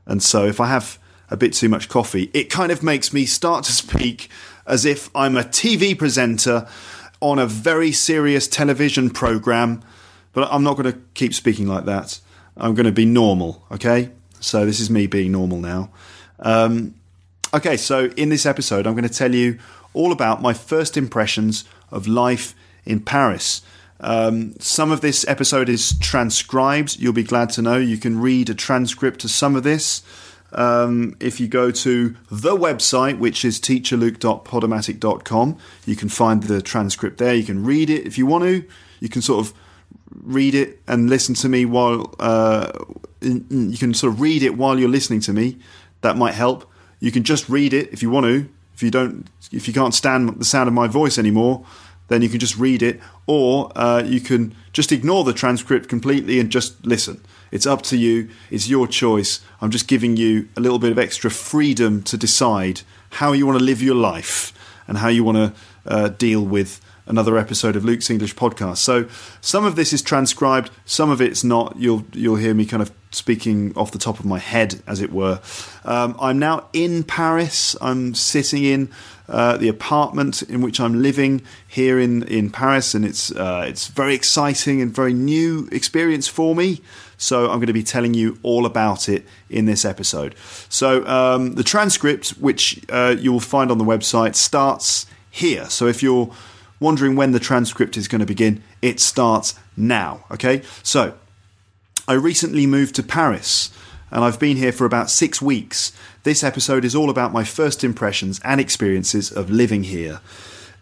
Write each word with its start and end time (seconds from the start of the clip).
And 0.05 0.21
so 0.21 0.45
if 0.45 0.59
I 0.59 0.67
have 0.67 0.99
a 1.29 1.37
bit 1.37 1.53
too 1.53 1.69
much 1.69 1.89
coffee, 1.89 2.29
it 2.33 2.49
kind 2.49 2.71
of 2.71 2.83
makes 2.83 3.13
me 3.13 3.25
start 3.25 3.63
to 3.65 3.71
speak 3.71 4.29
as 4.65 4.85
if 4.85 5.09
I'm 5.15 5.35
a 5.35 5.43
TV 5.43 5.97
presenter 5.97 6.67
on 7.23 7.39
a 7.39 7.47
very 7.47 7.93
serious 7.93 8.49
television 8.49 9.09
program, 9.09 9.81
but 10.33 10.47
I'm 10.51 10.61
not 10.61 10.75
going 10.75 10.91
to 10.91 10.99
keep 11.13 11.33
speaking 11.33 11.67
like 11.67 11.85
that. 11.85 12.19
I'm 12.57 12.75
going 12.75 12.85
to 12.85 12.91
be 12.91 13.05
normal, 13.05 13.65
okay? 13.71 14.11
So 14.41 14.65
this 14.65 14.81
is 14.81 14.89
me 14.89 15.07
being 15.07 15.31
normal 15.31 15.57
now. 15.57 15.89
Um, 16.39 16.95
okay, 17.53 17.77
so 17.77 18.07
in 18.17 18.27
this 18.27 18.45
episode, 18.45 18.85
I'm 18.85 18.93
going 18.93 19.07
to 19.07 19.13
tell 19.13 19.33
you 19.33 19.57
all 19.93 20.11
about 20.11 20.41
my 20.41 20.53
first 20.53 20.97
impressions 20.97 21.63
of 21.91 22.07
life 22.07 22.55
in 22.83 22.99
Paris. 22.99 23.61
Um, 24.01 24.55
some 24.59 24.91
of 24.91 24.99
this 24.99 25.25
episode 25.25 25.69
is 25.69 25.97
transcribed. 25.99 26.99
You'll 26.99 27.13
be 27.13 27.23
glad 27.23 27.51
to 27.51 27.61
know 27.61 27.77
you 27.77 27.97
can 27.97 28.19
read 28.19 28.49
a 28.49 28.53
transcript 28.53 29.21
to 29.21 29.29
some 29.29 29.55
of 29.55 29.63
this. 29.63 30.03
Um, 30.53 31.15
if 31.19 31.39
you 31.39 31.47
go 31.47 31.71
to 31.71 32.15
the 32.29 32.55
website, 32.55 33.19
which 33.19 33.43
is 33.43 33.59
teacherluke.podomatic.com, 33.59 35.57
you 35.85 35.95
can 35.95 36.09
find 36.09 36.43
the 36.43 36.61
transcript 36.61 37.17
there. 37.17 37.33
You 37.33 37.43
can 37.43 37.63
read 37.63 37.89
it 37.89 38.05
if 38.05 38.17
you 38.17 38.25
want 38.25 38.43
to. 38.43 38.63
You 38.99 39.09
can 39.09 39.21
sort 39.21 39.45
of 39.45 39.53
read 40.21 40.55
it 40.55 40.81
and 40.87 41.09
listen 41.09 41.35
to 41.35 41.49
me 41.49 41.65
while 41.65 42.13
uh, 42.19 42.71
you 43.21 43.77
can 43.77 43.93
sort 43.93 44.13
of 44.13 44.21
read 44.21 44.43
it 44.43 44.55
while 44.57 44.79
you're 44.79 44.89
listening 44.89 45.19
to 45.21 45.33
me. 45.33 45.57
That 46.01 46.17
might 46.17 46.33
help. 46.33 46.69
You 46.99 47.11
can 47.11 47.23
just 47.23 47.49
read 47.49 47.73
it 47.73 47.91
if 47.91 48.01
you 48.01 48.09
want 48.09 48.25
to. 48.25 48.49
If 48.73 48.81
you 48.81 48.91
don't, 48.91 49.27
if 49.51 49.67
you 49.67 49.73
can't 49.73 49.93
stand 49.93 50.39
the 50.39 50.45
sound 50.45 50.67
of 50.67 50.73
my 50.73 50.87
voice 50.87 51.17
anymore, 51.17 51.65
then 52.07 52.21
you 52.21 52.29
can 52.29 52.39
just 52.39 52.57
read 52.57 52.81
it, 52.81 52.99
or 53.27 53.71
uh, 53.75 54.03
you 54.05 54.19
can 54.19 54.55
just 54.71 54.91
ignore 54.91 55.23
the 55.23 55.33
transcript 55.33 55.87
completely 55.87 56.39
and 56.39 56.49
just 56.49 56.85
listen. 56.85 57.21
It's 57.53 57.67
up 57.67 57.83
to 57.83 57.97
you. 57.97 58.29
It's 58.49 58.67
your 58.67 58.87
choice. 58.87 59.39
I'm 59.61 59.69
just 59.69 59.87
giving 59.87 60.17
you 60.17 60.49
a 60.57 60.59
little 60.59 60.79
bit 60.79 60.91
of 60.91 60.97
extra 60.97 61.29
freedom 61.29 62.01
to 62.01 62.17
decide 62.17 62.81
how 63.11 63.31
you 63.31 63.45
want 63.45 63.59
to 63.59 63.63
live 63.63 63.79
your 63.79 63.93
life 63.93 64.51
and 64.87 64.97
how 64.97 65.07
you 65.07 65.23
want 65.23 65.37
to 65.37 65.53
uh, 65.85 66.07
deal 66.09 66.43
with 66.43 66.81
another 67.05 67.37
episode 67.37 67.75
of 67.75 67.85
Luke's 67.85 68.09
English 68.09 68.33
podcast. 68.33 68.77
So 68.77 69.07
some 69.39 69.65
of 69.65 69.75
this 69.75 69.93
is 69.93 70.01
transcribed, 70.01 70.71
some 70.85 71.11
of 71.11 71.21
it's 71.21 71.43
not. 71.43 71.75
You'll 71.77 72.05
you'll 72.13 72.37
hear 72.37 72.55
me 72.55 72.65
kind 72.65 72.81
of 72.81 72.91
speaking 73.11 73.71
off 73.75 73.91
the 73.91 73.99
top 73.99 74.19
of 74.19 74.25
my 74.25 74.39
head, 74.39 74.81
as 74.87 74.99
it 74.99 75.11
were. 75.11 75.39
Um, 75.85 76.15
I'm 76.19 76.39
now 76.39 76.69
in 76.73 77.03
Paris. 77.03 77.75
I'm 77.81 78.15
sitting 78.15 78.63
in 78.63 78.89
uh, 79.29 79.57
the 79.57 79.67
apartment 79.67 80.41
in 80.41 80.61
which 80.61 80.79
I'm 80.79 81.01
living 81.01 81.41
here 81.67 81.99
in, 81.99 82.23
in 82.23 82.49
Paris, 82.49 82.93
and 82.93 83.05
it's 83.05 83.31
uh, 83.31 83.65
it's 83.67 83.87
very 83.87 84.15
exciting 84.15 84.81
and 84.81 84.93
very 84.93 85.13
new 85.13 85.67
experience 85.71 86.27
for 86.27 86.55
me. 86.55 86.81
So 87.17 87.43
I'm 87.45 87.57
going 87.57 87.67
to 87.67 87.73
be 87.73 87.83
telling 87.83 88.13
you 88.13 88.37
all 88.43 88.65
about 88.65 89.09
it 89.09 89.25
in 89.49 89.65
this 89.65 89.85
episode. 89.85 90.35
So 90.69 91.05
um, 91.05 91.55
the 91.55 91.63
transcript, 91.63 92.31
which 92.31 92.81
uh, 92.89 93.15
you 93.17 93.31
will 93.31 93.39
find 93.39 93.71
on 93.71 93.77
the 93.77 93.85
website, 93.85 94.35
starts 94.35 95.05
here. 95.29 95.69
So 95.69 95.87
if 95.87 96.03
you're 96.03 96.31
wondering 96.79 97.15
when 97.15 97.31
the 97.31 97.39
transcript 97.39 97.97
is 97.97 98.07
going 98.07 98.19
to 98.19 98.25
begin, 98.25 98.61
it 98.81 98.99
starts 98.99 99.55
now. 99.77 100.25
Okay, 100.31 100.61
so 100.83 101.13
I 102.07 102.13
recently 102.13 102.67
moved 102.67 102.95
to 102.95 103.03
Paris 103.03 103.71
and 104.11 104.23
I've 104.23 104.39
been 104.39 104.57
here 104.57 104.71
for 104.71 104.85
about 104.85 105.09
six 105.09 105.41
weeks. 105.41 105.91
This 106.21 106.43
episode 106.43 106.85
is 106.85 106.93
all 106.93 107.09
about 107.09 107.33
my 107.33 107.43
first 107.43 107.83
impressions 107.83 108.39
and 108.43 108.61
experiences 108.61 109.31
of 109.31 109.49
living 109.49 109.83
here. 109.83 110.21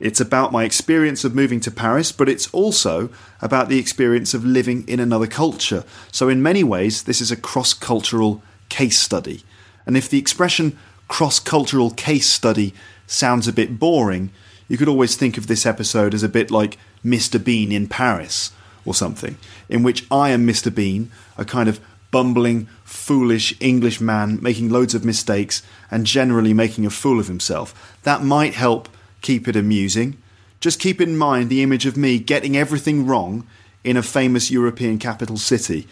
It's 0.01 0.19
about 0.19 0.51
my 0.51 0.63
experience 0.63 1.23
of 1.23 1.35
moving 1.35 1.59
to 1.61 1.69
Paris, 1.69 2.11
but 2.11 2.27
it's 2.27 2.51
also 2.51 3.09
about 3.39 3.69
the 3.69 3.77
experience 3.77 4.33
of 4.33 4.43
living 4.43 4.83
in 4.87 4.99
another 4.99 5.27
culture. 5.27 5.83
So, 6.11 6.27
in 6.27 6.41
many 6.41 6.63
ways, 6.63 7.03
this 7.03 7.21
is 7.21 7.31
a 7.31 7.37
cross 7.37 7.75
cultural 7.75 8.41
case 8.67 8.97
study. 8.97 9.43
And 9.85 9.95
if 9.95 10.09
the 10.09 10.17
expression 10.17 10.77
cross 11.07 11.39
cultural 11.39 11.91
case 11.91 12.27
study 12.27 12.73
sounds 13.05 13.47
a 13.47 13.53
bit 13.53 13.77
boring, 13.77 14.31
you 14.67 14.77
could 14.77 14.87
always 14.87 15.15
think 15.15 15.37
of 15.37 15.45
this 15.45 15.67
episode 15.67 16.15
as 16.15 16.23
a 16.23 16.29
bit 16.29 16.49
like 16.49 16.79
Mr. 17.05 17.43
Bean 17.43 17.71
in 17.71 17.87
Paris 17.87 18.51
or 18.85 18.95
something, 18.95 19.37
in 19.69 19.83
which 19.83 20.07
I 20.09 20.29
am 20.29 20.47
Mr. 20.47 20.73
Bean, 20.73 21.11
a 21.37 21.45
kind 21.45 21.69
of 21.69 21.79
bumbling, 22.09 22.67
foolish 22.83 23.55
English 23.59 24.01
man 24.01 24.39
making 24.41 24.69
loads 24.69 24.95
of 24.95 25.05
mistakes 25.05 25.61
and 25.91 26.05
generally 26.05 26.53
making 26.53 26.85
a 26.85 26.89
fool 26.89 27.19
of 27.19 27.27
himself. 27.27 27.97
That 28.03 28.23
might 28.23 28.55
help 28.55 28.89
keep 29.21 29.47
it 29.47 29.55
amusing. 29.55 30.17
Just 30.59 30.79
keep 30.79 31.01
in 31.01 31.17
mind 31.17 31.49
the 31.49 31.63
image 31.63 31.85
of 31.85 31.97
me 31.97 32.19
getting 32.19 32.55
everything 32.55 33.05
wrong 33.05 33.47
in 33.83 33.97
a 33.97 34.03
famous 34.03 34.51
European 34.51 34.99
capital 34.99 35.37
city. 35.37 35.87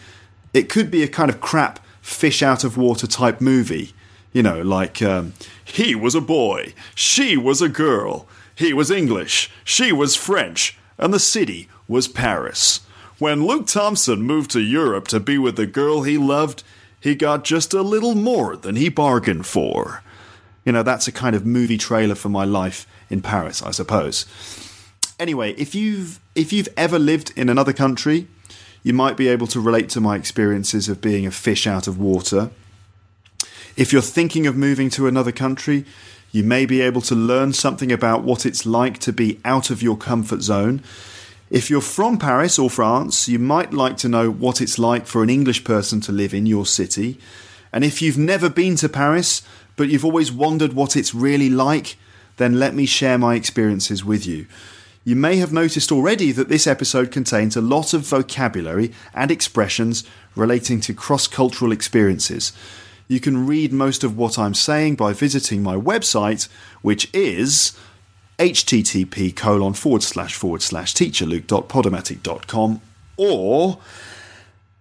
It 0.54 0.70
could 0.70 0.92
be 0.92 1.04
a 1.04 1.08
kind 1.08 1.30
of 1.30 1.42
crap 1.42 1.80
fish 2.02 2.44
out 2.44 2.64
of 2.64 2.78
water 2.78 3.08
type 3.08 3.42
movie. 3.42 3.94
You 4.32 4.44
know, 4.44 4.62
like, 4.62 5.02
um, 5.02 5.34
he 5.64 5.96
was 5.96 6.14
a 6.14 6.22
boy, 6.22 6.74
she 6.94 7.36
was 7.36 7.64
a 7.64 7.70
girl, 7.70 8.28
he 8.54 8.74
was 8.74 8.92
English, 8.92 9.50
she 9.64 9.92
was 9.92 10.16
French, 10.16 10.78
and 11.00 11.12
the 11.12 11.20
city 11.20 11.68
was 11.88 12.08
Paris. 12.08 12.82
When 13.18 13.46
Luke 13.46 13.66
Thompson 13.66 14.22
moved 14.22 14.52
to 14.52 14.62
Europe 14.62 15.08
to 15.08 15.20
be 15.20 15.38
with 15.40 15.56
the 15.56 15.66
girl 15.66 16.04
he 16.04 16.18
loved, 16.18 16.64
he 17.00 17.16
got 17.16 17.44
just 17.44 17.74
a 17.74 17.82
little 17.82 18.14
more 18.14 18.56
than 18.56 18.76
he 18.76 18.90
bargained 18.90 19.48
for. 19.48 20.04
You 20.64 20.74
know, 20.74 20.84
that's 20.84 21.08
a 21.08 21.12
kind 21.12 21.36
of 21.36 21.46
movie 21.46 21.78
trailer 21.78 22.16
for 22.16 22.30
my 22.30 22.46
life 22.46 22.86
in 23.10 23.22
Paris, 23.22 23.62
I 23.62 23.72
suppose. 23.72 24.26
Anyway, 25.20 25.54
if 25.54 25.76
you've 25.76 26.20
if 26.36 26.54
you've 26.54 26.70
ever 26.78 26.98
lived 26.98 27.34
in 27.36 27.50
another 27.50 27.74
country, 27.74 28.28
you 28.84 28.94
might 28.94 29.18
be 29.18 29.28
able 29.28 29.48
to 29.48 29.60
relate 29.60 29.90
to 29.90 30.02
my 30.02 30.16
experiences 30.16 30.88
of 30.88 31.02
being 31.02 31.26
a 31.26 31.32
fish 31.32 31.68
out 31.68 31.88
of 31.88 32.00
water. 32.00 32.52
If 33.76 33.92
you're 33.92 34.02
thinking 34.02 34.48
of 34.48 34.56
moving 34.56 34.90
to 34.92 35.08
another 35.08 35.32
country, 35.32 35.86
you 36.32 36.44
may 36.44 36.66
be 36.66 36.82
able 36.82 37.02
to 37.02 37.16
learn 37.16 37.54
something 37.54 37.92
about 37.92 38.24
what 38.24 38.46
it's 38.46 38.66
like 38.66 39.00
to 39.00 39.12
be 39.12 39.40
out 39.44 39.70
of 39.70 39.82
your 39.82 39.98
comfort 39.98 40.42
zone. 40.42 40.82
If 41.50 41.70
you're 41.70 41.82
from 41.82 42.20
Paris 42.20 42.60
or 42.60 42.70
France, 42.70 43.28
you 43.28 43.40
might 43.40 43.74
like 43.74 43.98
to 43.98 44.10
know 44.10 44.30
what 44.30 44.62
it's 44.62 44.78
like 44.78 45.08
for 45.08 45.24
an 45.24 45.30
English 45.30 45.64
person 45.64 46.00
to 46.02 46.12
live 46.12 46.34
in 46.34 46.46
your 46.46 46.66
city. 46.66 47.20
And 47.74 47.84
if 47.84 48.02
you've 48.02 48.18
never 48.18 48.50
been 48.50 48.76
to 48.78 48.90
Paris, 48.90 49.42
but 49.76 49.90
you've 49.90 50.06
always 50.06 50.32
wondered 50.32 50.74
what 50.74 50.96
it's 50.96 51.16
really 51.16 51.50
like, 51.50 51.98
then 52.40 52.58
let 52.58 52.74
me 52.74 52.88
share 52.88 53.20
my 53.20 53.36
experiences 53.36 54.04
with 54.04 54.26
you. 54.26 54.48
You 55.04 55.16
may 55.16 55.38
have 55.38 55.54
noticed 55.54 55.92
already 55.92 56.32
that 56.32 56.50
this 56.50 56.66
episode 56.68 57.12
contains 57.12 57.56
a 57.56 57.62
lot 57.62 57.94
of 57.94 58.02
vocabulary 58.02 58.92
and 59.14 59.30
expressions 59.30 60.04
relating 60.36 60.82
to 60.82 60.94
cross 60.94 61.28
cultural 61.28 61.72
experiences. 61.72 62.52
You 63.08 63.20
can 63.20 63.46
read 63.48 63.74
most 63.74 64.04
of 64.04 64.18
what 64.18 64.40
I'm 64.40 64.54
saying 64.54 64.96
by 64.96 65.14
visiting 65.14 65.64
my 65.64 65.76
website, 65.76 66.48
which 66.82 67.10
is 67.14 67.78
http 68.38 69.36
colon 69.36 69.74
forward 69.74 70.04
slash 70.04 70.36
forward 70.36 70.62
slash 70.62 70.94
teacherluke.podomatic.com 70.94 72.82
or 73.18 73.80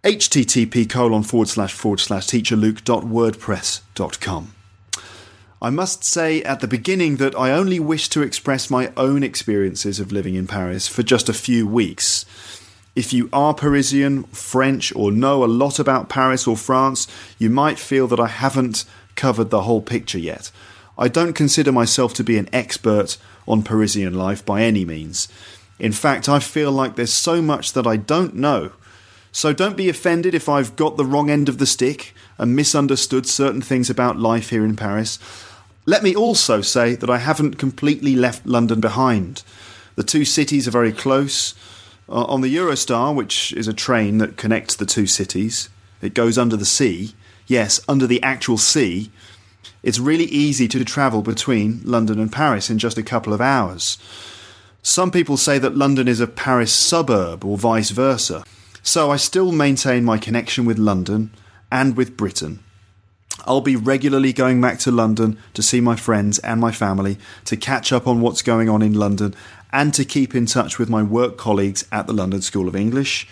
http 0.04 0.88
colon 0.88 1.24
forward 1.24 1.48
slash 1.48 1.72
forward 1.72 2.00
slash 2.00 2.26
teacherluke.wordpress.com. 2.26 4.52
I 5.60 5.70
must 5.70 6.04
say 6.04 6.40
at 6.44 6.60
the 6.60 6.68
beginning 6.68 7.16
that 7.16 7.36
I 7.36 7.50
only 7.50 7.80
wish 7.80 8.08
to 8.10 8.22
express 8.22 8.70
my 8.70 8.92
own 8.96 9.24
experiences 9.24 9.98
of 9.98 10.12
living 10.12 10.36
in 10.36 10.46
Paris 10.46 10.86
for 10.86 11.02
just 11.02 11.28
a 11.28 11.32
few 11.32 11.66
weeks. 11.66 12.24
If 12.94 13.12
you 13.12 13.28
are 13.32 13.54
Parisian, 13.54 14.22
French, 14.24 14.94
or 14.94 15.10
know 15.10 15.42
a 15.42 15.46
lot 15.46 15.80
about 15.80 16.08
Paris 16.08 16.46
or 16.46 16.56
France, 16.56 17.08
you 17.38 17.50
might 17.50 17.80
feel 17.80 18.06
that 18.06 18.20
I 18.20 18.28
haven't 18.28 18.84
covered 19.16 19.50
the 19.50 19.62
whole 19.62 19.82
picture 19.82 20.18
yet. 20.18 20.52
I 20.96 21.08
don't 21.08 21.32
consider 21.32 21.72
myself 21.72 22.14
to 22.14 22.24
be 22.24 22.38
an 22.38 22.48
expert 22.52 23.16
on 23.48 23.64
Parisian 23.64 24.14
life 24.14 24.46
by 24.46 24.62
any 24.62 24.84
means. 24.84 25.26
In 25.80 25.90
fact, 25.90 26.28
I 26.28 26.38
feel 26.38 26.70
like 26.70 26.94
there's 26.94 27.12
so 27.12 27.42
much 27.42 27.72
that 27.72 27.86
I 27.86 27.96
don't 27.96 28.34
know. 28.34 28.70
So 29.32 29.52
don't 29.52 29.76
be 29.76 29.88
offended 29.88 30.34
if 30.34 30.48
I've 30.48 30.76
got 30.76 30.96
the 30.96 31.04
wrong 31.04 31.30
end 31.30 31.48
of 31.48 31.58
the 31.58 31.66
stick 31.66 32.14
and 32.38 32.54
misunderstood 32.54 33.26
certain 33.26 33.60
things 33.60 33.90
about 33.90 34.18
life 34.18 34.50
here 34.50 34.64
in 34.64 34.76
Paris. 34.76 35.18
Let 35.88 36.02
me 36.02 36.14
also 36.14 36.60
say 36.60 36.96
that 36.96 37.08
I 37.08 37.16
haven't 37.16 37.56
completely 37.56 38.14
left 38.14 38.44
London 38.44 38.78
behind. 38.78 39.42
The 39.94 40.02
two 40.02 40.26
cities 40.26 40.68
are 40.68 40.70
very 40.70 40.92
close. 40.92 41.54
Uh, 42.10 42.24
on 42.24 42.42
the 42.42 42.54
Eurostar, 42.54 43.14
which 43.14 43.54
is 43.54 43.68
a 43.68 43.72
train 43.72 44.18
that 44.18 44.36
connects 44.36 44.76
the 44.76 44.84
two 44.84 45.06
cities, 45.06 45.70
it 46.02 46.12
goes 46.12 46.36
under 46.36 46.58
the 46.58 46.66
sea. 46.66 47.14
Yes, 47.46 47.80
under 47.88 48.06
the 48.06 48.22
actual 48.22 48.58
sea. 48.58 49.10
It's 49.82 49.98
really 49.98 50.26
easy 50.26 50.68
to 50.68 50.84
travel 50.84 51.22
between 51.22 51.80
London 51.84 52.20
and 52.20 52.30
Paris 52.30 52.68
in 52.68 52.78
just 52.78 52.98
a 52.98 53.02
couple 53.02 53.32
of 53.32 53.40
hours. 53.40 53.96
Some 54.82 55.10
people 55.10 55.38
say 55.38 55.58
that 55.58 55.74
London 55.74 56.06
is 56.06 56.20
a 56.20 56.26
Paris 56.26 56.70
suburb 56.70 57.46
or 57.46 57.56
vice 57.56 57.92
versa. 57.92 58.44
So 58.82 59.10
I 59.10 59.16
still 59.16 59.52
maintain 59.52 60.04
my 60.04 60.18
connection 60.18 60.66
with 60.66 60.78
London 60.78 61.30
and 61.72 61.96
with 61.96 62.14
Britain. 62.14 62.58
I'll 63.46 63.60
be 63.60 63.76
regularly 63.76 64.32
going 64.32 64.60
back 64.60 64.78
to 64.80 64.90
London 64.90 65.38
to 65.54 65.62
see 65.62 65.80
my 65.80 65.96
friends 65.96 66.38
and 66.40 66.60
my 66.60 66.72
family, 66.72 67.18
to 67.46 67.56
catch 67.56 67.92
up 67.92 68.06
on 68.06 68.20
what's 68.20 68.42
going 68.42 68.68
on 68.68 68.82
in 68.82 68.94
London, 68.94 69.34
and 69.72 69.92
to 69.94 70.04
keep 70.04 70.34
in 70.34 70.46
touch 70.46 70.78
with 70.78 70.88
my 70.88 71.02
work 71.02 71.36
colleagues 71.36 71.86
at 71.92 72.06
the 72.06 72.12
London 72.12 72.42
School 72.42 72.68
of 72.68 72.76
English. 72.76 73.28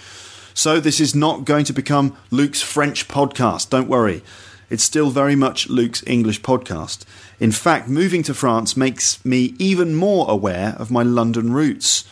So, 0.55 0.81
this 0.81 1.01
is 1.01 1.15
not 1.15 1.45
going 1.45 1.65
to 1.67 1.73
become 1.73 2.17
Luke's 2.31 2.63
French 2.63 3.09
podcast, 3.09 3.71
don't 3.71 3.89
worry. 3.89 4.23
It's 4.69 4.83
still 4.83 5.11
very 5.11 5.37
much 5.37 5.69
Luke's 5.69 6.03
English 6.07 6.41
podcast. 6.43 7.05
In 7.39 7.53
fact, 7.53 7.89
moving 7.89 8.23
to 8.25 8.35
France 8.35 8.77
makes 8.77 9.25
me 9.25 9.55
even 9.59 9.95
more 9.95 10.29
aware 10.29 10.75
of 10.79 10.91
my 10.91 11.03
London 11.03 11.53
roots. 11.53 12.05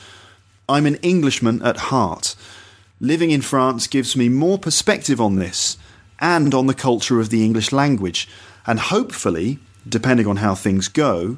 I'm 0.69 0.87
an 0.87 0.97
Englishman 0.97 1.63
at 1.63 1.89
heart. 1.89 2.37
Living 3.01 3.31
in 3.31 3.43
France 3.43 3.87
gives 3.87 4.17
me 4.17 4.29
more 4.29 4.59
perspective 4.59 5.21
on 5.21 5.37
this 5.37 5.77
and 6.25 6.55
on 6.55 6.67
the 6.67 6.75
culture 6.75 7.21
of 7.21 7.29
the 7.29 7.45
English 7.45 7.71
language. 7.71 8.27
And 8.67 8.81
hopefully, 8.81 9.59
depending 9.87 10.27
on 10.27 10.37
how 10.37 10.55
things 10.55 10.89
go, 10.89 11.37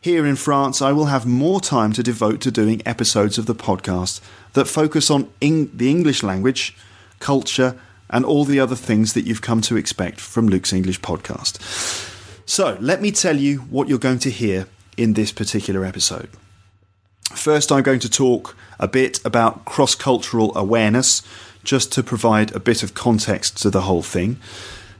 here 0.00 0.26
in 0.26 0.34
France, 0.34 0.82
I 0.82 0.90
will 0.90 1.06
have 1.06 1.24
more 1.24 1.60
time 1.60 1.92
to 1.92 2.02
devote 2.02 2.40
to 2.40 2.50
doing 2.50 2.82
episodes 2.84 3.38
of 3.38 3.46
the 3.46 3.54
podcast 3.54 4.20
that 4.54 4.66
focus 4.66 5.12
on 5.12 5.30
Eng- 5.40 5.70
the 5.72 5.88
English 5.88 6.24
language, 6.24 6.76
culture, 7.20 7.78
and 8.10 8.24
all 8.24 8.44
the 8.44 8.58
other 8.58 8.74
things 8.74 9.12
that 9.12 9.26
you've 9.26 9.42
come 9.42 9.60
to 9.60 9.76
expect 9.76 10.20
from 10.20 10.48
Luke's 10.48 10.72
English 10.72 11.00
podcast. 11.00 11.60
So, 12.46 12.76
let 12.80 13.00
me 13.00 13.12
tell 13.12 13.36
you 13.36 13.58
what 13.58 13.88
you're 13.88 13.98
going 13.98 14.20
to 14.20 14.30
hear 14.30 14.66
in 14.96 15.12
this 15.12 15.30
particular 15.30 15.84
episode. 15.84 16.30
First, 17.34 17.70
I'm 17.70 17.82
going 17.82 18.00
to 18.00 18.10
talk 18.10 18.56
a 18.78 18.88
bit 18.88 19.24
about 19.24 19.64
cross 19.64 19.94
cultural 19.94 20.56
awareness, 20.56 21.22
just 21.66 21.92
to 21.92 22.02
provide 22.02 22.54
a 22.54 22.60
bit 22.60 22.82
of 22.82 22.94
context 22.94 23.60
to 23.60 23.68
the 23.68 23.82
whole 23.82 24.02
thing. 24.02 24.38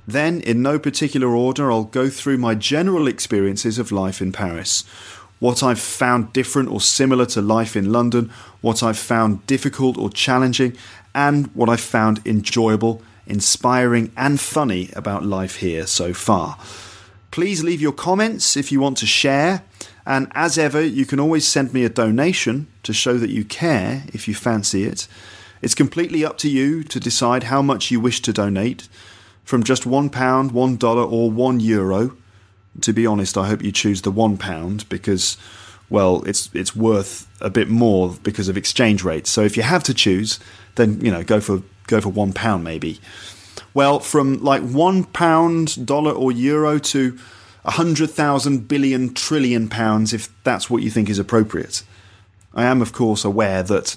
Then, 0.07 0.41
in 0.41 0.63
no 0.63 0.79
particular 0.79 1.29
order, 1.29 1.71
I'll 1.71 1.85
go 1.85 2.11
through 2.11 2.39
my 2.39 2.55
general 2.55 3.07
experiences 3.07 3.79
of 3.79 3.93
life 3.93 4.21
in 4.21 4.33
Paris. 4.33 4.85
What 5.39 5.63
I've 5.63 5.81
found 5.81 6.33
different 6.33 6.71
or 6.71 6.81
similar 6.81 7.27
to 7.27 7.41
life 7.41 7.77
in 7.77 7.93
London, 7.93 8.31
what 8.61 8.83
I've 8.83 8.99
found 8.99 9.47
difficult 9.47 9.97
or 9.97 10.11
challenging, 10.11 10.77
and 11.15 11.47
what 11.55 11.69
I've 11.69 11.81
found 11.81 12.21
enjoyable, 12.27 13.03
inspiring, 13.27 14.13
and 14.17 14.41
funny 14.41 14.91
about 14.95 15.25
life 15.25 15.57
here 15.57 15.87
so 15.87 16.13
far. 16.13 16.59
Please 17.31 17.63
leave 17.63 17.81
your 17.81 17.93
comments 17.93 18.57
if 18.57 18.73
you 18.73 18.81
want 18.81 18.97
to 18.99 19.07
share, 19.07 19.63
and 20.05 20.31
as 20.35 20.57
ever, 20.57 20.83
you 20.83 21.05
can 21.05 21.21
always 21.21 21.47
send 21.47 21.73
me 21.75 21.85
a 21.85 21.89
donation 21.89 22.67
to 22.83 22.93
show 22.93 23.19
that 23.19 23.31
you 23.31 23.45
care 23.45 24.05
if 24.13 24.27
you 24.27 24.35
fancy 24.35 24.85
it. 24.85 25.09
It's 25.62 25.75
completely 25.75 26.25
up 26.25 26.38
to 26.38 26.50
you 26.50 26.82
to 26.85 27.00
decide 27.00 27.44
how 27.44 27.62
much 27.62 27.91
you 27.91 28.00
wish 28.00 28.20
to 28.23 28.32
donate, 28.32 28.88
from 29.44 29.62
just 29.62 29.85
£1, 29.85 30.11
$1, 30.11 31.12
or 31.12 31.31
€1 31.31 31.62
euro. 31.62 32.17
To 32.82 32.93
be 32.93 33.06
honest, 33.06 33.38
I 33.38 33.47
hope 33.47 33.62
you 33.62 33.73
choose 33.73 34.03
the 34.03 34.12
£1 34.12 34.88
because, 34.88 35.37
well, 35.88 36.23
it's, 36.26 36.50
it's 36.53 36.76
worth 36.76 37.26
a 37.41 37.49
bit 37.49 37.69
more 37.69 38.17
because 38.23 38.49
of 38.49 38.56
exchange 38.56 39.03
rates. 39.03 39.31
So 39.31 39.43
if 39.43 39.56
you 39.56 39.62
have 39.62 39.82
to 39.85 39.94
choose, 39.94 40.41
then, 40.75 41.00
you 41.00 41.11
know, 41.11 41.23
go 41.23 41.41
for, 41.41 41.62
go 41.87 42.00
for 42.00 42.11
£1 42.11 42.62
maybe. 42.62 43.00
Well, 43.73 44.00
from 44.00 44.43
like 44.43 44.62
£1, 44.62 45.06
£1, 45.06 45.87
dollar, 45.87 46.12
or 46.12 46.32
euro 46.32 46.79
to 46.79 47.19
a 47.64 47.73
hundred 47.73 48.11
thousand 48.11 48.69
billion 48.69 49.12
trillion 49.12 49.69
pounds 49.69 50.12
if 50.12 50.29
that's 50.44 50.70
what 50.70 50.82
you 50.82 50.91
think 50.91 51.11
is 51.11 51.19
appropriate. 51.19 51.82
I 52.55 52.64
am, 52.64 52.81
of 52.81 52.93
course, 52.93 53.25
aware 53.25 53.62
that 53.64 53.97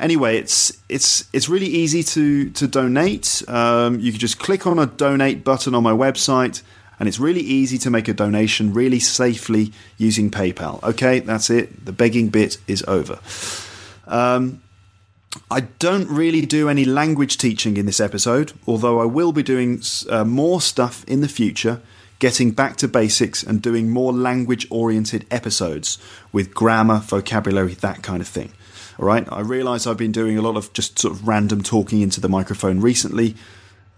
anyway, 0.00 0.38
it's 0.38 0.72
it's 0.88 1.28
it's 1.32 1.48
really 1.48 1.66
easy 1.66 2.02
to 2.02 2.50
to 2.50 2.66
donate. 2.66 3.42
Um, 3.48 4.00
you 4.00 4.10
can 4.10 4.18
just 4.18 4.38
click 4.38 4.66
on 4.66 4.78
a 4.78 4.86
donate 4.86 5.44
button 5.44 5.74
on 5.74 5.82
my 5.82 5.92
website, 5.92 6.62
and 6.98 7.08
it's 7.08 7.20
really 7.20 7.42
easy 7.42 7.78
to 7.78 7.90
make 7.90 8.08
a 8.08 8.14
donation 8.14 8.72
really 8.72 8.98
safely 8.98 9.72
using 9.98 10.30
PayPal. 10.30 10.82
Okay, 10.82 11.20
that's 11.20 11.50
it. 11.50 11.84
The 11.84 11.92
begging 11.92 12.28
bit 12.30 12.58
is 12.66 12.82
over. 12.88 13.18
Um, 14.06 14.62
I 15.48 15.60
don't 15.60 16.08
really 16.08 16.40
do 16.40 16.68
any 16.68 16.84
language 16.84 17.38
teaching 17.38 17.76
in 17.76 17.86
this 17.86 18.00
episode, 18.00 18.52
although 18.66 19.00
I 19.00 19.04
will 19.04 19.30
be 19.30 19.44
doing 19.44 19.80
uh, 20.08 20.24
more 20.24 20.60
stuff 20.60 21.04
in 21.04 21.20
the 21.20 21.28
future, 21.28 21.80
getting 22.18 22.50
back 22.50 22.76
to 22.78 22.88
basics 22.88 23.44
and 23.44 23.62
doing 23.62 23.90
more 23.90 24.12
language 24.12 24.66
oriented 24.70 25.26
episodes 25.30 25.98
with 26.32 26.52
grammar, 26.52 26.98
vocabulary, 26.98 27.74
that 27.74 28.02
kind 28.02 28.20
of 28.20 28.26
thing. 28.26 28.52
All 29.00 29.06
right, 29.06 29.26
I 29.32 29.40
realise 29.40 29.86
I've 29.86 29.96
been 29.96 30.12
doing 30.12 30.36
a 30.36 30.42
lot 30.42 30.58
of 30.58 30.70
just 30.74 30.98
sort 30.98 31.14
of 31.14 31.26
random 31.26 31.62
talking 31.62 32.02
into 32.02 32.20
the 32.20 32.28
microphone 32.28 32.82
recently, 32.82 33.34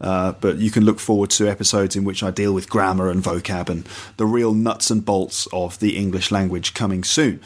uh, 0.01 0.35
but 0.41 0.59
you 0.59 0.71
can 0.71 0.85
look 0.85 1.01
forward 1.01 1.31
to 1.31 1.49
episodes 1.49 1.97
in 1.97 2.05
which 2.05 2.23
I 2.23 2.31
deal 2.31 2.53
with 2.53 2.71
grammar 2.71 3.11
and 3.11 3.21
vocab 3.21 3.69
and 3.69 3.85
the 4.17 4.27
real 4.27 4.55
nuts 4.55 4.93
and 4.93 5.05
bolts 5.05 5.49
of 5.53 5.81
the 5.81 5.97
English 5.97 6.31
language 6.31 6.73
coming 6.73 7.03
soon. 7.03 7.41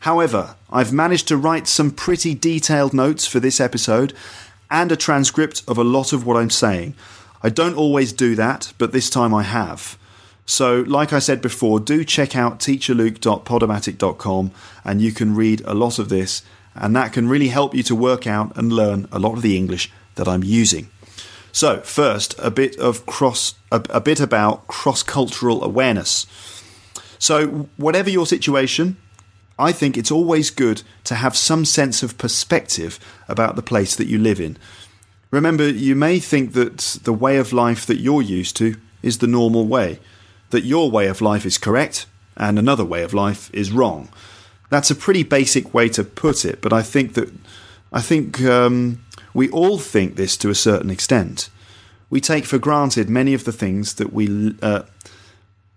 However, 0.00 0.54
I've 0.70 0.92
managed 0.92 1.26
to 1.28 1.36
write 1.36 1.66
some 1.66 1.90
pretty 1.90 2.32
detailed 2.32 2.94
notes 2.94 3.26
for 3.26 3.40
this 3.40 3.58
episode 3.58 4.12
and 4.70 4.92
a 4.92 4.96
transcript 4.96 5.64
of 5.66 5.76
a 5.76 5.82
lot 5.82 6.12
of 6.12 6.24
what 6.24 6.36
I'm 6.36 6.48
saying. 6.48 6.94
I 7.42 7.48
don't 7.48 7.76
always 7.76 8.12
do 8.12 8.36
that, 8.36 8.72
but 8.78 8.92
this 8.92 9.10
time 9.10 9.34
I 9.34 9.42
have. 9.42 9.98
So, 10.46 10.82
like 10.86 11.12
I 11.12 11.18
said 11.18 11.42
before, 11.42 11.80
do 11.80 12.04
check 12.04 12.36
out 12.36 12.60
teacherluke.podomatic.com 12.60 14.52
and 14.84 15.02
you 15.02 15.10
can 15.10 15.34
read 15.34 15.60
a 15.64 15.74
lot 15.74 15.98
of 15.98 16.08
this 16.08 16.42
and 16.74 16.94
that 16.96 17.12
can 17.12 17.28
really 17.28 17.48
help 17.48 17.74
you 17.74 17.82
to 17.84 17.94
work 17.94 18.26
out 18.26 18.56
and 18.56 18.72
learn 18.72 19.08
a 19.12 19.18
lot 19.18 19.34
of 19.34 19.42
the 19.42 19.56
English 19.56 19.90
that 20.14 20.28
I'm 20.28 20.44
using. 20.44 20.88
So, 21.52 21.80
first, 21.80 22.34
a 22.38 22.50
bit 22.50 22.76
of 22.78 23.06
cross 23.06 23.54
a, 23.70 23.82
a 23.90 24.00
bit 24.00 24.20
about 24.20 24.66
cross-cultural 24.66 25.62
awareness. 25.62 26.26
So, 27.18 27.68
whatever 27.76 28.10
your 28.10 28.26
situation, 28.26 28.96
I 29.58 29.70
think 29.70 29.96
it's 29.96 30.10
always 30.10 30.50
good 30.50 30.82
to 31.04 31.14
have 31.14 31.36
some 31.36 31.64
sense 31.64 32.02
of 32.02 32.18
perspective 32.18 32.98
about 33.28 33.54
the 33.54 33.62
place 33.62 33.94
that 33.94 34.08
you 34.08 34.18
live 34.18 34.40
in. 34.40 34.58
Remember, 35.30 35.68
you 35.68 35.94
may 35.94 36.18
think 36.18 36.52
that 36.54 36.98
the 37.04 37.12
way 37.12 37.36
of 37.36 37.52
life 37.52 37.86
that 37.86 38.00
you're 38.00 38.22
used 38.22 38.56
to 38.56 38.76
is 39.02 39.18
the 39.18 39.26
normal 39.26 39.66
way, 39.66 40.00
that 40.50 40.64
your 40.64 40.90
way 40.90 41.06
of 41.06 41.20
life 41.20 41.46
is 41.46 41.58
correct 41.58 42.06
and 42.36 42.58
another 42.58 42.84
way 42.84 43.02
of 43.02 43.14
life 43.14 43.48
is 43.52 43.70
wrong. 43.70 44.08
That's 44.70 44.90
a 44.90 44.94
pretty 44.94 45.22
basic 45.22 45.72
way 45.72 45.88
to 45.90 46.04
put 46.04 46.44
it, 46.44 46.60
but 46.60 46.72
I 46.72 46.82
think 46.82 47.14
that 47.14 47.30
I 47.92 48.00
think 48.00 48.42
um, 48.42 49.04
We 49.34 49.50
all 49.50 49.78
think 49.78 50.16
this 50.16 50.36
to 50.38 50.50
a 50.50 50.54
certain 50.54 50.90
extent. 50.90 51.48
We 52.10 52.20
take 52.20 52.44
for 52.44 52.58
granted 52.58 53.08
many 53.08 53.34
of 53.34 53.44
the 53.44 53.52
things 53.52 53.94
that 53.94 54.12
we. 54.12 54.54
Uh, 54.62 54.82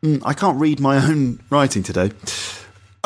mm, 0.03 0.21
I 0.23 0.33
can't 0.33 0.59
read 0.59 0.79
my 0.79 0.97
own 0.97 1.39
writing 1.49 1.83
today. 1.83 2.11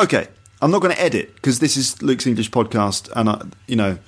Okay, 0.00 0.28
I'm 0.60 0.70
not 0.70 0.82
going 0.82 0.94
to 0.94 1.00
edit 1.00 1.34
because 1.34 1.58
this 1.58 1.76
is 1.76 2.02
Luke's 2.02 2.26
English 2.26 2.50
podcast, 2.50 3.10
and 3.16 3.28
I, 3.28 3.42
you 3.66 3.76
know, 3.76 3.98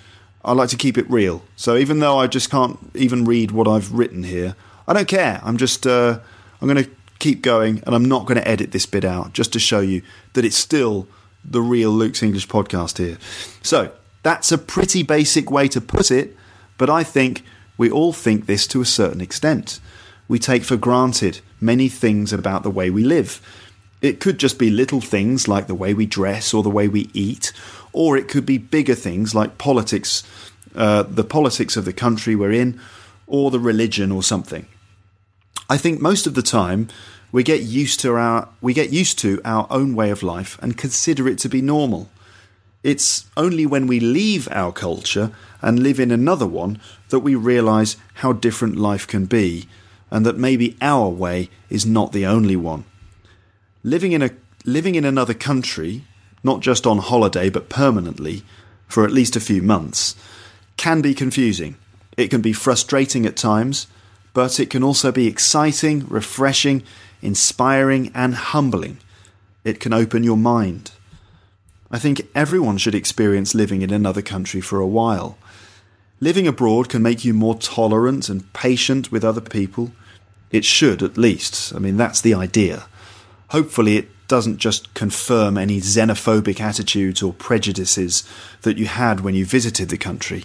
I 0.44 0.52
like 0.52 0.68
to 0.70 0.76
keep 0.76 0.98
it 0.98 1.08
real. 1.10 1.42
So 1.56 1.76
even 1.76 2.00
though 2.00 2.18
I 2.18 2.26
just 2.26 2.50
can't 2.50 2.78
even 2.94 3.24
read 3.24 3.50
what 3.50 3.66
I've 3.66 3.92
written 3.92 4.24
here, 4.24 4.56
I 4.86 4.92
don't 4.92 5.08
care. 5.08 5.40
I'm 5.42 5.56
just, 5.56 5.86
uh, 5.86 6.18
I'm 6.60 6.68
going 6.68 6.84
to 6.84 6.90
keep 7.18 7.40
going, 7.40 7.82
and 7.86 7.94
I'm 7.94 8.04
not 8.04 8.26
going 8.26 8.38
to 8.38 8.46
edit 8.46 8.72
this 8.72 8.86
bit 8.86 9.04
out 9.04 9.32
just 9.32 9.52
to 9.54 9.58
show 9.58 9.80
you 9.80 10.02
that 10.34 10.44
it's 10.44 10.56
still 10.56 11.06
the 11.44 11.60
real 11.60 11.90
Luke's 11.90 12.22
English 12.22 12.48
podcast 12.48 12.98
here. 12.98 13.18
So 13.62 13.92
that's 14.22 14.50
a 14.52 14.58
pretty 14.58 15.02
basic 15.02 15.50
way 15.50 15.68
to 15.68 15.80
put 15.80 16.10
it, 16.10 16.36
but 16.78 16.90
I 16.90 17.04
think 17.04 17.42
we 17.76 17.90
all 17.90 18.12
think 18.12 18.46
this 18.46 18.66
to 18.68 18.80
a 18.80 18.86
certain 18.86 19.20
extent. 19.20 19.80
We 20.28 20.38
take 20.38 20.64
for 20.64 20.76
granted 20.76 21.40
many 21.60 21.88
things 21.88 22.32
about 22.32 22.62
the 22.62 22.70
way 22.70 22.90
we 22.90 23.04
live. 23.04 23.40
It 24.00 24.20
could 24.20 24.38
just 24.38 24.58
be 24.58 24.70
little 24.70 25.00
things 25.00 25.48
like 25.48 25.66
the 25.66 25.74
way 25.74 25.94
we 25.94 26.06
dress 26.06 26.54
or 26.54 26.62
the 26.62 26.70
way 26.70 26.88
we 26.88 27.10
eat, 27.12 27.52
or 27.92 28.16
it 28.16 28.28
could 28.28 28.46
be 28.46 28.58
bigger 28.58 28.94
things 28.94 29.34
like 29.34 29.58
politics, 29.58 30.22
uh, 30.74 31.02
the 31.04 31.24
politics 31.24 31.76
of 31.76 31.84
the 31.84 31.92
country 31.92 32.34
we're 32.34 32.52
in, 32.52 32.80
or 33.26 33.50
the 33.50 33.60
religion 33.60 34.12
or 34.12 34.22
something. 34.22 34.66
I 35.68 35.78
think 35.78 36.00
most 36.00 36.26
of 36.26 36.34
the 36.34 36.42
time 36.42 36.88
we 37.34 37.42
get 37.42 37.62
used 37.62 37.98
to 37.98 38.14
our 38.14 38.48
we 38.60 38.72
get 38.72 38.92
used 38.92 39.18
to 39.18 39.40
our 39.44 39.66
own 39.68 39.96
way 39.96 40.10
of 40.10 40.22
life 40.22 40.56
and 40.62 40.78
consider 40.78 41.26
it 41.26 41.36
to 41.36 41.48
be 41.48 41.60
normal. 41.60 42.08
It's 42.84 43.28
only 43.36 43.66
when 43.66 43.88
we 43.88 43.98
leave 43.98 44.46
our 44.52 44.70
culture 44.70 45.32
and 45.60 45.82
live 45.82 45.98
in 45.98 46.12
another 46.12 46.46
one 46.46 46.80
that 47.08 47.26
we 47.26 47.34
realize 47.34 47.96
how 48.22 48.34
different 48.34 48.76
life 48.76 49.08
can 49.08 49.26
be 49.26 49.66
and 50.12 50.24
that 50.24 50.38
maybe 50.38 50.76
our 50.80 51.08
way 51.08 51.50
is 51.68 51.84
not 51.84 52.12
the 52.12 52.24
only 52.24 52.54
one. 52.54 52.84
Living 53.82 54.12
in 54.12 54.22
a 54.22 54.30
living 54.64 54.94
in 54.94 55.04
another 55.04 55.34
country, 55.34 56.04
not 56.44 56.60
just 56.60 56.86
on 56.86 56.98
holiday 56.98 57.50
but 57.50 57.68
permanently 57.68 58.44
for 58.86 59.04
at 59.04 59.10
least 59.10 59.34
a 59.34 59.40
few 59.40 59.60
months, 59.60 60.14
can 60.76 61.00
be 61.00 61.14
confusing. 61.14 61.74
It 62.16 62.28
can 62.28 62.42
be 62.42 62.52
frustrating 62.52 63.26
at 63.26 63.36
times, 63.36 63.88
but 64.34 64.60
it 64.60 64.70
can 64.70 64.84
also 64.84 65.10
be 65.10 65.26
exciting, 65.26 66.06
refreshing, 66.06 66.84
inspiring, 67.24 68.12
and 68.14 68.34
humbling. 68.34 68.98
It 69.64 69.80
can 69.80 69.92
open 69.92 70.22
your 70.22 70.36
mind. 70.36 70.92
I 71.90 71.98
think 71.98 72.28
everyone 72.34 72.78
should 72.78 72.94
experience 72.94 73.54
living 73.54 73.82
in 73.82 73.92
another 73.92 74.22
country 74.22 74.60
for 74.60 74.80
a 74.80 74.86
while. 74.86 75.38
Living 76.20 76.46
abroad 76.46 76.88
can 76.88 77.02
make 77.02 77.24
you 77.24 77.34
more 77.34 77.56
tolerant 77.56 78.28
and 78.28 78.52
patient 78.52 79.10
with 79.10 79.24
other 79.24 79.40
people. 79.40 79.92
It 80.50 80.64
should, 80.64 81.02
at 81.02 81.18
least. 81.18 81.74
I 81.74 81.78
mean, 81.78 81.96
that's 81.96 82.20
the 82.20 82.34
idea. 82.34 82.86
Hopefully, 83.48 83.96
it 83.96 84.08
doesn't 84.28 84.58
just 84.58 84.92
confirm 84.94 85.58
any 85.58 85.80
xenophobic 85.80 86.60
attitudes 86.60 87.22
or 87.22 87.32
prejudices 87.32 88.24
that 88.62 88.78
you 88.78 88.86
had 88.86 89.20
when 89.20 89.34
you 89.34 89.44
visited 89.44 89.88
the 89.88 89.98
country. 89.98 90.44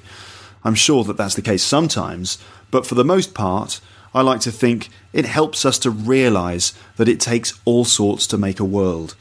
I'm 0.64 0.76
sure 0.76 1.04
that 1.06 1.18
that's 1.18 1.36
the 1.36 1.42
case 1.42 1.64
sometimes, 1.64 2.38
but 2.72 2.86
for 2.86 2.96
the 2.96 3.06
most 3.06 3.34
part, 3.34 3.80
I 4.14 4.22
like 4.22 4.42
to 4.42 4.52
think 4.52 4.90
it 5.14 5.26
helps 5.26 5.66
us 5.66 5.78
to 5.80 5.92
realise 5.92 6.74
that 6.98 7.08
it 7.08 7.20
takes 7.20 7.60
all 7.66 7.86
sorts 7.86 8.26
to 8.28 8.38
make 8.38 8.60
a 8.60 8.66
world. 8.66 9.16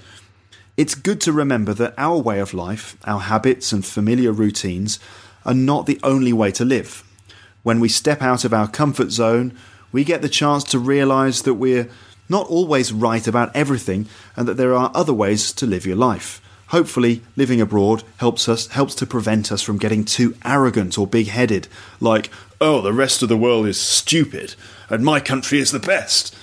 It's 0.76 0.94
good 0.94 1.20
to 1.22 1.32
remember 1.32 1.74
that 1.74 1.94
our 1.98 2.18
way 2.18 2.38
of 2.38 2.54
life, 2.54 2.96
our 3.04 3.20
habits 3.20 3.72
and 3.72 3.84
familiar 3.84 4.32
routines, 4.32 4.98
are 5.44 5.54
not 5.54 5.86
the 5.86 6.00
only 6.02 6.32
way 6.32 6.52
to 6.52 6.64
live. 6.64 7.04
When 7.62 7.80
we 7.80 7.88
step 7.88 8.22
out 8.22 8.44
of 8.44 8.54
our 8.54 8.68
comfort 8.68 9.10
zone, 9.10 9.56
we 9.92 10.04
get 10.04 10.22
the 10.22 10.28
chance 10.28 10.64
to 10.64 10.78
realise 10.78 11.42
that 11.42 11.54
we're 11.54 11.90
not 12.28 12.46
always 12.46 12.92
right 12.92 13.26
about 13.26 13.54
everything 13.56 14.06
and 14.36 14.46
that 14.46 14.56
there 14.56 14.74
are 14.74 14.92
other 14.94 15.14
ways 15.14 15.52
to 15.52 15.66
live 15.66 15.86
your 15.86 15.96
life. 15.96 16.40
Hopefully, 16.68 17.22
living 17.36 17.60
abroad 17.60 18.02
helps 18.18 18.48
us 18.48 18.68
helps 18.68 18.94
to 18.96 19.06
prevent 19.06 19.50
us 19.50 19.62
from 19.62 19.78
getting 19.78 20.04
too 20.04 20.34
arrogant 20.44 20.98
or 20.98 21.06
big-headed, 21.06 21.68
like, 22.00 22.30
"Oh, 22.60 22.80
the 22.80 22.92
rest 22.92 23.22
of 23.22 23.28
the 23.28 23.36
world 23.36 23.66
is 23.66 23.80
stupid 23.80 24.54
and 24.90 25.04
my 25.04 25.20
country 25.20 25.58
is 25.58 25.70
the 25.70 25.78
best." 25.78 26.34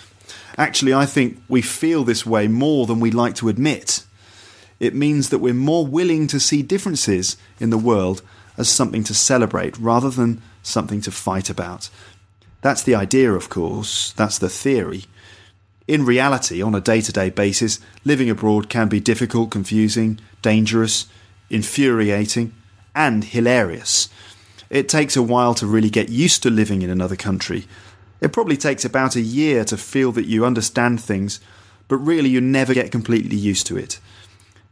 Actually, 0.58 0.94
I 0.94 1.06
think 1.06 1.42
we 1.48 1.62
feel 1.62 2.04
this 2.04 2.26
way 2.26 2.48
more 2.48 2.88
than 2.88 3.00
we 3.00 3.12
like 3.12 3.36
to 3.36 3.50
admit 3.50 4.04
it 4.80 4.94
means 4.94 5.30
that 5.30 5.40
we're 5.40 5.54
more 5.54 5.86
willing 5.86 6.28
to 6.28 6.40
see 6.40 6.62
differences 6.62 7.38
in 7.60 7.70
the 7.70 7.78
world 7.78 8.22
as 8.58 8.68
something 8.68 9.04
to 9.06 9.14
celebrate 9.14 9.78
rather 9.78 10.10
than 10.10 10.42
something 10.64 11.02
to 11.02 11.12
fight 11.12 11.50
about. 11.50 11.90
That's 12.62 12.84
the 12.84 12.96
idea, 12.96 13.32
of 13.34 13.50
course, 13.50 14.14
that's 14.18 14.38
the 14.38 14.50
theory. 14.50 15.06
In 15.88 16.06
reality, 16.06 16.64
on 16.64 16.74
a 16.74 16.82
day 16.82 17.02
to 17.02 17.12
day 17.12 17.30
basis, 17.30 17.80
living 18.04 18.30
abroad 18.30 18.70
can 18.70 18.90
be 18.90 19.00
difficult, 19.00 19.52
confusing, 19.52 20.20
dangerous, 20.42 21.06
infuriating, 21.50 22.54
and 22.96 23.24
hilarious. 23.24 24.10
It 24.70 24.90
takes 24.90 25.16
a 25.16 25.22
while 25.22 25.54
to 25.56 25.68
really 25.68 25.92
get 25.92 26.10
used 26.10 26.42
to 26.44 26.50
living 26.50 26.82
in 26.82 26.90
another 26.90 27.16
country. 27.16 27.66
It 28.20 28.34
probably 28.34 28.58
takes 28.58 28.84
about 28.84 29.16
a 29.16 29.22
year 29.22 29.64
to 29.66 29.78
feel 29.78 30.12
that 30.14 30.26
you 30.26 30.44
understand 30.44 31.02
things, 31.02 31.40
but 31.88 31.98
really 31.98 32.30
you 32.30 32.42
never 32.42 32.74
get 32.74 32.92
completely 32.92 33.36
used 33.36 33.68
to 33.68 33.78
it. 33.78 34.00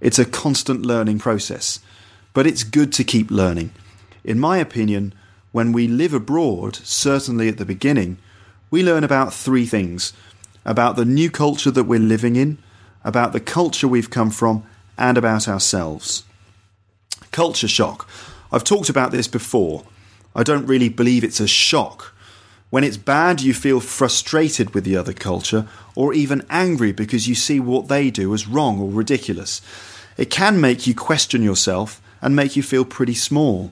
It's 0.02 0.18
a 0.18 0.26
constant 0.26 0.84
learning 0.84 1.20
process, 1.20 1.80
but 2.34 2.48
it's 2.48 2.64
good 2.64 2.92
to 2.94 3.04
keep 3.04 3.30
learning. 3.30 3.72
In 4.24 4.40
my 4.40 4.58
opinion, 4.58 5.14
when 5.52 5.72
we 5.72 5.88
live 5.88 6.14
abroad, 6.14 6.76
certainly 6.78 7.48
at 7.50 7.60
the 7.60 7.66
beginning, 7.66 8.18
we 8.72 8.82
learn 8.82 9.04
about 9.04 9.34
three 9.34 9.68
things 9.68 10.14
about 10.66 10.96
the 10.96 11.06
new 11.06 11.30
culture 11.30 11.72
that 11.72 11.84
we're 11.84 12.00
living 12.00 12.36
in, 12.36 12.58
about 13.04 13.34
the 13.34 13.40
culture 13.40 13.88
we've 13.88 14.10
come 14.10 14.32
from, 14.32 14.64
and 14.98 15.18
about 15.18 15.48
ourselves. 15.48 16.24
Culture 17.32 17.68
shock. 17.68 18.08
I've 18.52 18.64
talked 18.64 18.90
about 18.90 19.12
this 19.12 19.28
before. 19.28 19.84
I 20.36 20.44
don't 20.44 20.68
really 20.68 20.90
believe 20.90 21.24
it's 21.24 21.40
a 21.40 21.48
shock. 21.48 22.14
When 22.70 22.84
it's 22.84 22.98
bad, 22.98 23.42
you 23.42 23.54
feel 23.54 23.80
frustrated 23.80 24.74
with 24.74 24.84
the 24.84 24.98
other 24.98 25.14
culture, 25.14 25.68
or 25.96 26.14
even 26.14 26.46
angry 26.50 26.92
because 26.92 27.28
you 27.28 27.36
see 27.36 27.60
what 27.60 27.88
they 27.88 28.10
do 28.10 28.34
as 28.34 28.48
wrong 28.48 28.80
or 28.80 28.90
ridiculous. 28.90 29.62
It 30.18 30.30
can 30.30 30.60
make 30.60 30.88
you 30.88 30.96
question 30.96 31.44
yourself 31.44 32.02
and 32.22 32.36
make 32.36 32.56
you 32.56 32.64
feel 32.64 32.86
pretty 32.86 33.14
small. 33.14 33.72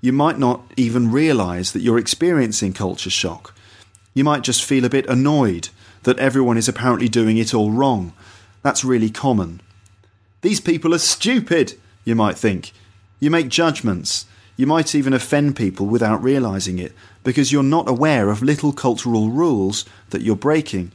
You 0.00 0.12
might 0.12 0.38
not 0.38 0.60
even 0.76 1.10
realize 1.10 1.72
that 1.72 1.80
you're 1.80 1.98
experiencing 1.98 2.74
culture 2.74 3.10
shock. 3.10 3.54
You 4.12 4.24
might 4.24 4.42
just 4.42 4.62
feel 4.62 4.84
a 4.84 4.90
bit 4.90 5.06
annoyed 5.06 5.68
that 6.04 6.18
everyone 6.18 6.56
is 6.56 6.68
apparently 6.68 7.08
doing 7.08 7.36
it 7.36 7.52
all 7.52 7.70
wrong. 7.70 8.12
That's 8.62 8.84
really 8.84 9.10
common. 9.10 9.60
These 10.42 10.60
people 10.60 10.94
are 10.94 10.98
stupid, 10.98 11.74
you 12.04 12.14
might 12.14 12.38
think. 12.38 12.72
You 13.20 13.30
make 13.30 13.48
judgments. 13.48 14.26
You 14.56 14.66
might 14.66 14.94
even 14.94 15.12
offend 15.12 15.56
people 15.56 15.86
without 15.86 16.22
realizing 16.22 16.78
it 16.78 16.92
because 17.24 17.50
you're 17.50 17.62
not 17.62 17.88
aware 17.88 18.30
of 18.30 18.42
little 18.42 18.72
cultural 18.72 19.30
rules 19.30 19.84
that 20.10 20.22
you're 20.22 20.36
breaking. 20.36 20.92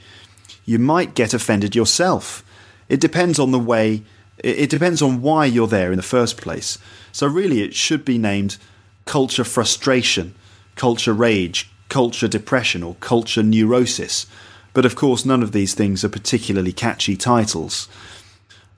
You 0.65 0.79
might 0.79 1.15
get 1.15 1.33
offended 1.33 1.75
yourself. 1.75 2.43
It 2.87 3.01
depends 3.01 3.37
on 3.37 3.51
the 3.51 3.59
way 3.59 4.03
it 4.43 4.69
depends 4.69 5.01
on 5.01 5.21
why 5.21 5.45
you're 5.45 5.67
there 5.67 5.91
in 5.91 5.97
the 5.97 6.03
first 6.03 6.37
place. 6.37 6.77
So, 7.11 7.27
really, 7.27 7.61
it 7.61 7.73
should 7.73 8.05
be 8.05 8.17
named 8.17 8.57
culture 9.05 9.43
frustration, 9.43 10.33
culture 10.75 11.13
rage, 11.13 11.69
culture 11.89 12.27
depression, 12.27 12.83
or 12.83 12.95
culture 13.01 13.43
neurosis. 13.43 14.27
But 14.73 14.85
of 14.85 14.95
course, 14.95 15.25
none 15.25 15.43
of 15.43 15.51
these 15.51 15.73
things 15.73 16.03
are 16.03 16.09
particularly 16.09 16.71
catchy 16.71 17.15
titles. 17.15 17.87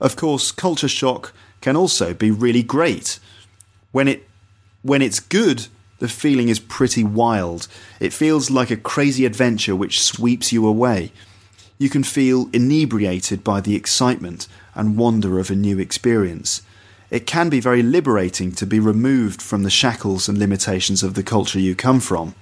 Of 0.00 0.16
course, 0.16 0.50
culture 0.50 0.88
shock 0.88 1.32
can 1.60 1.76
also 1.76 2.14
be 2.14 2.30
really 2.30 2.62
great. 2.62 3.18
When, 3.92 4.08
it, 4.08 4.28
when 4.82 5.02
it's 5.02 5.20
good, 5.20 5.66
the 5.98 6.08
feeling 6.08 6.48
is 6.48 6.58
pretty 6.58 7.04
wild. 7.04 7.68
It 8.00 8.12
feels 8.12 8.50
like 8.50 8.70
a 8.70 8.76
crazy 8.76 9.24
adventure 9.24 9.76
which 9.76 10.02
sweeps 10.02 10.52
you 10.52 10.66
away. 10.66 11.12
You 11.78 11.88
can 11.88 12.02
feel 12.02 12.48
inebriated 12.52 13.44
by 13.44 13.60
the 13.60 13.76
excitement 13.76 14.48
and 14.74 14.96
wonder 14.96 15.38
of 15.38 15.50
a 15.50 15.54
new 15.54 15.78
experience. 15.78 16.62
It 17.10 17.26
can 17.26 17.50
be 17.50 17.60
very 17.60 17.82
liberating 17.82 18.52
to 18.52 18.66
be 18.66 18.80
removed 18.80 19.42
from 19.42 19.62
the 19.62 19.70
shackles 19.70 20.28
and 20.28 20.38
limitations 20.38 21.02
of 21.02 21.14
the 21.14 21.22
culture 21.22 21.60
you 21.60 21.76
come 21.76 22.00
from. 22.00 22.34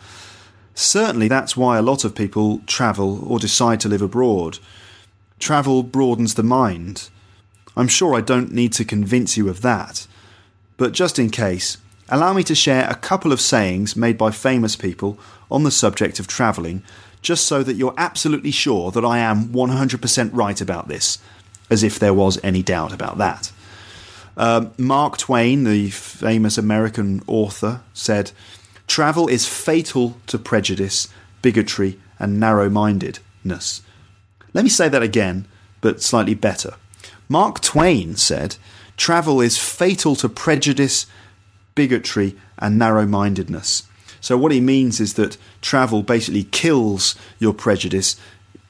Certainly, 0.74 1.28
that's 1.28 1.56
why 1.56 1.78
a 1.78 1.82
lot 1.82 2.04
of 2.04 2.14
people 2.14 2.60
travel 2.66 3.24
or 3.30 3.38
decide 3.38 3.80
to 3.80 3.88
live 3.88 4.02
abroad. 4.02 4.58
Travel 5.38 5.82
broadens 5.82 6.34
the 6.34 6.42
mind. 6.42 7.08
I'm 7.76 7.88
sure 7.88 8.14
I 8.14 8.20
don't 8.20 8.52
need 8.52 8.72
to 8.74 8.84
convince 8.84 9.36
you 9.36 9.48
of 9.48 9.62
that. 9.62 10.06
But 10.76 10.92
just 10.92 11.18
in 11.18 11.30
case, 11.30 11.78
allow 12.08 12.32
me 12.32 12.42
to 12.44 12.54
share 12.54 12.88
a 12.88 12.94
couple 12.94 13.32
of 13.32 13.40
sayings 13.40 13.96
made 13.96 14.16
by 14.16 14.30
famous 14.30 14.76
people 14.76 15.18
on 15.50 15.64
the 15.64 15.70
subject 15.70 16.18
of 16.18 16.26
travelling, 16.26 16.82
just 17.22 17.46
so 17.46 17.62
that 17.62 17.74
you're 17.74 17.94
absolutely 17.98 18.50
sure 18.50 18.90
that 18.90 19.04
I 19.04 19.18
am 19.18 19.48
100% 19.48 20.30
right 20.32 20.60
about 20.60 20.88
this 20.88 21.18
as 21.70 21.82
if 21.82 21.98
there 21.98 22.12
was 22.12 22.38
any 22.42 22.62
doubt 22.62 22.92
about 22.92 23.16
that. 23.18 23.52
Uh, 24.36 24.66
Mark 24.76 25.16
Twain, 25.16 25.64
the 25.64 25.90
famous 25.90 26.58
American 26.58 27.22
author, 27.26 27.80
said, 27.94 28.32
Travel 28.90 29.28
is 29.28 29.46
fatal 29.46 30.16
to 30.26 30.36
prejudice, 30.36 31.06
bigotry, 31.42 32.00
and 32.18 32.40
narrow 32.40 32.68
mindedness. 32.68 33.82
Let 34.52 34.64
me 34.64 34.68
say 34.68 34.88
that 34.88 35.00
again, 35.00 35.46
but 35.80 36.02
slightly 36.02 36.34
better. 36.34 36.74
Mark 37.28 37.60
Twain 37.60 38.16
said, 38.16 38.56
Travel 38.96 39.40
is 39.40 39.58
fatal 39.58 40.16
to 40.16 40.28
prejudice, 40.28 41.06
bigotry, 41.76 42.36
and 42.58 42.80
narrow 42.80 43.06
mindedness. 43.06 43.84
So, 44.20 44.36
what 44.36 44.50
he 44.50 44.60
means 44.60 44.98
is 44.98 45.14
that 45.14 45.36
travel 45.62 46.02
basically 46.02 46.42
kills 46.42 47.14
your 47.38 47.54
prejudice, 47.54 48.16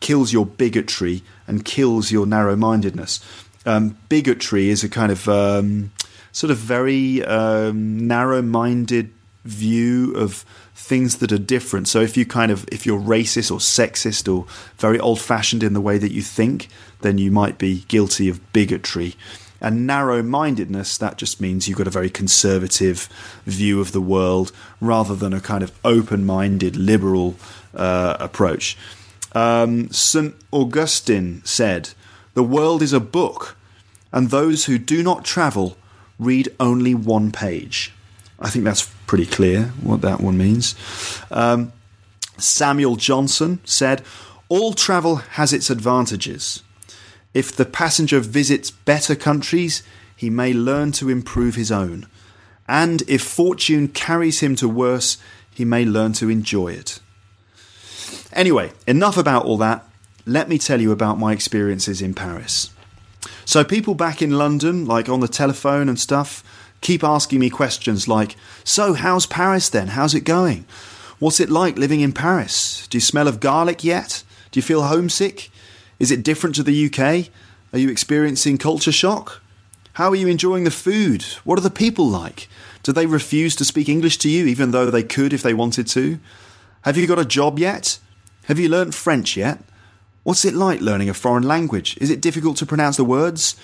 kills 0.00 0.34
your 0.34 0.44
bigotry, 0.44 1.22
and 1.46 1.64
kills 1.64 2.12
your 2.12 2.26
narrow 2.26 2.56
mindedness. 2.56 3.24
Um, 3.64 3.96
bigotry 4.10 4.68
is 4.68 4.84
a 4.84 4.90
kind 4.90 5.12
of 5.12 5.26
um, 5.30 5.92
sort 6.30 6.50
of 6.50 6.58
very 6.58 7.24
um, 7.24 8.06
narrow 8.06 8.42
minded 8.42 9.14
view 9.50 10.14
of 10.14 10.44
things 10.74 11.18
that 11.18 11.32
are 11.32 11.38
different. 11.38 11.88
So 11.88 12.00
if 12.00 12.16
you 12.16 12.24
kind 12.24 12.50
of 12.50 12.66
if 12.72 12.86
you're 12.86 13.00
racist 13.00 13.50
or 13.50 13.58
sexist 13.58 14.32
or 14.32 14.46
very 14.78 14.98
old 14.98 15.20
fashioned 15.20 15.62
in 15.62 15.74
the 15.74 15.80
way 15.80 15.98
that 15.98 16.12
you 16.12 16.22
think, 16.22 16.68
then 17.02 17.18
you 17.18 17.30
might 17.30 17.58
be 17.58 17.84
guilty 17.88 18.28
of 18.28 18.52
bigotry. 18.52 19.14
And 19.62 19.86
narrow 19.86 20.22
mindedness, 20.22 20.96
that 20.98 21.18
just 21.18 21.38
means 21.38 21.68
you've 21.68 21.76
got 21.76 21.86
a 21.86 21.90
very 21.90 22.08
conservative 22.08 23.10
view 23.44 23.78
of 23.80 23.92
the 23.92 24.00
world 24.00 24.52
rather 24.80 25.14
than 25.14 25.34
a 25.34 25.40
kind 25.40 25.62
of 25.62 25.70
open 25.84 26.24
minded 26.24 26.76
liberal 26.76 27.36
uh, 27.74 28.16
approach. 28.18 28.78
Um, 29.32 29.90
St. 29.90 30.34
Augustine 30.50 31.42
said, 31.44 31.90
The 32.32 32.42
world 32.42 32.80
is 32.80 32.94
a 32.94 33.00
book, 33.00 33.56
and 34.12 34.30
those 34.30 34.64
who 34.64 34.78
do 34.78 35.02
not 35.02 35.26
travel 35.26 35.76
read 36.18 36.48
only 36.58 36.94
one 36.94 37.30
page. 37.30 37.92
I 38.38 38.48
think 38.48 38.64
that's 38.64 38.90
pretty 39.10 39.26
clear 39.26 39.72
what 39.82 40.02
that 40.02 40.20
one 40.20 40.38
means. 40.38 40.76
Um, 41.32 41.72
Samuel 42.38 42.94
Johnson 42.94 43.58
said, 43.64 44.02
All 44.48 44.72
travel 44.72 45.16
has 45.16 45.52
its 45.52 45.68
advantages. 45.68 46.62
If 47.34 47.50
the 47.50 47.64
passenger 47.64 48.20
visits 48.20 48.70
better 48.70 49.16
countries, 49.16 49.82
he 50.14 50.30
may 50.30 50.52
learn 50.52 50.92
to 50.92 51.08
improve 51.08 51.56
his 51.56 51.72
own. 51.72 52.06
And 52.68 53.02
if 53.08 53.20
fortune 53.20 53.88
carries 53.88 54.38
him 54.38 54.54
to 54.56 54.68
worse, 54.68 55.18
he 55.52 55.64
may 55.64 55.84
learn 55.84 56.12
to 56.12 56.30
enjoy 56.30 56.68
it. 56.68 57.00
Anyway, 58.32 58.70
enough 58.86 59.16
about 59.16 59.44
all 59.44 59.56
that. 59.56 59.84
Let 60.24 60.48
me 60.48 60.56
tell 60.56 60.80
you 60.80 60.92
about 60.92 61.18
my 61.18 61.32
experiences 61.32 62.00
in 62.00 62.14
Paris. 62.14 62.70
So, 63.44 63.64
people 63.64 63.96
back 63.96 64.22
in 64.22 64.38
London, 64.38 64.86
like 64.86 65.08
on 65.08 65.18
the 65.18 65.26
telephone 65.26 65.88
and 65.88 65.98
stuff, 65.98 66.44
keep 66.80 67.04
asking 67.04 67.38
me 67.38 67.50
questions 67.50 68.08
like 68.08 68.36
So, 68.64 68.94
how's 68.94 69.26
Paris 69.26 69.68
then? 69.68 69.88
How's 69.88 70.14
it 70.14 70.24
going? 70.24 70.64
What's 71.18 71.40
it 71.40 71.50
like 71.50 71.76
living 71.76 72.00
in 72.00 72.12
Paris? 72.12 72.86
Do 72.88 72.96
you 72.96 73.02
smell 73.02 73.28
of 73.28 73.40
garlic 73.40 73.84
yet? 73.84 74.22
Do 74.50 74.58
you 74.58 74.62
feel 74.62 74.84
homesick? 74.84 75.50
Is 75.98 76.10
it 76.10 76.22
different 76.22 76.56
to 76.56 76.62
the 76.62 76.86
UK? 76.86 77.28
Are 77.72 77.78
you 77.78 77.90
experiencing 77.90 78.58
culture 78.58 78.92
shock? 78.92 79.42
How 79.94 80.08
are 80.10 80.16
you 80.16 80.28
enjoying 80.28 80.64
the 80.64 80.70
food? 80.70 81.22
What 81.44 81.58
are 81.58 81.62
the 81.62 81.70
people 81.70 82.08
like? 82.08 82.48
Do 82.82 82.92
they 82.92 83.06
refuse 83.06 83.54
to 83.56 83.64
speak 83.64 83.88
English 83.88 84.16
to 84.18 84.30
you 84.30 84.46
even 84.46 84.70
though 84.70 84.90
they 84.90 85.02
could 85.02 85.32
if 85.32 85.42
they 85.42 85.52
wanted 85.52 85.86
to? 85.88 86.18
Have 86.82 86.96
you 86.96 87.06
got 87.06 87.18
a 87.18 87.24
job 87.24 87.58
yet? 87.58 87.98
Have 88.44 88.58
you 88.58 88.68
learnt 88.68 88.94
French 88.94 89.36
yet? 89.36 89.58
What's 90.22 90.44
it 90.44 90.54
like 90.54 90.80
learning 90.80 91.10
a 91.10 91.14
foreign 91.14 91.42
language? 91.42 91.98
Is 92.00 92.10
it 92.10 92.20
difficult 92.20 92.56
to 92.58 92.66
pronounce 92.66 92.96
the 92.96 93.04
words? 93.04 93.56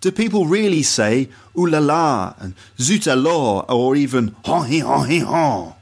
Do 0.00 0.12
people 0.12 0.46
really 0.46 0.82
say 0.82 1.28
ooh 1.56 1.66
la 1.66 1.80
la 1.80 2.34
and 2.38 2.54
zut 2.78 3.06
alors 3.06 3.64
or 3.68 3.96
even 3.96 4.34
ha 4.44 4.62
hi 4.62 4.78
ha 4.78 5.04
hi 5.04 5.18
ha? 5.18 5.74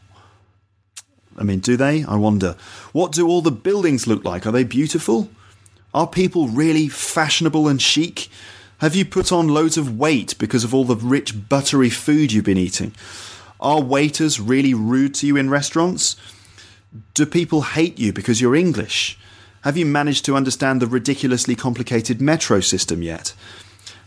I 1.38 1.42
mean, 1.42 1.60
do 1.60 1.76
they? 1.76 2.02
I 2.04 2.16
wonder. 2.16 2.56
What 2.92 3.12
do 3.12 3.28
all 3.28 3.42
the 3.42 3.50
buildings 3.50 4.06
look 4.06 4.24
like? 4.24 4.46
Are 4.46 4.52
they 4.52 4.64
beautiful? 4.64 5.28
Are 5.92 6.06
people 6.06 6.48
really 6.48 6.88
fashionable 6.88 7.68
and 7.68 7.80
chic? 7.80 8.28
Have 8.78 8.94
you 8.94 9.04
put 9.04 9.32
on 9.32 9.48
loads 9.48 9.76
of 9.76 9.98
weight 9.98 10.34
because 10.38 10.64
of 10.64 10.74
all 10.74 10.84
the 10.84 10.96
rich, 10.96 11.48
buttery 11.48 11.90
food 11.90 12.32
you've 12.32 12.44
been 12.44 12.58
eating? 12.58 12.94
Are 13.60 13.80
waiters 13.80 14.40
really 14.40 14.74
rude 14.74 15.14
to 15.16 15.26
you 15.26 15.36
in 15.36 15.50
restaurants? 15.50 16.16
Do 17.14 17.26
people 17.26 17.62
hate 17.62 17.98
you 17.98 18.12
because 18.12 18.40
you're 18.40 18.54
English? 18.54 19.18
Have 19.62 19.76
you 19.76 19.86
managed 19.86 20.24
to 20.26 20.36
understand 20.36 20.80
the 20.80 20.86
ridiculously 20.86 21.54
complicated 21.54 22.20
metro 22.20 22.60
system 22.60 23.02
yet? 23.02 23.34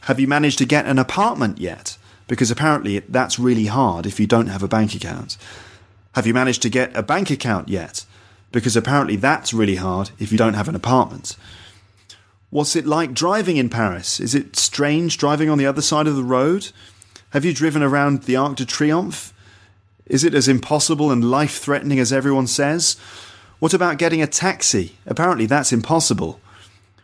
Have 0.09 0.19
you 0.19 0.27
managed 0.27 0.57
to 0.57 0.65
get 0.65 0.87
an 0.87 0.97
apartment 0.97 1.59
yet? 1.59 1.95
Because 2.27 2.49
apparently 2.49 2.97
that's 2.97 3.37
really 3.37 3.67
hard 3.67 4.07
if 4.07 4.19
you 4.19 4.25
don't 4.25 4.47
have 4.47 4.63
a 4.63 4.67
bank 4.67 4.95
account. 4.95 5.37
Have 6.15 6.25
you 6.25 6.33
managed 6.33 6.63
to 6.63 6.69
get 6.69 6.97
a 6.97 7.03
bank 7.03 7.29
account 7.29 7.69
yet? 7.69 8.05
Because 8.51 8.75
apparently 8.75 9.17
that's 9.17 9.53
really 9.53 9.75
hard 9.75 10.09
if 10.17 10.31
you 10.31 10.37
don't 10.39 10.55
have 10.55 10.67
an 10.67 10.73
apartment. 10.73 11.37
What's 12.49 12.75
it 12.75 12.87
like 12.87 13.13
driving 13.13 13.57
in 13.57 13.69
Paris? 13.69 14.19
Is 14.19 14.33
it 14.33 14.55
strange 14.55 15.19
driving 15.19 15.47
on 15.47 15.59
the 15.59 15.67
other 15.67 15.83
side 15.83 16.07
of 16.07 16.15
the 16.15 16.23
road? 16.23 16.71
Have 17.29 17.45
you 17.45 17.53
driven 17.53 17.83
around 17.83 18.23
the 18.23 18.35
Arc 18.35 18.55
de 18.55 18.65
Triomphe? 18.65 19.31
Is 20.07 20.23
it 20.23 20.33
as 20.33 20.47
impossible 20.47 21.11
and 21.11 21.29
life 21.29 21.59
threatening 21.59 21.99
as 21.99 22.11
everyone 22.11 22.47
says? 22.47 22.97
What 23.59 23.75
about 23.75 23.99
getting 23.99 24.23
a 24.23 24.25
taxi? 24.25 24.97
Apparently 25.05 25.45
that's 25.45 25.71
impossible. 25.71 26.39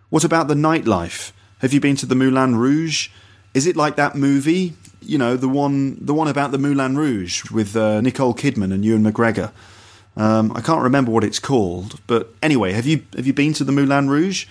What 0.09 0.23
about 0.23 0.47
the 0.47 0.55
nightlife? 0.55 1.33
Have 1.59 1.73
you 1.73 1.79
been 1.79 1.95
to 1.97 2.05
the 2.05 2.15
Moulin 2.15 2.55
Rouge? 2.55 3.09
Is 3.53 3.65
it 3.65 3.75
like 3.75 3.95
that 3.95 4.15
movie? 4.15 4.73
You 5.01 5.17
know, 5.17 5.37
the 5.37 5.47
one 5.47 5.97
the 6.03 6.13
one 6.13 6.27
about 6.27 6.51
the 6.51 6.57
Moulin 6.57 6.97
Rouge 6.97 7.49
with 7.51 7.75
uh, 7.75 8.01
Nicole 8.01 8.33
Kidman 8.33 8.73
and 8.73 8.83
Ewan 8.83 9.03
McGregor. 9.03 9.51
Um, 10.17 10.51
I 10.55 10.61
can't 10.61 10.81
remember 10.81 11.11
what 11.11 11.23
it's 11.23 11.39
called, 11.39 11.99
but 12.07 12.33
anyway, 12.41 12.71
have 12.71 12.85
you 12.85 13.03
have 13.15 13.27
you 13.27 13.33
been 13.33 13.53
to 13.53 13.63
the 13.63 13.71
Moulin 13.71 14.09
Rouge? 14.09 14.47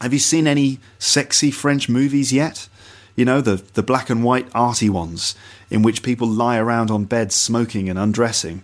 Have 0.00 0.12
you 0.12 0.18
seen 0.18 0.46
any 0.46 0.78
sexy 0.98 1.50
French 1.50 1.88
movies 1.88 2.32
yet? 2.32 2.68
You 3.14 3.24
know, 3.24 3.40
the, 3.40 3.56
the 3.72 3.82
black 3.82 4.10
and 4.10 4.22
white 4.22 4.46
arty 4.54 4.90
ones, 4.90 5.34
in 5.70 5.82
which 5.82 6.02
people 6.02 6.28
lie 6.28 6.58
around 6.58 6.90
on 6.90 7.04
beds 7.04 7.34
smoking 7.34 7.88
and 7.88 7.98
undressing. 7.98 8.62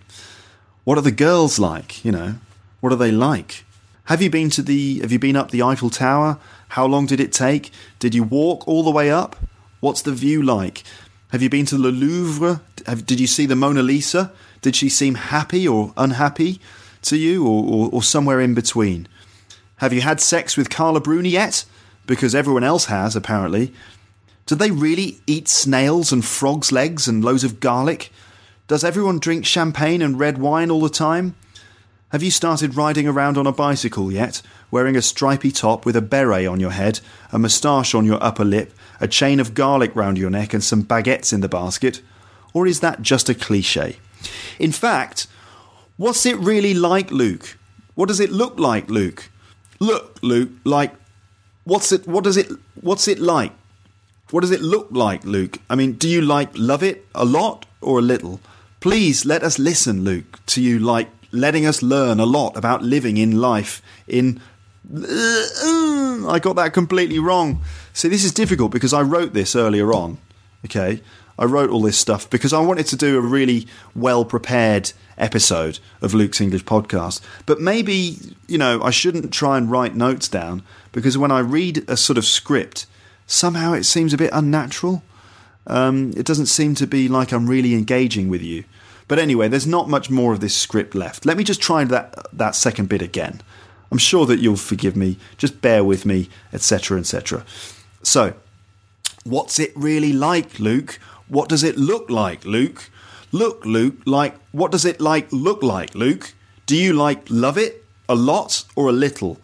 What 0.83 0.97
are 0.99 1.01
the 1.01 1.11
girls 1.11 1.57
like? 1.57 2.05
You 2.05 2.11
know, 2.11 2.35
what 2.79 2.93
are 2.93 2.97
they 2.97 3.11
like? 3.11 3.65
Have 4.05 4.21
you 4.21 4.29
been 4.29 4.49
to 4.51 4.61
the 4.61 4.99
have 4.99 5.11
you 5.11 5.19
been 5.19 5.35
up 5.35 5.51
the 5.51 5.63
Eiffel 5.63 5.89
Tower? 5.89 6.37
How 6.73 6.87
long 6.87 7.05
did 7.05 7.19
it 7.19 7.31
take? 7.31 7.69
Did 7.99 8.15
you 8.15 8.23
walk 8.23 8.67
all 8.67 8.81
the 8.81 8.89
way 8.89 9.11
up? 9.11 9.35
What's 9.79 10.01
the 10.01 10.11
view 10.11 10.41
like? 10.41 10.81
Have 11.29 11.43
you 11.43 11.47
been 11.47 11.67
to 11.67 11.77
the 11.77 11.91
Louvre? 11.91 12.61
Have, 12.87 13.05
did 13.05 13.19
you 13.19 13.27
see 13.27 13.45
the 13.45 13.55
Mona 13.55 13.83
Lisa? 13.83 14.31
Did 14.63 14.75
she 14.75 14.89
seem 14.89 15.13
happy 15.13 15.67
or 15.67 15.93
unhappy 15.97 16.59
to 17.03 17.15
you, 17.15 17.45
or, 17.45 17.63
or, 17.63 17.89
or 17.93 18.01
somewhere 18.01 18.41
in 18.41 18.55
between? 18.55 19.07
Have 19.77 19.93
you 19.93 20.01
had 20.01 20.19
sex 20.19 20.57
with 20.57 20.71
Carla 20.71 20.99
Bruni 20.99 21.29
yet? 21.29 21.63
Because 22.07 22.33
everyone 22.33 22.63
else 22.63 22.85
has, 22.85 23.15
apparently. 23.15 23.71
Do 24.47 24.55
they 24.55 24.71
really 24.71 25.19
eat 25.27 25.47
snails 25.47 26.11
and 26.11 26.25
frogs' 26.25 26.71
legs 26.71 27.07
and 27.07 27.23
loads 27.23 27.43
of 27.43 27.59
garlic? 27.59 28.11
Does 28.67 28.83
everyone 28.83 29.19
drink 29.19 29.45
champagne 29.45 30.01
and 30.01 30.19
red 30.19 30.39
wine 30.39 30.71
all 30.71 30.81
the 30.81 30.89
time? 30.89 31.35
Have 32.13 32.21
you 32.21 32.29
started 32.29 32.75
riding 32.75 33.07
around 33.07 33.39
on 33.39 33.47
a 33.47 33.51
bicycle 33.51 34.11
yet, 34.11 34.43
wearing 34.69 34.95
a 34.95 35.01
stripy 35.01 35.51
top 35.51 35.83
with 35.83 35.95
a 35.95 36.01
beret 36.01 36.45
on 36.45 36.59
your 36.59 36.69
head, 36.69 36.99
a 37.31 37.39
moustache 37.39 37.95
on 37.95 38.05
your 38.05 38.23
upper 38.23 38.45
lip, 38.45 38.71
a 39.01 39.07
chain 39.07 39.39
of 39.39 39.55
garlic 39.55 39.95
round 39.95 40.19
your 40.19 40.29
neck, 40.29 40.53
and 40.53 40.63
some 40.63 40.83
baguettes 40.83 41.33
in 41.33 41.41
the 41.41 41.49
basket? 41.49 42.03
Or 42.53 42.67
is 42.67 42.81
that 42.81 43.01
just 43.01 43.29
a 43.29 43.33
cliche? 43.33 43.97
In 44.59 44.71
fact, 44.71 45.25
what's 45.97 46.23
it 46.27 46.37
really 46.37 46.75
like, 46.75 47.09
Luke? 47.09 47.57
What 47.95 48.09
does 48.09 48.19
it 48.19 48.31
look 48.31 48.59
like, 48.59 48.91
Luke? 48.91 49.31
Look, 49.79 50.19
Luke, 50.21 50.51
like 50.63 50.93
what's 51.63 51.91
it 51.91 52.07
what 52.07 52.23
does 52.23 52.37
it 52.37 52.51
what's 52.79 53.07
it 53.07 53.17
like? 53.17 53.53
What 54.29 54.41
does 54.41 54.51
it 54.51 54.61
look 54.61 54.89
like, 54.91 55.25
Luke? 55.25 55.57
I 55.67 55.73
mean, 55.73 55.93
do 55.93 56.07
you 56.07 56.21
like 56.21 56.51
love 56.53 56.83
it 56.83 57.07
a 57.15 57.25
lot 57.25 57.65
or 57.81 57.97
a 57.97 58.03
little? 58.03 58.39
Please 58.81 59.25
let 59.25 59.41
us 59.41 59.57
listen, 59.57 60.03
Luke, 60.03 60.45
to 60.45 60.61
you 60.61 60.77
like 60.77 61.09
letting 61.33 61.65
us 61.65 61.81
learn 61.81 62.19
a 62.19 62.25
lot 62.25 62.55
about 62.55 62.81
living 62.81 63.17
in 63.17 63.41
life 63.41 63.81
in 64.07 64.39
I 64.85 66.39
got 66.41 66.55
that 66.57 66.73
completely 66.73 67.19
wrong. 67.19 67.61
See, 67.93 68.09
this 68.09 68.23
is 68.23 68.33
difficult 68.33 68.71
because 68.71 68.93
I 68.93 69.01
wrote 69.01 69.33
this 69.33 69.55
earlier 69.55 69.93
on. 69.93 70.17
Okay? 70.65 71.01
I 71.37 71.45
wrote 71.45 71.69
all 71.69 71.81
this 71.81 71.97
stuff 71.97 72.29
because 72.29 72.53
I 72.53 72.59
wanted 72.59 72.85
to 72.87 72.95
do 72.95 73.17
a 73.17 73.21
really 73.21 73.67
well 73.95 74.23
prepared 74.23 74.91
episode 75.17 75.79
of 76.01 76.13
Luke's 76.13 76.41
English 76.41 76.65
podcast. 76.65 77.21
But 77.45 77.59
maybe, 77.59 78.17
you 78.47 78.57
know, 78.57 78.81
I 78.83 78.91
shouldn't 78.91 79.33
try 79.33 79.57
and 79.57 79.71
write 79.71 79.95
notes 79.95 80.27
down 80.27 80.63
because 80.91 81.17
when 81.17 81.31
I 81.31 81.39
read 81.39 81.89
a 81.89 81.97
sort 81.97 82.17
of 82.17 82.25
script, 82.25 82.85
somehow 83.25 83.73
it 83.73 83.85
seems 83.85 84.13
a 84.13 84.17
bit 84.17 84.31
unnatural. 84.33 85.01
Um, 85.65 86.13
it 86.15 86.25
doesn't 86.25 86.47
seem 86.47 86.75
to 86.75 86.87
be 86.87 87.07
like 87.07 87.31
I'm 87.31 87.47
really 87.47 87.73
engaging 87.73 88.29
with 88.29 88.43
you. 88.43 88.65
But 89.07 89.19
anyway, 89.19 89.47
there's 89.47 89.67
not 89.67 89.89
much 89.89 90.09
more 90.09 90.33
of 90.33 90.39
this 90.39 90.55
script 90.55 90.95
left. 90.95 91.25
Let 91.25 91.37
me 91.37 91.43
just 91.43 91.61
try 91.61 91.83
that 91.85 92.27
that 92.33 92.55
second 92.55 92.89
bit 92.89 93.01
again. 93.01 93.41
I'm 93.91 93.97
sure 93.99 94.25
that 94.25 94.39
you'll 94.39 94.55
forgive 94.55 94.95
me. 94.95 95.17
Just 95.37 95.61
bear 95.61 95.83
with 95.83 96.05
me, 96.05 96.29
etc., 96.51 96.99
etc. 96.99 97.45
So, 98.01 98.33
what's 99.23 99.59
it 99.59 99.71
really 99.75 100.13
like, 100.13 100.59
Luke? 100.59 100.99
What 101.27 101.47
does 101.47 101.63
it 101.63 101.77
look 101.77 102.09
like, 102.09 102.43
Luke? 102.43 102.89
Look, 103.31 103.65
Luke, 103.65 104.01
like, 104.05 104.35
what 104.51 104.71
does 104.71 104.85
it 104.85 104.99
like 104.99 105.31
look 105.31 105.63
like, 105.63 105.95
Luke? 105.95 106.33
Do 106.65 106.75
you 106.75 106.93
like 106.93 107.27
love 107.29 107.57
it? 107.57 107.83
A 108.09 108.15
lot 108.15 108.63
or 108.75 108.89
a 108.89 108.91
little? 108.91 109.39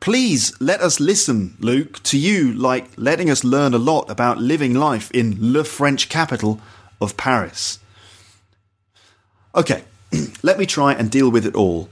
Please 0.00 0.52
let 0.60 0.82
us 0.82 1.00
listen, 1.00 1.56
Luke, 1.60 2.02
to 2.02 2.18
you 2.18 2.52
like 2.52 2.90
letting 2.96 3.30
us 3.30 3.42
learn 3.42 3.72
a 3.72 3.78
lot 3.78 4.10
about 4.10 4.36
living 4.36 4.74
life 4.74 5.10
in 5.12 5.36
le 5.40 5.64
French 5.64 6.10
capital 6.10 6.60
of 7.00 7.16
Paris. 7.16 7.78
Okay, 9.54 9.84
let 10.42 10.58
me 10.58 10.66
try 10.66 10.92
and 10.92 11.10
deal 11.10 11.30
with 11.30 11.46
it 11.46 11.54
all. 11.54 11.88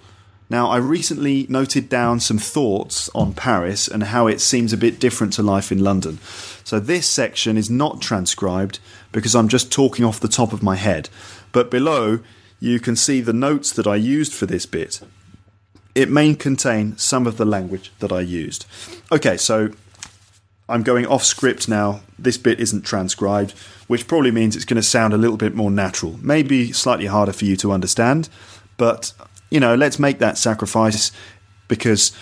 Now, 0.51 0.69
I 0.69 0.77
recently 0.77 1.47
noted 1.49 1.89
down 1.89 2.21
some 2.21 2.39
thoughts 2.39 3.09
on 3.15 3.33
Paris 3.33 3.89
and 3.89 4.03
how 4.03 4.27
it 4.27 4.41
seems 4.41 4.73
a 4.73 4.77
bit 4.77 5.01
different 5.01 5.33
to 5.35 5.43
life 5.43 5.73
in 5.73 5.83
London. 5.83 6.19
So, 6.65 6.79
this 6.79 7.09
section 7.09 7.57
is 7.57 7.71
not 7.71 8.03
transcribed 8.03 8.79
because 9.13 9.35
I'm 9.35 9.49
just 9.49 9.73
talking 9.73 10.05
off 10.05 10.21
the 10.21 10.29
top 10.29 10.53
of 10.53 10.63
my 10.63 10.77
head. 10.77 11.09
But 11.53 11.71
below, 11.71 12.21
you 12.61 12.81
can 12.81 12.97
see 12.97 13.21
the 13.21 13.33
notes 13.33 13.73
that 13.73 13.87
I 13.87 13.97
used 13.97 14.35
for 14.35 14.47
this 14.47 14.67
bit. 14.67 15.01
It 15.95 16.11
may 16.11 16.35
contain 16.35 16.97
some 16.99 17.27
of 17.27 17.37
the 17.37 17.45
language 17.45 17.93
that 18.01 18.13
I 18.13 18.21
used. 18.21 18.67
Okay, 19.11 19.37
so 19.37 19.71
I'm 20.69 20.83
going 20.83 21.07
off 21.07 21.25
script 21.25 21.69
now. 21.69 22.01
This 22.19 22.39
bit 22.39 22.61
isn't 22.61 22.83
transcribed, 22.83 23.53
which 23.89 24.07
probably 24.07 24.31
means 24.31 24.57
it's 24.57 24.65
going 24.65 24.77
to 24.77 24.83
sound 24.83 25.13
a 25.13 25.19
little 25.19 25.37
bit 25.37 25.55
more 25.55 25.71
natural. 25.71 26.19
Maybe 26.23 26.73
slightly 26.73 27.07
harder 27.07 27.33
for 27.33 27.45
you 27.45 27.57
to 27.59 27.73
understand, 27.73 28.29
but 28.77 29.13
you 29.51 29.61
know, 29.61 29.75
let's 29.75 29.99
make 29.99 30.19
that 30.21 30.39
sacrifice 30.39 31.13
because 31.69 32.13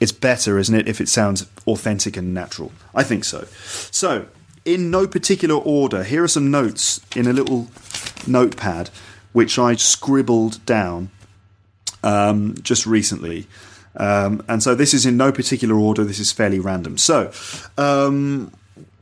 it's 0.00 0.12
better, 0.12 0.58
isn't 0.58 0.74
it, 0.74 0.88
if 0.88 1.00
it 1.00 1.08
sounds 1.08 1.46
authentic 1.66 2.16
and 2.16 2.32
natural? 2.32 2.70
I 2.94 3.02
think 3.02 3.24
so. 3.24 3.46
So, 3.90 4.26
in 4.64 4.90
no 4.90 5.06
particular 5.06 5.56
order, 5.56 6.04
here 6.04 6.22
are 6.22 6.28
some 6.28 6.50
notes 6.50 7.00
in 7.16 7.26
a 7.26 7.32
little 7.32 7.68
notepad 8.26 8.90
which 9.36 9.58
I 9.58 9.74
scribbled 9.74 10.64
down 10.64 11.10
um, 12.02 12.54
just 12.62 12.86
recently. 12.86 13.46
Um, 13.96 14.44
and 14.48 14.62
so 14.62 14.74
this 14.74 14.92
is 14.94 15.06
in 15.06 15.16
no 15.16 15.32
particular 15.32 15.76
order, 15.76 16.04
this 16.04 16.18
is 16.18 16.32
fairly 16.32 16.58
random. 16.60 16.98
So, 16.98 17.32
um, 17.78 18.52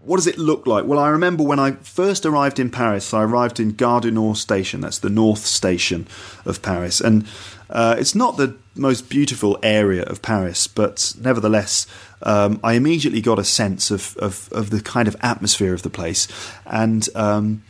what 0.05 0.17
does 0.17 0.27
it 0.27 0.39
look 0.39 0.67
like? 0.67 0.85
Well, 0.85 0.99
I 0.99 1.09
remember 1.09 1.43
when 1.43 1.59
I 1.59 1.73
first 1.73 2.27
arrived 2.27 2.59
in 2.59 2.71
Paris, 2.71 3.15
I 3.15 3.23
arrived 3.23 3.59
in 3.59 3.71
Gare 3.71 4.01
du 4.01 4.11
Nord 4.11 4.37
station, 4.37 4.83
that's 4.83 4.99
the 4.99 5.09
north 5.09 5.47
station 5.47 6.07
of 6.45 6.61
Paris. 6.61 7.01
And 7.01 7.27
uh, 7.71 7.97
it's 7.99 8.15
not 8.15 8.37
the 8.37 8.57
most 8.75 9.09
beautiful 9.09 9.59
area 9.63 10.03
of 10.03 10.21
Paris, 10.21 10.67
but 10.67 11.15
nevertheless, 11.19 11.87
um, 12.23 12.61
I 12.63 12.75
immediately 12.75 13.21
got 13.21 13.39
a 13.39 13.45
sense 13.45 13.91
of, 13.91 14.17
of, 14.19 14.49
of, 14.53 14.71
the 14.71 14.81
kind 14.81 15.09
of 15.09 15.17
atmosphere 15.21 15.75
of 15.75 15.83
the 15.83 15.91
place. 15.91 16.29
And 16.67 17.09
um, 17.15 17.63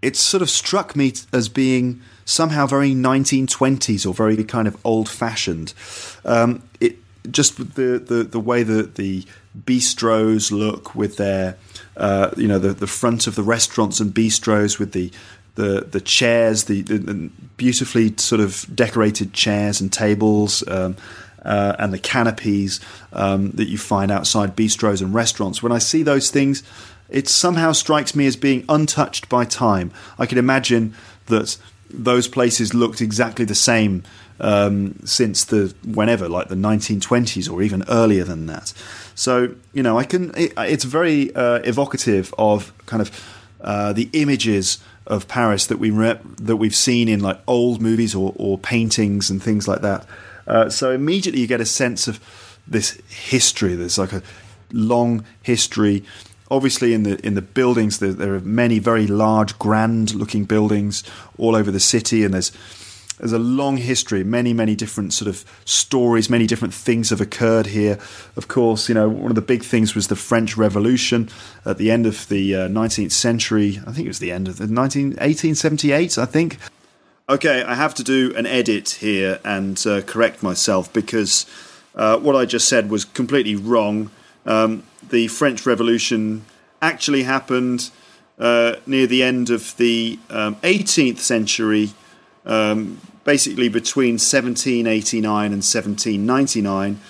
it 0.00 0.16
sort 0.16 0.42
of 0.42 0.50
struck 0.50 0.96
me 0.96 1.12
as 1.32 1.48
being 1.48 2.00
somehow 2.28 2.66
very 2.66 2.90
1920s 2.90 4.06
or 4.06 4.12
very 4.12 4.44
kind 4.44 4.68
of 4.68 4.76
old 4.84 5.08
fashioned. 5.08 5.72
Um, 6.26 6.62
it 6.78 6.96
just 7.30 7.56
the, 7.56 7.98
the, 7.98 8.22
the 8.22 8.38
way 8.38 8.62
that 8.62 8.96
the 8.96 9.24
bistros 9.64 10.52
look 10.52 10.94
with 10.94 11.16
their, 11.16 11.56
uh, 11.96 12.30
you 12.36 12.46
know, 12.46 12.58
the, 12.58 12.74
the 12.74 12.86
front 12.86 13.26
of 13.26 13.34
the 13.34 13.42
restaurants 13.42 13.98
and 13.98 14.12
bistros 14.12 14.78
with 14.78 14.92
the 14.92 15.10
the 15.54 15.80
the 15.90 16.00
chairs, 16.00 16.64
the, 16.64 16.82
the, 16.82 16.98
the 16.98 17.30
beautifully 17.56 18.14
sort 18.16 18.40
of 18.40 18.64
decorated 18.74 19.32
chairs 19.32 19.80
and 19.80 19.92
tables. 19.92 20.66
Um, 20.68 20.96
uh, 21.44 21.76
and 21.78 21.94
the 21.94 21.98
canopies 21.98 22.80
um, 23.12 23.52
that 23.52 23.68
you 23.68 23.78
find 23.78 24.10
outside 24.10 24.56
bistros 24.56 25.00
and 25.00 25.14
restaurants. 25.14 25.62
When 25.62 25.70
I 25.70 25.78
see 25.78 26.02
those 26.02 26.30
things, 26.30 26.64
it 27.08 27.28
somehow 27.28 27.72
strikes 27.72 28.14
me 28.14 28.26
as 28.26 28.36
being 28.36 28.64
untouched 28.68 29.28
by 29.28 29.44
time. 29.44 29.92
I 30.18 30.26
can 30.26 30.36
imagine 30.36 30.94
that 31.26 31.56
those 31.90 32.28
places 32.28 32.74
looked 32.74 33.00
exactly 33.00 33.44
the 33.44 33.54
same 33.54 34.02
um, 34.40 34.94
since 35.04 35.44
the 35.44 35.74
whenever, 35.84 36.28
like 36.28 36.48
the 36.48 36.54
1920s 36.54 37.50
or 37.50 37.62
even 37.62 37.84
earlier 37.88 38.24
than 38.24 38.46
that. 38.46 38.72
So 39.14 39.54
you 39.72 39.82
know, 39.82 39.98
I 39.98 40.04
can. 40.04 40.32
It, 40.36 40.52
it's 40.56 40.84
very 40.84 41.34
uh, 41.34 41.60
evocative 41.64 42.32
of 42.38 42.72
kind 42.86 43.02
of 43.02 43.10
uh, 43.60 43.92
the 43.92 44.08
images 44.12 44.78
of 45.06 45.26
Paris 45.26 45.66
that 45.66 45.78
we 45.78 45.90
re- 45.90 46.20
that 46.36 46.56
we've 46.56 46.76
seen 46.76 47.08
in 47.08 47.20
like 47.20 47.40
old 47.46 47.80
movies 47.80 48.14
or, 48.14 48.32
or 48.36 48.58
paintings 48.58 49.30
and 49.30 49.42
things 49.42 49.66
like 49.66 49.80
that. 49.80 50.06
Uh, 50.46 50.70
so 50.70 50.90
immediately 50.92 51.40
you 51.40 51.46
get 51.46 51.60
a 51.60 51.66
sense 51.66 52.06
of 52.06 52.20
this 52.66 53.00
history. 53.08 53.74
There's 53.74 53.98
like 53.98 54.12
a 54.12 54.22
long 54.72 55.24
history. 55.42 56.04
Obviously, 56.50 56.94
in 56.94 57.02
the 57.02 57.24
in 57.26 57.34
the 57.34 57.42
buildings, 57.42 57.98
there, 57.98 58.12
there 58.12 58.34
are 58.34 58.40
many 58.40 58.78
very 58.78 59.06
large, 59.06 59.58
grand-looking 59.58 60.44
buildings 60.44 61.04
all 61.36 61.54
over 61.54 61.70
the 61.70 61.80
city, 61.80 62.24
and 62.24 62.32
there's 62.32 62.52
there's 63.18 63.32
a 63.32 63.38
long 63.38 63.78
history, 63.78 64.22
many, 64.22 64.52
many 64.52 64.76
different 64.76 65.12
sort 65.12 65.28
of 65.28 65.44
stories, 65.64 66.30
many 66.30 66.46
different 66.46 66.72
things 66.72 67.10
have 67.10 67.20
occurred 67.20 67.66
here. 67.66 67.98
Of 68.36 68.48
course, 68.48 68.88
you 68.88 68.94
know, 68.94 69.08
one 69.08 69.30
of 69.30 69.34
the 69.34 69.42
big 69.42 69.64
things 69.64 69.94
was 69.94 70.06
the 70.06 70.16
French 70.16 70.56
Revolution 70.56 71.28
at 71.64 71.78
the 71.78 71.90
end 71.90 72.06
of 72.06 72.28
the 72.28 72.54
uh, 72.54 72.68
19th 72.68 73.12
century. 73.12 73.80
I 73.86 73.92
think 73.92 74.06
it 74.06 74.08
was 74.08 74.20
the 74.20 74.30
end 74.30 74.46
of 74.46 74.58
the 74.58 74.68
19, 74.68 75.08
1878, 75.08 76.16
I 76.16 76.24
think. 76.26 76.58
Okay, 77.28 77.62
I 77.62 77.74
have 77.74 77.94
to 77.96 78.04
do 78.04 78.32
an 78.36 78.46
edit 78.46 78.90
here 79.00 79.40
and 79.44 79.84
uh, 79.86 80.02
correct 80.02 80.42
myself 80.42 80.90
because 80.92 81.44
uh, 81.94 82.18
what 82.18 82.36
I 82.36 82.46
just 82.46 82.68
said 82.68 82.88
was 82.88 83.04
completely 83.04 83.56
wrong. 83.56 84.10
Um, 84.46 84.84
the 85.10 85.28
French 85.28 85.66
Revolution 85.66 86.44
actually 86.80 87.24
happened 87.24 87.90
uh, 88.38 88.76
near 88.86 89.06
the 89.06 89.22
end 89.22 89.50
of 89.50 89.76
the 89.76 90.18
um, 90.30 90.56
18th 90.56 91.18
century 91.18 91.90
um, 92.46 93.00
basically 93.24 93.68
between 93.68 94.14
1789 94.14 95.44
and 95.44 95.62
1799. 95.62 97.00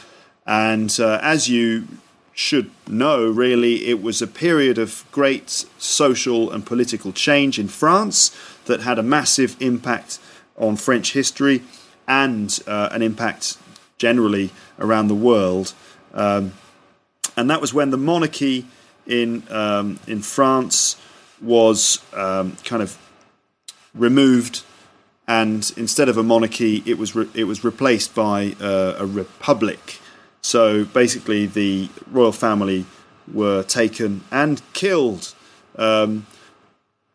And 0.47 0.99
uh, 1.01 1.21
as 1.23 1.49
you 1.49 1.87
should 2.33 2.71
know, 2.89 3.29
really, 3.29 3.87
it 3.87 4.03
was 4.03 4.21
a 4.21 4.27
period 4.27 4.79
of 4.79 5.05
great 5.13 5.67
social 5.79 6.51
and 6.51 6.67
political 6.67 7.13
change 7.13 7.59
in 7.59 7.69
France 7.69 8.37
that 8.67 8.81
had 8.81 8.99
a 8.99 9.03
massive 9.03 9.57
impact 9.61 10.19
on 10.57 10.77
French 10.77 11.13
history 11.13 11.63
and 12.07 12.61
uh, 12.67 12.89
an 12.93 13.03
impact 13.03 13.57
generally 13.97 14.51
around 14.79 15.09
the 15.09 15.15
world. 15.15 15.75
Um, 16.15 16.53
and 17.39 17.51
that 17.51 17.61
was 17.61 17.73
when 17.73 17.91
the 17.91 17.97
monarchy 17.97 18.67
in 19.07 19.43
um, 19.51 19.99
in 20.07 20.23
France 20.23 20.97
was 21.41 22.03
um, 22.15 22.57
kind 22.65 22.83
of 22.83 22.99
removed 23.95 24.63
and 25.29 25.71
instead 25.77 26.09
of 26.09 26.17
a 26.17 26.23
monarchy, 26.23 26.83
it 26.87 26.97
was 26.97 27.15
re- 27.15 27.29
it 27.35 27.45
was 27.45 27.63
replaced 27.63 28.15
by 28.15 28.57
uh, 28.61 28.95
a 28.99 29.07
republic. 29.07 30.01
So 30.41 30.87
basically, 30.87 31.45
the 31.45 31.91
royal 32.11 32.33
family 32.33 32.87
were 33.31 33.63
taken 33.63 34.25
and 34.33 34.63
killed 34.73 35.35
um, 35.77 36.27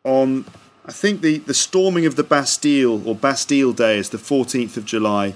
on. 0.03 0.45
I 0.85 0.91
think 0.91 1.21
the, 1.21 1.37
the 1.39 1.53
storming 1.53 2.05
of 2.05 2.17
the 2.17 2.23
Bastille 2.23 3.07
or 3.07 3.15
Bastille 3.15 3.71
Day 3.71 3.97
is 3.97 4.09
the 4.09 4.17
14th 4.17 4.75
of 4.77 4.85
July. 4.85 5.33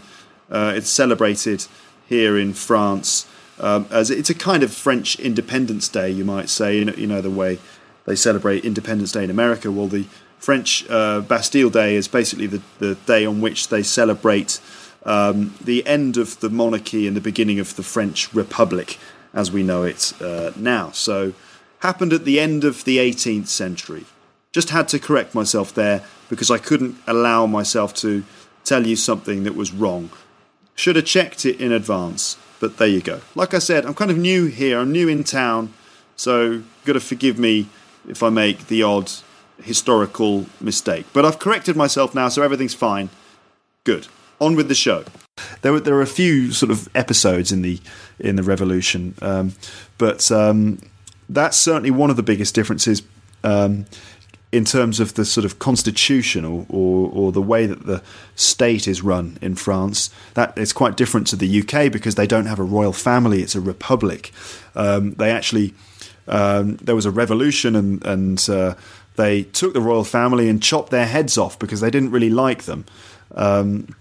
Uh, 0.52 0.74
it's 0.76 0.90
celebrated 0.90 1.66
here 2.08 2.38
in 2.38 2.54
France 2.54 3.26
um, 3.60 3.88
as 3.90 4.10
it's 4.10 4.30
a 4.30 4.36
kind 4.36 4.64
of 4.64 4.74
French 4.74 5.20
Independence 5.20 5.88
Day, 5.88 6.10
you 6.10 6.26
might 6.26 6.50
say. 6.50 6.78
You 6.78 6.86
know, 6.86 6.94
you 6.94 7.08
know 7.08 7.22
the 7.22 7.30
way 7.30 7.60
they 8.06 8.16
celebrate 8.16 8.66
Independence 8.66 9.12
Day 9.12 9.24
in 9.24 9.30
America. 9.30 9.72
Well, 9.72 9.88
the 9.88 10.06
French 10.38 10.88
uh, 10.90 11.22
Bastille 11.22 11.70
Day 11.70 11.96
is 11.96 12.08
basically 12.08 12.48
the, 12.48 12.62
the 12.80 12.96
day 12.96 13.26
on 13.26 13.42
which 13.42 13.70
they 13.70 13.84
celebrate 13.84 14.60
um, 15.06 15.56
the 15.62 15.86
end 15.88 16.18
of 16.18 16.40
the 16.40 16.50
monarchy 16.50 17.08
and 17.08 17.16
the 17.16 17.22
beginning 17.22 17.60
of 17.60 17.76
the 17.76 17.84
French 17.84 18.34
Republic 18.34 18.98
as 19.34 19.52
we 19.52 19.64
know 19.64 19.84
it 19.84 20.14
uh, 20.22 20.52
now. 20.56 20.92
So, 20.92 21.34
happened 21.80 22.14
at 22.14 22.26
the 22.26 22.40
end 22.40 22.64
of 22.64 22.84
the 22.86 22.98
18th 22.98 23.48
century. 23.48 24.06
Just 24.52 24.72
had 24.72 24.88
to 24.90 25.00
correct 25.00 25.36
myself 25.36 25.74
there 25.74 26.04
because 26.30 26.50
I 26.50 26.58
couldn't 26.58 26.98
allow 27.06 27.46
myself 27.46 27.94
to 27.96 28.24
tell 28.64 28.88
you 28.88 28.96
something 28.96 29.44
that 29.44 29.56
was 29.56 29.72
wrong. 29.72 30.10
Should 30.76 30.96
have 30.96 31.06
checked 31.06 31.46
it 31.46 31.62
in 31.62 31.72
advance, 31.72 32.38
but 32.60 32.78
there 32.78 32.88
you 32.88 33.02
go. 33.02 33.22
Like 33.36 33.54
I 33.54 33.60
said, 33.60 33.86
I'm 33.86 33.94
kind 33.94 34.12
of 34.12 34.18
new 34.18 34.48
here, 34.48 34.80
I'm 34.80 34.92
new 34.92 35.08
in 35.08 35.24
town, 35.24 35.74
so 36.16 36.44
you've 36.44 36.86
got 36.86 36.94
to 36.94 37.00
forgive 37.00 37.38
me 37.38 37.68
if 38.08 38.24
I 38.24 38.30
make 38.30 38.68
the 38.68 38.84
odd 38.84 39.12
historical 39.62 40.46
mistake. 40.62 41.06
But 41.14 41.26
I've 41.26 41.40
corrected 41.40 41.76
myself 41.76 42.14
now, 42.14 42.30
so 42.30 42.42
everything's 42.44 42.74
fine. 42.74 43.10
Good. 43.84 44.08
On 44.40 44.56
with 44.56 44.68
the 44.68 44.76
show. 44.76 45.04
There 45.62 45.72
were 45.72 45.80
there 45.80 45.94
were 45.94 46.02
a 46.02 46.08
few 46.08 46.52
sort 46.52 46.72
of 46.72 46.90
episodes 46.96 47.52
in 47.52 47.62
the 47.62 47.80
in 48.20 48.36
the 48.36 48.44
revolution, 48.44 49.16
um, 49.22 49.54
but 49.98 50.32
um, 50.32 50.80
that's 51.30 51.58
certainly 51.58 51.92
one 51.92 52.10
of 52.10 52.16
the 52.16 52.24
biggest 52.24 52.56
differences 52.56 53.04
um, 53.44 53.86
in 54.52 54.64
terms 54.64 55.00
of 55.00 55.16
the 55.16 55.26
sort 55.26 55.46
of 55.46 55.60
constitution 55.60 56.46
or, 56.46 56.66
or, 56.70 57.10
or 57.12 57.32
the 57.32 57.42
way 57.42 57.66
that 57.66 57.86
the 57.86 58.02
state 58.36 58.88
is 58.88 59.02
run 59.02 59.38
in 59.42 59.56
France. 59.56 60.10
That 60.36 60.58
is 60.58 60.72
quite 60.72 60.96
different 60.96 61.28
to 61.28 61.36
the 61.36 61.62
UK 61.62 61.92
because 61.92 62.16
they 62.16 62.28
don't 62.28 62.46
have 62.46 62.60
a 62.60 62.64
royal 62.64 62.94
family; 62.94 63.42
it's 63.42 63.56
a 63.56 63.62
republic. 63.62 64.32
Um, 64.76 65.14
they 65.16 65.32
actually 65.32 65.74
um, 66.28 66.78
there 66.78 66.96
was 66.96 67.06
a 67.06 67.12
revolution 67.12 67.76
and 67.76 68.06
and 68.06 68.50
uh, 68.50 68.76
they 69.18 69.44
took 69.44 69.74
the 69.74 69.82
royal 69.82 70.04
family 70.04 70.48
and 70.48 70.64
chopped 70.64 70.92
their 70.92 71.08
heads 71.08 71.38
off 71.38 71.60
because 71.60 71.82
they 71.82 71.92
didn't 71.92 72.12
really 72.12 72.30
like 72.30 72.64
them. 72.64 72.86
Um, 73.36 73.96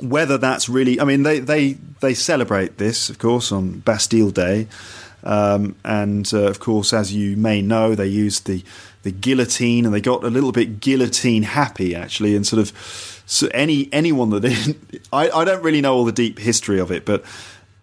whether 0.00 0.38
that's 0.38 0.68
really, 0.68 1.00
I 1.00 1.04
mean, 1.04 1.22
they, 1.22 1.38
they, 1.40 1.74
they 2.00 2.14
celebrate 2.14 2.78
this, 2.78 3.10
of 3.10 3.18
course, 3.18 3.52
on 3.52 3.80
Bastille 3.80 4.30
Day. 4.30 4.66
Um, 5.22 5.76
and 5.84 6.28
uh, 6.34 6.48
of 6.48 6.60
course, 6.60 6.92
as 6.92 7.14
you 7.14 7.36
may 7.36 7.62
know, 7.62 7.94
they 7.94 8.06
used 8.06 8.46
the, 8.46 8.62
the 9.04 9.12
guillotine 9.12 9.84
and 9.84 9.94
they 9.94 10.00
got 10.00 10.24
a 10.24 10.30
little 10.30 10.50
bit 10.50 10.80
guillotine 10.80 11.44
happy, 11.44 11.94
actually, 11.94 12.34
and 12.34 12.46
sort 12.46 12.60
of 12.60 13.22
so 13.26 13.48
any 13.54 13.88
anyone 13.92 14.30
that 14.30 14.40
didn't, 14.40 15.06
I, 15.12 15.30
I 15.30 15.44
don't 15.44 15.62
really 15.62 15.80
know 15.80 15.94
all 15.94 16.04
the 16.04 16.12
deep 16.12 16.38
history 16.38 16.80
of 16.80 16.90
it, 16.90 17.06
but 17.06 17.24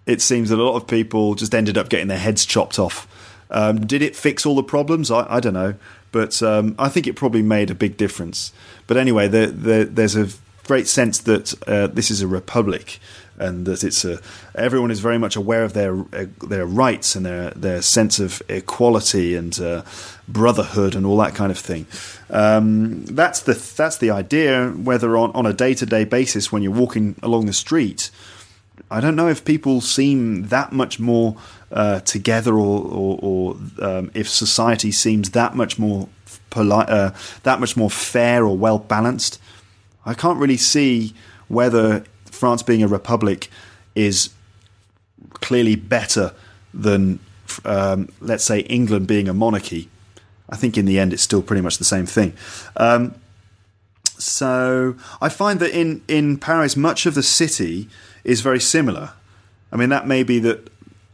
it 0.05 0.21
seems 0.21 0.49
that 0.49 0.59
a 0.59 0.63
lot 0.63 0.75
of 0.75 0.87
people 0.87 1.35
just 1.35 1.55
ended 1.55 1.77
up 1.77 1.89
getting 1.89 2.07
their 2.07 2.19
heads 2.19 2.45
chopped 2.45 2.77
off. 2.77 3.07
Um, 3.49 3.85
did 3.85 4.01
it 4.01 4.15
fix 4.15 4.45
all 4.45 4.55
the 4.55 4.63
problems? 4.63 5.11
I, 5.11 5.25
I 5.29 5.39
don't 5.39 5.53
know, 5.53 5.75
but 6.11 6.41
um, 6.41 6.75
I 6.79 6.89
think 6.89 7.07
it 7.07 7.15
probably 7.15 7.41
made 7.41 7.69
a 7.69 7.75
big 7.75 7.97
difference. 7.97 8.51
But 8.87 8.97
anyway, 8.97 9.27
the, 9.27 9.47
the, 9.47 9.85
there's 9.85 10.15
a 10.15 10.29
great 10.65 10.87
sense 10.87 11.19
that 11.19 11.53
uh, 11.67 11.87
this 11.87 12.09
is 12.11 12.21
a 12.21 12.27
republic 12.27 12.99
and 13.41 13.65
that 13.65 13.83
it's 13.83 14.05
a 14.05 14.19
everyone 14.55 14.91
is 14.91 14.99
very 14.99 15.17
much 15.17 15.35
aware 15.35 15.63
of 15.63 15.73
their 15.73 15.99
uh, 16.13 16.25
their 16.47 16.65
rights 16.65 17.15
and 17.15 17.25
their 17.25 17.51
their 17.51 17.81
sense 17.81 18.19
of 18.19 18.41
equality 18.47 19.35
and 19.35 19.59
uh, 19.59 19.81
brotherhood 20.27 20.95
and 20.95 21.05
all 21.05 21.17
that 21.17 21.35
kind 21.35 21.51
of 21.51 21.57
thing. 21.57 21.85
Um, 22.29 23.05
that's 23.05 23.41
the 23.41 23.53
that's 23.53 23.97
the 23.97 24.11
idea. 24.11 24.69
Whether 24.69 25.17
on 25.17 25.31
on 25.31 25.45
a 25.45 25.53
day 25.53 25.73
to 25.73 25.85
day 25.85 26.05
basis 26.05 26.51
when 26.51 26.63
you're 26.63 26.71
walking 26.71 27.15
along 27.21 27.47
the 27.47 27.53
street, 27.53 28.11
I 28.89 29.01
don't 29.01 29.15
know 29.15 29.27
if 29.27 29.43
people 29.43 29.81
seem 29.81 30.47
that 30.47 30.71
much 30.71 30.99
more 30.99 31.35
uh, 31.71 31.99
together 32.01 32.53
or 32.53 32.81
or, 32.83 33.19
or 33.21 33.57
um, 33.81 34.11
if 34.13 34.29
society 34.29 34.91
seems 34.91 35.31
that 35.31 35.55
much 35.55 35.79
more 35.79 36.07
polite, 36.49 36.89
uh, 36.89 37.11
that 37.43 37.59
much 37.59 37.75
more 37.75 37.89
fair 37.89 38.45
or 38.45 38.55
well 38.55 38.77
balanced. 38.77 39.39
I 40.05 40.13
can't 40.13 40.39
really 40.39 40.57
see 40.57 41.13
whether 41.47 42.03
France 42.41 42.63
being 42.63 42.81
a 42.81 42.87
republic 42.87 43.49
is 43.93 44.31
clearly 45.45 45.75
better 45.75 46.33
than, 46.73 47.19
um, 47.65 48.09
let's 48.19 48.43
say, 48.43 48.61
England 48.61 49.05
being 49.05 49.29
a 49.29 49.33
monarchy. 49.33 49.89
I 50.49 50.55
think 50.55 50.75
in 50.75 50.85
the 50.85 50.97
end 50.97 51.13
it's 51.13 51.21
still 51.21 51.43
pretty 51.43 51.61
much 51.61 51.77
the 51.77 51.91
same 51.95 52.07
thing. 52.07 52.33
Um, 52.75 53.13
so 54.17 54.95
I 55.21 55.29
find 55.29 55.59
that 55.59 55.71
in, 55.71 56.01
in 56.07 56.37
Paris, 56.37 56.75
much 56.75 57.05
of 57.05 57.13
the 57.13 57.23
city 57.23 57.87
is 58.23 58.41
very 58.41 58.59
similar. 58.59 59.13
I 59.71 59.75
mean, 59.75 59.89
that 59.89 60.07
may 60.07 60.23
be 60.23 60.39
that 60.39 60.69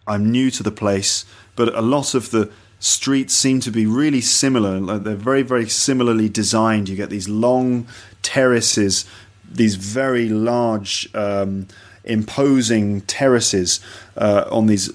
I'm 0.08 0.32
new 0.32 0.50
to 0.52 0.64
the 0.64 0.72
place, 0.72 1.26
but 1.58 1.76
a 1.76 1.82
lot 1.82 2.16
of 2.16 2.32
the 2.32 2.50
streets 2.80 3.34
seem 3.34 3.60
to 3.62 3.72
be 3.72 3.86
really 3.86 4.22
similar. 4.22 4.80
They're 4.98 5.16
very, 5.16 5.44
very 5.44 5.68
similarly 5.68 6.30
designed. 6.30 6.88
You 6.88 6.96
get 6.96 7.10
these 7.10 7.28
long 7.28 7.88
terraces, 8.22 9.06
these 9.52 9.76
very 9.76 10.30
large, 10.30 11.10
um, 11.16 11.68
imposing 12.04 13.02
terraces 13.02 13.80
uh, 14.16 14.46
on 14.52 14.68
these 14.68 14.92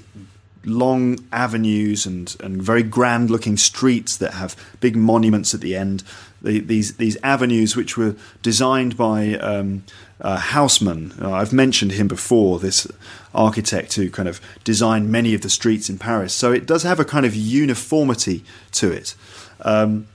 long 0.65 1.19
avenues 1.33 2.07
and, 2.07 2.37
and 2.41 2.63
very 2.63 2.83
grand 2.83 3.31
looking 3.31 3.57
streets 3.57 4.17
that 4.17 4.35
have 4.35 4.57
big 4.81 4.97
monuments 4.97 5.55
at 5.55 5.61
the 5.61 5.77
end. 5.77 6.03
The, 6.41 6.61
these 6.61 6.97
these 6.97 7.17
avenues, 7.23 7.77
which 7.77 7.97
were 7.97 8.17
designed 8.43 8.97
by 8.97 9.35
um, 9.37 9.85
uh, 10.21 10.41
uh, 10.51 11.33
I've 11.33 11.53
mentioned 11.53 11.93
him 11.93 12.09
before. 12.09 12.59
This 12.59 12.87
architect 13.35 13.95
who 13.95 14.11
kind 14.11 14.29
of 14.29 14.41
designed 14.65 15.11
many 15.11 15.35
of 15.35 15.41
the 15.41 15.51
streets 15.51 15.89
in 15.89 15.99
Paris. 15.99 16.35
So 16.35 16.53
it 16.53 16.67
does 16.67 16.83
have 16.83 17.01
a 17.01 17.05
kind 17.05 17.25
of 17.25 17.35
uniformity 17.35 18.45
to 18.73 18.93
it, 18.93 19.15
um, 19.63 20.07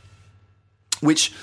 which 1.01 1.33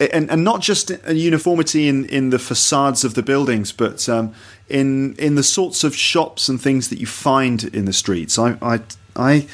and, 0.00 0.30
and 0.30 0.44
not 0.44 0.60
just 0.60 0.90
a 0.90 1.14
uniformity 1.14 1.88
in, 1.88 2.04
in 2.06 2.30
the 2.30 2.38
facades 2.38 3.04
of 3.04 3.14
the 3.14 3.22
buildings, 3.22 3.72
but 3.72 4.08
um, 4.08 4.32
in 4.68 5.14
in 5.16 5.34
the 5.34 5.42
sorts 5.42 5.82
of 5.84 5.94
shops 5.94 6.48
and 6.48 6.60
things 6.60 6.88
that 6.88 7.00
you 7.00 7.06
find 7.06 7.64
in 7.64 7.84
the 7.84 7.92
streets. 7.92 8.38
I 8.38 8.56
I 8.62 8.80
I, 9.16 9.46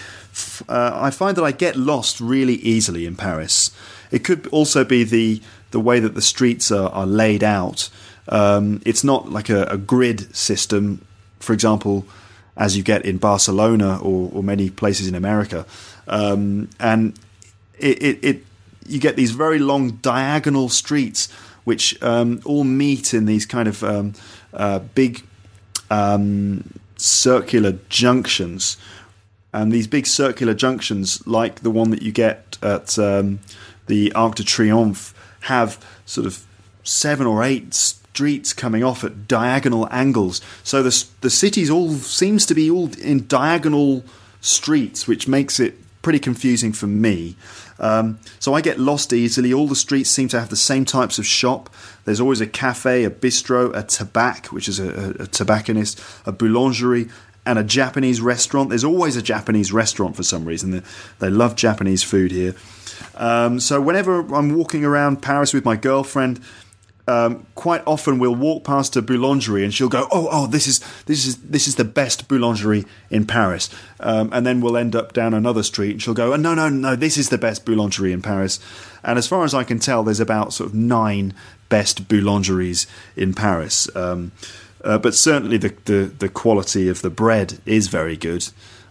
uh, 0.68 0.90
I 0.94 1.10
find 1.10 1.36
that 1.36 1.44
I 1.44 1.52
get 1.52 1.76
lost 1.76 2.20
really 2.20 2.56
easily 2.56 3.06
in 3.06 3.16
Paris. 3.16 3.70
It 4.10 4.24
could 4.24 4.46
also 4.48 4.84
be 4.84 5.04
the 5.04 5.40
the 5.70 5.80
way 5.80 5.98
that 5.98 6.14
the 6.14 6.22
streets 6.22 6.70
are, 6.70 6.90
are 6.90 7.06
laid 7.06 7.42
out. 7.42 7.88
Um, 8.28 8.80
it's 8.86 9.02
not 9.02 9.30
like 9.30 9.50
a, 9.50 9.64
a, 9.64 9.76
grid 9.76 10.34
system, 10.34 11.04
for 11.40 11.52
example, 11.52 12.06
as 12.56 12.74
you 12.76 12.82
get 12.82 13.04
in 13.04 13.18
Barcelona 13.18 13.98
or, 14.00 14.30
or 14.32 14.42
many 14.42 14.70
places 14.70 15.08
in 15.08 15.14
America, 15.14 15.66
um, 16.06 16.70
and 16.78 17.18
it, 17.78 18.02
it, 18.02 18.24
it 18.24 18.44
you 18.86 19.00
get 19.00 19.16
these 19.16 19.32
very 19.32 19.58
long 19.58 19.92
diagonal 20.02 20.68
streets 20.68 21.28
which 21.64 22.00
um, 22.02 22.40
all 22.44 22.64
meet 22.64 23.12
in 23.12 23.26
these 23.26 23.46
kind 23.46 23.68
of 23.68 23.82
um, 23.82 24.12
uh, 24.52 24.78
big 24.78 25.22
um, 25.90 26.78
circular 26.96 27.78
junctions. 27.88 28.76
And 29.52 29.72
these 29.72 29.86
big 29.86 30.06
circular 30.06 30.54
junctions, 30.54 31.26
like 31.26 31.60
the 31.60 31.70
one 31.70 31.90
that 31.90 32.02
you 32.02 32.12
get 32.12 32.58
at 32.62 32.98
um, 32.98 33.40
the 33.86 34.12
Arc 34.12 34.36
de 34.36 34.42
Triomphe, 34.42 35.14
have 35.42 35.84
sort 36.06 36.26
of 36.26 36.44
seven 36.82 37.26
or 37.26 37.42
eight 37.42 37.72
streets 37.72 38.52
coming 38.52 38.82
off 38.82 39.04
at 39.04 39.26
diagonal 39.26 39.88
angles. 39.90 40.40
So 40.62 40.82
the 40.82 41.06
the 41.20 41.30
city's 41.30 41.70
all 41.70 41.92
seems 41.92 42.46
to 42.46 42.54
be 42.54 42.70
all 42.70 42.90
in 42.98 43.26
diagonal 43.26 44.04
streets, 44.40 45.06
which 45.06 45.28
makes 45.28 45.60
it 45.60 45.76
pretty 46.02 46.18
confusing 46.18 46.72
for 46.72 46.86
me. 46.86 47.36
Um, 47.78 48.18
so 48.38 48.54
I 48.54 48.60
get 48.60 48.78
lost 48.78 49.12
easily. 49.12 49.52
All 49.52 49.66
the 49.66 49.76
streets 49.76 50.10
seem 50.10 50.28
to 50.28 50.40
have 50.40 50.48
the 50.48 50.56
same 50.56 50.84
types 50.84 51.18
of 51.18 51.26
shop. 51.26 51.70
There's 52.04 52.20
always 52.20 52.40
a 52.40 52.46
cafe, 52.46 53.04
a 53.04 53.10
bistro, 53.10 53.74
a 53.74 53.82
tabac, 53.82 54.46
which 54.46 54.68
is 54.68 54.78
a, 54.78 55.10
a, 55.20 55.26
tobacconist, 55.26 56.00
a 56.26 56.32
boulangerie, 56.32 57.10
and 57.46 57.58
a 57.58 57.64
Japanese 57.64 58.20
restaurant. 58.20 58.70
There's 58.70 58.84
always 58.84 59.16
a 59.16 59.22
Japanese 59.22 59.72
restaurant 59.72 60.16
for 60.16 60.22
some 60.22 60.44
reason. 60.44 60.70
They, 60.70 60.82
they 61.18 61.30
love 61.30 61.56
Japanese 61.56 62.02
food 62.02 62.30
here. 62.30 62.54
Um, 63.16 63.60
so 63.60 63.80
whenever 63.80 64.20
I'm 64.34 64.56
walking 64.56 64.84
around 64.84 65.22
Paris 65.22 65.52
with 65.52 65.64
my 65.64 65.76
girlfriend, 65.76 66.40
um, 67.06 67.46
quite 67.54 67.82
often 67.86 68.18
we'll 68.18 68.34
walk 68.34 68.64
past 68.64 68.96
a 68.96 69.02
boulangerie 69.02 69.62
and 69.62 69.74
she'll 69.74 69.88
go, 69.88 70.08
"Oh, 70.10 70.28
oh, 70.30 70.46
this 70.46 70.66
is 70.66 70.80
this 71.04 71.26
is 71.26 71.36
this 71.38 71.68
is 71.68 71.76
the 71.76 71.84
best 71.84 72.28
boulangerie 72.28 72.86
in 73.10 73.26
Paris," 73.26 73.68
um, 74.00 74.30
and 74.32 74.46
then 74.46 74.60
we'll 74.60 74.76
end 74.76 74.96
up 74.96 75.12
down 75.12 75.34
another 75.34 75.62
street 75.62 75.92
and 75.92 76.02
she'll 76.02 76.14
go, 76.14 76.32
oh, 76.32 76.36
"No, 76.36 76.54
no, 76.54 76.68
no, 76.70 76.96
this 76.96 77.18
is 77.18 77.28
the 77.28 77.38
best 77.38 77.66
boulangerie 77.66 78.12
in 78.12 78.22
Paris." 78.22 78.58
And 79.02 79.18
as 79.18 79.26
far 79.26 79.44
as 79.44 79.52
I 79.52 79.64
can 79.64 79.78
tell, 79.78 80.02
there's 80.02 80.20
about 80.20 80.54
sort 80.54 80.70
of 80.70 80.74
nine 80.74 81.34
best 81.68 82.08
boulangeries 82.08 82.86
in 83.16 83.34
Paris. 83.34 83.94
Um, 83.94 84.32
uh, 84.82 84.98
but 84.98 85.14
certainly 85.14 85.56
the, 85.56 85.74
the, 85.86 86.12
the 86.18 86.28
quality 86.28 86.88
of 86.88 87.02
the 87.02 87.10
bread 87.10 87.58
is 87.64 87.88
very 87.88 88.16
good. 88.16 88.48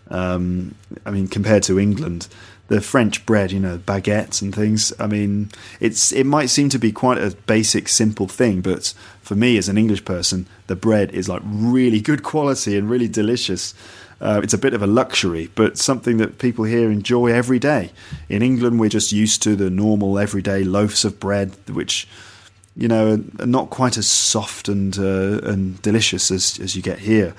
Um, 0.10 0.76
I 1.06 1.12
mean, 1.12 1.28
compared 1.28 1.64
to 1.64 1.80
England, 1.80 2.28
the 2.68 2.82
French 2.82 3.26
bread, 3.26 3.52
you 3.52 3.60
know, 3.60 3.78
baguettes 3.78 4.42
and 4.42 4.56
things. 4.56 4.94
I 5.00 5.08
mean, 5.08 5.50
it's 5.80 6.12
it 6.12 6.26
might 6.26 6.50
seem 6.50 6.70
to 6.70 6.80
be 6.80 6.92
quite 6.92 7.18
a 7.18 7.36
basic, 7.46 7.88
simple 7.88 8.28
thing, 8.28 8.62
but 8.62 8.94
for 9.22 9.36
me 9.36 9.58
as 9.58 9.70
an 9.70 9.78
English 9.78 10.06
person, 10.06 10.48
the 10.68 10.76
bread 10.76 11.12
is 11.12 11.28
like 11.28 11.42
really 11.46 12.00
good 12.00 12.24
quality 12.24 12.78
and 12.78 12.90
really 12.90 13.08
delicious. 13.08 13.74
Uh, 14.22 14.40
it's 14.42 14.54
a 14.54 14.58
bit 14.58 14.74
of 14.74 14.82
a 14.82 14.88
luxury, 14.88 15.50
but 15.56 15.78
something 15.78 16.18
that 16.18 16.40
people 16.40 16.64
here 16.64 16.90
enjoy 16.90 17.28
every 17.28 17.60
day. 17.60 17.92
In 18.30 18.42
England, 18.42 18.80
we're 18.80 18.90
just 18.90 19.12
used 19.12 19.44
to 19.44 19.56
the 19.56 19.70
normal, 19.70 20.18
everyday 20.18 20.64
loaves 20.64 21.04
of 21.04 21.20
bread, 21.20 21.54
which 21.68 22.08
you 22.76 22.88
know 22.88 23.22
are 23.40 23.46
not 23.46 23.70
quite 23.70 23.98
as 23.98 24.08
soft 24.08 24.70
and 24.70 24.98
uh, 24.98 25.42
and 25.44 25.82
delicious 25.82 26.32
as 26.32 26.60
as 26.62 26.76
you 26.76 26.82
get 26.82 27.00
here. 27.00 27.34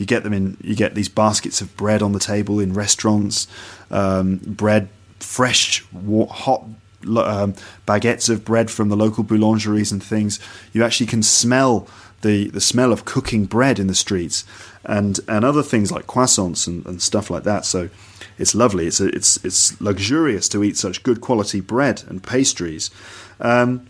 You 0.00 0.06
get 0.06 0.22
them 0.22 0.32
in. 0.32 0.56
You 0.62 0.74
get 0.74 0.94
these 0.94 1.10
baskets 1.10 1.60
of 1.60 1.76
bread 1.76 2.00
on 2.00 2.12
the 2.12 2.18
table 2.18 2.58
in 2.58 2.72
restaurants. 2.72 3.46
Um, 3.90 4.36
bread, 4.36 4.88
fresh, 5.18 5.84
hot 6.30 6.64
um, 7.04 7.54
baguettes 7.86 8.30
of 8.30 8.42
bread 8.42 8.70
from 8.70 8.88
the 8.88 8.96
local 8.96 9.22
boulangeries 9.22 9.92
and 9.92 10.02
things. 10.02 10.40
You 10.72 10.84
actually 10.84 11.06
can 11.06 11.22
smell 11.22 11.86
the, 12.22 12.48
the 12.48 12.62
smell 12.62 12.92
of 12.92 13.04
cooking 13.04 13.44
bread 13.44 13.78
in 13.78 13.88
the 13.88 13.94
streets, 13.94 14.46
and 14.84 15.20
and 15.28 15.44
other 15.44 15.62
things 15.62 15.92
like 15.92 16.06
croissants 16.06 16.66
and, 16.66 16.86
and 16.86 17.02
stuff 17.02 17.28
like 17.28 17.42
that. 17.42 17.66
So 17.66 17.90
it's 18.38 18.54
lovely. 18.54 18.86
It's 18.86 19.02
a, 19.02 19.08
it's 19.08 19.44
it's 19.44 19.78
luxurious 19.82 20.48
to 20.48 20.64
eat 20.64 20.78
such 20.78 21.02
good 21.02 21.20
quality 21.20 21.60
bread 21.60 22.04
and 22.08 22.22
pastries. 22.22 22.90
Um, 23.38 23.86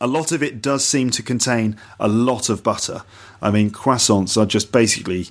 a 0.00 0.06
lot 0.06 0.32
of 0.32 0.42
it 0.42 0.62
does 0.62 0.82
seem 0.82 1.10
to 1.10 1.22
contain 1.22 1.76
a 2.00 2.08
lot 2.08 2.48
of 2.48 2.62
butter. 2.62 3.02
I 3.42 3.50
mean, 3.50 3.70
croissants 3.70 4.40
are 4.40 4.46
just 4.46 4.72
basically 4.72 5.28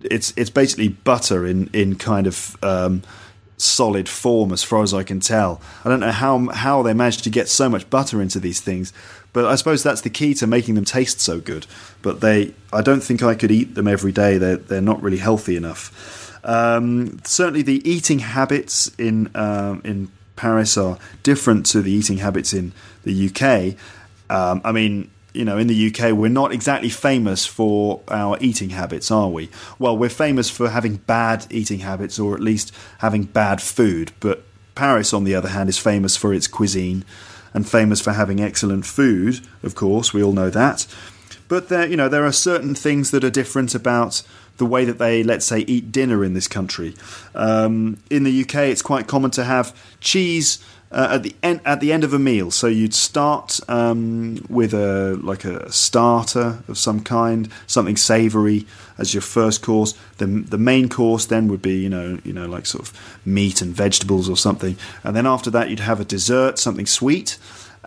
it's 0.00 0.32
it's 0.36 0.50
basically 0.50 0.88
butter 0.88 1.46
in 1.46 1.68
in 1.72 1.96
kind 1.96 2.26
of 2.26 2.56
um, 2.62 3.02
solid 3.56 4.08
form, 4.08 4.52
as 4.52 4.62
far 4.62 4.82
as 4.82 4.92
I 4.92 5.02
can 5.02 5.20
tell. 5.20 5.60
I 5.84 5.88
don't 5.88 6.00
know 6.00 6.12
how 6.12 6.48
how 6.48 6.82
they 6.82 6.94
managed 6.94 7.24
to 7.24 7.30
get 7.30 7.48
so 7.48 7.68
much 7.68 7.88
butter 7.90 8.20
into 8.20 8.38
these 8.38 8.60
things, 8.60 8.92
but 9.32 9.46
I 9.46 9.54
suppose 9.54 9.82
that's 9.82 10.02
the 10.02 10.10
key 10.10 10.34
to 10.34 10.46
making 10.46 10.74
them 10.74 10.84
taste 10.84 11.20
so 11.20 11.40
good. 11.40 11.66
But 12.02 12.20
they, 12.20 12.54
I 12.72 12.82
don't 12.82 13.02
think 13.02 13.22
I 13.22 13.34
could 13.34 13.50
eat 13.50 13.74
them 13.74 13.88
every 13.88 14.12
day. 14.12 14.38
They're 14.38 14.56
they're 14.56 14.80
not 14.80 15.02
really 15.02 15.18
healthy 15.18 15.56
enough. 15.56 16.24
Um, 16.44 17.20
certainly, 17.24 17.62
the 17.62 17.88
eating 17.88 18.20
habits 18.20 18.88
in 18.98 19.30
um, 19.34 19.80
in 19.84 20.10
Paris 20.36 20.76
are 20.76 20.98
different 21.22 21.66
to 21.66 21.82
the 21.82 21.90
eating 21.90 22.18
habits 22.18 22.52
in 22.52 22.72
the 23.04 23.28
UK. 23.28 23.76
Um, 24.28 24.60
I 24.64 24.72
mean, 24.72 25.10
you 25.36 25.44
know, 25.44 25.58
in 25.58 25.66
the 25.66 25.86
UK, 25.88 26.12
we're 26.12 26.28
not 26.28 26.52
exactly 26.52 26.88
famous 26.88 27.46
for 27.46 28.00
our 28.08 28.38
eating 28.40 28.70
habits, 28.70 29.10
are 29.10 29.28
we? 29.28 29.50
Well, 29.78 29.96
we're 29.96 30.08
famous 30.08 30.48
for 30.48 30.70
having 30.70 30.96
bad 30.96 31.46
eating 31.50 31.80
habits, 31.80 32.18
or 32.18 32.34
at 32.34 32.40
least 32.40 32.74
having 32.98 33.24
bad 33.24 33.60
food. 33.60 34.12
But 34.18 34.44
Paris, 34.74 35.12
on 35.12 35.24
the 35.24 35.34
other 35.34 35.50
hand, 35.50 35.68
is 35.68 35.78
famous 35.78 36.16
for 36.16 36.32
its 36.32 36.46
cuisine 36.46 37.04
and 37.52 37.68
famous 37.68 38.00
for 38.00 38.12
having 38.12 38.40
excellent 38.40 38.86
food. 38.86 39.46
Of 39.62 39.74
course, 39.74 40.12
we 40.12 40.22
all 40.22 40.32
know 40.32 40.50
that. 40.50 40.86
But 41.48 41.68
there, 41.68 41.86
you 41.86 41.96
know, 41.96 42.08
there 42.08 42.24
are 42.24 42.32
certain 42.32 42.74
things 42.74 43.10
that 43.10 43.22
are 43.22 43.30
different 43.30 43.74
about 43.74 44.22
the 44.56 44.66
way 44.66 44.84
that 44.84 44.98
they, 44.98 45.22
let's 45.22 45.46
say, 45.46 45.60
eat 45.60 45.92
dinner 45.92 46.24
in 46.24 46.34
this 46.34 46.48
country. 46.48 46.94
Um, 47.34 47.98
in 48.10 48.24
the 48.24 48.40
UK, 48.42 48.54
it's 48.70 48.82
quite 48.82 49.06
common 49.06 49.30
to 49.32 49.44
have 49.44 49.76
cheese 50.00 50.64
uh, 50.90 51.08
at 51.12 51.22
the 51.22 51.34
end 51.42 51.60
at 51.64 51.80
the 51.80 51.92
end 51.92 52.04
of 52.04 52.12
a 52.12 52.18
meal. 52.18 52.50
So 52.50 52.66
you'd 52.66 52.94
start 52.94 53.60
um, 53.68 54.44
with 54.48 54.72
a 54.72 55.18
like 55.22 55.44
a 55.44 55.70
starter 55.72 56.58
of 56.68 56.78
some 56.78 57.00
kind, 57.00 57.48
something 57.66 57.96
savoury 57.96 58.66
as 58.98 59.14
your 59.14 59.22
first 59.22 59.62
course. 59.62 59.94
The 60.18 60.26
the 60.26 60.58
main 60.58 60.88
course 60.88 61.26
then 61.26 61.48
would 61.48 61.62
be 61.62 61.76
you 61.76 61.88
know 61.88 62.18
you 62.24 62.32
know 62.32 62.46
like 62.46 62.66
sort 62.66 62.88
of 62.88 63.18
meat 63.24 63.60
and 63.60 63.74
vegetables 63.74 64.28
or 64.28 64.36
something, 64.36 64.76
and 65.02 65.16
then 65.16 65.26
after 65.26 65.50
that 65.50 65.70
you'd 65.70 65.80
have 65.80 66.00
a 66.00 66.04
dessert, 66.04 66.58
something 66.58 66.86
sweet. 66.86 67.38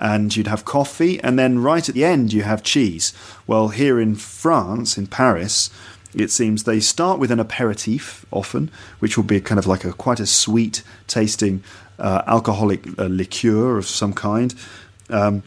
And 0.02 0.34
you'd 0.34 0.48
have 0.48 0.64
coffee, 0.64 1.22
and 1.22 1.38
then 1.38 1.60
right 1.60 1.90
at 1.90 1.94
the 1.94 2.06
end 2.06 2.32
you 2.32 2.44
have 2.44 2.64
cheese. 2.64 3.12
Well, 3.46 3.68
here 3.68 4.00
in 4.00 4.16
France, 4.16 4.98
in 4.98 5.08
Paris, 5.08 5.70
it 6.16 6.32
seems 6.32 6.64
they 6.64 6.80
start 6.80 7.20
with 7.20 7.32
an 7.32 7.40
aperitif 7.42 8.26
often, 8.32 8.72
which 9.00 9.18
will 9.18 9.26
be 9.26 9.42
kind 9.42 9.60
of 9.60 9.68
like 9.68 9.84
a 9.84 9.92
quite 9.92 10.22
a 10.22 10.26
sweet 10.26 10.84
tasting 11.08 11.64
uh, 12.00 12.24
alcoholic 12.28 12.88
uh, 13.00 13.06
liqueur 13.06 13.78
of 13.78 13.86
some 13.86 14.14
kind. 14.14 14.56
Um, 15.10 15.44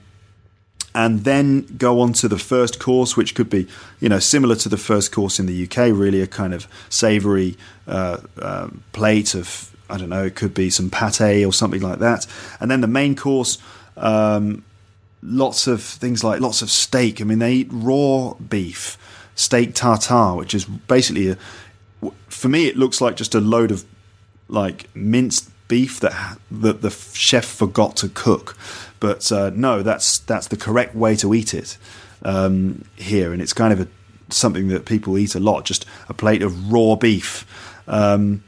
and 0.95 1.25
then 1.25 1.63
go 1.79 2.01
on 2.01 2.13
to 2.15 2.29
the 2.29 2.39
first 2.39 2.79
course, 2.79 3.17
which 3.17 3.35
could 3.35 3.49
be, 3.49 3.67
you 4.01 4.09
know, 4.09 4.19
similar 4.19 4.55
to 4.57 4.69
the 4.69 4.77
first 4.77 5.11
course 5.11 5.41
in 5.41 5.47
the 5.47 5.65
UK, 5.65 5.91
really 5.97 6.21
a 6.21 6.27
kind 6.27 6.53
of 6.53 6.69
savoury 6.91 7.57
uh, 7.87 8.19
uh, 8.41 8.69
plate 8.93 9.35
of, 9.35 9.75
I 9.89 9.97
don't 9.97 10.11
know, 10.11 10.25
it 10.25 10.35
could 10.35 10.53
be 10.53 10.69
some 10.69 10.91
pate 10.91 11.47
or 11.47 11.53
something 11.53 11.81
like 11.81 11.99
that. 12.01 12.27
And 12.61 12.71
then 12.71 12.83
the 12.83 12.87
main 12.87 13.17
course, 13.17 13.57
um, 13.97 14.65
lots 15.23 15.67
of 15.67 15.83
things 15.83 16.23
like 16.23 16.41
lots 16.41 16.61
of 16.61 16.71
steak. 16.71 17.21
I 17.21 17.25
mean, 17.25 17.39
they 17.39 17.55
eat 17.55 17.69
raw 17.71 18.35
beef, 18.35 18.99
steak 19.35 19.75
tartare, 19.75 20.35
which 20.35 20.53
is 20.53 20.67
basically, 20.67 21.31
a, 21.31 21.39
for 22.29 22.51
me, 22.51 22.67
it 22.67 22.77
looks 22.77 23.01
like 23.01 23.17
just 23.17 23.35
a 23.35 23.41
load 23.41 23.71
of 23.71 23.85
like 24.49 24.95
minced 24.95 25.49
beef 25.73 26.01
that 26.01 26.39
that 26.51 26.83
the 26.83 26.91
chef 26.91 27.47
forgot 27.47 27.97
to 27.97 28.09
cook. 28.11 28.59
But 29.01 29.33
uh, 29.33 29.51
no, 29.55 29.83
that's 29.83 30.19
that's 30.19 30.49
the 30.49 30.57
correct 30.59 30.95
way 30.95 31.17
to 31.17 31.33
eat 31.33 31.55
it 31.55 31.79
um, 32.27 32.85
here, 32.97 33.33
and 33.33 33.41
it's 33.41 33.55
kind 33.55 33.73
of 33.73 33.81
a, 33.81 33.89
something 34.29 34.69
that 34.69 34.85
people 34.85 35.17
eat 35.17 35.35
a 35.35 35.41
lot. 35.41 35.65
Just 35.65 35.87
a 36.11 36.15
plate 36.15 36.43
of 36.43 36.71
raw 36.71 36.95
beef. 36.95 37.47
Um, 37.89 38.45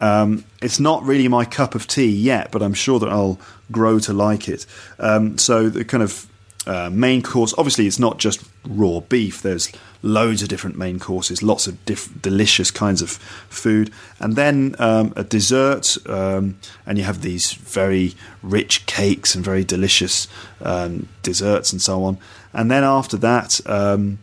um, 0.00 0.44
it's 0.60 0.80
not 0.80 1.04
really 1.04 1.28
my 1.28 1.44
cup 1.44 1.76
of 1.76 1.86
tea 1.86 2.10
yet, 2.10 2.50
but 2.50 2.60
I'm 2.60 2.74
sure 2.74 2.98
that 2.98 3.08
I'll 3.08 3.38
grow 3.70 4.00
to 4.00 4.12
like 4.12 4.48
it. 4.48 4.66
Um, 4.98 5.38
so 5.38 5.68
the 5.68 5.84
kind 5.84 6.02
of 6.02 6.26
uh, 6.68 6.90
main 6.90 7.22
course, 7.22 7.54
obviously, 7.56 7.86
it's 7.86 7.98
not 7.98 8.18
just 8.18 8.44
raw 8.66 9.00
beef. 9.00 9.40
There's 9.40 9.72
loads 10.02 10.42
of 10.42 10.48
different 10.48 10.76
main 10.76 10.98
courses, 10.98 11.42
lots 11.42 11.66
of 11.66 11.82
diff- 11.86 12.20
delicious 12.20 12.70
kinds 12.70 13.00
of 13.00 13.10
food, 13.10 13.90
and 14.20 14.36
then 14.36 14.76
um, 14.78 15.12
a 15.16 15.24
dessert. 15.24 15.96
Um, 16.06 16.58
and 16.86 16.98
you 16.98 17.04
have 17.04 17.22
these 17.22 17.52
very 17.52 18.14
rich 18.42 18.84
cakes 18.86 19.34
and 19.34 19.44
very 19.44 19.64
delicious 19.64 20.28
um, 20.60 21.08
desserts 21.22 21.72
and 21.72 21.80
so 21.80 22.04
on. 22.04 22.18
And 22.52 22.70
then 22.70 22.84
after 22.84 23.16
that, 23.16 23.60
um, 23.66 24.18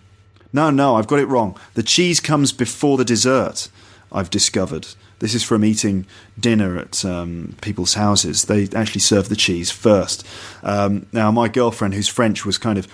no, 0.53 0.69
no, 0.69 0.95
I've 0.95 1.07
got 1.07 1.19
it 1.19 1.25
wrong. 1.25 1.57
The 1.73 1.83
cheese 1.83 2.19
comes 2.19 2.51
before 2.51 2.97
the 2.97 3.05
dessert. 3.05 3.69
I've 4.11 4.29
discovered. 4.29 4.87
This 5.19 5.33
is 5.33 5.43
from 5.43 5.63
eating 5.63 6.05
dinner 6.39 6.77
at 6.77 7.05
um, 7.05 7.55
people's 7.61 7.93
houses. 7.93 8.45
They 8.45 8.67
actually 8.75 9.01
serve 9.01 9.29
the 9.29 9.35
cheese 9.35 9.71
first. 9.71 10.25
Um, 10.63 11.05
now, 11.11 11.31
my 11.31 11.47
girlfriend, 11.47 11.93
who's 11.93 12.07
French, 12.07 12.45
was 12.45 12.57
kind 12.57 12.77
of 12.77 12.87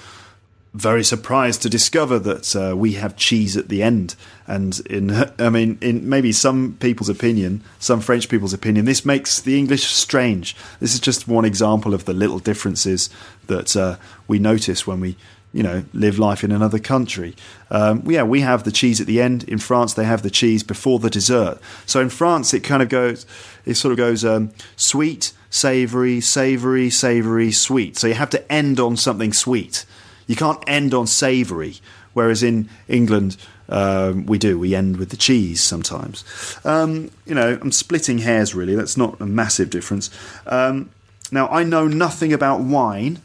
very 0.74 1.04
surprised 1.04 1.62
to 1.62 1.70
discover 1.70 2.18
that 2.20 2.56
uh, 2.56 2.76
we 2.78 2.94
have 2.94 3.18
cheese 3.18 3.58
at 3.58 3.68
the 3.68 3.84
end. 3.84 4.16
And 4.48 4.80
in, 4.90 5.12
I 5.38 5.50
mean, 5.50 5.78
in 5.82 6.08
maybe 6.08 6.32
some 6.32 6.78
people's 6.80 7.10
opinion, 7.10 7.62
some 7.80 8.00
French 8.00 8.30
people's 8.30 8.54
opinion, 8.54 8.86
this 8.86 9.06
makes 9.06 9.42
the 9.42 9.58
English 9.58 9.84
strange. 9.84 10.56
This 10.80 10.94
is 10.94 11.02
just 11.02 11.28
one 11.28 11.44
example 11.44 11.94
of 11.94 12.06
the 12.06 12.14
little 12.14 12.40
differences 12.40 13.10
that 13.48 13.76
uh, 13.76 13.98
we 14.28 14.40
notice 14.40 14.88
when 14.88 15.02
we, 15.02 15.18
you 15.54 15.64
know, 15.64 15.84
live 15.94 16.18
life 16.18 16.44
in 16.44 16.52
another 16.52 16.80
country. 16.80 17.36
Um, 17.70 18.04
yeah, 18.06 18.24
we 18.24 18.42
have 18.42 18.64
the 18.64 18.72
cheese 18.72 19.02
at 19.02 19.08
the 19.08 19.22
end. 19.22 19.44
In 19.46 19.58
France, 19.58 19.94
they 19.94 20.06
have 20.06 20.22
the 20.22 20.30
cheese 20.30 20.64
before 20.64 21.00
the 21.00 21.10
dessert. 21.10 21.60
So 21.86 22.00
in 22.00 22.10
France, 22.10 22.54
it 22.54 22.62
kind 22.62 22.82
of 22.82 22.90
goes, 22.90 23.26
it 23.66 23.76
sort 23.76 23.92
of 23.92 23.98
goes 23.98 24.24
um, 24.24 24.52
sweet, 24.76 25.34
savoury, 25.50 26.22
savoury, 26.22 26.90
savoury, 26.90 27.52
sweet. 27.52 27.98
So 27.98 28.08
you 28.08 28.14
have 28.14 28.30
to 28.32 28.52
end 28.52 28.80
on 28.80 28.96
something 28.96 29.34
sweet. 29.34 29.86
You 30.26 30.36
can't 30.36 30.64
end 30.68 30.94
on 30.94 31.08
savoury, 31.08 31.76
whereas 32.14 32.42
in 32.44 32.70
England 32.88 33.36
um, 33.68 34.26
we 34.26 34.38
do. 34.38 34.58
We 34.58 34.76
end 34.76 34.98
with 34.98 35.10
the 35.10 35.18
cheese 35.18 35.62
sometimes. 35.62 36.24
Um, 36.64 37.12
you 37.26 37.36
know, 37.36 37.58
I'm 37.62 37.72
splitting 37.72 38.20
hairs 38.20 38.56
really. 38.56 38.76
That's 38.76 38.98
not 38.98 39.20
a 39.20 39.26
massive 39.26 39.70
difference. 39.70 40.10
Um, 40.46 40.90
now 41.32 41.48
I 41.48 41.64
know 41.64 41.88
nothing 41.88 42.32
about 42.34 42.62
wine, 42.62 43.22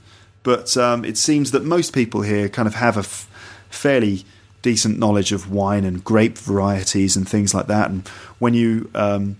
but 0.46 0.76
um, 0.76 1.04
it 1.04 1.18
seems 1.18 1.50
that 1.50 1.64
most 1.64 1.92
people 1.92 2.22
here 2.22 2.48
kind 2.48 2.68
of 2.68 2.76
have 2.76 2.96
a 2.96 3.00
f- 3.00 3.28
fairly 3.68 4.24
decent 4.62 4.96
knowledge 4.96 5.32
of 5.32 5.50
wine 5.50 5.84
and 5.84 6.04
grape 6.04 6.38
varieties 6.38 7.16
and 7.16 7.28
things 7.28 7.52
like 7.52 7.66
that. 7.66 7.90
And 7.90 8.06
when 8.38 8.54
you 8.54 8.88
um, 8.94 9.38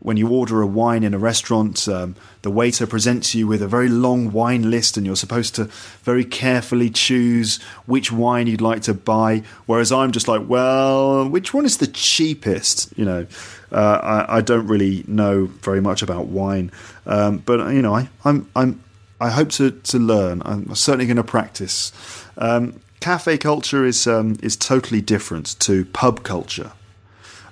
when 0.00 0.18
you 0.18 0.28
order 0.28 0.60
a 0.60 0.66
wine 0.66 1.02
in 1.02 1.14
a 1.14 1.18
restaurant, 1.18 1.88
um, 1.88 2.14
the 2.42 2.50
waiter 2.50 2.86
presents 2.86 3.34
you 3.34 3.46
with 3.46 3.62
a 3.62 3.66
very 3.66 3.88
long 3.88 4.32
wine 4.32 4.70
list, 4.70 4.98
and 4.98 5.06
you're 5.06 5.16
supposed 5.16 5.54
to 5.54 5.64
very 6.02 6.26
carefully 6.26 6.90
choose 6.90 7.56
which 7.86 8.12
wine 8.12 8.46
you'd 8.46 8.60
like 8.60 8.82
to 8.82 8.92
buy. 8.92 9.42
Whereas 9.64 9.90
I'm 9.92 10.12
just 10.12 10.28
like, 10.28 10.46
well, 10.46 11.26
which 11.26 11.54
one 11.54 11.64
is 11.64 11.78
the 11.78 11.86
cheapest? 11.86 12.92
You 12.98 13.06
know, 13.06 13.26
uh, 13.72 14.26
I, 14.28 14.36
I, 14.36 14.40
don't 14.42 14.66
really 14.66 15.06
know 15.08 15.46
very 15.46 15.80
much 15.80 16.02
about 16.02 16.26
wine, 16.26 16.70
um, 17.06 17.38
but 17.38 17.72
you 17.72 17.80
know, 17.80 17.94
I, 17.94 18.10
I'm, 18.26 18.46
I'm, 18.54 18.83
I 19.24 19.30
hope 19.30 19.50
to 19.50 19.70
to 19.70 19.98
learn. 19.98 20.42
I'm 20.44 20.74
certainly 20.74 21.06
going 21.06 21.16
to 21.16 21.24
practice. 21.24 21.92
Um, 22.36 22.80
cafe 23.00 23.38
culture 23.38 23.84
is 23.84 24.06
um, 24.06 24.36
is 24.42 24.56
totally 24.56 25.00
different 25.00 25.58
to 25.60 25.84
pub 25.86 26.22
culture. 26.22 26.72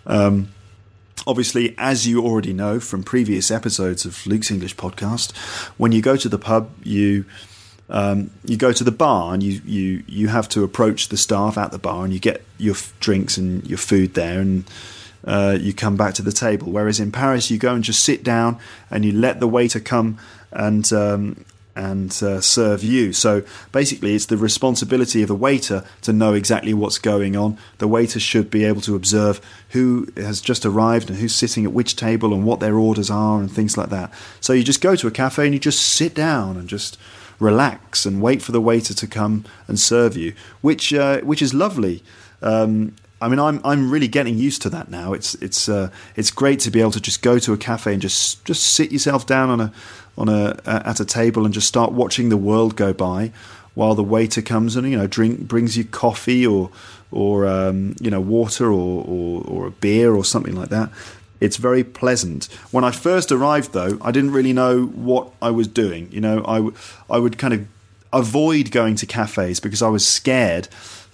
Um, 0.06 0.48
Obviously, 1.26 1.74
as 1.78 2.08
you 2.08 2.24
already 2.24 2.52
know 2.52 2.80
from 2.80 3.04
previous 3.04 3.50
episodes 3.50 4.04
of 4.04 4.26
Luke's 4.26 4.50
English 4.50 4.74
podcast, 4.74 5.36
when 5.78 5.92
you 5.92 6.02
go 6.02 6.16
to 6.16 6.28
the 6.28 6.38
pub, 6.38 6.70
you 6.82 7.24
um, 7.90 8.30
you 8.44 8.56
go 8.56 8.72
to 8.72 8.82
the 8.82 8.90
bar 8.90 9.32
and 9.32 9.42
you, 9.42 9.60
you 9.64 10.02
you 10.08 10.28
have 10.28 10.48
to 10.50 10.64
approach 10.64 11.08
the 11.08 11.16
staff 11.16 11.56
at 11.56 11.70
the 11.70 11.78
bar 11.78 12.04
and 12.04 12.12
you 12.12 12.18
get 12.18 12.42
your 12.58 12.74
f- 12.74 12.92
drinks 12.98 13.36
and 13.36 13.64
your 13.68 13.78
food 13.78 14.14
there 14.14 14.40
and 14.40 14.64
uh, 15.24 15.56
you 15.60 15.72
come 15.72 15.96
back 15.96 16.14
to 16.14 16.22
the 16.22 16.32
table. 16.32 16.72
Whereas 16.72 16.98
in 16.98 17.12
Paris, 17.12 17.50
you 17.50 17.58
go 17.58 17.74
and 17.74 17.84
just 17.84 18.02
sit 18.02 18.24
down 18.24 18.58
and 18.90 19.04
you 19.04 19.12
let 19.12 19.38
the 19.38 19.46
waiter 19.46 19.78
come 19.78 20.18
and 20.50 20.92
um, 20.92 21.44
and 21.74 22.10
uh, 22.22 22.40
serve 22.40 22.82
you. 22.82 23.12
So 23.12 23.42
basically, 23.70 24.14
it's 24.14 24.26
the 24.26 24.36
responsibility 24.36 25.22
of 25.22 25.28
the 25.28 25.34
waiter 25.34 25.84
to 26.02 26.12
know 26.12 26.34
exactly 26.34 26.74
what's 26.74 26.98
going 26.98 27.36
on. 27.36 27.58
The 27.78 27.88
waiter 27.88 28.20
should 28.20 28.50
be 28.50 28.64
able 28.64 28.82
to 28.82 28.94
observe 28.94 29.40
who 29.70 30.08
has 30.16 30.40
just 30.40 30.66
arrived 30.66 31.08
and 31.08 31.18
who's 31.18 31.34
sitting 31.34 31.64
at 31.64 31.72
which 31.72 31.96
table 31.96 32.34
and 32.34 32.44
what 32.44 32.60
their 32.60 32.76
orders 32.76 33.10
are 33.10 33.40
and 33.40 33.50
things 33.50 33.76
like 33.76 33.90
that. 33.90 34.12
So 34.40 34.52
you 34.52 34.62
just 34.62 34.80
go 34.80 34.96
to 34.96 35.06
a 35.06 35.10
cafe 35.10 35.44
and 35.44 35.54
you 35.54 35.60
just 35.60 35.80
sit 35.80 36.14
down 36.14 36.56
and 36.56 36.68
just 36.68 36.98
relax 37.38 38.06
and 38.06 38.22
wait 38.22 38.42
for 38.42 38.52
the 38.52 38.60
waiter 38.60 38.94
to 38.94 39.06
come 39.06 39.44
and 39.66 39.78
serve 39.78 40.16
you, 40.16 40.34
which 40.60 40.92
uh, 40.92 41.20
which 41.20 41.42
is 41.42 41.52
lovely. 41.54 42.02
Um, 42.42 42.94
I 43.22 43.28
mean, 43.28 43.38
I'm 43.38 43.60
I'm 43.64 43.88
really 43.88 44.08
getting 44.08 44.36
used 44.36 44.62
to 44.62 44.70
that 44.70 44.90
now. 44.90 45.12
It's 45.12 45.34
it's 45.36 45.68
uh, 45.68 45.90
it's 46.16 46.32
great 46.32 46.58
to 46.60 46.72
be 46.72 46.80
able 46.80 46.90
to 46.90 47.00
just 47.00 47.22
go 47.22 47.38
to 47.38 47.52
a 47.52 47.56
cafe 47.56 47.92
and 47.92 48.02
just 48.02 48.44
just 48.44 48.64
sit 48.64 48.90
yourself 48.90 49.26
down 49.26 49.48
on 49.48 49.60
a 49.60 49.72
on 50.18 50.28
a 50.28 50.58
at 50.66 51.00
a 51.00 51.04
table 51.04 51.44
and 51.44 51.54
just 51.54 51.68
start 51.68 51.92
watching 51.92 52.28
the 52.28 52.36
world 52.36 52.76
go 52.76 52.92
by 52.92 53.32
while 53.74 53.94
the 53.94 54.02
waiter 54.02 54.42
comes 54.42 54.76
and 54.76 54.88
you 54.90 54.96
know 54.96 55.06
drink 55.06 55.40
brings 55.40 55.76
you 55.76 55.84
coffee 55.84 56.46
or 56.46 56.70
or 57.10 57.46
um, 57.46 57.94
you 58.00 58.10
know 58.10 58.20
water 58.20 58.66
or, 58.66 59.04
or, 59.06 59.42
or 59.44 59.66
a 59.66 59.70
beer 59.70 60.14
or 60.14 60.24
something 60.24 60.54
like 60.56 60.70
that. 60.70 60.90
It's 61.40 61.56
very 61.56 61.82
pleasant. 61.82 62.44
When 62.70 62.84
I 62.84 62.92
first 62.92 63.32
arrived, 63.32 63.72
though, 63.72 63.98
I 64.00 64.12
didn't 64.12 64.30
really 64.30 64.52
know 64.52 64.84
what 64.86 65.32
I 65.42 65.50
was 65.50 65.66
doing. 65.66 66.08
You 66.12 66.20
know, 66.20 66.44
I, 66.46 66.56
w- 66.58 66.74
I 67.10 67.18
would 67.18 67.36
kind 67.36 67.52
of 67.52 67.66
avoid 68.12 68.70
going 68.70 68.94
to 68.96 69.06
cafes 69.06 69.58
because 69.58 69.82
I 69.82 69.88
was 69.88 70.06
scared 70.06 70.68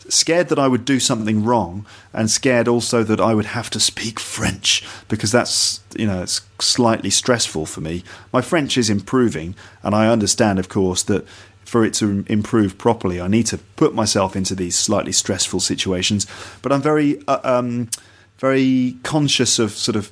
scared 0.08 0.48
that 0.48 0.58
I 0.58 0.68
would 0.68 0.84
do 0.84 1.00
something 1.00 1.44
wrong, 1.44 1.86
and 2.12 2.30
scared 2.30 2.68
also 2.68 3.02
that 3.04 3.20
I 3.20 3.34
would 3.34 3.46
have 3.46 3.70
to 3.70 3.80
speak 3.80 4.18
French 4.20 4.84
because 5.08 5.32
that's 5.32 5.80
you 5.96 6.06
know 6.06 6.22
it's 6.22 6.40
slightly 6.60 7.10
stressful 7.10 7.66
for 7.66 7.80
me. 7.80 8.02
My 8.32 8.40
French 8.40 8.76
is 8.76 8.90
improving, 8.90 9.54
and 9.82 9.94
I 9.94 10.08
understand, 10.08 10.58
of 10.58 10.68
course, 10.68 11.02
that 11.04 11.26
for 11.64 11.84
it 11.84 11.92
to 11.94 12.24
improve 12.28 12.78
properly, 12.78 13.20
I 13.20 13.28
need 13.28 13.46
to 13.46 13.58
put 13.76 13.94
myself 13.94 14.34
into 14.34 14.54
these 14.54 14.76
slightly 14.76 15.12
stressful 15.12 15.60
situations. 15.60 16.26
But 16.62 16.72
I'm 16.72 16.80
very, 16.80 17.22
uh, 17.28 17.40
um, 17.44 17.90
very 18.38 18.96
conscious 19.02 19.58
of 19.58 19.72
sort 19.72 19.96
of 19.96 20.10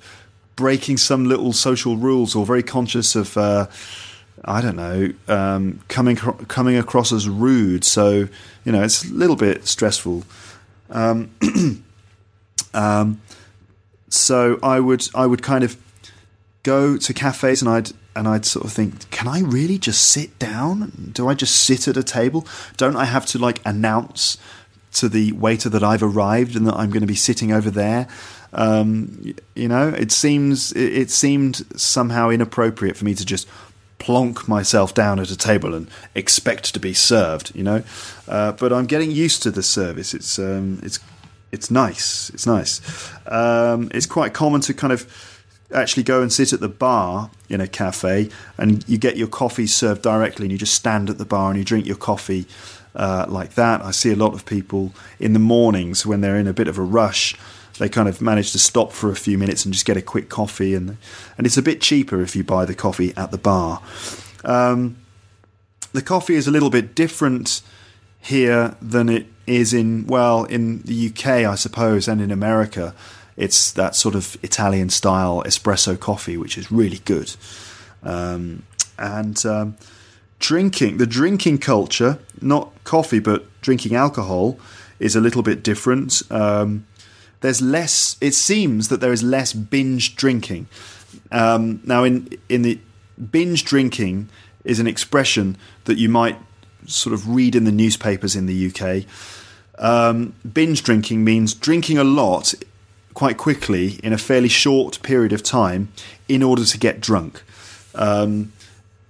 breaking 0.54 0.98
some 0.98 1.24
little 1.24 1.52
social 1.52 1.96
rules, 1.96 2.34
or 2.34 2.44
very 2.46 2.62
conscious 2.62 3.16
of. 3.16 3.36
Uh, 3.36 3.66
I 4.46 4.60
don't 4.60 4.76
know, 4.76 5.12
um, 5.28 5.80
coming 5.88 6.16
coming 6.16 6.76
across 6.76 7.12
as 7.12 7.28
rude. 7.28 7.84
So 7.84 8.28
you 8.64 8.72
know, 8.72 8.82
it's 8.82 9.04
a 9.04 9.12
little 9.12 9.36
bit 9.36 9.66
stressful. 9.66 10.24
Um, 10.90 11.30
um, 12.74 13.20
so 14.08 14.58
I 14.62 14.80
would 14.80 15.08
I 15.14 15.26
would 15.26 15.42
kind 15.42 15.64
of 15.64 15.76
go 16.62 16.96
to 16.96 17.14
cafes 17.14 17.62
and 17.62 17.70
I'd 17.70 17.92
and 18.16 18.26
I'd 18.26 18.46
sort 18.46 18.64
of 18.64 18.72
think, 18.72 19.10
can 19.10 19.28
I 19.28 19.40
really 19.40 19.78
just 19.78 20.02
sit 20.02 20.38
down? 20.38 21.10
Do 21.12 21.28
I 21.28 21.34
just 21.34 21.56
sit 21.56 21.86
at 21.86 21.96
a 21.96 22.02
table? 22.02 22.46
Don't 22.76 22.96
I 22.96 23.04
have 23.04 23.26
to 23.26 23.38
like 23.38 23.60
announce 23.66 24.38
to 24.94 25.08
the 25.10 25.32
waiter 25.32 25.68
that 25.68 25.84
I've 25.84 26.02
arrived 26.02 26.56
and 26.56 26.66
that 26.66 26.74
I'm 26.74 26.88
going 26.88 27.02
to 27.02 27.06
be 27.06 27.14
sitting 27.14 27.52
over 27.52 27.70
there? 27.70 28.08
Um, 28.54 29.34
you 29.54 29.68
know, 29.68 29.88
it 29.88 30.10
seems 30.10 30.72
it 30.72 31.10
seemed 31.10 31.64
somehow 31.78 32.30
inappropriate 32.30 32.96
for 32.96 33.04
me 33.04 33.14
to 33.14 33.24
just 33.24 33.46
plonk 33.98 34.48
myself 34.48 34.94
down 34.94 35.18
at 35.18 35.30
a 35.30 35.36
table 35.36 35.74
and 35.74 35.88
expect 36.14 36.72
to 36.74 36.80
be 36.80 36.92
served, 36.92 37.54
you 37.54 37.62
know. 37.62 37.82
Uh, 38.28 38.52
but 38.52 38.72
I'm 38.72 38.86
getting 38.86 39.10
used 39.10 39.42
to 39.44 39.50
the 39.50 39.62
service. 39.62 40.14
It's 40.14 40.38
um, 40.38 40.80
it's 40.82 41.00
it's 41.52 41.70
nice. 41.70 42.30
It's 42.30 42.46
nice. 42.46 42.80
Um, 43.26 43.90
it's 43.94 44.06
quite 44.06 44.34
common 44.34 44.60
to 44.62 44.74
kind 44.74 44.92
of 44.92 45.06
actually 45.74 46.02
go 46.02 46.22
and 46.22 46.32
sit 46.32 46.52
at 46.52 46.60
the 46.60 46.68
bar 46.68 47.30
in 47.48 47.60
a 47.60 47.66
cafe 47.66 48.28
and 48.56 48.88
you 48.88 48.98
get 48.98 49.16
your 49.16 49.26
coffee 49.26 49.66
served 49.66 50.02
directly 50.02 50.44
and 50.44 50.52
you 50.52 50.58
just 50.58 50.74
stand 50.74 51.10
at 51.10 51.18
the 51.18 51.24
bar 51.24 51.50
and 51.50 51.58
you 51.58 51.64
drink 51.64 51.86
your 51.86 51.96
coffee 51.96 52.46
uh, 52.94 53.26
like 53.28 53.54
that. 53.54 53.82
I 53.82 53.90
see 53.90 54.12
a 54.12 54.16
lot 54.16 54.32
of 54.32 54.46
people 54.46 54.92
in 55.18 55.32
the 55.32 55.38
mornings 55.38 56.06
when 56.06 56.20
they're 56.20 56.38
in 56.38 56.46
a 56.46 56.52
bit 56.52 56.68
of 56.68 56.78
a 56.78 56.82
rush 56.82 57.34
they 57.78 57.88
kind 57.88 58.08
of 58.08 58.20
manage 58.20 58.52
to 58.52 58.58
stop 58.58 58.92
for 58.92 59.10
a 59.10 59.16
few 59.16 59.38
minutes 59.38 59.64
and 59.64 59.74
just 59.74 59.86
get 59.86 59.96
a 59.96 60.02
quick 60.02 60.28
coffee, 60.28 60.74
and 60.74 60.96
and 61.36 61.46
it's 61.46 61.56
a 61.56 61.62
bit 61.62 61.80
cheaper 61.80 62.20
if 62.20 62.36
you 62.36 62.44
buy 62.44 62.64
the 62.64 62.74
coffee 62.74 63.12
at 63.16 63.30
the 63.30 63.38
bar. 63.38 63.82
Um, 64.44 64.96
the 65.92 66.02
coffee 66.02 66.34
is 66.34 66.46
a 66.46 66.50
little 66.50 66.70
bit 66.70 66.94
different 66.94 67.62
here 68.20 68.76
than 68.82 69.08
it 69.08 69.26
is 69.46 69.72
in 69.72 70.06
well 70.06 70.44
in 70.44 70.82
the 70.82 71.08
UK, 71.08 71.26
I 71.26 71.54
suppose, 71.54 72.08
and 72.08 72.20
in 72.20 72.30
America. 72.30 72.94
It's 73.36 73.70
that 73.72 73.94
sort 73.94 74.14
of 74.14 74.36
Italian 74.42 74.90
style 74.90 75.42
espresso 75.46 75.98
coffee, 75.98 76.36
which 76.36 76.56
is 76.56 76.72
really 76.72 77.00
good. 77.04 77.34
Um, 78.02 78.62
and 78.98 79.44
um, 79.44 79.76
drinking, 80.38 80.96
the 80.96 81.06
drinking 81.06 81.58
culture, 81.58 82.18
not 82.40 82.72
coffee, 82.84 83.18
but 83.18 83.44
drinking 83.60 83.94
alcohol, 83.94 84.58
is 84.98 85.14
a 85.14 85.20
little 85.20 85.42
bit 85.42 85.62
different. 85.62 86.22
Um, 86.30 86.86
there's 87.40 87.62
less. 87.62 88.16
It 88.20 88.34
seems 88.34 88.88
that 88.88 89.00
there 89.00 89.12
is 89.12 89.22
less 89.22 89.52
binge 89.52 90.16
drinking. 90.16 90.68
Um, 91.30 91.80
now, 91.84 92.04
in 92.04 92.28
in 92.48 92.62
the 92.62 92.78
binge 93.30 93.64
drinking 93.64 94.28
is 94.64 94.80
an 94.80 94.86
expression 94.86 95.56
that 95.84 95.96
you 95.96 96.08
might 96.08 96.36
sort 96.86 97.12
of 97.12 97.28
read 97.28 97.54
in 97.54 97.64
the 97.64 97.72
newspapers 97.72 98.36
in 98.36 98.46
the 98.46 98.70
UK. 98.70 99.04
Um, 99.78 100.34
binge 100.50 100.82
drinking 100.82 101.24
means 101.24 101.54
drinking 101.54 101.98
a 101.98 102.04
lot 102.04 102.54
quite 103.14 103.36
quickly 103.36 103.98
in 104.02 104.12
a 104.12 104.18
fairly 104.18 104.48
short 104.48 105.02
period 105.02 105.32
of 105.32 105.42
time 105.42 105.88
in 106.28 106.42
order 106.42 106.64
to 106.64 106.78
get 106.78 107.00
drunk. 107.00 107.42
Um, 107.94 108.52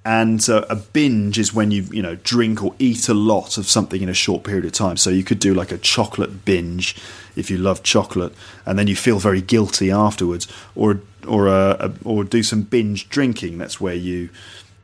and 0.05 0.49
uh, 0.49 0.65
a 0.71 0.77
binge 0.77 1.37
is 1.37 1.53
when 1.53 1.73
you 1.73 1.83
you 1.91 2.01
know 2.01 2.15
drink 2.15 2.63
or 2.63 2.75
eat 2.79 3.09
a 3.09 3.15
lot 3.15 3.59
of 3.59 3.67
something 3.67 4.01
in 4.03 4.09
a 4.09 4.15
short 4.15 4.45
period 4.45 4.65
of 4.65 4.73
time. 4.73 4.97
So 4.97 5.11
you 5.11 5.25
could 5.25 5.41
do 5.41 5.53
like 5.53 5.73
a 5.73 5.79
chocolate 5.79 6.45
binge 6.45 6.95
if 7.37 7.51
you 7.51 7.59
love 7.59 7.83
chocolate, 7.83 8.33
and 8.65 8.79
then 8.79 8.87
you 8.87 8.97
feel 8.97 9.19
very 9.19 9.41
guilty 9.41 9.91
afterwards, 9.91 10.49
or 10.75 11.01
or 11.27 11.49
uh, 11.49 11.77
a, 11.79 11.93
or 12.05 12.25
do 12.25 12.43
some 12.43 12.63
binge 12.63 13.09
drinking. 13.09 13.59
That's 13.59 13.81
where 13.81 13.95
you 13.95 14.31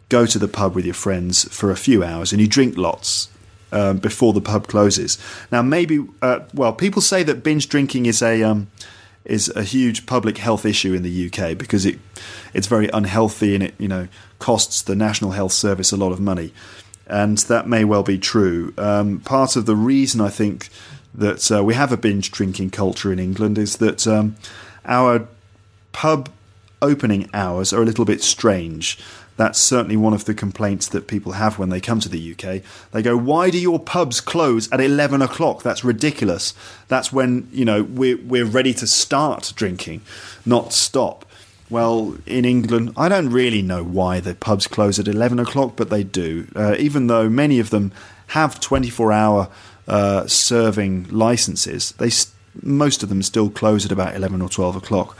go 0.08 0.26
to 0.26 0.38
the 0.38 0.48
pub 0.48 0.74
with 0.74 0.84
your 0.84 0.94
friends 0.94 1.44
for 1.54 1.70
a 1.70 1.76
few 1.76 2.04
hours 2.04 2.32
and 2.32 2.40
you 2.40 2.46
drink 2.46 2.76
lots. 2.76 3.28
Um, 3.74 3.96
before 3.96 4.34
the 4.34 4.42
pub 4.42 4.68
closes. 4.68 5.16
Now, 5.50 5.62
maybe, 5.62 6.06
uh, 6.20 6.40
well, 6.52 6.74
people 6.74 7.00
say 7.00 7.22
that 7.22 7.42
binge 7.42 7.70
drinking 7.70 8.04
is 8.04 8.20
a 8.20 8.42
um, 8.42 8.66
is 9.24 9.50
a 9.54 9.62
huge 9.62 10.04
public 10.04 10.38
health 10.38 10.66
issue 10.66 10.92
in 10.92 11.02
the 11.02 11.26
UK 11.26 11.56
because 11.56 11.86
it 11.86 11.98
it's 12.52 12.66
very 12.66 12.88
unhealthy 12.92 13.54
and 13.54 13.64
it 13.64 13.74
you 13.78 13.88
know 13.88 14.08
costs 14.38 14.82
the 14.82 14.94
National 14.94 15.30
Health 15.30 15.52
Service 15.52 15.90
a 15.90 15.96
lot 15.96 16.12
of 16.12 16.20
money, 16.20 16.52
and 17.06 17.38
that 17.38 17.66
may 17.66 17.84
well 17.84 18.02
be 18.02 18.18
true. 18.18 18.74
Um, 18.76 19.20
part 19.20 19.56
of 19.56 19.64
the 19.64 19.76
reason 19.76 20.20
I 20.20 20.28
think 20.28 20.68
that 21.14 21.50
uh, 21.50 21.62
we 21.62 21.74
have 21.74 21.92
a 21.92 21.96
binge 21.96 22.30
drinking 22.30 22.70
culture 22.70 23.12
in 23.12 23.18
England 23.18 23.58
is 23.58 23.76
that 23.78 24.06
um, 24.06 24.36
our 24.84 25.28
pub 25.92 26.30
opening 26.80 27.28
hours 27.32 27.72
are 27.72 27.82
a 27.82 27.84
little 27.84 28.04
bit 28.04 28.22
strange. 28.22 28.98
That's 29.36 29.58
certainly 29.58 29.96
one 29.96 30.12
of 30.12 30.26
the 30.26 30.34
complaints 30.34 30.88
that 30.88 31.06
people 31.06 31.32
have 31.32 31.58
when 31.58 31.70
they 31.70 31.80
come 31.80 32.00
to 32.00 32.08
the 32.08 32.32
UK. 32.32 32.62
They 32.92 33.02
go, 33.02 33.16
"Why 33.16 33.48
do 33.48 33.58
your 33.58 33.78
pubs 33.78 34.20
close 34.20 34.70
at 34.70 34.80
eleven 34.80 35.22
o'clock? 35.22 35.62
That's 35.62 35.82
ridiculous. 35.82 36.54
That's 36.88 37.12
when 37.12 37.48
you 37.50 37.64
know 37.64 37.82
we're 37.82 38.18
we're 38.18 38.44
ready 38.44 38.74
to 38.74 38.86
start 38.86 39.52
drinking, 39.56 40.02
not 40.44 40.72
stop." 40.72 41.24
Well, 41.70 42.18
in 42.26 42.44
England, 42.44 42.92
I 42.98 43.08
don't 43.08 43.30
really 43.30 43.62
know 43.62 43.82
why 43.82 44.20
the 44.20 44.34
pubs 44.34 44.66
close 44.66 44.98
at 44.98 45.08
eleven 45.08 45.38
o'clock, 45.38 45.72
but 45.76 45.88
they 45.88 46.04
do. 46.04 46.48
Uh, 46.54 46.76
even 46.78 47.06
though 47.06 47.30
many 47.30 47.58
of 47.58 47.70
them 47.70 47.92
have 48.28 48.60
twenty-four 48.60 49.10
hour 49.12 49.48
uh, 49.88 50.26
serving 50.26 51.08
licenses, 51.10 51.92
they 51.92 52.10
most 52.62 53.02
of 53.02 53.08
them 53.08 53.22
still 53.22 53.48
close 53.48 53.86
at 53.86 53.92
about 53.92 54.14
eleven 54.14 54.42
or 54.42 54.48
twelve 54.48 54.76
o'clock 54.76 55.16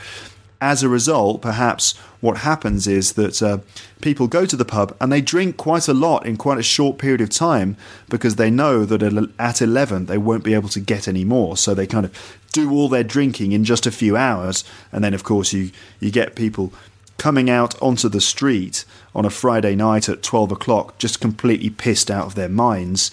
as 0.63 0.85
a 0.85 0.89
result, 0.89 1.43
perhaps 1.43 1.97
what 2.21 2.39
happens 2.39 2.87
is 2.87 3.15
that 3.15 3.43
uh, 3.43 3.59
people 4.01 4.29
go 4.29 4.47
to 4.47 4.55
the 4.55 4.65
pub 4.65 4.97
and 5.01 5.11
they 5.11 5.21
drink 5.21 5.57
quite 5.57 5.89
a 5.89 5.93
lot 5.93 6.25
in 6.25 6.37
quite 6.37 6.57
a 6.57 6.63
short 6.63 6.99
period 6.99 7.21
of 7.21 7.29
time 7.29 7.77
because 8.09 8.37
they 8.37 8.49
know 8.49 8.85
that 8.85 9.03
at 9.41 9.61
11 9.61 10.07
they 10.07 10.17
won't 10.17 10.45
be 10.45 10.55
able 10.55 10.69
to 10.69 10.79
get 10.79 11.09
any 11.09 11.25
more. 11.25 11.57
So 11.57 11.75
they 11.75 11.87
kind 11.87 12.07
of 12.07 12.39
do 12.53 12.71
all 12.71 12.89
their 12.89 13.03
drinking 13.03 13.51
in 13.51 13.65
just 13.65 13.87
a 13.87 13.91
few 13.91 14.17
hours. 14.17 14.63
And 14.93 15.03
then, 15.03 15.15
of 15.15 15.25
course, 15.25 15.53
you, 15.53 15.73
you 15.99 16.13
get 16.13 16.37
people 16.37 16.73
coming 17.19 17.51
out 17.51 17.81
onto 17.83 18.09
the 18.09 18.21
street 18.21 18.85
on 19.17 19.25
a 19.25 19.31
Friday 19.31 19.75
night 19.75 20.09
at 20.09 20.23
12 20.23 20.53
o'clock 20.53 20.97
just 20.97 21.21
completely 21.21 21.71
pissed 21.71 22.09
out 22.09 22.27
of 22.27 22.37
their 22.37 22.49
minds. 22.49 23.11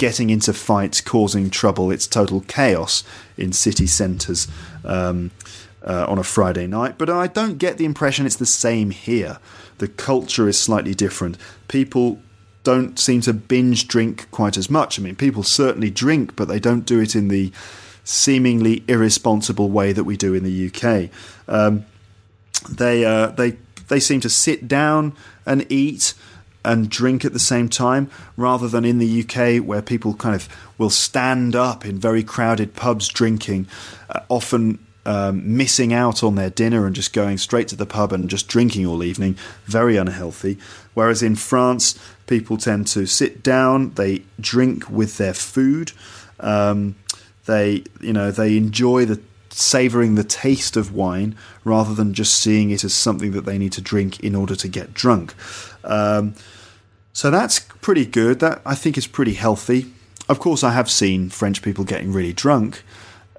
Getting 0.00 0.30
into 0.30 0.54
fights, 0.54 1.02
causing 1.02 1.50
trouble. 1.50 1.90
It's 1.90 2.06
total 2.06 2.40
chaos 2.40 3.04
in 3.36 3.52
city 3.52 3.86
centres. 3.86 4.48
Um, 4.82 5.30
uh, 5.82 6.04
on 6.08 6.18
a 6.18 6.22
Friday 6.22 6.66
night, 6.66 6.98
but 6.98 7.08
I 7.08 7.26
don't 7.26 7.56
get 7.56 7.78
the 7.78 7.86
impression 7.86 8.26
it's 8.26 8.36
the 8.36 8.44
same 8.44 8.90
here. 8.90 9.38
The 9.78 9.88
culture 9.88 10.46
is 10.46 10.58
slightly 10.58 10.94
different. 10.94 11.38
People 11.68 12.20
don't 12.64 12.98
seem 12.98 13.22
to 13.22 13.32
binge 13.32 13.88
drink 13.88 14.30
quite 14.30 14.58
as 14.58 14.68
much. 14.68 14.98
I 14.98 15.02
mean, 15.02 15.16
people 15.16 15.42
certainly 15.42 15.90
drink, 15.90 16.36
but 16.36 16.48
they 16.48 16.60
don't 16.60 16.84
do 16.84 17.00
it 17.00 17.16
in 17.16 17.28
the 17.28 17.50
seemingly 18.04 18.84
irresponsible 18.88 19.70
way 19.70 19.92
that 19.92 20.04
we 20.04 20.16
do 20.16 20.34
in 20.34 20.44
the 20.44 20.66
UK. 20.68 21.10
Um, 21.48 21.86
they 22.68 23.04
uh, 23.04 23.28
they 23.28 23.56
they 23.88 24.00
seem 24.00 24.20
to 24.20 24.28
sit 24.28 24.68
down 24.68 25.14
and 25.46 25.70
eat 25.72 26.14
and 26.64 26.90
drink 26.90 27.24
at 27.24 27.32
the 27.32 27.38
same 27.38 27.68
time, 27.68 28.10
rather 28.36 28.68
than 28.68 28.84
in 28.84 28.98
the 28.98 29.22
UK 29.22 29.64
where 29.64 29.82
people 29.82 30.14
kind 30.14 30.34
of 30.34 30.48
will 30.78 30.90
stand 30.90 31.56
up 31.56 31.84
in 31.84 31.98
very 31.98 32.22
crowded 32.22 32.74
pubs 32.74 33.08
drinking, 33.08 33.66
uh, 34.10 34.20
often 34.28 34.78
um, 35.06 35.56
missing 35.56 35.92
out 35.92 36.22
on 36.22 36.34
their 36.34 36.50
dinner 36.50 36.86
and 36.86 36.94
just 36.94 37.12
going 37.12 37.38
straight 37.38 37.68
to 37.68 37.76
the 37.76 37.86
pub 37.86 38.12
and 38.12 38.28
just 38.28 38.48
drinking 38.48 38.86
all 38.86 39.02
evening, 39.02 39.36
very 39.64 39.96
unhealthy. 39.96 40.58
Whereas 40.94 41.22
in 41.22 41.36
France, 41.36 41.98
people 42.26 42.56
tend 42.56 42.86
to 42.88 43.06
sit 43.06 43.42
down, 43.42 43.92
they 43.94 44.22
drink 44.38 44.90
with 44.90 45.16
their 45.16 45.34
food, 45.34 45.92
um, 46.38 46.94
they 47.46 47.82
you 48.00 48.12
know 48.12 48.30
they 48.30 48.56
enjoy 48.56 49.04
the 49.04 49.20
savoring 49.50 50.14
the 50.14 50.24
taste 50.24 50.76
of 50.76 50.94
wine 50.94 51.36
rather 51.64 51.92
than 51.92 52.14
just 52.14 52.34
seeing 52.36 52.70
it 52.70 52.84
as 52.84 52.94
something 52.94 53.32
that 53.32 53.44
they 53.44 53.58
need 53.58 53.72
to 53.72 53.80
drink 53.80 54.20
in 54.20 54.34
order 54.34 54.54
to 54.54 54.68
get 54.68 54.94
drunk. 54.94 55.34
Um, 55.84 56.34
so 57.12 57.30
that's 57.30 57.60
pretty 57.60 58.06
good. 58.06 58.40
That 58.40 58.62
I 58.64 58.74
think 58.74 58.96
is 58.96 59.06
pretty 59.06 59.34
healthy. 59.34 59.92
Of 60.28 60.38
course, 60.38 60.62
I 60.62 60.72
have 60.72 60.90
seen 60.90 61.28
French 61.28 61.62
people 61.62 61.84
getting 61.84 62.12
really 62.12 62.32
drunk 62.32 62.82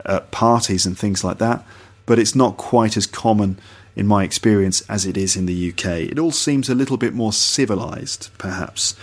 at 0.06 0.32
parties 0.32 0.86
and 0.86 0.98
things 0.98 1.24
like 1.24 1.38
that, 1.38 1.66
but 2.06 2.20
it's 2.20 2.36
not 2.36 2.58
quite 2.58 2.98
as 2.98 3.08
common 3.08 3.58
in 3.96 4.08
my 4.08 4.24
experience 4.24 4.82
as 4.90 5.06
it 5.06 5.18
is 5.18 5.36
in 5.36 5.46
the 5.46 5.72
UK. 5.72 5.86
It 5.86 6.20
all 6.20 6.32
seems 6.32 6.70
a 6.70 6.76
little 6.76 6.98
bit 6.98 7.14
more 7.14 7.34
civilized, 7.34 8.30
perhaps. 8.38 8.96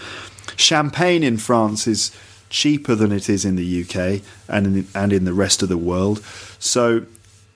Champagne 0.57 1.23
in 1.23 1.37
France 1.37 1.87
is 1.87 2.15
cheaper 2.51 2.95
than 2.95 3.13
it 3.13 3.29
is 3.29 3.45
in 3.45 3.57
the 3.57 3.83
UK 3.83 4.23
and 4.49 4.67
in, 4.67 4.87
and 4.95 5.13
in 5.13 5.25
the 5.25 5.33
rest 5.33 5.63
of 5.63 5.69
the 5.69 5.79
world. 5.79 6.23
So 6.59 7.07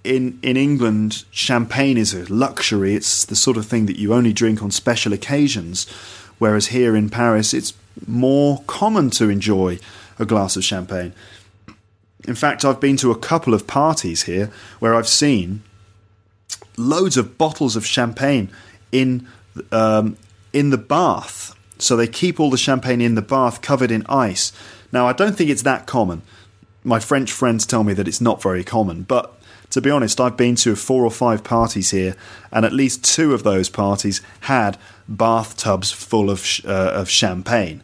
in 0.04 0.38
in 0.42 0.56
England, 0.56 1.24
champagne 1.30 1.96
is 1.96 2.14
a 2.14 2.32
luxury. 2.32 2.94
It's 2.94 3.24
the 3.24 3.36
sort 3.36 3.56
of 3.56 3.66
thing 3.66 3.86
that 3.86 3.98
you 3.98 4.12
only 4.14 4.32
drink 4.32 4.62
on 4.62 4.70
special 4.70 5.12
occasions, 5.12 5.88
whereas 6.38 6.68
here 6.68 6.96
in 6.96 7.08
Paris, 7.08 7.54
it's 7.54 7.74
more 8.06 8.62
common 8.66 9.10
to 9.10 9.28
enjoy 9.28 9.78
a 10.18 10.24
glass 10.24 10.56
of 10.56 10.64
champagne. 10.64 11.12
In 12.26 12.34
fact, 12.34 12.64
I've 12.64 12.80
been 12.80 12.96
to 12.98 13.10
a 13.10 13.18
couple 13.18 13.54
of 13.54 13.66
parties 13.66 14.24
here 14.24 14.50
where 14.78 14.94
I've 14.94 15.08
seen 15.08 15.62
loads 16.76 17.16
of 17.16 17.36
bottles 17.36 17.76
of 17.76 17.84
champagne 17.84 18.50
in 18.90 19.26
um, 19.70 20.16
in 20.52 20.70
the 20.70 20.78
bath. 20.78 21.54
So 21.78 21.96
they 21.96 22.06
keep 22.06 22.38
all 22.38 22.50
the 22.50 22.56
champagne 22.56 23.00
in 23.00 23.16
the 23.16 23.22
bath 23.22 23.60
covered 23.60 23.90
in 23.90 24.06
ice. 24.08 24.52
Now, 24.92 25.08
I 25.08 25.12
don't 25.12 25.36
think 25.36 25.50
it's 25.50 25.62
that 25.62 25.86
common. 25.86 26.22
My 26.84 27.00
French 27.00 27.32
friends 27.32 27.66
tell 27.66 27.82
me 27.82 27.92
that 27.94 28.06
it's 28.06 28.20
not 28.20 28.42
very 28.42 28.62
common, 28.62 29.02
but 29.02 29.36
to 29.72 29.80
be 29.80 29.90
honest, 29.90 30.20
I've 30.20 30.36
been 30.36 30.54
to 30.56 30.76
four 30.76 31.02
or 31.02 31.10
five 31.10 31.42
parties 31.42 31.90
here, 31.90 32.14
and 32.52 32.66
at 32.66 32.74
least 32.74 33.02
two 33.04 33.32
of 33.32 33.42
those 33.42 33.70
parties 33.70 34.20
had 34.40 34.76
bathtubs 35.08 35.90
full 35.90 36.30
of 36.30 36.40
sh- 36.40 36.62
uh, 36.66 36.92
of 36.94 37.08
champagne. 37.08 37.82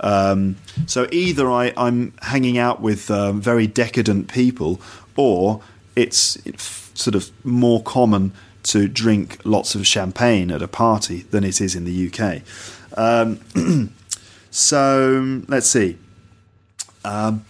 Um, 0.00 0.56
so 0.86 1.06
either 1.12 1.50
I, 1.50 1.74
am 1.76 2.14
hanging 2.22 2.56
out 2.56 2.80
with 2.80 3.10
um, 3.10 3.40
very 3.40 3.66
decadent 3.66 4.28
people, 4.28 4.80
or 5.14 5.60
it's, 5.94 6.36
it's 6.46 6.90
sort 6.94 7.14
of 7.14 7.30
more 7.44 7.82
common 7.82 8.32
to 8.64 8.88
drink 8.88 9.38
lots 9.44 9.74
of 9.74 9.86
champagne 9.86 10.50
at 10.50 10.62
a 10.62 10.68
party 10.68 11.20
than 11.30 11.44
it 11.44 11.60
is 11.60 11.74
in 11.74 11.84
the 11.84 12.10
UK. 12.10 12.42
Um, 12.96 13.92
so 14.50 15.42
let's 15.48 15.68
see. 15.68 15.98
Um, 17.04 17.44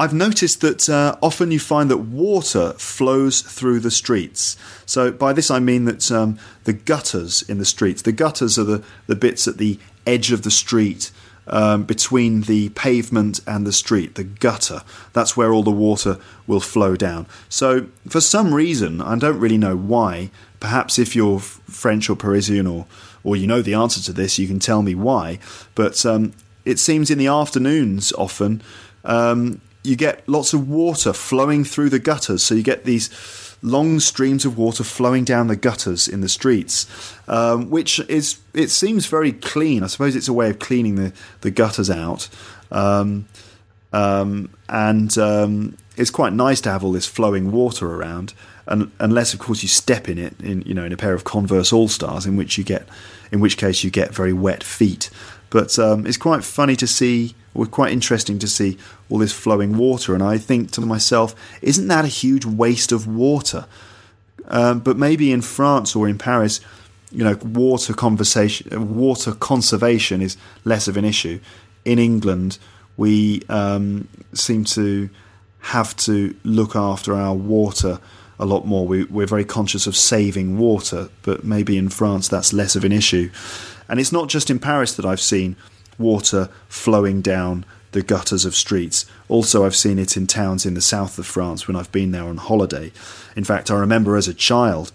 I've 0.00 0.14
noticed 0.14 0.62
that 0.62 0.88
uh, 0.88 1.16
often 1.20 1.50
you 1.50 1.60
find 1.60 1.90
that 1.90 1.98
water 1.98 2.72
flows 2.78 3.42
through 3.42 3.80
the 3.80 3.90
streets. 3.90 4.56
So 4.86 5.12
by 5.12 5.34
this 5.34 5.50
I 5.50 5.58
mean 5.58 5.84
that 5.84 6.10
um, 6.10 6.38
the 6.64 6.72
gutters 6.72 7.42
in 7.42 7.58
the 7.58 7.66
streets, 7.66 8.00
the 8.00 8.10
gutters 8.10 8.58
are 8.58 8.64
the, 8.64 8.82
the 9.08 9.14
bits 9.14 9.46
at 9.46 9.58
the 9.58 9.78
edge 10.06 10.32
of 10.32 10.40
the 10.40 10.50
street 10.50 11.10
um, 11.48 11.82
between 11.82 12.42
the 12.42 12.70
pavement 12.70 13.40
and 13.46 13.66
the 13.66 13.74
street, 13.74 14.14
the 14.14 14.24
gutter. 14.24 14.80
That's 15.12 15.36
where 15.36 15.52
all 15.52 15.62
the 15.62 15.70
water 15.70 16.16
will 16.46 16.60
flow 16.60 16.96
down. 16.96 17.26
So 17.50 17.88
for 18.08 18.22
some 18.22 18.54
reason, 18.54 19.02
I 19.02 19.18
don't 19.18 19.38
really 19.38 19.58
know 19.58 19.76
why, 19.76 20.30
perhaps 20.60 20.98
if 20.98 21.14
you're 21.14 21.40
French 21.40 22.08
or 22.08 22.16
Parisian 22.16 22.66
or, 22.66 22.86
or 23.22 23.36
you 23.36 23.46
know 23.46 23.60
the 23.60 23.74
answer 23.74 24.00
to 24.04 24.14
this, 24.14 24.38
you 24.38 24.46
can 24.46 24.60
tell 24.60 24.80
me 24.80 24.94
why, 24.94 25.40
but 25.74 26.06
um, 26.06 26.32
it 26.64 26.78
seems 26.78 27.10
in 27.10 27.18
the 27.18 27.26
afternoons 27.26 28.14
often 28.14 28.62
um, 29.04 29.60
you 29.82 29.96
get 29.96 30.28
lots 30.28 30.52
of 30.52 30.68
water 30.68 31.12
flowing 31.12 31.64
through 31.64 31.90
the 31.90 31.98
gutters. 31.98 32.42
So 32.42 32.54
you 32.54 32.62
get 32.62 32.84
these 32.84 33.10
long 33.62 34.00
streams 34.00 34.44
of 34.44 34.56
water 34.56 34.84
flowing 34.84 35.24
down 35.24 35.48
the 35.48 35.56
gutters 35.56 36.08
in 36.08 36.20
the 36.20 36.28
streets, 36.28 36.86
um, 37.28 37.70
which 37.70 38.00
is 38.00 38.38
it 38.54 38.68
seems 38.68 39.06
very 39.06 39.32
clean. 39.32 39.82
I 39.82 39.86
suppose 39.86 40.16
it's 40.16 40.28
a 40.28 40.32
way 40.32 40.50
of 40.50 40.58
cleaning 40.58 40.96
the, 40.96 41.12
the 41.40 41.50
gutters 41.50 41.90
out, 41.90 42.28
um, 42.70 43.26
um, 43.92 44.50
and 44.68 45.16
um, 45.18 45.76
it's 45.96 46.10
quite 46.10 46.32
nice 46.32 46.60
to 46.62 46.70
have 46.70 46.84
all 46.84 46.92
this 46.92 47.06
flowing 47.06 47.52
water 47.52 47.94
around. 47.94 48.34
And, 48.66 48.92
unless, 49.00 49.34
of 49.34 49.40
course, 49.40 49.62
you 49.62 49.68
step 49.68 50.08
in 50.08 50.16
it 50.16 50.40
in 50.40 50.62
you 50.62 50.74
know 50.74 50.84
in 50.84 50.92
a 50.92 50.96
pair 50.96 51.14
of 51.14 51.24
Converse 51.24 51.72
All 51.72 51.88
Stars, 51.88 52.26
in 52.26 52.36
which 52.36 52.56
you 52.56 52.64
get, 52.64 52.86
in 53.32 53.40
which 53.40 53.56
case 53.56 53.82
you 53.82 53.90
get 53.90 54.14
very 54.14 54.32
wet 54.32 54.62
feet. 54.62 55.10
But 55.50 55.78
um, 55.78 56.06
it's 56.06 56.16
quite 56.16 56.44
funny 56.44 56.76
to 56.76 56.86
see 56.86 57.34
were 57.54 57.66
quite 57.66 57.92
interesting 57.92 58.38
to 58.38 58.48
see 58.48 58.78
all 59.08 59.18
this 59.18 59.32
flowing 59.32 59.76
water. 59.76 60.14
And 60.14 60.22
I 60.22 60.38
think 60.38 60.70
to 60.72 60.80
myself, 60.80 61.34
isn't 61.62 61.88
that 61.88 62.04
a 62.04 62.08
huge 62.08 62.44
waste 62.44 62.92
of 62.92 63.06
water? 63.06 63.66
Um, 64.48 64.80
but 64.80 64.96
maybe 64.96 65.32
in 65.32 65.42
France 65.42 65.94
or 65.96 66.08
in 66.08 66.18
Paris, 66.18 66.60
you 67.10 67.24
know, 67.24 67.36
water 67.42 67.92
conversation, 67.92 68.96
water 68.96 69.32
conservation 69.32 70.22
is 70.22 70.36
less 70.64 70.88
of 70.88 70.96
an 70.96 71.04
issue. 71.04 71.40
In 71.84 71.98
England, 71.98 72.58
we 72.96 73.42
um, 73.48 74.08
seem 74.32 74.64
to 74.64 75.10
have 75.60 75.94
to 75.96 76.34
look 76.44 76.76
after 76.76 77.14
our 77.14 77.34
water 77.34 77.98
a 78.38 78.46
lot 78.46 78.66
more. 78.66 78.86
We, 78.86 79.04
we're 79.04 79.26
very 79.26 79.44
conscious 79.44 79.86
of 79.86 79.96
saving 79.96 80.56
water, 80.58 81.10
but 81.22 81.44
maybe 81.44 81.76
in 81.76 81.88
France 81.90 82.28
that's 82.28 82.52
less 82.52 82.76
of 82.76 82.84
an 82.84 82.92
issue. 82.92 83.30
And 83.90 83.98
it's 83.98 84.12
not 84.12 84.28
just 84.28 84.48
in 84.48 84.60
Paris 84.60 84.94
that 84.94 85.04
I've 85.04 85.20
seen 85.20 85.56
water 85.98 86.48
flowing 86.68 87.20
down 87.20 87.66
the 87.92 88.02
gutters 88.02 88.44
of 88.44 88.54
streets. 88.54 89.04
Also, 89.28 89.66
I've 89.66 89.74
seen 89.74 89.98
it 89.98 90.16
in 90.16 90.28
towns 90.28 90.64
in 90.64 90.74
the 90.74 90.80
south 90.80 91.18
of 91.18 91.26
France 91.26 91.66
when 91.66 91.76
I've 91.76 91.90
been 91.90 92.12
there 92.12 92.24
on 92.24 92.36
holiday. 92.36 92.92
In 93.34 93.42
fact, 93.42 93.68
I 93.68 93.74
remember 93.74 94.16
as 94.16 94.28
a 94.28 94.34
child, 94.34 94.92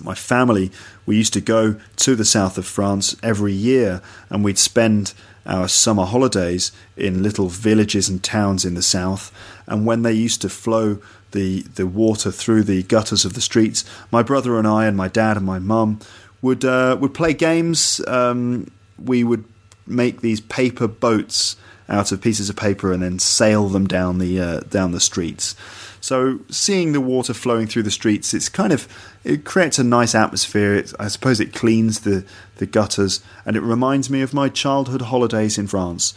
my 0.00 0.14
family, 0.14 0.70
we 1.06 1.16
used 1.16 1.32
to 1.32 1.40
go 1.40 1.80
to 1.96 2.14
the 2.14 2.24
south 2.24 2.56
of 2.56 2.66
France 2.66 3.16
every 3.20 3.52
year 3.52 4.00
and 4.30 4.44
we'd 4.44 4.58
spend 4.58 5.12
our 5.44 5.68
summer 5.68 6.04
holidays 6.04 6.72
in 6.96 7.22
little 7.22 7.48
villages 7.48 8.08
and 8.08 8.22
towns 8.22 8.64
in 8.64 8.74
the 8.74 8.82
south. 8.82 9.32
And 9.66 9.84
when 9.84 10.02
they 10.02 10.12
used 10.12 10.40
to 10.42 10.48
flow 10.48 10.98
the, 11.32 11.62
the 11.62 11.86
water 11.86 12.30
through 12.30 12.62
the 12.62 12.84
gutters 12.84 13.24
of 13.24 13.34
the 13.34 13.40
streets, 13.40 13.84
my 14.10 14.22
brother 14.22 14.56
and 14.56 14.66
I 14.66 14.86
and 14.86 14.96
my 14.96 15.08
dad 15.08 15.36
and 15.36 15.44
my 15.44 15.58
mum 15.58 15.98
would 16.44 16.64
uh, 16.64 16.96
would 17.00 17.14
play 17.14 17.32
games. 17.32 18.00
Um, 18.06 18.70
we 19.02 19.24
would 19.24 19.44
make 19.86 20.20
these 20.20 20.40
paper 20.40 20.86
boats 20.86 21.56
out 21.88 22.12
of 22.12 22.20
pieces 22.20 22.48
of 22.48 22.56
paper 22.56 22.92
and 22.92 23.02
then 23.02 23.18
sail 23.18 23.68
them 23.68 23.86
down 23.86 24.18
the 24.18 24.38
uh, 24.38 24.60
down 24.60 24.92
the 24.92 25.00
streets. 25.00 25.56
So 26.00 26.40
seeing 26.50 26.92
the 26.92 27.00
water 27.00 27.32
flowing 27.32 27.66
through 27.66 27.84
the 27.84 27.90
streets, 27.90 28.34
it's 28.34 28.50
kind 28.50 28.72
of 28.72 28.86
it 29.24 29.44
creates 29.44 29.78
a 29.78 29.84
nice 29.84 30.14
atmosphere. 30.14 30.74
It, 30.74 30.92
I 31.00 31.08
suppose 31.08 31.40
it 31.40 31.54
cleans 31.54 32.00
the 32.00 32.24
the 32.56 32.66
gutters, 32.66 33.22
and 33.46 33.56
it 33.56 33.62
reminds 33.62 34.10
me 34.10 34.20
of 34.20 34.34
my 34.34 34.50
childhood 34.50 35.02
holidays 35.02 35.56
in 35.56 35.66
France. 35.66 36.14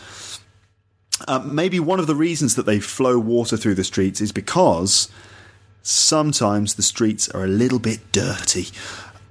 Uh, 1.28 1.39
maybe 1.39 1.80
one 1.80 1.99
of 1.99 2.05
the 2.05 2.15
reasons 2.15 2.55
that 2.55 2.65
they 2.65 2.80
flow 2.80 3.17
water 3.17 3.57
through 3.57 3.75
the 3.75 3.84
streets 3.84 4.21
is 4.21 4.32
because 4.32 5.09
sometimes 5.82 6.75
the 6.75 6.84
streets 6.84 7.30
are 7.30 7.45
a 7.45 7.47
little 7.47 7.80
bit 7.80 7.99
dirty. 8.11 8.67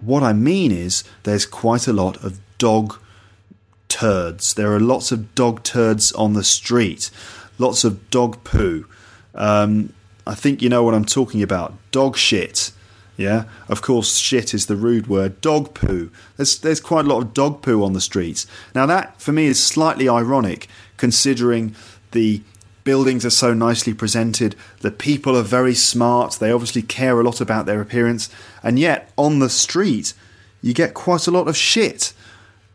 What 0.00 0.22
I 0.22 0.32
mean 0.32 0.72
is 0.72 1.04
there's 1.22 1.46
quite 1.46 1.86
a 1.86 1.92
lot 1.92 2.22
of 2.22 2.38
dog 2.58 2.98
turds. 3.88 4.54
There 4.54 4.72
are 4.72 4.80
lots 4.80 5.12
of 5.12 5.34
dog 5.34 5.62
turds 5.62 6.12
on 6.12 6.34
the 6.34 6.44
street, 6.44 7.10
lots 7.58 7.84
of 7.84 8.10
dog 8.10 8.42
poo. 8.44 8.86
Um, 9.34 9.92
I 10.26 10.34
think 10.34 10.60
you 10.60 10.68
know 10.68 10.82
what 10.82 10.94
I'm 10.94 11.04
talking 11.04 11.42
about. 11.42 11.74
Dog 11.92 12.16
shit. 12.16 12.72
Yeah, 13.16 13.44
of 13.68 13.80
course, 13.80 14.18
shit 14.18 14.52
is 14.52 14.66
the 14.66 14.76
rude 14.76 15.06
word. 15.06 15.40
Dog 15.40 15.72
poo. 15.72 16.10
There's 16.36 16.58
there's 16.58 16.80
quite 16.80 17.06
a 17.06 17.08
lot 17.08 17.22
of 17.22 17.32
dog 17.32 17.62
poo 17.62 17.82
on 17.82 17.94
the 17.94 18.00
streets. 18.00 18.46
Now 18.74 18.84
that 18.86 19.20
for 19.20 19.32
me 19.32 19.46
is 19.46 19.62
slightly 19.62 20.08
ironic, 20.08 20.68
considering 20.98 21.74
the 22.12 22.42
buildings 22.86 23.26
are 23.26 23.30
so 23.30 23.52
nicely 23.52 23.92
presented. 23.92 24.54
The 24.80 24.92
people 24.92 25.36
are 25.36 25.42
very 25.42 25.74
smart. 25.74 26.34
They 26.34 26.52
obviously 26.52 26.82
care 26.82 27.20
a 27.20 27.24
lot 27.24 27.40
about 27.42 27.66
their 27.66 27.82
appearance, 27.82 28.30
and 28.62 28.78
yet 28.78 29.12
on 29.18 29.40
the 29.40 29.50
street 29.50 30.14
you 30.62 30.72
get 30.72 30.94
quite 30.94 31.26
a 31.26 31.30
lot 31.30 31.48
of 31.48 31.56
shit 31.56 32.14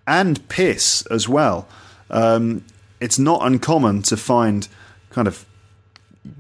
and 0.05 0.47
piss 0.49 1.03
as 1.07 1.27
well. 1.27 1.67
Um, 2.09 2.63
it's 2.99 3.17
not 3.17 3.43
uncommon 3.43 4.01
to 4.03 4.17
find 4.17 4.67
kind 5.09 5.27
of 5.27 5.45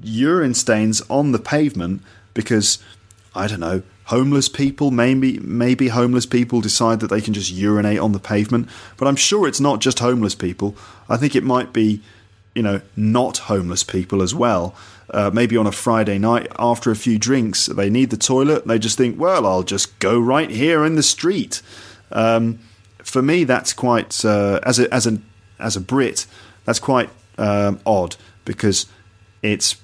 urine 0.03 0.53
stains 0.53 1.01
on 1.09 1.31
the 1.31 1.39
pavement 1.39 2.03
because 2.33 2.77
I 3.33 3.47
don't 3.47 3.61
know 3.61 3.81
homeless 4.05 4.49
people 4.49 4.91
maybe 4.91 5.39
maybe 5.39 5.87
homeless 5.87 6.25
people 6.25 6.59
decide 6.59 6.99
that 6.99 7.07
they 7.07 7.21
can 7.21 7.33
just 7.33 7.51
urinate 7.51 7.99
on 7.99 8.11
the 8.11 8.19
pavement 8.19 8.67
but 8.97 9.07
I'm 9.07 9.15
sure 9.15 9.47
it's 9.47 9.59
not 9.59 9.79
just 9.79 9.99
homeless 9.99 10.35
people 10.35 10.75
I 11.09 11.17
think 11.17 11.35
it 11.35 11.43
might 11.43 11.73
be 11.73 12.01
you 12.55 12.61
know 12.61 12.81
not 12.95 13.37
homeless 13.39 13.83
people 13.83 14.21
as 14.21 14.35
well. 14.35 14.75
Uh, 15.09 15.29
maybe 15.33 15.57
on 15.57 15.67
a 15.67 15.71
Friday 15.71 16.17
night 16.17 16.47
after 16.57 16.89
a 16.89 16.95
few 16.95 17.19
drinks 17.19 17.65
they 17.65 17.89
need 17.89 18.09
the 18.09 18.17
toilet. 18.17 18.65
They 18.65 18.79
just 18.79 18.97
think 18.97 19.19
well 19.19 19.45
I'll 19.45 19.63
just 19.63 19.99
go 19.99 20.19
right 20.19 20.49
here 20.49 20.85
in 20.85 20.95
the 20.95 21.03
street. 21.03 21.61
Um, 22.11 22.59
for 23.03 23.21
me, 23.21 23.43
that's 23.43 23.73
quite 23.73 24.23
uh, 24.23 24.59
as 24.63 24.79
a 24.79 24.93
as 24.93 25.07
as 25.59 25.75
a 25.75 25.81
Brit, 25.81 26.25
that's 26.65 26.79
quite 26.79 27.09
um, 27.37 27.79
odd 27.85 28.15
because 28.45 28.87
it's 29.41 29.75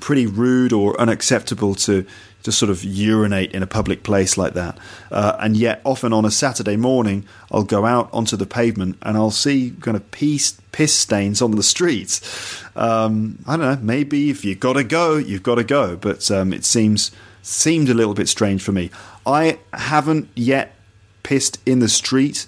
pretty 0.00 0.26
rude 0.26 0.72
or 0.72 0.98
unacceptable 1.00 1.74
to 1.74 2.06
to 2.42 2.52
sort 2.52 2.70
of 2.70 2.82
urinate 2.82 3.52
in 3.52 3.62
a 3.62 3.66
public 3.66 4.02
place 4.02 4.36
like 4.36 4.54
that. 4.54 4.78
Uh, 5.10 5.36
and 5.40 5.56
yet, 5.56 5.80
often 5.84 6.12
on 6.12 6.24
a 6.24 6.30
Saturday 6.30 6.76
morning, 6.76 7.24
I'll 7.50 7.62
go 7.62 7.86
out 7.86 8.08
onto 8.12 8.36
the 8.36 8.46
pavement 8.46 8.98
and 9.02 9.16
I'll 9.16 9.30
see 9.30 9.74
kind 9.80 9.96
of 9.96 10.10
piss, 10.10 10.60
piss 10.72 10.92
stains 10.92 11.40
on 11.40 11.52
the 11.52 11.62
streets. 11.62 12.64
Um, 12.74 13.38
I 13.46 13.56
don't 13.56 13.66
know. 13.66 13.78
Maybe 13.82 14.30
if 14.30 14.44
you've 14.44 14.60
got 14.60 14.74
to 14.74 14.84
go, 14.84 15.16
you've 15.16 15.42
got 15.42 15.56
to 15.56 15.64
go. 15.64 15.96
But 15.96 16.30
um, 16.30 16.52
it 16.52 16.64
seems 16.64 17.10
seemed 17.42 17.88
a 17.88 17.94
little 17.94 18.14
bit 18.14 18.28
strange 18.28 18.62
for 18.62 18.72
me. 18.72 18.90
I 19.26 19.58
haven't 19.72 20.28
yet 20.34 20.74
pissed 21.22 21.60
in 21.66 21.80
the 21.80 21.88
street, 21.88 22.46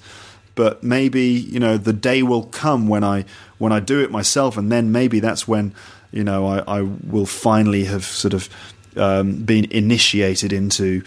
but 0.54 0.82
maybe 0.82 1.22
you 1.22 1.60
know 1.60 1.76
the 1.76 1.92
day 1.92 2.22
will 2.22 2.44
come 2.44 2.88
when 2.88 3.04
I 3.04 3.24
when 3.58 3.72
I 3.72 3.80
do 3.80 4.02
it 4.02 4.10
myself, 4.10 4.56
and 4.56 4.70
then 4.70 4.92
maybe 4.92 5.20
that's 5.20 5.46
when 5.46 5.74
you 6.12 6.24
know 6.24 6.46
I, 6.46 6.78
I 6.78 6.82
will 6.82 7.26
finally 7.26 7.84
have 7.84 8.04
sort 8.04 8.34
of 8.34 8.48
um, 8.96 9.42
been 9.42 9.66
initiated 9.70 10.52
into 10.52 11.02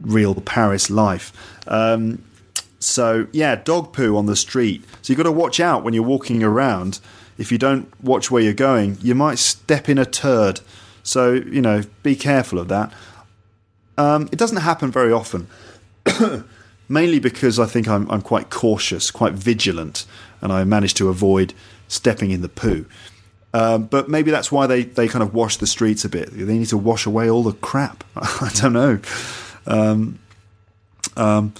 real 0.00 0.34
Paris 0.36 0.90
life. 0.90 1.32
Um, 1.66 2.22
so 2.78 3.26
yeah, 3.32 3.56
dog 3.56 3.92
poo 3.92 4.16
on 4.16 4.26
the 4.26 4.36
street. 4.36 4.84
So 5.02 5.12
you've 5.12 5.18
got 5.18 5.24
to 5.24 5.32
watch 5.32 5.60
out 5.60 5.82
when 5.82 5.94
you're 5.94 6.02
walking 6.02 6.42
around. 6.42 7.00
If 7.38 7.52
you 7.52 7.58
don't 7.58 7.92
watch 8.02 8.30
where 8.30 8.42
you're 8.42 8.54
going, 8.54 8.98
you 9.02 9.14
might 9.14 9.38
step 9.38 9.88
in 9.88 9.98
a 9.98 10.06
turd. 10.06 10.60
So 11.02 11.32
you 11.32 11.60
know, 11.60 11.82
be 12.02 12.16
careful 12.16 12.58
of 12.58 12.68
that. 12.68 12.92
Um, 13.98 14.28
it 14.30 14.38
doesn't 14.38 14.58
happen 14.58 14.90
very 14.90 15.12
often, 15.12 15.48
mainly 16.88 17.18
because 17.18 17.58
I 17.58 17.64
think 17.64 17.88
I'm, 17.88 18.10
I'm 18.10 18.20
quite 18.20 18.50
cautious, 18.50 19.10
quite 19.10 19.32
vigilant, 19.32 20.04
and 20.42 20.52
I 20.52 20.64
manage 20.64 20.92
to 20.94 21.08
avoid 21.08 21.54
stepping 21.88 22.30
in 22.30 22.42
the 22.42 22.48
poo. 22.48 22.84
Um, 23.56 23.84
but 23.84 24.10
maybe 24.10 24.30
that's 24.30 24.52
why 24.52 24.66
they, 24.66 24.82
they 24.82 25.08
kind 25.08 25.22
of 25.22 25.32
wash 25.32 25.56
the 25.56 25.66
streets 25.66 26.04
a 26.04 26.10
bit. 26.10 26.28
They 26.30 26.58
need 26.58 26.68
to 26.68 26.76
wash 26.76 27.06
away 27.06 27.30
all 27.30 27.42
the 27.42 27.54
crap. 27.54 28.04
I 28.16 28.50
don't 28.54 28.74
know. 28.74 29.00
Um, 29.66 30.18
um, 31.16 31.54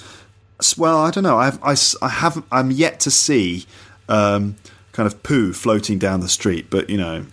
well, 0.77 0.99
I 0.99 1.11
don't 1.11 1.25
know. 1.25 1.39
I've, 1.39 1.59
I, 1.63 1.75
I 2.03 2.11
have 2.11 2.45
I'm 2.53 2.71
yet 2.71 3.01
to 3.01 3.11
see 3.11 3.65
um, 4.11 4.57
kind 4.93 5.07
of 5.07 5.23
poo 5.23 5.55
floating 5.55 5.99
down 5.99 6.21
the 6.21 6.29
street, 6.29 6.67
but 6.69 6.91
you 6.91 6.99
know, 6.99 7.25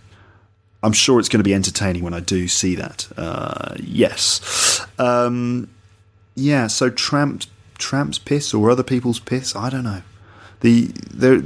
I'm 0.81 0.93
sure 0.93 1.19
it's 1.19 1.27
going 1.27 1.41
to 1.41 1.43
be 1.43 1.53
entertaining 1.53 2.01
when 2.01 2.13
I 2.13 2.21
do 2.21 2.47
see 2.47 2.75
that. 2.75 3.09
Uh, 3.17 3.75
yes, 3.81 4.79
um, 4.97 5.69
yeah. 6.35 6.67
So 6.67 6.89
tramp 6.89 7.43
tramps 7.77 8.17
piss 8.17 8.53
or 8.53 8.71
other 8.71 8.83
people's 8.83 9.19
piss. 9.19 9.57
I 9.57 9.69
don't 9.69 9.83
know. 9.83 10.03
The 10.63 10.91
there, 11.13 11.41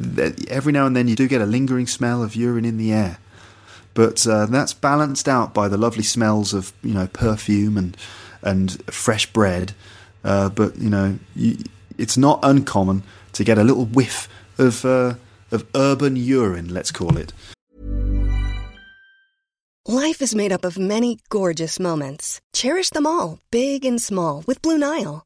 every 0.48 0.72
now 0.72 0.86
and 0.86 0.96
then 0.96 1.08
you 1.08 1.16
do 1.16 1.28
get 1.28 1.42
a 1.42 1.46
lingering 1.46 1.88
smell 1.88 2.24
of 2.24 2.36
urine 2.36 2.66
in 2.66 2.78
the 2.78 2.94
air, 2.94 3.18
but 3.94 4.26
uh, 4.28 4.46
that's 4.46 4.74
balanced 4.74 5.28
out 5.28 5.54
by 5.54 5.68
the 5.68 5.78
lovely 5.78 6.04
smells 6.04 6.54
of 6.54 6.72
you 6.84 6.94
know 6.94 7.08
perfume 7.08 7.78
and 7.78 7.98
and 8.44 8.82
fresh 8.94 9.26
bread. 9.34 9.74
Uh, 10.24 10.50
but 10.50 10.78
you 10.78 10.90
know, 10.90 11.18
you, 11.36 11.58
it's 11.98 12.16
not 12.16 12.40
uncommon 12.44 13.02
to 13.34 13.44
get 13.44 13.58
a 13.58 13.64
little 13.64 13.86
whiff 13.86 14.30
of 14.60 14.86
uh, 14.86 15.16
of 15.52 15.66
urban 15.74 16.16
urine, 16.16 16.74
let's 16.74 16.92
call 16.92 17.18
it. 17.18 17.34
Life 19.88 20.22
is 20.22 20.36
made 20.36 20.52
up 20.52 20.66
of 20.66 20.78
many 20.78 21.20
gorgeous 21.30 21.80
moments. 21.80 22.42
Cherish 22.54 22.90
them 22.90 23.08
all, 23.08 23.40
big 23.52 23.86
and 23.86 24.02
small, 24.02 24.44
with 24.46 24.62
Blue 24.62 24.78
Nile. 24.78 25.26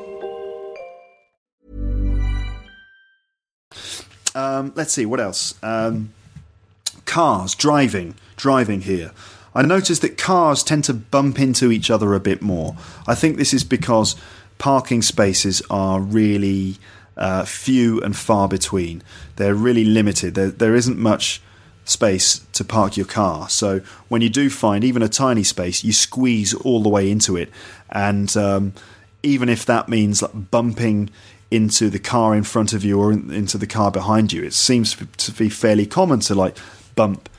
Um, 4.35 4.73
let's 4.75 4.93
see 4.93 5.05
what 5.05 5.19
else. 5.19 5.55
Um, 5.63 6.13
cars 7.05 7.55
driving, 7.55 8.15
driving 8.37 8.81
here. 8.81 9.11
I 9.53 9.63
noticed 9.63 10.01
that 10.01 10.17
cars 10.17 10.63
tend 10.63 10.85
to 10.85 10.93
bump 10.93 11.39
into 11.39 11.71
each 11.71 11.91
other 11.91 12.13
a 12.13 12.19
bit 12.19 12.41
more. 12.41 12.77
I 13.05 13.15
think 13.15 13.37
this 13.37 13.53
is 13.53 13.63
because 13.63 14.15
parking 14.57 15.01
spaces 15.01 15.61
are 15.69 15.99
really 15.99 16.77
uh, 17.17 17.43
few 17.43 17.99
and 18.01 18.15
far 18.15 18.47
between. 18.47 19.03
They're 19.35 19.55
really 19.55 19.83
limited. 19.83 20.35
There, 20.35 20.51
there 20.51 20.75
isn't 20.75 20.97
much 20.97 21.41
space 21.83 22.39
to 22.53 22.63
park 22.63 22.95
your 22.95 23.05
car. 23.05 23.49
So 23.49 23.81
when 24.07 24.21
you 24.21 24.29
do 24.29 24.49
find 24.49 24.83
even 24.83 25.01
a 25.01 25.09
tiny 25.09 25.43
space, 25.43 25.83
you 25.83 25.91
squeeze 25.91 26.53
all 26.53 26.81
the 26.81 26.89
way 26.89 27.11
into 27.11 27.35
it. 27.35 27.49
And 27.89 28.35
um, 28.37 28.73
even 29.23 29.49
if 29.49 29.65
that 29.65 29.89
means 29.89 30.21
like 30.21 30.51
bumping 30.51 31.09
into 31.51 31.89
the 31.89 31.99
car 31.99 32.33
in 32.33 32.43
front 32.43 32.73
of 32.73 32.83
you 32.83 32.99
or 32.99 33.11
in, 33.11 33.31
into 33.31 33.57
the 33.57 33.67
car 33.67 33.91
behind 33.91 34.33
you, 34.33 34.43
it 34.43 34.53
seems 34.53 34.95
to 34.95 35.31
be 35.33 35.49
fairly 35.49 35.85
common 35.85 36.21
to 36.21 36.33
like 36.33 36.57
bump 36.95 37.29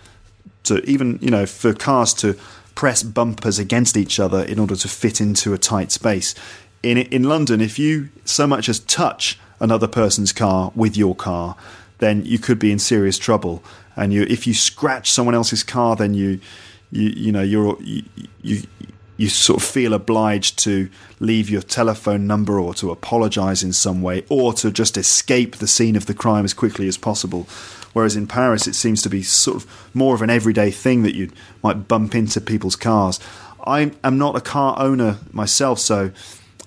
to 0.64 0.78
even 0.88 1.18
you 1.20 1.30
know 1.30 1.46
for 1.46 1.74
cars 1.74 2.14
to 2.14 2.38
press 2.74 3.02
bumpers 3.02 3.58
against 3.58 3.96
each 3.96 4.20
other 4.20 4.42
in 4.44 4.58
order 4.58 4.76
to 4.76 4.88
fit 4.88 5.20
into 5.20 5.52
a 5.52 5.58
tight 5.58 5.90
space. 5.90 6.34
In 6.82 6.98
in 6.98 7.24
London, 7.24 7.60
if 7.60 7.78
you 7.78 8.10
so 8.24 8.46
much 8.46 8.68
as 8.68 8.80
touch 8.80 9.38
another 9.60 9.88
person's 9.88 10.32
car 10.32 10.72
with 10.74 10.96
your 10.96 11.14
car, 11.14 11.56
then 11.98 12.24
you 12.24 12.38
could 12.38 12.58
be 12.58 12.72
in 12.72 12.78
serious 12.78 13.16
trouble. 13.16 13.62
And 13.94 14.12
you, 14.12 14.22
if 14.22 14.46
you 14.46 14.54
scratch 14.54 15.10
someone 15.10 15.34
else's 15.34 15.62
car, 15.62 15.94
then 15.94 16.14
you, 16.14 16.40
you, 16.90 17.10
you 17.10 17.32
know, 17.32 17.42
you're 17.42 17.80
you, 17.80 18.02
you 18.42 18.62
you 19.16 19.28
sort 19.28 19.62
of 19.62 19.68
feel 19.68 19.94
obliged 19.94 20.58
to 20.60 20.88
leave 21.20 21.50
your 21.50 21.62
telephone 21.62 22.26
number 22.26 22.58
or 22.58 22.74
to 22.74 22.90
apologize 22.90 23.62
in 23.62 23.72
some 23.72 24.02
way 24.02 24.24
or 24.28 24.52
to 24.54 24.70
just 24.70 24.96
escape 24.96 25.56
the 25.56 25.66
scene 25.66 25.96
of 25.96 26.06
the 26.06 26.14
crime 26.14 26.44
as 26.44 26.54
quickly 26.54 26.88
as 26.88 26.96
possible. 26.96 27.46
Whereas 27.92 28.16
in 28.16 28.26
Paris, 28.26 28.66
it 28.66 28.74
seems 28.74 29.02
to 29.02 29.10
be 29.10 29.22
sort 29.22 29.58
of 29.58 29.90
more 29.94 30.14
of 30.14 30.22
an 30.22 30.30
everyday 30.30 30.70
thing 30.70 31.02
that 31.02 31.14
you 31.14 31.30
might 31.62 31.88
bump 31.88 32.14
into 32.14 32.40
people's 32.40 32.76
cars. 32.76 33.20
I 33.66 33.92
am 34.02 34.18
not 34.18 34.34
a 34.34 34.40
car 34.40 34.76
owner 34.78 35.18
myself, 35.30 35.78
so 35.78 36.10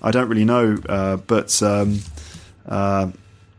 I 0.00 0.10
don't 0.10 0.28
really 0.28 0.44
know. 0.44 0.78
Uh, 0.88 1.16
but 1.16 1.62
um, 1.62 2.00
uh, 2.66 3.10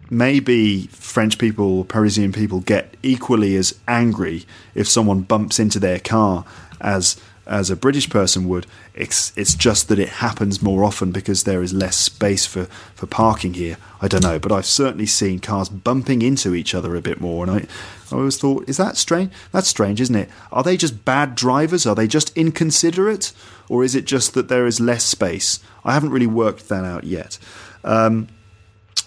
maybe 0.10 0.88
French 0.88 1.38
people, 1.38 1.84
Parisian 1.86 2.32
people 2.32 2.62
get 2.62 2.96
equally 3.04 3.56
as 3.58 3.78
angry 3.88 4.46
if 4.74 4.88
someone 4.88 5.22
bumps 5.22 5.60
into 5.60 5.80
their 5.80 6.00
car 6.00 6.46
as 6.80 7.20
as 7.48 7.70
a 7.70 7.76
British 7.76 8.10
person 8.10 8.48
would. 8.48 8.68
It's 8.94 9.32
it's 9.36 9.56
just 9.56 9.88
that 9.88 10.00
it 10.00 10.10
happens 10.10 10.62
more 10.62 10.84
often 10.84 11.12
because 11.12 11.44
there 11.44 11.64
is 11.64 11.74
less 11.74 11.96
space 11.96 12.46
for, 12.46 12.66
for 12.94 13.08
parking 13.08 13.54
here. 13.54 13.78
I 14.02 14.08
don't 14.08 14.24
know, 14.24 14.38
but 14.38 14.52
I've 14.52 14.66
certainly 14.66 15.06
seen 15.06 15.40
cars 15.40 15.70
bumping 15.70 16.22
into 16.22 16.54
each 16.54 16.76
other 16.76 16.96
a 16.96 17.02
bit 17.02 17.22
more, 17.22 17.44
and 17.44 17.52
I, 17.52 17.68
I 18.12 18.18
always 18.18 18.38
thought, 18.38 18.70
is 18.70 18.78
that 18.78 18.98
strange? 18.98 19.32
That's 19.52 19.68
strange, 19.68 20.02
isn't 20.02 20.16
it? 20.16 20.30
Are 20.52 20.64
they 20.64 20.78
just 20.78 21.06
bad 21.06 21.36
drivers? 21.36 21.86
Are 21.86 21.96
they 21.96 22.08
just 22.08 22.36
inconsiderate, 22.38 23.32
or 23.70 23.84
is 23.84 23.96
it 23.96 24.06
just 24.06 24.34
that 24.34 24.50
there 24.50 24.68
is 24.68 24.80
less 24.80 25.04
space? 25.04 25.60
I 25.84 25.94
haven't 25.94 26.12
really 26.12 26.28
worked 26.28 26.70
that 26.70 26.84
out 26.84 27.06
yet. 27.06 27.40
Um, 27.84 28.28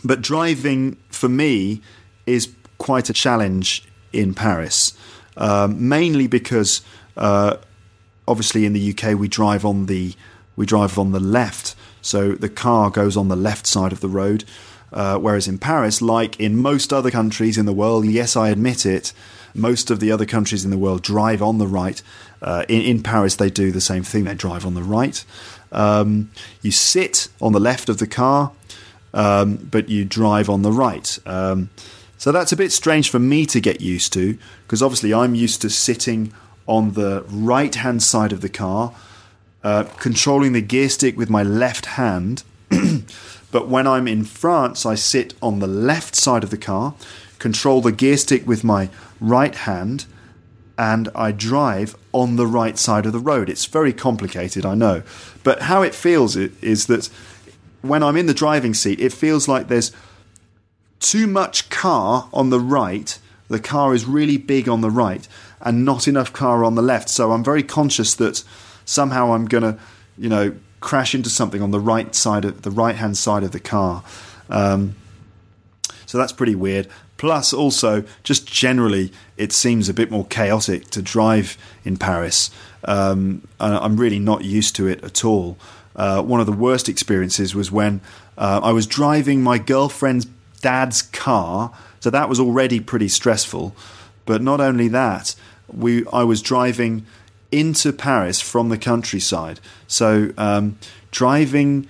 but 0.03 0.23
driving 0.23 0.97
for 1.11 1.29
me 1.29 1.83
is 2.27 2.49
quite 2.79 3.11
a 3.11 3.13
challenge 3.13 3.87
in 4.13 4.35
Paris, 4.35 4.95
um, 5.37 5.89
mainly 5.89 6.27
because. 6.27 6.81
Uh, 7.17 7.57
obviously 8.31 8.65
in 8.65 8.73
the 8.73 8.95
UK 8.95 9.19
we 9.19 9.29
drive 9.29 9.65
on 9.65 9.87
the 9.87 10.15
we 10.57 10.67
drive 10.67 10.99
on 10.99 11.13
the 11.13 11.21
left, 11.21 11.75
so 12.03 12.33
the 12.33 12.49
car 12.49 12.91
goes 12.91 13.17
on 13.17 13.29
the 13.29 13.37
left 13.37 13.67
side 13.67 13.93
of 13.93 14.01
the 14.01 14.09
road. 14.09 14.45
Uh, 14.93 15.17
whereas 15.19 15.47
in 15.47 15.57
Paris, 15.57 16.03
like 16.03 16.39
in 16.41 16.57
most 16.57 16.93
other 16.93 17.11
countries 17.11 17.57
in 17.57 17.65
the 17.65 17.73
world, 17.73 18.05
yes, 18.05 18.37
I 18.37 18.49
admit 18.49 18.85
it, 18.85 19.13
most 19.55 19.91
of 19.91 20.01
the 20.01 20.11
other 20.11 20.27
countries 20.27 20.65
in 20.65 20.71
the 20.71 20.79
world 20.79 21.03
drive 21.03 21.43
on 21.43 21.59
the 21.59 21.67
right. 21.67 22.03
Uh, 22.43 22.65
in, 22.69 22.83
in, 22.83 23.03
Paris, 23.03 23.37
they 23.37 23.51
do 23.51 23.71
the 23.71 23.81
same 23.81 24.03
thing, 24.03 24.25
they 24.25 24.35
drive 24.35 24.67
on 24.67 24.75
the 24.75 24.83
right. 24.83 25.25
Um, 25.71 26.31
you 26.61 26.73
sit 26.73 27.29
on 27.41 27.53
the 27.53 27.61
left 27.61 27.89
of 27.89 27.99
the 27.99 28.07
car, 28.07 28.53
um, 29.15 29.57
but 29.57 29.89
you 29.89 30.05
drive 30.05 30.51
on 30.51 30.63
the 30.63 30.73
right. 30.73 31.19
Um, 31.25 31.71
so 32.19 32.33
that's 32.33 32.53
a 32.53 32.57
bit 32.57 32.73
strange 32.73 33.11
for 33.11 33.19
me 33.19 33.47
to 33.47 33.61
get 33.61 33.81
used 33.81 34.13
to, 34.15 34.37
because 34.65 34.83
obviously 34.83 35.15
I'm 35.15 35.35
used 35.35 35.63
to 35.63 35.71
sitting 35.71 36.33
on 36.71 36.93
the 36.93 37.25
right 37.29 37.75
hand 37.75 38.01
side 38.01 38.31
of 38.33 38.43
the 38.43 38.49
car, 38.49 38.95
uh, 39.65 39.83
controlling 39.99 40.53
the 40.53 40.61
gear 40.61 40.89
stick 40.89 41.17
with 41.17 41.29
my 41.29 41.43
left 41.43 41.85
hand. 41.87 42.45
but 43.51 43.67
when 43.67 43.89
I'm 43.89 44.07
in 44.07 44.23
France, 44.23 44.87
I 44.87 44.95
sit 44.95 45.35
on 45.43 45.59
the 45.59 45.67
left 45.67 46.15
side 46.15 46.45
of 46.45 46.51
the 46.51 46.57
car, 46.57 46.95
control 47.41 47.81
the 47.81 47.91
gear 47.91 48.17
stick 48.17 48.47
with 48.47 48.63
my 48.63 48.89
right 49.21 49.55
hand, 49.55 50.07
and 50.79 51.09
I 51.13 51.33
drive 51.33 51.97
on 52.13 52.37
the 52.37 52.47
right 52.47 52.79
side 52.79 53.05
of 53.05 53.13
the 53.13 53.19
road. 53.19 53.51
It's 53.51 53.67
very 53.67 53.93
complicated, 53.93 54.65
I 54.65 54.77
know. 54.77 55.03
But 55.43 55.63
how 55.63 55.83
it 55.83 55.95
feels 55.95 56.37
is 56.37 56.87
that 56.87 57.11
when 57.83 58.05
I'm 58.05 58.17
in 58.17 58.27
the 58.27 58.35
driving 58.35 58.75
seat, 58.75 59.01
it 59.01 59.13
feels 59.13 59.49
like 59.49 59.67
there's 59.67 59.91
too 61.01 61.27
much 61.27 61.69
car 61.69 62.29
on 62.33 62.51
the 62.51 62.61
right. 62.61 63.19
The 63.51 63.61
car 63.61 63.95
is 63.95 64.07
really 64.07 64.39
big 64.39 64.69
on 64.69 64.81
the 64.81 64.91
right 64.91 65.27
and 65.61 65.85
not 65.85 66.09
enough 66.09 66.33
car 66.33 66.65
on 66.65 66.77
the 66.77 66.83
left. 66.83 67.11
So 67.11 67.33
I'm 67.33 67.45
very 67.45 67.63
conscious 67.63 68.15
that 68.15 68.43
somehow 68.85 69.35
I'm 69.35 69.47
going 69.47 69.63
to, 69.63 69.79
you 70.17 70.29
know, 70.29 70.55
crash 70.81 71.15
into 71.15 71.29
something 71.29 71.61
on 71.61 71.73
the 71.73 71.81
right 71.81 72.15
side 72.15 72.45
of 72.47 72.63
the 72.63 72.71
right 72.71 72.97
hand 72.97 73.19
side 73.19 73.43
of 73.43 73.53
the 73.53 73.61
car. 73.61 74.03
Um, 74.49 74.95
so 76.07 76.17
that's 76.17 76.33
pretty 76.33 76.55
weird. 76.55 76.89
Plus, 77.17 77.53
also, 77.53 78.03
just 78.23 78.47
generally, 78.47 79.13
it 79.37 79.53
seems 79.53 79.91
a 79.91 79.95
bit 79.95 80.11
more 80.11 80.25
chaotic 80.25 80.89
to 80.91 81.03
drive 81.03 81.59
in 81.85 81.99
Paris. 81.99 82.51
Um, 82.85 83.47
I'm 83.61 83.99
really 83.99 84.19
not 84.19 84.43
used 84.43 84.75
to 84.77 84.87
it 84.87 85.05
at 85.05 85.23
all. 85.25 85.59
Uh, 85.95 86.23
one 86.23 86.41
of 86.41 86.47
the 86.47 86.53
worst 86.53 86.89
experiences 86.89 87.55
was 87.55 87.71
when 87.71 88.01
uh, 88.39 88.61
I 88.63 88.73
was 88.73 88.87
driving 88.87 89.43
my 89.43 89.59
girlfriend's 89.59 90.27
dad's 90.63 91.03
car. 91.03 91.73
So 92.01 92.11
that 92.11 92.29
was 92.29 92.41
already 92.41 92.81
pretty 92.81 93.09
stressful. 93.09 93.75
But 94.27 94.43
not 94.43 94.61
only 94.61 94.89
that, 94.89 95.35
we 95.69 96.07
I 96.13 96.25
was 96.25 96.43
driving 96.43 97.07
into 97.53 97.93
Paris 97.93 98.41
from 98.41 98.69
the 98.69 98.79
countryside. 98.79 99.61
So 99.87 100.33
um, 100.37 100.79
driving 101.11 101.89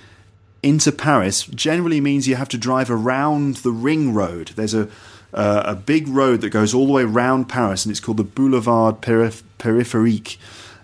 into 0.62 0.92
Paris 0.92 1.44
generally 1.44 2.00
means 2.00 2.28
you 2.28 2.36
have 2.36 2.48
to 2.50 2.58
drive 2.58 2.90
around 2.90 3.56
the 3.56 3.72
ring 3.72 4.12
road. 4.12 4.48
There's 4.56 4.74
a 4.74 4.88
uh, 5.32 5.62
a 5.64 5.74
big 5.76 6.08
road 6.08 6.40
that 6.40 6.50
goes 6.50 6.74
all 6.74 6.86
the 6.86 6.92
way 6.92 7.02
around 7.02 7.48
Paris, 7.48 7.84
and 7.84 7.90
it's 7.90 8.00
called 8.00 8.16
the 8.16 8.24
Boulevard 8.24 9.00
Perif- 9.00 9.42
Périphérique, 9.58 10.38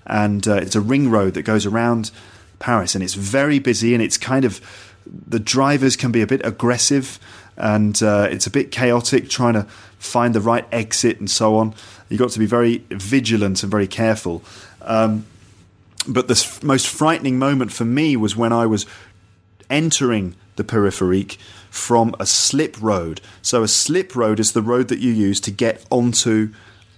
and 0.07 0.47
uh, 0.47 0.55
it's 0.55 0.77
a 0.77 0.81
ring 0.81 1.11
road 1.11 1.35
that 1.35 1.43
goes 1.43 1.67
around 1.67 2.11
Paris, 2.59 2.95
and 2.95 3.03
it's 3.03 3.15
very 3.15 3.59
busy, 3.59 3.93
and 3.93 4.03
it's 4.03 4.17
kind 4.17 4.45
of 4.45 4.61
the 5.05 5.41
drivers 5.41 5.97
can 5.97 6.13
be 6.13 6.23
a 6.23 6.27
bit 6.27 6.45
aggressive, 6.45 7.19
and 7.57 8.03
uh, 8.03 8.29
it's 8.31 8.47
a 8.47 8.51
bit 8.51 8.71
chaotic 8.71 9.29
trying 9.29 9.55
to 9.55 9.63
find 9.99 10.35
the 10.35 10.41
right 10.41 10.67
exit 10.73 11.19
and 11.19 11.31
so 11.31 11.57
on. 11.57 11.75
You've 12.09 12.21
got 12.21 12.31
to 12.31 12.39
be 12.39 12.47
very 12.47 12.79
vigilant 12.91 13.63
and 13.63 13.71
very 13.71 13.87
careful. 13.87 14.43
Um, 14.83 15.27
but 16.07 16.29
the 16.29 16.35
f- 16.35 16.63
most 16.63 16.87
frightening 16.87 17.39
moment 17.39 17.73
for 17.73 17.85
me 17.85 18.17
was 18.17 18.37
when 18.37 18.53
I 18.53 18.67
was 18.67 18.87
entering 19.69 20.37
the 20.57 20.65
périphérique 20.65 21.37
from 21.71 22.15
a 22.21 22.27
slip 22.27 22.81
road. 22.81 23.21
So, 23.43 23.63
a 23.63 23.69
slip 23.69 24.15
road 24.15 24.41
is 24.41 24.53
the 24.53 24.63
road 24.63 24.89
that 24.89 24.99
you 24.99 25.13
use 25.13 25.41
to 25.41 25.51
get 25.51 25.85
onto 25.91 26.53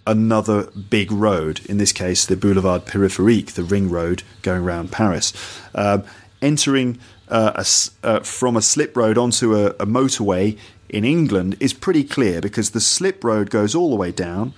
another 0.06 0.64
big 0.70 1.12
road, 1.12 1.60
in 1.66 1.76
this 1.76 1.92
case, 1.92 2.24
the 2.24 2.36
Boulevard 2.36 2.86
Périphérique, 2.86 3.52
the 3.52 3.62
ring 3.62 3.90
road 3.90 4.22
going 4.42 4.62
around 4.62 4.90
Paris. 4.90 5.32
Um, 5.74 6.04
entering 6.40 6.98
uh, 7.30 7.52
a, 7.56 8.06
uh, 8.06 8.20
from 8.20 8.56
a 8.56 8.62
slip 8.62 8.96
road 8.96 9.18
onto 9.18 9.54
a, 9.54 9.68
a 9.70 9.86
motorway 9.86 10.58
in 10.88 11.04
England 11.04 11.56
is 11.60 11.72
pretty 11.72 12.04
clear 12.04 12.40
because 12.40 12.70
the 12.70 12.80
slip 12.80 13.22
road 13.22 13.50
goes 13.50 13.74
all 13.74 13.90
the 13.90 13.96
way 13.96 14.10
down 14.10 14.54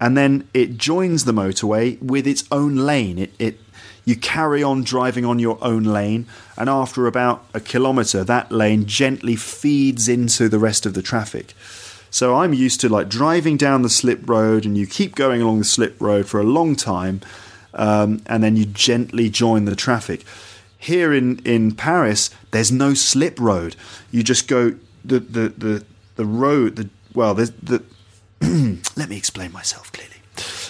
and 0.00 0.16
then 0.16 0.48
it 0.52 0.76
joins 0.76 1.24
the 1.24 1.32
motorway 1.32 2.00
with 2.02 2.26
its 2.26 2.44
own 2.50 2.76
lane. 2.76 3.18
It, 3.18 3.32
it 3.38 3.60
you 4.04 4.16
carry 4.16 4.62
on 4.62 4.84
driving 4.84 5.24
on 5.24 5.38
your 5.38 5.56
own 5.62 5.84
lane, 5.84 6.26
and 6.58 6.68
after 6.68 7.06
about 7.06 7.44
a 7.54 7.60
kilometre, 7.60 8.22
that 8.24 8.52
lane 8.52 8.84
gently 8.84 9.34
feeds 9.34 10.08
into 10.08 10.48
the 10.48 10.58
rest 10.58 10.84
of 10.84 10.92
the 10.92 11.00
traffic. 11.00 11.54
So 12.10 12.36
I'm 12.36 12.52
used 12.52 12.82
to 12.82 12.88
like 12.88 13.08
driving 13.08 13.56
down 13.56 13.80
the 13.80 13.88
slip 13.88 14.28
road, 14.28 14.66
and 14.66 14.76
you 14.76 14.86
keep 14.86 15.14
going 15.14 15.40
along 15.40 15.60
the 15.60 15.64
slip 15.64 15.98
road 16.00 16.26
for 16.26 16.38
a 16.38 16.44
long 16.44 16.76
time, 16.76 17.22
um, 17.72 18.20
and 18.26 18.42
then 18.42 18.56
you 18.56 18.66
gently 18.66 19.30
join 19.30 19.64
the 19.64 19.74
traffic. 19.74 20.24
Here 20.84 21.14
in, 21.14 21.38
in 21.46 21.74
Paris, 21.74 22.28
there's 22.50 22.70
no 22.70 22.92
slip 22.92 23.40
road. 23.40 23.74
You 24.10 24.22
just 24.22 24.48
go 24.48 24.74
the 25.02 25.18
the 25.18 25.48
the, 25.48 25.84
the 26.16 26.26
road. 26.26 26.76
The 26.76 26.90
well, 27.14 27.34
there's 27.34 27.52
the. 27.52 27.82
let 28.96 29.08
me 29.08 29.16
explain 29.16 29.50
myself 29.50 29.90
clearly. 29.92 30.16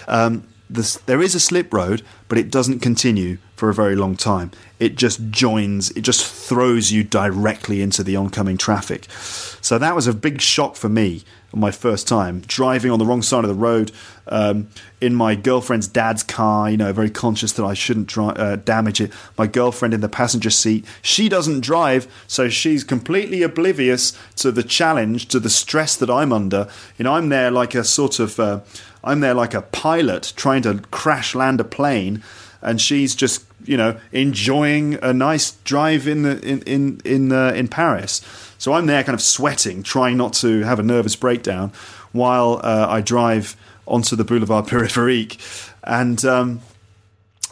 Um, 0.07 0.47
this, 0.71 0.97
there 1.07 1.23
is 1.23 1.35
a 1.35 1.41
slip 1.41 1.73
road, 1.73 2.03
but 2.29 2.39
it 2.39 2.51
doesn't 2.51 2.81
continue 2.81 3.39
for 3.57 3.69
a 3.69 3.75
very 3.75 3.97
long 3.97 4.17
time. 4.17 4.51
It 4.81 4.97
just 4.97 5.31
joins, 5.31 5.91
it 5.91 6.03
just 6.03 6.25
throws 6.25 6.91
you 6.91 7.05
directly 7.05 7.83
into 7.83 8.03
the 8.03 8.17
oncoming 8.17 8.57
traffic. 8.57 9.07
So 9.11 9.79
that 9.79 9.95
was 9.95 10.07
a 10.07 10.13
big 10.13 10.41
shock 10.41 10.77
for 10.77 10.89
me 10.89 11.25
on 11.53 11.61
my 11.61 11.71
first 11.71 12.09
time 12.09 12.41
driving 12.41 12.91
on 12.91 12.99
the 12.99 13.07
wrong 13.07 13.23
side 13.23 13.45
of 13.45 13.49
the 13.49 13.55
road 13.55 13.93
um, 14.29 14.69
in 15.01 15.15
my 15.15 15.35
girlfriend's 15.35 15.89
dad's 15.89 16.23
car. 16.23 16.71
You 16.71 16.77
know, 16.77 16.93
very 16.93 17.11
conscious 17.11 17.53
that 17.53 17.65
I 17.65 17.75
shouldn't 17.75 18.17
uh, 18.17 18.57
damage 18.57 19.01
it. 19.01 19.13
My 19.37 19.47
girlfriend 19.47 19.95
in 19.95 20.01
the 20.01 20.09
passenger 20.09 20.51
seat. 20.51 20.85
She 21.03 21.29
doesn't 21.29 21.61
drive, 21.61 22.07
so 22.27 22.49
she's 22.49 22.85
completely 22.85 23.43
oblivious 23.43 24.19
to 24.37 24.53
the 24.53 24.63
challenge, 24.63 25.29
to 25.29 25.41
the 25.41 25.51
stress 25.51 25.97
that 25.97 26.11
I'm 26.11 26.33
under. 26.33 26.69
You 26.99 27.05
know, 27.05 27.15
I'm 27.15 27.29
there 27.29 27.51
like 27.51 27.75
a 27.75 27.85
sort 27.85 28.19
of. 28.19 28.39
Uh, 28.39 28.61
I'm 29.03 29.21
there 29.21 29.35
like 29.35 29.53
a 29.53 29.63
pilot 29.63 30.33
trying 30.35 30.63
to 30.63 30.79
crash 30.91 31.35
land 31.35 31.61
a 31.61 31.65
plane, 31.65 32.23
and 32.63 32.81
she's 32.81 33.15
just 33.15 33.45
you 33.65 33.77
know 33.77 33.99
enjoying 34.13 34.99
a 35.03 35.13
nice 35.13 35.53
drive 35.65 36.07
in 36.07 36.23
the 36.23 36.41
in 36.41 36.63
in 36.63 37.01
in, 37.05 37.33
uh, 37.33 37.53
in 37.53 37.69
Paris. 37.69 38.23
So 38.59 38.73
I'm 38.73 38.87
there 38.87 39.03
kind 39.05 39.15
of 39.15 39.21
sweating, 39.21 39.83
trying 39.83 40.17
not 40.17 40.33
to 40.35 40.63
have 40.63 40.79
a 40.79 40.83
nervous 40.83 41.17
breakdown 41.17 41.73
while 42.13 42.61
uh, 42.63 42.87
I 42.89 43.01
drive 43.01 43.57
onto 43.87 44.17
the 44.17 44.25
Boulevard 44.25 44.67
Périphérique, 44.67 45.39
and. 45.83 46.25
Um, 46.25 46.61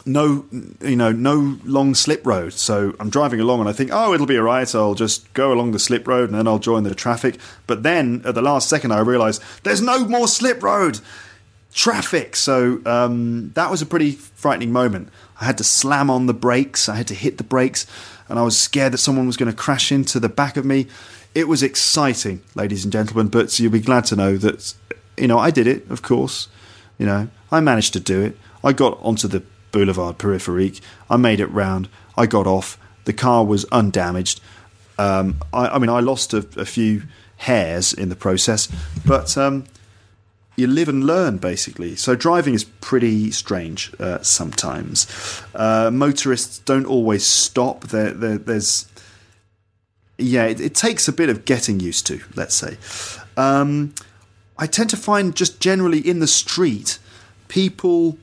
no, 0.05 0.45
you 0.81 0.97
know, 0.97 1.13
no 1.13 1.57
long 1.63 1.95
slip 1.95 2.25
road. 2.25 2.51
So 2.51 2.93
I'm 2.99 3.09
driving 3.09 3.39
along 3.39 3.61
and 3.61 3.69
I 3.69 3.71
think, 3.71 3.91
oh, 3.93 4.13
it'll 4.13 4.25
be 4.25 4.37
all 4.37 4.43
right. 4.43 4.75
I'll 4.75 4.95
just 4.95 5.31
go 5.33 5.53
along 5.53 5.71
the 5.71 5.79
slip 5.79 6.07
road 6.07 6.29
and 6.29 6.37
then 6.37 6.45
I'll 6.45 6.59
join 6.59 6.83
the 6.83 6.93
traffic. 6.93 7.37
But 7.67 7.83
then 7.83 8.21
at 8.25 8.35
the 8.35 8.41
last 8.41 8.67
second, 8.67 8.91
I 8.91 8.99
realise 8.99 9.39
there's 9.63 9.81
no 9.81 10.05
more 10.05 10.27
slip 10.27 10.61
road 10.61 10.99
traffic. 11.73 12.35
So 12.35 12.81
um, 12.85 13.51
that 13.55 13.71
was 13.71 13.81
a 13.81 13.85
pretty 13.85 14.11
frightening 14.11 14.71
moment. 14.71 15.09
I 15.39 15.45
had 15.45 15.57
to 15.57 15.63
slam 15.63 16.09
on 16.09 16.25
the 16.25 16.33
brakes, 16.33 16.87
I 16.87 16.95
had 16.95 17.07
to 17.07 17.15
hit 17.15 17.37
the 17.37 17.43
brakes, 17.43 17.87
and 18.29 18.37
I 18.37 18.43
was 18.43 18.57
scared 18.59 18.93
that 18.93 18.99
someone 18.99 19.27
was 19.27 19.37
going 19.37 19.51
to 19.51 19.57
crash 19.57 19.91
into 19.91 20.19
the 20.19 20.29
back 20.29 20.57
of 20.57 20.65
me. 20.65 20.87
It 21.35 21.47
was 21.47 21.63
exciting, 21.63 22.41
ladies 22.53 22.83
and 22.83 22.93
gentlemen, 22.93 23.27
but 23.27 23.59
you'll 23.59 23.71
be 23.71 23.79
glad 23.79 24.05
to 24.05 24.15
know 24.15 24.37
that, 24.37 24.73
you 25.17 25.27
know, 25.27 25.39
I 25.39 25.51
did 25.51 25.67
it, 25.67 25.89
of 25.89 26.01
course. 26.01 26.47
You 26.97 27.05
know, 27.05 27.27
I 27.51 27.59
managed 27.59 27.93
to 27.93 27.99
do 27.99 28.21
it. 28.21 28.37
I 28.63 28.73
got 28.73 28.97
onto 29.01 29.27
the 29.27 29.43
Boulevard 29.73 30.17
Périphérique, 30.17 30.79
I 31.09 31.17
made 31.17 31.41
it 31.41 31.47
round, 31.47 31.89
I 32.15 32.27
got 32.27 32.47
off, 32.47 32.77
the 33.03 33.11
car 33.11 33.43
was 33.43 33.65
undamaged. 33.65 34.39
Um, 34.97 35.39
I, 35.51 35.69
I, 35.69 35.79
mean, 35.79 35.89
I 35.89 35.99
lost 35.99 36.33
a, 36.33 36.47
a, 36.55 36.63
few 36.63 37.03
hairs 37.37 37.91
in 37.91 38.09
the 38.09 38.15
process, 38.15 38.69
but 39.05 39.35
um, 39.35 39.65
you 40.55 40.67
live 40.67 40.87
and 40.87 41.03
learn 41.03 41.37
basically. 41.37 41.95
So 41.95 42.15
driving 42.15 42.53
is 42.53 42.63
pretty 42.63 43.31
strange 43.31 43.91
uh, 43.99 44.21
sometimes. 44.21 45.07
Uh, 45.55 45.89
motorists 45.91 46.59
don't 46.59 46.85
always 46.85 47.25
stop. 47.25 47.85
There, 47.85 48.11
there, 48.11 48.37
there's 48.37 48.87
yeah, 50.19 50.45
it, 50.45 50.61
it, 50.61 50.75
takes 50.75 51.07
a 51.07 51.11
bit 51.11 51.29
of 51.29 51.43
getting 51.43 51.79
used 51.79 52.05
to. 52.07 52.21
Let's 52.35 52.53
say. 52.53 52.77
Um, 53.35 53.95
I 54.57 54.67
tend 54.67 54.89
to 54.91 54.97
find 54.97 55.35
just 55.35 55.59
generally 55.59 55.99
in 55.99 56.19
the 56.19 56.27
street, 56.27 56.99
people 57.47 58.17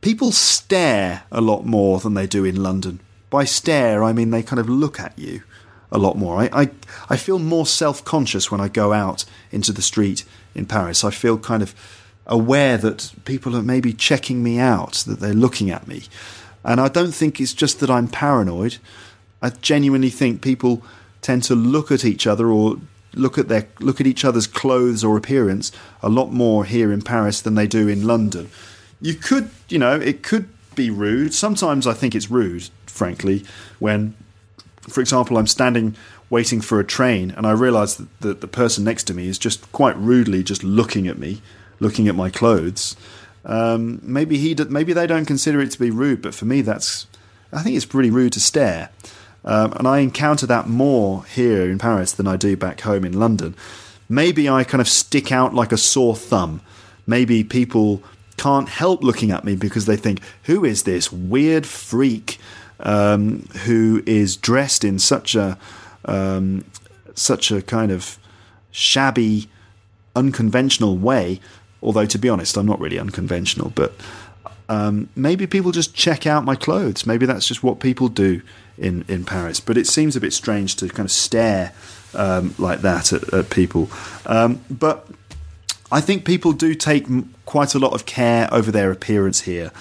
people 0.00 0.30
stare 0.32 1.24
a 1.32 1.40
lot 1.40 1.66
more 1.66 1.98
than 1.98 2.14
they 2.14 2.26
do 2.26 2.44
in 2.44 2.62
London. 2.62 3.00
By 3.30 3.44
stare, 3.44 4.04
I 4.04 4.12
mean 4.12 4.30
they 4.30 4.42
kind 4.42 4.60
of 4.60 4.68
look 4.68 5.00
at 5.00 5.18
you 5.18 5.42
a 5.90 5.98
lot 5.98 6.16
more. 6.16 6.40
I, 6.40 6.48
I, 6.52 6.70
I 7.08 7.16
feel 7.16 7.38
more 7.38 7.66
self 7.66 8.04
conscious 8.04 8.50
when 8.50 8.60
I 8.60 8.68
go 8.68 8.92
out 8.92 9.24
into 9.50 9.72
the 9.72 9.82
street 9.82 10.24
in 10.54 10.66
Paris. 10.66 11.04
I 11.04 11.10
feel 11.10 11.38
kind 11.38 11.62
of 11.62 11.74
aware 12.26 12.76
that 12.76 13.12
people 13.24 13.56
are 13.56 13.62
maybe 13.62 13.92
checking 13.92 14.42
me 14.42 14.58
out, 14.58 14.94
that 15.06 15.20
they're 15.20 15.32
looking 15.32 15.70
at 15.70 15.88
me. 15.88 16.04
And 16.64 16.80
I 16.80 16.88
don't 16.88 17.14
think 17.14 17.40
it's 17.40 17.54
just 17.54 17.80
that 17.80 17.90
I'm 17.90 18.08
paranoid. 18.08 18.76
I 19.40 19.50
genuinely 19.50 20.10
think 20.10 20.42
people 20.42 20.82
tend 21.22 21.42
to 21.44 21.54
look 21.54 21.90
at 21.90 22.04
each 22.04 22.26
other 22.26 22.48
or 22.48 22.76
look 23.18 23.38
at 23.38 23.48
their 23.48 23.68
look 23.80 24.00
at 24.00 24.06
each 24.06 24.24
other's 24.24 24.46
clothes 24.46 25.04
or 25.04 25.16
appearance 25.16 25.72
a 26.02 26.08
lot 26.08 26.32
more 26.32 26.64
here 26.64 26.92
in 26.92 27.02
Paris 27.02 27.40
than 27.40 27.54
they 27.54 27.66
do 27.66 27.88
in 27.88 28.06
London. 28.06 28.50
You 29.00 29.14
could, 29.14 29.50
you 29.68 29.78
know, 29.78 29.94
it 29.94 30.22
could 30.22 30.48
be 30.74 30.90
rude. 30.90 31.34
Sometimes 31.34 31.86
I 31.86 31.92
think 31.92 32.14
it's 32.14 32.30
rude, 32.30 32.68
frankly, 32.86 33.44
when 33.78 34.14
for 34.88 35.00
example, 35.00 35.36
I'm 35.36 35.46
standing 35.46 35.96
waiting 36.30 36.60
for 36.60 36.78
a 36.78 36.84
train 36.84 37.30
and 37.36 37.46
I 37.46 37.52
realise 37.52 37.94
that 37.94 38.20
the, 38.20 38.34
the 38.34 38.48
person 38.48 38.84
next 38.84 39.04
to 39.04 39.14
me 39.14 39.28
is 39.28 39.38
just 39.38 39.70
quite 39.72 39.96
rudely 39.96 40.42
just 40.42 40.62
looking 40.62 41.08
at 41.08 41.18
me, 41.18 41.40
looking 41.80 42.08
at 42.08 42.14
my 42.14 42.30
clothes. 42.30 42.96
Um, 43.44 44.00
maybe 44.02 44.36
he, 44.38 44.54
maybe 44.68 44.92
they 44.92 45.06
don't 45.06 45.24
consider 45.24 45.60
it 45.60 45.70
to 45.70 45.78
be 45.78 45.90
rude, 45.90 46.22
but 46.22 46.34
for 46.34 46.44
me, 46.44 46.60
that's 46.60 47.06
I 47.52 47.62
think 47.62 47.76
it's 47.76 47.86
pretty 47.86 48.10
rude 48.10 48.34
to 48.34 48.40
stare. 48.40 48.90
Um, 49.48 49.72
and 49.72 49.88
I 49.88 50.00
encounter 50.00 50.46
that 50.46 50.68
more 50.68 51.24
here 51.24 51.70
in 51.70 51.78
Paris 51.78 52.12
than 52.12 52.28
I 52.28 52.36
do 52.36 52.54
back 52.54 52.82
home 52.82 53.02
in 53.02 53.18
London. 53.18 53.56
Maybe 54.06 54.46
I 54.46 54.62
kind 54.62 54.82
of 54.82 54.88
stick 54.88 55.32
out 55.32 55.54
like 55.54 55.72
a 55.72 55.78
sore 55.78 56.14
thumb. 56.14 56.60
maybe 57.06 57.42
people 57.42 58.02
can't 58.36 58.68
help 58.68 59.02
looking 59.02 59.30
at 59.30 59.44
me 59.44 59.56
because 59.56 59.86
they 59.86 59.96
think, 59.96 60.20
who 60.44 60.66
is 60.66 60.82
this 60.82 61.10
weird 61.10 61.66
freak 61.66 62.38
um, 62.80 63.48
who 63.64 64.02
is 64.04 64.36
dressed 64.36 64.84
in 64.84 64.98
such 64.98 65.34
a 65.34 65.58
um, 66.04 66.64
such 67.14 67.50
a 67.50 67.62
kind 67.62 67.90
of 67.90 68.18
shabby, 68.70 69.48
unconventional 70.14 70.98
way? 70.98 71.40
Although 71.82 72.06
to 72.06 72.18
be 72.18 72.28
honest, 72.28 72.56
I'm 72.58 72.66
not 72.66 72.80
really 72.80 72.98
unconventional, 72.98 73.72
but 73.74 73.94
um, 74.68 75.08
maybe 75.16 75.46
people 75.46 75.72
just 75.72 75.94
check 75.94 76.26
out 76.26 76.44
my 76.44 76.54
clothes. 76.54 77.06
Maybe 77.06 77.24
that's 77.24 77.48
just 77.48 77.62
what 77.62 77.80
people 77.80 78.08
do 78.08 78.42
in, 78.78 79.04
in 79.08 79.24
Paris. 79.24 79.60
But 79.60 79.76
it 79.76 79.86
seems 79.86 80.16
a 80.16 80.20
bit 80.20 80.32
strange 80.32 80.76
to 80.76 80.88
kind 80.88 81.06
of 81.06 81.10
stare 81.10 81.72
um, 82.14 82.54
like 82.58 82.80
that 82.80 83.12
at, 83.12 83.32
at 83.32 83.50
people. 83.50 83.90
Um, 84.26 84.60
but 84.70 85.06
I 85.90 86.00
think 86.00 86.24
people 86.24 86.52
do 86.52 86.74
take 86.74 87.06
quite 87.46 87.74
a 87.74 87.78
lot 87.78 87.92
of 87.92 88.06
care 88.06 88.48
over 88.52 88.70
their 88.70 88.90
appearance 88.90 89.42
here. 89.42 89.72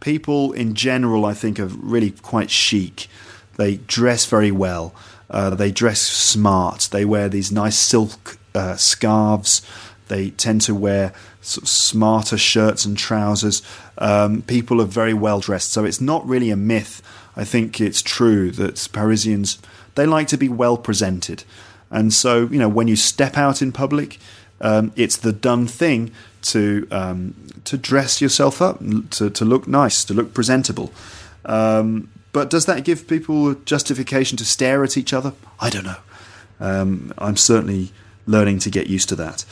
People 0.00 0.52
in 0.52 0.74
general, 0.74 1.24
I 1.24 1.34
think, 1.34 1.58
are 1.58 1.66
really 1.66 2.10
quite 2.12 2.50
chic. 2.50 3.08
They 3.56 3.78
dress 3.78 4.26
very 4.26 4.52
well. 4.52 4.94
Uh, 5.28 5.50
they 5.50 5.72
dress 5.72 6.00
smart. 6.00 6.88
They 6.92 7.04
wear 7.04 7.28
these 7.28 7.50
nice 7.50 7.76
silk 7.76 8.38
uh, 8.54 8.76
scarves. 8.76 9.62
They 10.08 10.30
tend 10.30 10.60
to 10.62 10.74
wear 10.74 11.12
sort 11.40 11.64
of 11.64 11.68
smarter 11.68 12.38
shirts 12.38 12.84
and 12.84 12.96
trousers. 12.96 13.62
Um, 13.98 14.42
people 14.42 14.80
are 14.80 14.86
very 14.86 15.14
well 15.14 15.40
dressed, 15.40 15.72
so 15.72 15.84
it's 15.84 16.00
not 16.00 16.26
really 16.28 16.50
a 16.50 16.56
myth. 16.56 17.02
I 17.36 17.44
think 17.44 17.80
it's 17.80 18.02
true 18.02 18.50
that 18.52 18.88
Parisians 18.92 19.58
they 19.94 20.06
like 20.06 20.28
to 20.28 20.36
be 20.36 20.48
well 20.48 20.76
presented, 20.76 21.44
and 21.90 22.12
so 22.12 22.46
you 22.46 22.58
know 22.58 22.68
when 22.68 22.88
you 22.88 22.96
step 22.96 23.36
out 23.36 23.62
in 23.62 23.72
public, 23.72 24.18
um, 24.60 24.92
it's 24.96 25.16
the 25.16 25.32
done 25.32 25.66
thing 25.66 26.10
to 26.42 26.86
um, 26.90 27.34
to 27.64 27.76
dress 27.76 28.20
yourself 28.20 28.62
up, 28.62 28.78
to 29.10 29.30
to 29.30 29.44
look 29.44 29.66
nice, 29.68 30.04
to 30.04 30.14
look 30.14 30.34
presentable. 30.34 30.92
Um, 31.44 32.08
but 32.32 32.50
does 32.50 32.66
that 32.66 32.84
give 32.84 33.08
people 33.08 33.54
justification 33.54 34.36
to 34.36 34.44
stare 34.44 34.84
at 34.84 34.96
each 34.96 35.12
other? 35.12 35.32
I 35.58 35.70
don't 35.70 35.84
know. 35.84 36.00
Um, 36.60 37.14
I'm 37.18 37.36
certainly 37.36 37.92
learning 38.26 38.58
to 38.60 38.70
get 38.70 38.88
used 38.88 39.08
to 39.08 39.16
that. 39.16 39.44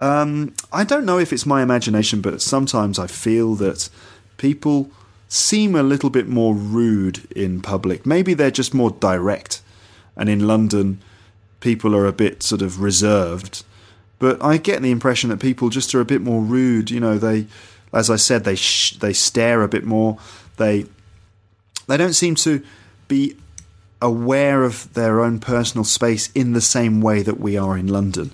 Um, 0.00 0.54
I 0.72 0.84
don't 0.84 1.04
know 1.04 1.18
if 1.18 1.32
it's 1.32 1.46
my 1.46 1.62
imagination, 1.62 2.20
but 2.20 2.42
sometimes 2.42 2.98
I 2.98 3.06
feel 3.06 3.54
that 3.56 3.88
people 4.36 4.90
seem 5.28 5.74
a 5.74 5.82
little 5.82 6.10
bit 6.10 6.26
more 6.26 6.54
rude 6.54 7.30
in 7.32 7.60
public. 7.60 8.06
Maybe 8.06 8.34
they're 8.34 8.50
just 8.50 8.74
more 8.74 8.90
direct, 8.90 9.62
and 10.16 10.28
in 10.28 10.46
London, 10.46 11.00
people 11.60 11.94
are 11.94 12.06
a 12.06 12.12
bit 12.12 12.42
sort 12.42 12.62
of 12.62 12.80
reserved. 12.80 13.64
But 14.18 14.42
I 14.42 14.56
get 14.56 14.82
the 14.82 14.90
impression 14.90 15.30
that 15.30 15.38
people 15.38 15.68
just 15.68 15.94
are 15.94 16.00
a 16.00 16.04
bit 16.04 16.22
more 16.22 16.42
rude. 16.42 16.90
You 16.90 17.00
know, 17.00 17.18
they, 17.18 17.46
as 17.92 18.10
I 18.10 18.16
said, 18.16 18.44
they 18.44 18.56
sh- 18.56 18.96
they 18.98 19.12
stare 19.12 19.62
a 19.62 19.68
bit 19.68 19.84
more. 19.84 20.18
They 20.56 20.86
they 21.86 21.96
don't 21.96 22.14
seem 22.14 22.34
to 22.36 22.62
be 23.06 23.36
aware 24.00 24.62
of 24.62 24.92
their 24.94 25.20
own 25.20 25.40
personal 25.40 25.84
space 25.84 26.30
in 26.32 26.52
the 26.52 26.60
same 26.60 27.00
way 27.00 27.22
that 27.22 27.40
we 27.40 27.56
are 27.56 27.76
in 27.76 27.88
London. 27.88 28.30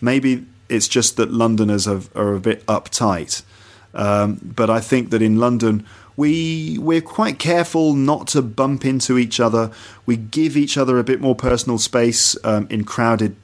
Maybe 0.00 0.46
it's 0.68 0.88
just 0.88 1.16
that 1.16 1.30
Londoners 1.30 1.86
are, 1.86 2.00
are 2.14 2.34
a 2.34 2.40
bit 2.40 2.64
uptight. 2.66 3.42
Um, 3.92 4.40
but 4.42 4.70
I 4.70 4.80
think 4.80 5.10
that 5.10 5.22
in 5.22 5.38
London, 5.38 5.86
we 6.16 6.78
we're 6.78 7.00
quite 7.00 7.38
careful 7.38 7.94
not 7.94 8.26
to 8.28 8.42
bump 8.42 8.84
into 8.84 9.18
each 9.18 9.40
other. 9.40 9.70
We 10.06 10.16
give 10.16 10.56
each 10.56 10.76
other 10.76 10.98
a 10.98 11.04
bit 11.04 11.20
more 11.20 11.34
personal 11.34 11.78
space 11.78 12.36
um, 12.44 12.66
in 12.70 12.84
crowded 12.84 13.36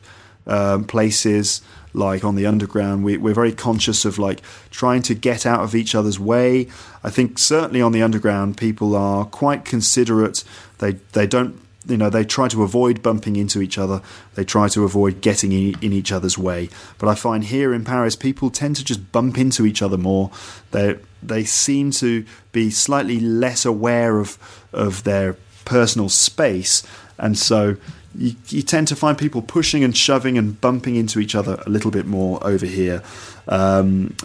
um, 0.46 0.84
places, 0.84 1.62
like 1.92 2.24
on 2.24 2.36
the 2.36 2.46
underground. 2.46 3.04
We, 3.04 3.16
we're 3.16 3.34
very 3.34 3.52
conscious 3.52 4.04
of 4.04 4.18
like 4.18 4.40
trying 4.70 5.02
to 5.02 5.14
get 5.14 5.46
out 5.46 5.60
of 5.60 5.74
each 5.74 5.94
other's 5.94 6.18
way. 6.18 6.68
I 7.02 7.10
think 7.10 7.38
certainly 7.38 7.82
on 7.82 7.92
the 7.92 8.02
underground, 8.02 8.56
people 8.56 8.94
are 8.94 9.24
quite 9.24 9.64
considerate. 9.64 10.44
They 10.78 10.92
they 11.12 11.26
don't 11.26 11.60
you 11.90 11.96
know 11.96 12.08
they 12.08 12.24
try 12.24 12.48
to 12.48 12.62
avoid 12.62 13.02
bumping 13.02 13.36
into 13.36 13.60
each 13.60 13.78
other. 13.78 14.00
They 14.34 14.44
try 14.44 14.68
to 14.68 14.84
avoid 14.84 15.20
getting 15.20 15.52
in, 15.52 15.74
in, 15.82 15.92
each 15.92 16.12
other's 16.12 16.38
way. 16.38 16.68
But 16.98 17.08
i 17.08 17.14
find 17.14 17.44
here 17.44 17.74
in 17.74 17.84
paris 17.84 18.16
people 18.16 18.50
tend 18.50 18.76
to 18.76 18.84
just 18.84 19.12
bump 19.12 19.38
into 19.38 19.66
each 19.66 19.82
other 19.82 19.98
more. 19.98 20.30
They 20.70 20.98
they 21.22 21.44
seem 21.44 21.90
to 21.92 22.24
be 22.52 22.70
slightly 22.70 23.20
less 23.20 23.64
aware 23.64 24.18
of 24.18 24.38
of 24.72 25.04
their 25.04 25.36
personal 25.64 26.08
space. 26.08 26.82
And 27.18 27.36
so 27.36 27.76
you, 28.14 28.34
you 28.48 28.62
tend 28.62 28.88
to 28.88 28.96
find 28.96 29.18
people 29.18 29.42
pushing 29.42 29.84
and 29.84 29.96
shoving 29.96 30.38
and 30.38 30.60
bumping 30.60 30.96
into 30.96 31.20
each 31.20 31.34
other 31.34 31.62
a 31.66 31.68
little 31.68 31.90
bit 31.90 32.06
more 32.06 32.44
over 32.44 32.66
here. 32.66 33.02
Um, 33.46 34.16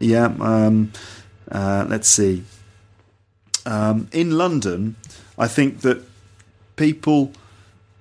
yeah 0.00 0.34
um, 0.40 0.92
uh, 1.52 1.86
let's 1.88 2.08
see. 2.08 2.42
Um, 3.66 4.08
in 4.10 4.38
london 4.38 4.96
i 5.36 5.46
think 5.46 5.82
that 5.82 6.02
people, 6.80 7.30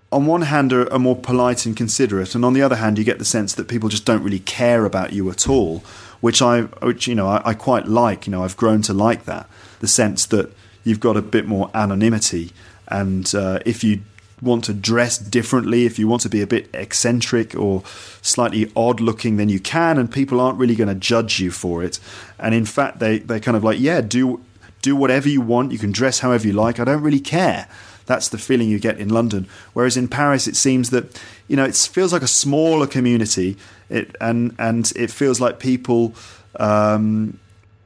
on 0.09 0.25
one 0.25 0.43
hand, 0.43 0.71
are, 0.71 0.91
are, 0.91 0.97
more 0.97 1.15
polite 1.17 1.65
and 1.65 1.75
considerate, 1.75 2.33
and 2.33 2.45
on 2.45 2.53
the 2.53 2.61
other 2.61 2.77
hand, 2.77 2.97
you 2.97 3.03
get 3.03 3.19
the 3.19 3.25
sense 3.25 3.53
that 3.55 3.67
people 3.67 3.89
just 3.89 4.05
don't 4.05 4.23
really 4.23 4.39
care 4.39 4.85
about 4.85 5.11
you 5.11 5.29
at 5.29 5.49
all, 5.49 5.83
which 6.21 6.41
I, 6.41 6.61
which 6.61 7.05
you 7.05 7.13
know, 7.13 7.27
I, 7.27 7.41
I 7.43 7.53
quite 7.53 7.87
like. 7.87 8.25
You 8.25 8.31
know, 8.31 8.43
I've 8.43 8.55
grown 8.55 8.81
to 8.83 8.93
like 8.93 9.25
that. 9.25 9.49
The 9.81 9.87
sense 9.87 10.25
that 10.27 10.51
you've 10.85 11.01
got 11.01 11.17
a 11.17 11.21
bit 11.21 11.45
more 11.45 11.69
anonymity, 11.73 12.51
and 12.87 13.29
uh, 13.35 13.59
if 13.65 13.83
you 13.83 14.01
want 14.41 14.63
to 14.63 14.73
dress 14.73 15.17
differently, 15.17 15.85
if 15.85 15.99
you 15.99 16.07
want 16.07 16.21
to 16.21 16.29
be 16.29 16.41
a 16.41 16.47
bit 16.47 16.69
eccentric 16.73 17.53
or 17.53 17.83
slightly 18.21 18.71
odd 18.77 19.01
looking, 19.01 19.35
then 19.35 19.49
you 19.49 19.59
can, 19.59 19.97
and 19.97 20.09
people 20.09 20.39
aren't 20.39 20.57
really 20.57 20.75
going 20.75 20.87
to 20.87 20.95
judge 20.95 21.41
you 21.41 21.51
for 21.51 21.83
it. 21.83 21.99
And 22.39 22.55
in 22.55 22.63
fact, 22.65 22.99
they 22.99 23.19
they 23.19 23.41
kind 23.41 23.57
of 23.57 23.63
like, 23.65 23.77
yeah, 23.77 23.99
do 23.99 24.39
do 24.81 24.95
whatever 24.95 25.27
you 25.27 25.41
want. 25.41 25.73
You 25.73 25.77
can 25.77 25.91
dress 25.91 26.19
however 26.19 26.47
you 26.47 26.53
like. 26.53 26.79
I 26.79 26.85
don't 26.85 27.01
really 27.01 27.19
care. 27.19 27.67
That's 28.09 28.27
the 28.27 28.39
feeling 28.39 28.69
you 28.69 28.79
get 28.79 28.99
in 28.99 29.09
London. 29.09 29.47
Whereas 29.73 29.95
in 29.95 30.07
Paris, 30.07 30.47
it 30.47 30.55
seems 30.55 30.89
that 30.89 31.21
you 31.47 31.55
know 31.55 31.63
it 31.63 31.75
feels 31.75 32.11
like 32.11 32.23
a 32.23 32.27
smaller 32.27 32.87
community, 32.87 33.55
it, 33.87 34.15
and 34.19 34.55
and 34.57 34.91
it 34.95 35.11
feels 35.11 35.39
like 35.39 35.59
people 35.59 36.15
um, 36.59 37.39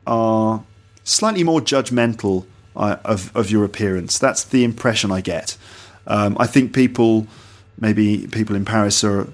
are 0.08 0.64
slightly 1.04 1.44
more 1.44 1.60
judgmental 1.60 2.46
uh, 2.74 2.96
of 3.04 3.36
of 3.36 3.52
your 3.52 3.66
appearance. 3.66 4.18
That's 4.18 4.46
the 4.46 4.64
impression 4.64 5.12
I 5.12 5.20
get. 5.20 5.58
Um, 6.08 6.38
I 6.40 6.48
think 6.48 6.74
people, 6.74 7.28
maybe 7.78 8.26
people 8.28 8.56
in 8.56 8.64
Paris 8.64 9.04
are. 9.04 9.28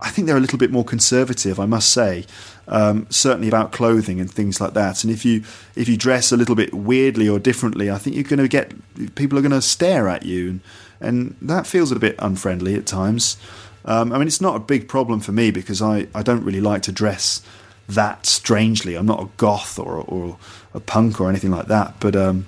I 0.00 0.10
think 0.10 0.26
they're 0.26 0.36
a 0.36 0.40
little 0.40 0.58
bit 0.58 0.72
more 0.72 0.84
conservative, 0.84 1.60
I 1.60 1.66
must 1.66 1.92
say 1.92 2.24
um, 2.68 3.06
certainly 3.10 3.48
about 3.48 3.72
clothing 3.72 4.20
and 4.20 4.30
things 4.30 4.60
like 4.60 4.74
that. 4.74 5.02
And 5.02 5.12
if 5.12 5.24
you 5.24 5.42
if 5.74 5.88
you 5.88 5.96
dress 5.96 6.30
a 6.30 6.36
little 6.36 6.54
bit 6.54 6.72
weirdly 6.72 7.28
or 7.28 7.38
differently, 7.38 7.90
I 7.90 7.98
think 7.98 8.14
you're 8.14 8.24
going 8.24 8.38
to 8.38 8.48
get 8.48 9.14
people 9.14 9.38
are 9.38 9.42
going 9.42 9.52
to 9.52 9.62
stare 9.62 10.08
at 10.08 10.24
you, 10.24 10.48
and, 10.48 10.60
and 11.00 11.36
that 11.40 11.66
feels 11.66 11.90
a 11.90 11.98
bit 11.98 12.14
unfriendly 12.18 12.74
at 12.74 12.86
times. 12.86 13.38
Um, 13.84 14.12
I 14.12 14.18
mean, 14.18 14.26
it's 14.26 14.40
not 14.40 14.56
a 14.56 14.60
big 14.60 14.86
problem 14.86 15.20
for 15.20 15.32
me 15.32 15.50
because 15.50 15.80
I, 15.80 16.08
I 16.14 16.22
don't 16.22 16.44
really 16.44 16.60
like 16.60 16.82
to 16.82 16.92
dress 16.92 17.42
that 17.88 18.26
strangely. 18.26 18.96
I'm 18.96 19.06
not 19.06 19.22
a 19.22 19.28
goth 19.38 19.78
or 19.78 19.96
or 19.96 20.38
a 20.74 20.80
punk 20.80 21.20
or 21.20 21.28
anything 21.30 21.50
like 21.50 21.66
that, 21.66 21.94
but 22.00 22.14
um, 22.14 22.46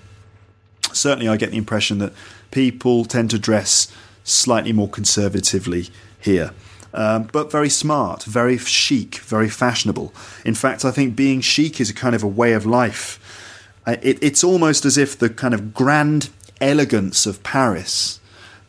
certainly 0.92 1.28
I 1.28 1.36
get 1.36 1.50
the 1.50 1.58
impression 1.58 1.98
that 1.98 2.12
people 2.50 3.04
tend 3.06 3.30
to 3.30 3.38
dress 3.38 3.90
slightly 4.22 4.72
more 4.72 4.88
conservatively 4.88 5.88
here 6.20 6.52
um, 6.92 7.24
but 7.32 7.50
very 7.50 7.68
smart, 7.68 8.24
very 8.24 8.58
chic, 8.58 9.16
very 9.16 9.48
fashionable. 9.48 10.12
In 10.44 10.54
fact, 10.54 10.84
I 10.84 10.90
think 10.90 11.16
being 11.16 11.40
chic 11.40 11.80
is 11.80 11.90
a 11.90 11.94
kind 11.94 12.14
of 12.14 12.22
a 12.22 12.28
way 12.28 12.52
of 12.52 12.66
life. 12.66 13.18
Uh, 13.86 13.96
it, 14.02 14.18
it's 14.22 14.44
almost 14.44 14.84
as 14.84 14.98
if 14.98 15.18
the 15.18 15.30
kind 15.30 15.54
of 15.54 15.72
grand 15.72 16.30
elegance 16.60 17.26
of 17.26 17.42
Paris, 17.42 18.20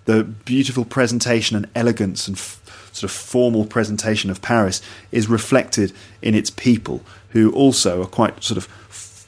the 0.05 0.23
beautiful 0.23 0.85
presentation 0.85 1.57
and 1.57 1.67
elegance 1.75 2.27
and 2.27 2.37
f- 2.37 2.89
sort 2.93 3.03
of 3.03 3.11
formal 3.11 3.65
presentation 3.65 4.29
of 4.29 4.41
Paris, 4.41 4.81
is 5.11 5.27
reflected 5.27 5.93
in 6.21 6.35
its 6.35 6.49
people, 6.49 7.01
who 7.29 7.51
also 7.53 8.01
are 8.01 8.07
quite 8.07 8.43
sort 8.43 8.57
of 8.57 8.67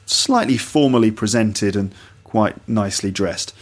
slightly 0.06 0.56
formally 0.56 1.10
presented 1.10 1.76
and 1.76 1.94
quite 2.22 2.56
nicely 2.68 3.10
dressed. 3.10 3.54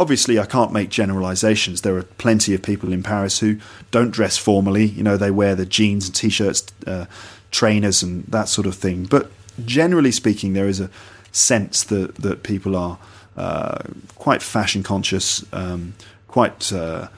Obviously, 0.00 0.38
I 0.38 0.46
can't 0.46 0.72
make 0.72 0.88
generalizations. 0.88 1.82
There 1.82 1.94
are 1.98 2.04
plenty 2.04 2.54
of 2.54 2.62
people 2.62 2.90
in 2.90 3.02
Paris 3.02 3.40
who 3.40 3.58
don't 3.90 4.10
dress 4.10 4.38
formally. 4.38 4.86
You 4.86 5.02
know, 5.02 5.18
they 5.18 5.30
wear 5.30 5.54
the 5.54 5.66
jeans 5.66 6.06
and 6.06 6.14
t-shirts, 6.14 6.64
uh, 6.86 7.04
trainers, 7.50 8.02
and 8.02 8.24
that 8.24 8.48
sort 8.48 8.66
of 8.66 8.74
thing. 8.74 9.04
But 9.04 9.30
generally 9.66 10.10
speaking, 10.10 10.54
there 10.54 10.68
is 10.68 10.80
a 10.80 10.88
sense 11.32 11.84
that 11.84 12.14
that 12.14 12.42
people 12.44 12.76
are 12.76 12.96
uh, 13.36 13.76
quite 14.14 14.40
fashion 14.40 14.82
conscious, 14.82 15.44
um, 15.52 15.92
quite 16.28 16.72
uh, 16.72 17.08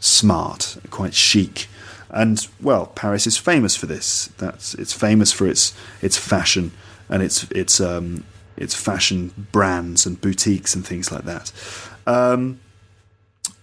smart, 0.00 0.78
quite 0.90 1.14
chic. 1.14 1.68
And 2.10 2.44
well, 2.60 2.86
Paris 2.86 3.24
is 3.24 3.38
famous 3.38 3.76
for 3.76 3.86
this. 3.86 4.30
That's 4.38 4.74
it's 4.74 4.92
famous 4.92 5.30
for 5.30 5.46
its 5.46 5.74
its 6.00 6.18
fashion 6.18 6.72
and 7.08 7.22
its 7.22 7.44
its 7.52 7.80
um, 7.80 8.24
its 8.56 8.74
fashion 8.74 9.46
brands 9.52 10.06
and 10.06 10.20
boutiques 10.20 10.74
and 10.74 10.84
things 10.84 11.12
like 11.12 11.24
that. 11.24 11.52
Um, 12.06 12.60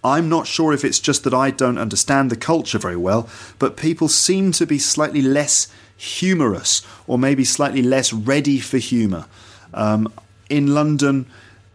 I'm 0.02 0.28
not 0.28 0.46
sure 0.46 0.72
if 0.72 0.84
it's 0.84 1.00
just 1.00 1.24
that 1.24 1.34
I 1.34 1.50
don't 1.50 1.78
understand 1.78 2.30
the 2.30 2.36
culture 2.36 2.78
very 2.78 2.96
well, 2.96 3.28
but 3.58 3.76
people 3.76 4.08
seem 4.08 4.52
to 4.52 4.66
be 4.66 4.78
slightly 4.78 5.20
less 5.22 5.68
humorous 5.96 6.82
or 7.06 7.18
maybe 7.18 7.44
slightly 7.44 7.82
less 7.82 8.12
ready 8.12 8.58
for 8.58 8.78
humour. 8.78 9.26
Um, 9.74 10.10
in 10.48 10.74
London, 10.74 11.26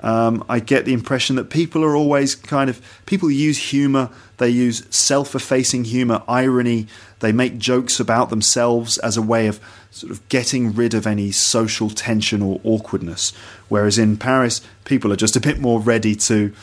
um, 0.06 0.46
I 0.48 0.60
get 0.60 0.86
the 0.86 0.94
impression 0.94 1.36
that 1.38 1.50
people 1.50 1.84
are 1.84 1.96
always 1.96 2.36
kind 2.36 2.70
of 2.70 2.80
people 3.08 3.32
use 3.32 3.58
humor. 3.58 4.12
They 4.38 4.50
use 4.50 4.86
self-effacing 4.92 5.86
humor, 5.86 6.22
irony. 6.28 6.86
They 7.22 7.32
make 7.32 7.58
jokes 7.58 8.00
about 8.00 8.30
themselves 8.30 9.00
as 9.00 9.18
a 9.18 9.22
way 9.24 9.48
of 9.48 9.60
sort 9.90 10.12
of 10.12 10.28
getting 10.30 10.76
rid 10.76 10.94
of 10.94 11.08
any 11.08 11.32
social 11.32 11.90
tension 11.90 12.44
or 12.44 12.62
awkwardness. 12.64 13.34
Whereas 13.68 13.98
in 13.98 14.18
Paris, 14.18 14.62
people 14.84 15.12
are 15.12 15.16
just 15.16 15.36
a 15.36 15.42
bit 15.42 15.60
more 15.60 15.80
ready 15.80 16.16
to, 16.16 16.54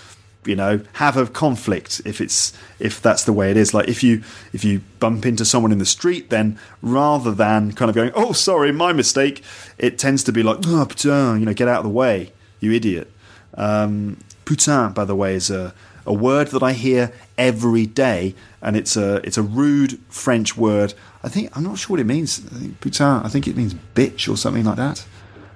you 0.44 0.54
know, 0.54 0.80
have 0.94 1.16
a 1.16 1.26
conflict 1.26 2.00
if 2.04 2.20
it's 2.20 2.52
if 2.78 3.02
that's 3.02 3.24
the 3.24 3.32
way 3.32 3.50
it 3.50 3.56
is. 3.56 3.74
Like 3.74 3.88
if 3.88 4.04
you 4.04 4.22
if 4.52 4.64
you 4.64 4.82
bump 5.00 5.26
into 5.26 5.44
someone 5.44 5.72
in 5.72 5.78
the 5.78 5.84
street, 5.84 6.30
then 6.30 6.60
rather 6.80 7.32
than 7.32 7.72
kind 7.72 7.88
of 7.88 7.96
going, 7.96 8.12
"Oh, 8.14 8.32
sorry, 8.34 8.70
my 8.70 8.92
mistake," 8.92 9.42
it 9.78 9.98
tends 9.98 10.22
to 10.24 10.32
be 10.32 10.44
like, 10.44 10.58
"Oh, 10.64 10.86
putain," 10.86 11.40
you 11.40 11.46
know, 11.46 11.54
get 11.54 11.66
out 11.66 11.78
of 11.78 11.84
the 11.84 11.90
way, 11.90 12.30
you 12.60 12.70
idiot. 12.70 13.11
Um, 13.54 14.18
putain, 14.44 14.92
by 14.92 15.04
the 15.04 15.14
way, 15.14 15.34
is 15.34 15.50
a, 15.50 15.74
a 16.06 16.12
word 16.12 16.48
that 16.48 16.62
I 16.62 16.72
hear 16.72 17.12
every 17.38 17.86
day, 17.86 18.34
and 18.60 18.76
it's 18.76 18.96
a 18.96 19.16
it's 19.26 19.38
a 19.38 19.42
rude 19.42 19.98
French 20.08 20.56
word. 20.56 20.94
I 21.22 21.28
think 21.28 21.56
I'm 21.56 21.62
not 21.62 21.78
sure 21.78 21.94
what 21.94 22.00
it 22.00 22.06
means. 22.06 22.40
I 22.46 22.58
think 22.58 22.80
putain. 22.80 23.22
I 23.22 23.28
think 23.28 23.46
it 23.46 23.56
means 23.56 23.74
bitch 23.94 24.32
or 24.32 24.36
something 24.36 24.64
like 24.64 24.76
that. 24.76 25.04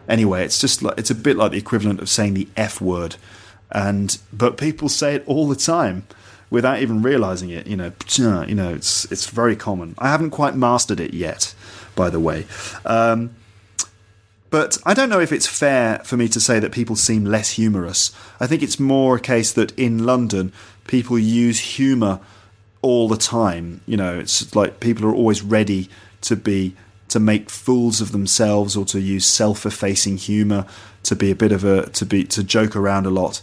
Anyway, 0.09 0.45
it's 0.45 0.61
just 0.61 0.83
like 0.83 0.99
it's 0.99 1.11
a 1.11 1.15
bit 1.15 1.37
like 1.37 1.53
the 1.53 1.59
equivalent 1.59 2.01
of 2.01 2.09
saying 2.09 2.35
the 2.35 2.49
f 2.57 2.81
word, 2.81 3.17
and 3.71 4.19
but 4.33 4.57
people 4.57 4.89
say 4.89 5.15
it 5.15 5.25
all 5.27 5.49
the 5.49 5.57
time 5.57 6.07
without 6.51 6.81
even 6.81 7.03
realizing 7.03 7.51
it. 7.51 7.67
You 7.67 7.77
know, 7.77 7.91
putain, 7.91 8.49
you 8.49 8.55
know, 8.55 8.73
it's 8.73 9.11
it's 9.11 9.29
very 9.29 9.57
common. 9.57 9.95
I 9.99 10.09
haven't 10.09 10.31
quite 10.31 10.55
mastered 10.55 11.01
it 11.01 11.13
yet, 11.13 11.55
by 11.95 12.11
the 12.11 12.21
way. 12.21 12.47
Um, 12.85 13.35
but 14.51 14.79
I 14.87 14.95
don't 14.95 15.09
know 15.09 15.21
if 15.21 15.33
it's 15.33 15.47
fair 15.47 15.99
for 16.01 16.17
me 16.17 16.29
to 16.29 16.41
say 16.41 16.59
that 16.61 16.73
people 16.73 16.97
seem 16.97 17.25
less 17.25 17.53
humorous. 17.53 18.13
I 18.41 18.47
think 18.47 18.63
it's 18.63 18.79
more 18.79 19.17
a 19.17 19.21
case 19.21 19.53
that 19.53 19.77
in 19.79 20.05
London, 20.05 20.53
people 20.87 21.19
use 21.19 21.59
humour 21.59 22.21
all 22.83 23.09
the 23.09 23.17
time. 23.17 23.81
You 23.87 23.97
know, 23.97 24.19
it's 24.19 24.55
like 24.55 24.81
people 24.81 25.05
are 25.07 25.15
always 25.15 25.43
ready 25.43 25.89
to 26.23 26.37
be 26.37 26.75
to 27.09 27.21
make 27.21 27.51
fools 27.51 28.01
of 28.01 28.13
themselves 28.13 28.77
or 28.77 28.85
to 28.85 29.01
use 29.01 29.27
self-effacing 29.27 30.17
humour 30.17 30.67
to 31.05 31.15
be 31.15 31.31
a 31.31 31.37
bit 31.37 31.53
of 31.53 31.65
a 31.65 31.89
to 31.91 32.05
be 32.05 32.25
to 32.25 32.43
joke 32.43 32.77
around 32.77 33.07
a 33.07 33.11
lot. 33.11 33.43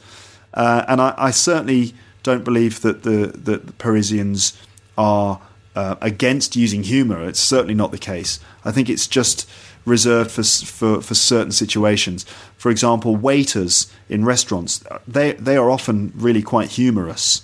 Uh, 0.54 0.86
and 0.88 1.01
I, 1.01 1.14
I, 1.18 1.32
certainly 1.32 1.95
don't 2.22 2.43
believe 2.43 2.82
that 2.82 3.04
the 3.04 3.28
that 3.28 3.66
the 3.66 3.74
Parisians 3.74 4.58
are 4.97 5.41
uh, 5.76 5.95
against 6.01 6.56
using 6.56 6.84
humour. 6.84 7.28
It's 7.28 7.39
certainly 7.39 7.74
not 7.74 7.91
the 7.91 7.97
case. 7.97 8.39
I 8.64 8.72
think 8.72 8.89
it's 8.89 9.08
just 9.08 9.49
reserved 9.86 10.31
for, 10.31 10.43
for, 10.43 11.01
for 11.01 11.15
certain 11.15 11.51
situations. 11.51 12.25
For 12.57 12.71
example, 12.71 13.15
waiters 13.15 13.91
in 14.09 14.25
restaurants, 14.25 14.84
they, 15.07 15.34
they 15.34 15.57
are 15.57 15.69
often 15.69 16.13
really 16.15 16.41
quite 16.41 16.71
humorous. 16.71 17.41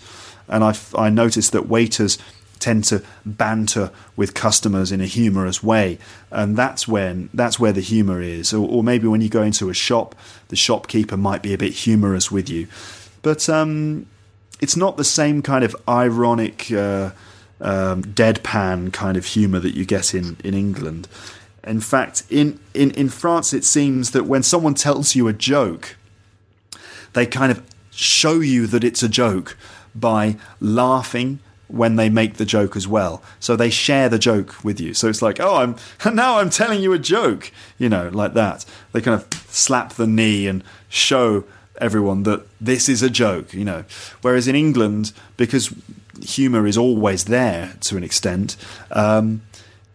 And 0.48 0.64
I, 0.64 0.76
I 0.98 1.10
noticed 1.10 1.52
that 1.52 1.68
waiters 1.68 2.18
tend 2.60 2.84
to 2.86 3.04
banter 3.26 3.92
with 4.16 4.34
customers 4.34 4.92
in 4.92 5.02
a 5.02 5.06
humorous 5.06 5.64
way, 5.64 5.98
and 6.30 6.58
that's 6.58 6.88
when 6.88 7.30
that's 7.34 7.60
where 7.60 7.72
the 7.72 7.82
humor 7.82 8.22
is. 8.22 8.54
Or, 8.54 8.68
or, 8.68 8.84
maybe 8.84 9.08
when 9.08 9.22
you 9.22 9.30
go 9.30 9.42
into 9.42 9.70
a 9.70 9.74
shop, 9.74 10.16
the 10.50 10.56
shopkeeper 10.56 11.18
might 11.18 11.42
be 11.42 11.54
a 11.54 11.58
bit 11.58 11.74
humorous 11.74 12.30
with 12.32 12.50
you, 12.50 12.68
but 13.22 13.50
um, 13.50 14.06
it's 14.60 14.76
not 14.76 14.98
the 14.98 15.04
same 15.04 15.42
kind 15.42 15.64
of 15.64 15.76
ironic, 15.88 16.72
uh, 16.72 17.12
um, 17.62 18.04
deadpan 18.04 18.92
kind 18.94 19.18
of 19.18 19.26
humor 19.26 19.60
that 19.60 19.76
you 19.76 19.86
get 19.86 20.14
in 20.14 20.38
in 20.44 20.54
England. 20.54 21.08
In 21.64 21.82
fact, 21.82 22.24
in, 22.30 22.60
in, 22.74 22.92
in 22.92 23.10
France, 23.10 23.54
it 23.54 23.66
seems 23.66 24.12
that 24.12 24.26
when 24.26 24.44
someone 24.44 24.74
tells 24.74 25.16
you 25.16 25.28
a 25.28 25.34
joke, 25.34 25.98
they 27.14 27.26
kind 27.26 27.52
of 27.52 27.64
show 27.92 28.40
you 28.40 28.68
that 28.68 28.84
it's 28.84 29.04
a 29.04 29.10
joke 29.10 29.58
by 29.94 30.38
laughing 30.60 31.40
when 31.68 31.96
they 31.96 32.10
make 32.10 32.36
the 32.36 32.46
joke 32.46 32.76
as 32.76 32.88
well. 32.88 33.22
So 33.40 33.56
they 33.56 33.70
share 33.70 34.10
the 34.10 34.20
joke 34.20 34.64
with 34.64 34.80
you. 34.80 34.94
So 34.94 35.08
it's 35.08 35.22
like, 35.22 35.40
oh, 35.40 35.58
I'm 35.58 35.76
now 36.16 36.40
I'm 36.40 36.50
telling 36.50 36.82
you 36.82 36.94
a 36.94 37.00
joke, 37.00 37.52
you 37.78 37.90
know, 37.90 38.10
like 38.12 38.34
that. 38.34 38.66
They 38.92 39.02
kind 39.02 39.22
of 39.22 39.28
slap 39.50 39.94
the 39.94 40.08
knee 40.08 40.48
and 40.48 40.64
show 40.90 41.44
everyone 41.80 42.24
that 42.24 42.46
this 42.60 42.90
is 42.90 43.02
a 43.02 43.10
joke, 43.10 43.54
you 43.54 43.64
know. 43.64 43.86
Whereas 44.22 44.48
in 44.48 44.56
England, 44.56 45.14
because 45.38 45.74
humour 46.22 46.68
is 46.68 46.78
always 46.78 47.26
there 47.26 47.74
to 47.82 47.98
an 47.98 48.04
extent, 48.04 48.58
um, 48.92 49.42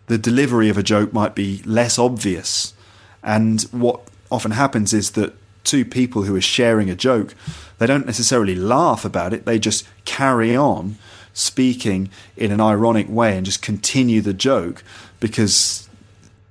the 0.07 0.18
delivery 0.18 0.68
of 0.68 0.78
a 0.78 0.82
joke 0.82 1.12
might 1.12 1.34
be 1.34 1.62
less 1.64 1.98
obvious. 1.98 2.74
And 3.22 3.62
what 3.72 4.00
often 4.30 4.52
happens 4.52 4.92
is 4.92 5.12
that 5.12 5.34
two 5.64 5.84
people 5.84 6.24
who 6.24 6.36
are 6.36 6.40
sharing 6.40 6.90
a 6.90 6.94
joke, 6.94 7.34
they 7.78 7.86
don't 7.86 8.07
necessarily 8.07 8.55
laugh 8.55 9.05
about 9.05 9.32
it, 9.32 9.46
they 9.46 9.59
just 9.59 9.86
carry 10.05 10.55
on 10.55 10.96
speaking 11.32 12.09
in 12.36 12.52
an 12.52 12.61
ironic 12.61 13.09
way 13.09 13.36
and 13.36 13.44
just 13.44 13.61
continue 13.61 14.20
the 14.20 14.34
joke 14.34 14.84
because 15.20 15.88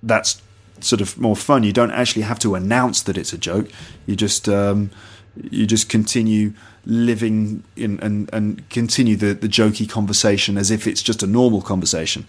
that's 0.02 0.42
sort 0.82 1.00
of 1.00 1.18
more 1.18 1.36
fun. 1.36 1.64
You 1.64 1.72
don't 1.72 1.92
actually 1.92 2.24
have 2.24 2.40
to 2.40 2.56
announce 2.56 3.02
that 3.04 3.18
it's 3.18 3.32
a 3.32 3.38
joke. 3.38 3.70
You 4.06 4.16
just 4.16 4.50
um, 4.50 4.92
you 5.50 5.66
just 5.66 5.90
continue 5.90 6.54
living 6.86 7.64
in 7.76 8.00
and, 8.02 8.30
and 8.34 8.70
continue 8.70 9.16
the, 9.16 9.34
the 9.34 9.48
jokey 9.48 9.90
conversation 9.90 10.58
as 10.58 10.70
if 10.70 10.86
it's 10.86 11.02
just 11.02 11.24
a 11.24 11.28
normal 11.28 11.62
conversation. 11.62 12.28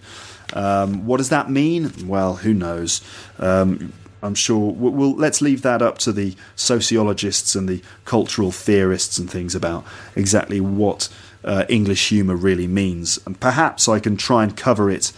Um, 0.53 1.05
what 1.05 1.17
does 1.17 1.29
that 1.29 1.49
mean? 1.49 2.07
Well, 2.07 2.37
who 2.37 2.53
knows? 2.53 3.01
Um, 3.39 3.93
I'm 4.21 4.35
sure 4.35 4.71
we'll, 4.71 4.91
we'll, 4.91 5.15
let's 5.15 5.41
leave 5.41 5.61
that 5.61 5.81
up 5.81 5.97
to 5.99 6.11
the 6.11 6.35
sociologists 6.55 7.55
and 7.55 7.69
the 7.69 7.81
cultural 8.05 8.51
theorists 8.51 9.17
and 9.17 9.29
things 9.29 9.53
about 9.55 9.85
exactly 10.15 10.59
what 10.59 11.09
uh, 11.43 11.65
English 11.69 12.09
humour 12.09 12.35
really 12.35 12.67
means. 12.67 13.19
And 13.25 13.39
perhaps 13.39 13.87
I 13.87 13.99
can 13.99 14.17
try 14.17 14.43
and 14.43 14.57
cover 14.57 14.89
it 14.89 15.11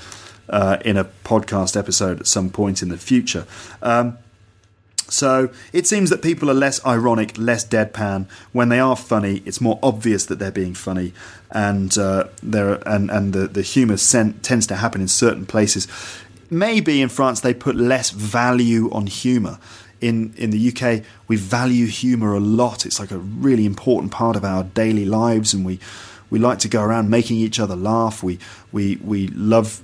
uh, 0.49 0.77
in 0.83 0.97
a 0.97 1.05
podcast 1.05 1.77
episode 1.77 2.19
at 2.19 2.27
some 2.27 2.49
point 2.49 2.81
in 2.81 2.89
the 2.89 2.97
future. 2.97 3.45
Um, 3.81 4.17
so 5.09 5.49
it 5.71 5.87
seems 5.87 6.09
that 6.09 6.21
people 6.21 6.49
are 6.49 6.53
less 6.53 6.85
ironic, 6.85 7.37
less 7.37 7.65
deadpan. 7.65 8.27
When 8.51 8.67
they 8.67 8.79
are 8.79 8.97
funny, 8.97 9.41
it's 9.45 9.61
more 9.61 9.79
obvious 9.81 10.25
that 10.25 10.37
they're 10.37 10.51
being 10.51 10.73
funny, 10.73 11.13
and 11.51 11.97
uh, 11.97 12.25
and 12.41 13.09
and 13.09 13.33
the 13.33 13.47
the 13.47 13.61
humour 13.61 13.97
tends 13.97 14.67
to 14.67 14.75
happen 14.75 15.01
in 15.01 15.07
certain 15.07 15.45
places. 15.45 15.87
Maybe 16.49 17.01
in 17.01 17.09
France 17.09 17.41
they 17.41 17.53
put 17.53 17.75
less 17.75 18.09
value 18.09 18.89
on 18.91 19.07
humour. 19.07 19.59
In 19.99 20.33
in 20.37 20.51
the 20.51 20.69
UK, 20.69 21.03
we 21.27 21.37
value 21.37 21.87
humour 21.87 22.33
a 22.35 22.39
lot. 22.39 22.85
It's 22.85 22.99
like 22.99 23.11
a 23.11 23.17
really 23.17 23.65
important 23.65 24.11
part 24.11 24.35
of 24.35 24.43
our 24.43 24.63
daily 24.63 25.05
lives, 25.05 25.53
and 25.53 25.65
we 25.65 25.79
we 26.29 26.39
like 26.39 26.59
to 26.59 26.67
go 26.67 26.83
around 26.83 27.09
making 27.09 27.37
each 27.37 27.59
other 27.59 27.75
laugh. 27.75 28.21
We 28.21 28.37
we 28.71 28.97
we 28.97 29.27
love 29.29 29.81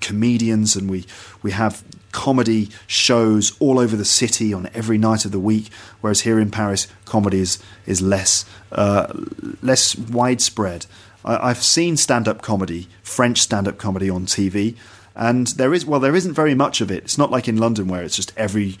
comedians, 0.00 0.74
and 0.74 0.90
we 0.90 1.06
we 1.42 1.52
have 1.52 1.84
comedy 2.12 2.68
shows 2.86 3.56
all 3.58 3.78
over 3.78 3.96
the 3.96 4.04
city 4.04 4.52
on 4.52 4.68
every 4.74 4.98
night 4.98 5.24
of 5.24 5.32
the 5.32 5.40
week, 5.40 5.70
whereas 6.00 6.20
here 6.20 6.38
in 6.38 6.50
Paris, 6.50 6.86
comedy 7.04 7.40
is, 7.40 7.58
is 7.86 8.00
less 8.00 8.44
uh, 8.70 9.12
less 9.62 9.96
widespread. 9.96 10.86
I, 11.24 11.48
have 11.48 11.62
seen 11.62 11.96
stand 11.96 12.28
up 12.28 12.42
comedy, 12.42 12.88
French 13.02 13.38
stand 13.38 13.68
up 13.68 13.78
comedy 13.78 14.10
on 14.10 14.26
TV, 14.26 14.76
and 15.14 15.46
there 15.48 15.72
is 15.72 15.86
well, 15.86 16.00
there 16.00 16.16
isn't 16.16 16.34
very 16.34 16.54
much 16.54 16.80
of 16.80 16.90
it. 16.90 17.04
It's 17.04 17.18
not 17.18 17.30
like 17.30 17.48
in 17.48 17.56
London 17.58 17.88
where 17.88 18.02
it's 18.02 18.16
just 18.16 18.32
every 18.36 18.78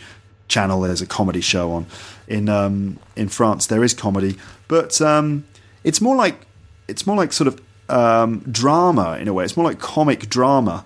channel 0.48 0.80
there's 0.80 1.02
a 1.02 1.06
comedy 1.06 1.40
show 1.40 1.72
on. 1.72 1.86
In 2.26 2.48
um, 2.48 2.98
in 3.16 3.28
France, 3.28 3.66
there 3.66 3.84
is 3.84 3.94
comedy, 3.94 4.36
but 4.68 5.00
um, 5.00 5.44
it's 5.84 6.00
more 6.00 6.16
like 6.16 6.46
it's 6.88 7.06
more 7.06 7.16
like 7.16 7.32
sort 7.32 7.48
of 7.48 7.60
um, 7.88 8.40
drama 8.40 9.18
in 9.20 9.28
a 9.28 9.32
way. 9.32 9.44
It's 9.44 9.56
more 9.56 9.66
like 9.66 9.78
comic 9.78 10.28
drama 10.28 10.84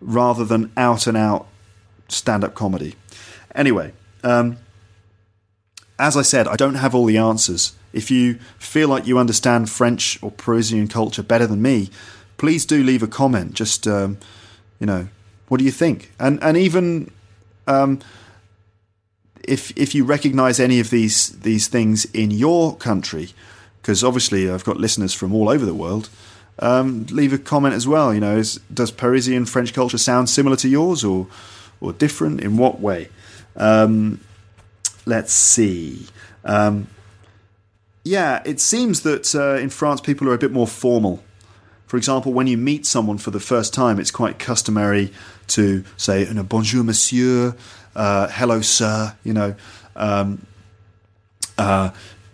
rather 0.00 0.44
than 0.44 0.72
out 0.76 1.06
and 1.06 1.16
out 1.16 1.46
stand 2.08 2.44
up 2.44 2.54
comedy. 2.54 2.94
Anyway, 3.54 3.92
um, 4.22 4.58
as 5.98 6.16
I 6.16 6.22
said, 6.22 6.48
I 6.48 6.56
don't 6.56 6.74
have 6.74 6.94
all 6.94 7.06
the 7.06 7.18
answers. 7.18 7.74
If 7.94 8.10
you 8.10 8.34
feel 8.58 8.88
like 8.88 9.06
you 9.06 9.18
understand 9.18 9.70
French 9.70 10.22
or 10.22 10.30
Parisian 10.30 10.88
culture 10.88 11.22
better 11.22 11.46
than 11.46 11.62
me, 11.62 11.90
please 12.36 12.66
do 12.66 12.82
leave 12.82 13.02
a 13.02 13.06
comment. 13.06 13.54
Just, 13.54 13.86
um, 13.86 14.18
you 14.80 14.86
know, 14.86 15.08
what 15.48 15.58
do 15.58 15.64
you 15.64 15.70
think? 15.70 16.12
And 16.18 16.42
and 16.42 16.56
even 16.56 17.10
um, 17.66 18.00
if 19.46 19.72
if 19.76 19.94
you 19.94 20.04
recognise 20.04 20.58
any 20.58 20.80
of 20.80 20.90
these 20.90 21.30
these 21.40 21.68
things 21.68 22.04
in 22.06 22.30
your 22.30 22.76
country, 22.76 23.30
because 23.80 24.02
obviously 24.02 24.50
I've 24.50 24.64
got 24.64 24.76
listeners 24.76 25.14
from 25.14 25.34
all 25.34 25.48
over 25.48 25.64
the 25.64 25.74
world. 25.74 26.08
Um, 26.58 27.06
leave 27.10 27.32
a 27.32 27.38
comment 27.38 27.74
as 27.74 27.86
well. 27.86 28.14
You 28.14 28.20
know, 28.20 28.36
is, 28.36 28.60
does 28.72 28.92
Parisian 28.92 29.44
French 29.44 29.74
culture 29.74 29.98
sound 29.98 30.30
similar 30.30 30.56
to 30.56 30.68
yours, 30.68 31.04
or 31.04 31.26
or 31.80 31.92
different? 31.92 32.40
In 32.40 32.56
what 32.56 32.80
way? 32.80 33.08
Um, 33.56 34.20
let's 35.06 35.32
see. 35.32 36.06
Um, 36.44 36.88
yeah, 38.04 38.42
it 38.44 38.60
seems 38.60 39.00
that 39.02 39.34
uh, 39.34 39.56
in 39.56 39.70
France 39.70 40.00
people 40.00 40.28
are 40.28 40.34
a 40.34 40.38
bit 40.38 40.52
more 40.52 40.66
formal. 40.66 41.22
For 41.86 41.96
example, 41.96 42.32
when 42.32 42.46
you 42.46 42.56
meet 42.56 42.86
someone 42.86 43.18
for 43.18 43.30
the 43.30 43.40
first 43.40 43.72
time, 43.72 43.98
it's 43.98 44.10
quite 44.10 44.38
customary 44.38 45.12
to 45.48 45.84
say, 45.96 46.26
you 46.26 46.34
know, 46.34 46.42
bonjour, 46.42 46.84
monsieur, 46.84 47.54
uh, 47.96 48.28
hello, 48.28 48.60
sir, 48.60 49.14
you 49.22 49.32
know. 49.32 49.54
Um, 49.96 50.46
uh, 51.56 51.90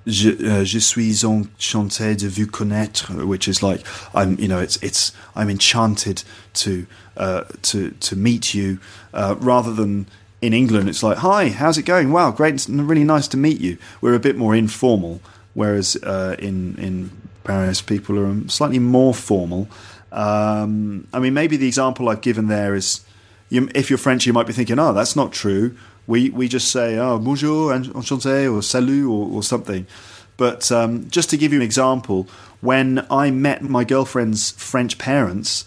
je, 0.06 0.30
uh, 0.30 0.64
je, 0.64 0.78
suis 0.78 1.24
enchanté 1.24 2.16
de 2.16 2.28
vous 2.28 2.46
connaître, 2.46 3.10
which 3.26 3.46
is 3.46 3.62
like 3.62 3.84
I'm, 4.14 4.38
you 4.38 4.48
know, 4.48 4.58
it's 4.58 4.76
it's 4.82 5.12
I'm 5.36 5.50
enchanted 5.50 6.24
to 6.54 6.86
uh, 7.16 7.44
to 7.62 7.90
to 7.90 8.16
meet 8.16 8.54
you, 8.54 8.78
uh, 9.12 9.36
rather 9.38 9.72
than 9.72 10.06
in 10.40 10.54
England 10.54 10.88
it's 10.88 11.02
like 11.02 11.18
hi, 11.18 11.50
how's 11.50 11.76
it 11.76 11.84
going? 11.84 12.12
Wow, 12.12 12.30
great, 12.30 12.54
it's 12.54 12.68
really 12.68 13.04
nice 13.04 13.28
to 13.28 13.36
meet 13.36 13.60
you. 13.60 13.76
We're 14.00 14.14
a 14.14 14.20
bit 14.20 14.36
more 14.36 14.54
informal, 14.54 15.20
whereas 15.60 15.88
uh, 16.14 16.34
in 16.38 16.56
in 16.86 16.94
Paris 17.44 17.82
people 17.82 18.14
are 18.18 18.48
slightly 18.48 18.78
more 18.78 19.14
formal. 19.14 19.62
Um, 20.12 21.06
I 21.12 21.18
mean, 21.22 21.34
maybe 21.34 21.56
the 21.56 21.68
example 21.72 22.08
I've 22.08 22.24
given 22.30 22.48
there 22.48 22.74
is, 22.74 23.04
you, 23.48 23.68
if 23.74 23.90
you're 23.90 24.04
French, 24.06 24.26
you 24.26 24.32
might 24.32 24.48
be 24.52 24.52
thinking, 24.52 24.78
oh, 24.78 24.92
that's 24.92 25.14
not 25.14 25.32
true 25.32 25.76
we 26.10 26.28
we 26.30 26.48
just 26.48 26.70
say 26.72 26.98
oh 26.98 27.18
bonjour, 27.18 27.72
enchanté, 27.72 28.52
or 28.52 28.62
salut, 28.62 29.06
or, 29.06 29.36
or 29.36 29.42
something. 29.42 29.86
But 30.36 30.72
um, 30.72 31.08
just 31.08 31.30
to 31.30 31.36
give 31.36 31.52
you 31.52 31.58
an 31.60 31.64
example, 31.64 32.26
when 32.60 33.06
I 33.10 33.30
met 33.30 33.62
my 33.62 33.84
girlfriend's 33.84 34.50
French 34.52 34.98
parents, 34.98 35.64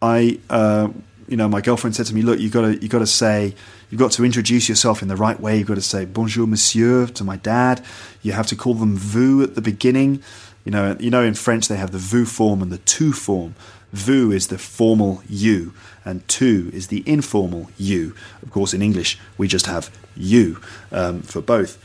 I 0.00 0.38
uh, 0.48 0.88
you 1.28 1.36
know 1.36 1.48
my 1.48 1.60
girlfriend 1.60 1.94
said 1.94 2.06
to 2.06 2.14
me, 2.14 2.22
look, 2.22 2.40
you 2.40 2.48
got 2.48 2.62
to 2.62 2.76
you 2.78 2.88
got 2.88 3.00
to 3.00 3.06
say 3.06 3.54
you've 3.92 3.98
got 3.98 4.10
to 4.10 4.24
introduce 4.24 4.70
yourself 4.70 5.02
in 5.02 5.08
the 5.08 5.16
right 5.16 5.38
way. 5.38 5.58
You've 5.58 5.68
got 5.68 5.74
to 5.74 5.82
say 5.82 6.06
bonjour, 6.06 6.46
monsieur, 6.46 7.06
to 7.08 7.22
my 7.22 7.36
dad. 7.36 7.84
You 8.22 8.32
have 8.32 8.46
to 8.46 8.56
call 8.56 8.72
them 8.72 8.96
vous 8.96 9.42
at 9.42 9.54
the 9.54 9.60
beginning. 9.60 10.22
You 10.64 10.72
know, 10.72 10.96
you 10.98 11.10
know 11.10 11.22
in 11.22 11.34
French 11.34 11.68
they 11.68 11.76
have 11.76 11.92
the 11.92 11.98
vous 11.98 12.24
form 12.24 12.62
and 12.62 12.72
the 12.72 12.78
tu 12.78 13.12
form. 13.12 13.54
Vous 13.92 14.32
is 14.32 14.46
the 14.46 14.56
formal 14.56 15.22
you, 15.28 15.74
and 16.02 16.26
tu 16.26 16.70
is 16.72 16.86
the 16.86 17.02
informal 17.04 17.68
you. 17.76 18.14
Of 18.42 18.50
course, 18.50 18.72
in 18.72 18.80
English, 18.80 19.18
we 19.36 19.46
just 19.46 19.66
have 19.66 19.90
you 20.16 20.58
um, 20.90 21.20
for 21.20 21.42
both. 21.42 21.76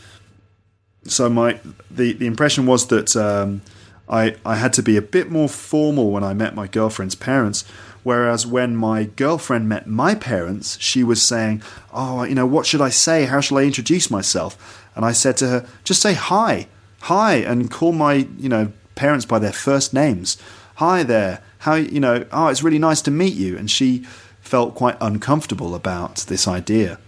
So 1.04 1.30
my 1.30 1.60
the, 1.92 2.14
the 2.14 2.26
impression 2.26 2.66
was 2.66 2.88
that 2.88 3.18
um, 3.18 3.62
I, 4.08 4.38
I 4.46 4.56
had 4.56 4.72
to 4.74 4.84
be 4.84 4.96
a 4.96 5.02
bit 5.02 5.30
more 5.30 5.50
formal 5.50 6.12
when 6.12 6.24
I 6.24 6.34
met 6.34 6.56
my 6.56 6.68
girlfriend's 6.68 7.16
parents, 7.16 7.66
whereas 8.08 8.48
when 8.48 8.76
my 8.76 9.04
girlfriend 9.04 9.68
met 9.68 9.86
my 9.88 10.16
parents, 10.16 10.78
she 10.80 11.04
was 11.04 11.22
saying, 11.22 11.62
Oh, 11.92 12.24
you 12.24 12.36
know, 12.36 12.46
what 12.46 12.66
should 12.66 12.82
I 12.82 12.90
say? 12.90 13.26
How 13.26 13.42
shall 13.42 13.58
I 13.58 13.64
introduce 13.64 14.10
myself? 14.10 14.52
And 14.96 15.04
I 15.04 15.12
said 15.12 15.38
to 15.38 15.48
her, 15.48 15.68
Just 15.84 16.02
say 16.02 16.14
hi, 16.14 16.68
hi, 17.02 17.36
and 17.36 17.70
call 17.70 17.92
my, 17.92 18.28
you 18.38 18.50
know, 18.50 18.72
parents 18.96 19.26
by 19.26 19.40
their 19.40 19.52
first 19.52 19.94
names. 19.94 20.38
Hi 20.76 21.04
there 21.04 21.42
how 21.60 21.76
you 21.76 22.00
know 22.00 22.26
oh 22.32 22.48
it's 22.48 22.64
really 22.64 22.80
nice 22.80 23.02
to 23.02 23.12
meet 23.12 23.34
you 23.34 23.58
and 23.58 23.70
she 23.70 24.00
felt 24.42 24.76
quite 24.76 24.98
uncomfortable 25.02 25.76
about 25.76 26.18
this 26.28 26.48
idea 26.48 27.00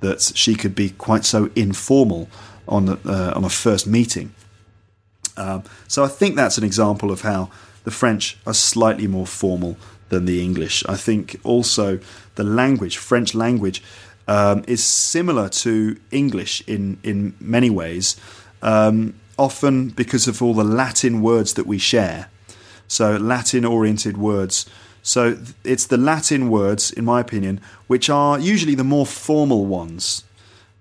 that 0.00 0.20
she 0.34 0.54
could 0.54 0.74
be 0.74 0.90
quite 0.90 1.24
so 1.24 1.50
informal 1.56 2.28
on 2.68 2.88
uh, 2.88 3.32
on 3.34 3.44
a 3.44 3.48
first 3.48 3.86
meeting 3.86 4.32
um, 5.36 5.64
so 5.88 6.04
I 6.04 6.08
think 6.08 6.36
that's 6.36 6.58
an 6.58 6.64
example 6.64 7.10
of 7.10 7.22
how 7.22 7.50
the 7.82 7.90
French 7.90 8.38
are 8.46 8.54
slightly 8.54 9.06
more 9.06 9.26
formal 9.26 9.76
than 10.08 10.24
the 10.24 10.42
English 10.42 10.84
I 10.88 10.96
think 10.96 11.40
also 11.44 11.98
the 12.34 12.44
language 12.44 12.98
French 12.98 13.34
language 13.34 13.82
um, 14.26 14.64
is 14.66 14.82
similar 14.82 15.48
to 15.48 15.96
English 16.10 16.62
in 16.66 16.98
in 17.02 17.34
many 17.40 17.70
ways 17.70 18.16
um, 18.62 19.14
often 19.36 19.88
because 19.88 20.28
of 20.28 20.42
all 20.42 20.54
the 20.54 20.64
Latin 20.64 21.20
words 21.20 21.54
that 21.54 21.66
we 21.66 21.78
share 21.78 22.28
so 22.86 23.16
Latin 23.16 23.64
oriented 23.64 24.16
words. 24.16 24.66
So 25.02 25.38
it's 25.64 25.86
the 25.86 25.96
Latin 25.96 26.48
words, 26.48 26.90
in 26.90 27.04
my 27.04 27.20
opinion, 27.20 27.60
which 27.86 28.08
are 28.08 28.38
usually 28.38 28.74
the 28.74 28.84
more 28.84 29.06
formal 29.06 29.66
ones. 29.66 30.24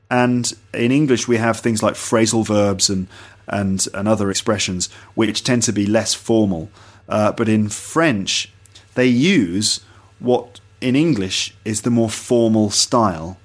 And 0.10 0.54
in 0.74 0.92
English, 0.92 1.28
we 1.28 1.38
have 1.38 1.60
things 1.60 1.82
like 1.82 1.96
phrasal 1.96 2.46
verbs 2.46 2.90
and, 2.90 3.08
and, 3.48 3.86
and 3.94 4.08
other 4.08 4.30
expressions 4.30 4.90
which 5.16 5.44
tend 5.44 5.64
to 5.64 5.74
be 5.74 5.86
less 5.86 6.14
formal. 6.14 6.70
Uh, 7.10 7.32
but 7.32 7.50
in 7.50 7.68
French, 7.68 8.53
they 8.96 9.08
use 9.08 9.82
what 10.20 10.60
in 10.82 10.96
English 10.96 11.56
is 11.64 11.82
the 11.82 11.90
more 11.90 12.10
formal 12.10 12.70
style 12.70 13.38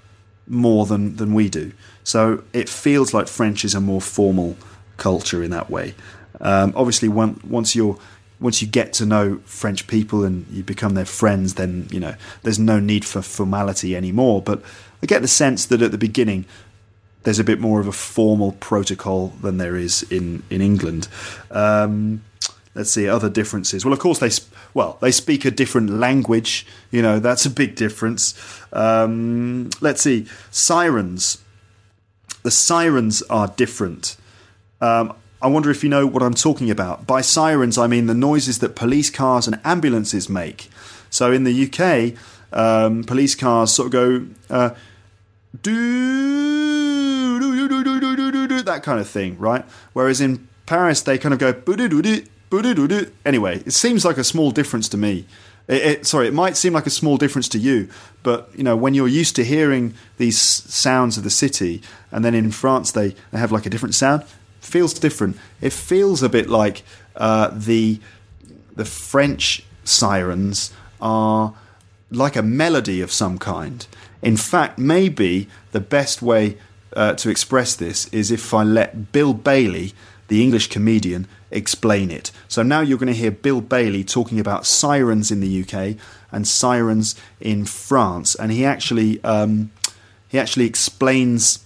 more 0.47 0.87
than, 0.87 1.17
than 1.17 1.35
we 1.35 1.49
do. 1.49 1.73
So 2.05 2.43
it 2.53 2.69
feels 2.69 3.13
like 3.13 3.29
French 3.29 3.65
is 3.65 3.75
a 3.75 3.81
more 3.81 4.01
formal 4.01 4.57
culture 4.97 5.43
in 5.43 5.51
that 5.51 5.71
way. 5.71 5.95
Um, 6.41 6.73
obviously, 6.75 7.09
one, 7.09 7.41
once 7.45 7.75
you're 7.75 7.99
once 8.41 8.63
you 8.63 8.69
get 8.69 8.93
to 8.93 9.05
know 9.05 9.41
French 9.45 9.89
people 9.89 10.23
and 10.23 10.47
you 10.49 10.63
become 10.63 10.95
their 10.95 11.05
friends, 11.05 11.55
then 11.55 11.89
you 11.91 12.01
know 12.01 12.15
there's 12.43 12.59
no 12.59 12.79
need 12.79 13.05
for 13.05 13.23
formality 13.23 13.97
anymore. 13.97 14.41
But 14.43 14.63
I 15.03 15.07
get 15.07 15.23
the 15.23 15.29
sense 15.29 15.67
that 15.67 15.83
at 15.83 15.91
the 15.91 15.99
beginning 15.99 16.45
there's 17.25 17.39
a 17.39 17.45
bit 17.45 17.61
more 17.61 17.81
of 17.81 17.87
a 17.87 17.93
formal 17.93 18.53
protocol 18.53 19.29
than 19.43 19.59
there 19.59 19.77
is 19.77 20.05
in 20.05 20.43
in 20.51 20.61
England. 20.61 21.09
Um, 21.51 22.23
let's 22.79 22.93
see 22.93 23.09
other 23.09 23.29
differences. 23.29 23.85
Well, 23.85 23.93
of 23.93 23.99
course 23.99 24.21
they 24.21 24.31
well 24.73 24.99
they 25.01 25.11
speak 25.11 25.45
a 25.45 25.51
different 25.51 25.91
language. 25.91 26.65
You 26.93 27.03
know 27.03 27.19
that's 27.19 27.45
a 27.45 27.51
big 27.51 27.75
difference. 27.75 28.35
Um, 28.73 29.71
let's 29.81 30.03
see 30.03 30.27
sirens. 30.53 31.43
The 32.45 32.53
sirens 32.53 33.21
are 33.23 33.49
different. 33.49 34.17
Um, 34.81 35.13
I 35.43 35.49
wonder 35.49 35.71
if 35.71 35.83
you 35.83 35.91
know 35.91 36.07
what 36.07 36.23
I'm 36.23 36.35
talking 36.35 36.71
about. 36.71 37.05
By 37.05 37.21
sirens, 37.21 37.77
I 37.77 37.89
mean 37.89 38.07
the 38.07 38.15
noises 38.15 38.61
that 38.61 38.77
police 38.77 39.11
cars 39.11 39.49
and 39.49 39.61
ambulances 39.65 40.29
make. 40.29 40.71
So 41.11 41.33
in 41.33 41.43
the 41.43 41.67
UK, 41.67 42.15
um, 42.53 43.03
police 43.03 43.35
cars 43.35 43.73
sort 43.73 43.87
of 43.87 43.93
go 43.93 44.27
uh, 44.51 44.71
do, 45.63 47.41
do, 47.41 47.69
do, 47.69 47.85
do, 47.85 48.01
do, 48.01 48.31
do, 48.31 48.49
do, 48.49 48.63
that 48.63 48.83
kind 48.85 49.01
of 49.01 49.09
thing, 49.09 49.37
right? 49.39 49.65
Whereas 49.95 50.21
in 50.21 50.47
Paris, 50.67 51.03
they 51.03 51.19
kind 51.19 51.33
of 51.33 51.41
go 51.41 51.53
do, 51.53 51.89
do, 51.89 52.03
do, 52.03 52.23
Anyway, 52.51 53.63
it 53.67 53.73
seems 53.73 54.05
like 54.05 54.19
a 54.19 54.25
small 54.25 54.51
difference 54.51 54.89
to 54.91 54.97
me. 54.97 55.27
It, 55.67 55.83
it, 55.83 56.07
sorry, 56.07 56.29
it 56.29 56.35
might 56.35 56.57
seem 56.57 56.73
like 56.73 56.87
a 56.87 56.91
small 56.91 57.17
difference 57.17 57.49
to 57.51 57.59
you, 57.59 57.89
but 58.23 58.51
you 58.57 58.65
know 58.65 58.77
when 58.77 58.95
you're 58.95 59.09
used 59.09 59.37
to 59.37 59.45
hearing 59.45 59.95
these 60.17 60.41
sounds 60.41 61.19
of 61.19 61.25
the 61.25 61.31
city, 61.31 61.83
and 62.11 62.25
then 62.25 62.35
in 62.35 62.51
France 62.51 62.93
they, 62.93 63.15
they 63.31 63.39
have 63.39 63.53
like 63.53 63.67
a 63.67 63.71
different 63.71 63.95
sound 63.95 64.25
feels 64.69 64.95
different. 64.95 65.37
It 65.61 65.73
feels 65.73 66.23
a 66.23 66.29
bit 66.29 66.49
like 66.49 66.83
uh, 67.17 67.51
the 67.53 68.01
the 68.75 68.85
French 68.85 69.65
sirens 69.85 70.73
are 71.01 71.55
like 72.11 72.37
a 72.37 72.43
melody 72.43 73.01
of 73.01 73.11
some 73.11 73.39
kind. 73.39 73.87
In 74.23 74.37
fact, 74.37 74.79
maybe 74.79 75.49
the 75.73 75.81
best 75.81 76.23
way 76.23 76.59
uh, 76.95 77.15
to 77.15 77.31
express 77.31 77.75
this 77.75 78.07
is 78.09 78.31
if 78.31 78.55
I 78.55 78.63
let 78.63 79.13
Bill 79.13 79.35
Bailey, 79.35 79.95
the 80.29 80.43
English 80.43 80.69
comedian, 80.69 81.27
explain 81.51 82.11
it. 82.11 82.31
So 82.49 82.63
now 82.63 82.81
you're 82.81 82.99
going 82.99 83.13
to 83.13 83.19
hear 83.19 83.31
Bill 83.31 83.61
Bailey 83.61 84.03
talking 84.03 84.41
about 84.41 84.67
sirens 84.67 85.31
in 85.31 85.41
the 85.41 85.63
UK 85.63 85.97
and 86.33 86.47
sirens 86.47 87.15
in 87.41 87.65
France, 87.65 88.35
and 88.35 88.51
he 88.51 88.65
actually 88.65 89.23
um, 89.23 89.71
he 90.29 90.39
actually 90.39 90.67
explains 90.67 91.65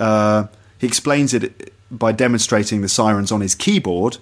uh, 0.00 0.46
he 0.78 0.86
explains 0.86 1.34
it 1.34 1.72
by 1.90 2.12
demonstrating 2.12 2.80
the 2.80 2.88
sirens 2.88 3.30
on 3.30 3.40
his 3.40 3.54
keyboard, 3.54 4.18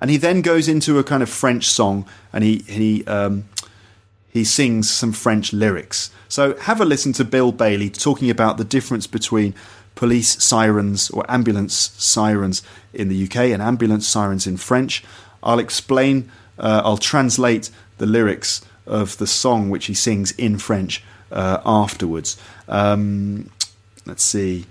and 0.00 0.10
he 0.10 0.16
then 0.16 0.42
goes 0.42 0.68
into 0.68 0.98
a 0.98 1.04
kind 1.04 1.22
of 1.22 1.28
French 1.28 1.66
song 1.66 2.06
and 2.32 2.44
he 2.44 2.58
he 2.66 3.04
um, 3.06 3.48
he 4.30 4.44
sings 4.44 4.90
some 4.90 5.12
French 5.12 5.52
lyrics. 5.52 6.10
So 6.28 6.56
have 6.58 6.80
a 6.80 6.84
listen 6.84 7.12
to 7.14 7.24
Bill 7.24 7.52
Bailey 7.52 7.90
talking 7.90 8.30
about 8.30 8.58
the 8.58 8.64
difference 8.64 9.06
between 9.06 9.54
police 9.94 10.40
sirens 10.42 11.10
or 11.10 11.28
ambulance 11.28 11.74
sirens 11.96 12.62
in 12.92 13.08
the 13.08 13.24
UK 13.24 13.36
and 13.36 13.60
ambulance 13.60 14.06
sirens 14.06 14.46
in 14.46 14.56
French. 14.56 15.02
I'll 15.42 15.58
explain. 15.58 16.30
Uh, 16.58 16.82
I'll 16.84 16.98
translate 16.98 17.70
the 17.98 18.06
lyrics 18.06 18.62
of 18.86 19.18
the 19.18 19.26
song 19.26 19.70
which 19.70 19.86
he 19.86 19.94
sings 19.94 20.32
in 20.32 20.58
French 20.58 21.04
uh, 21.30 21.60
afterwards. 21.64 22.36
Um, 22.68 23.50
let's 24.06 24.22
see 24.22 24.66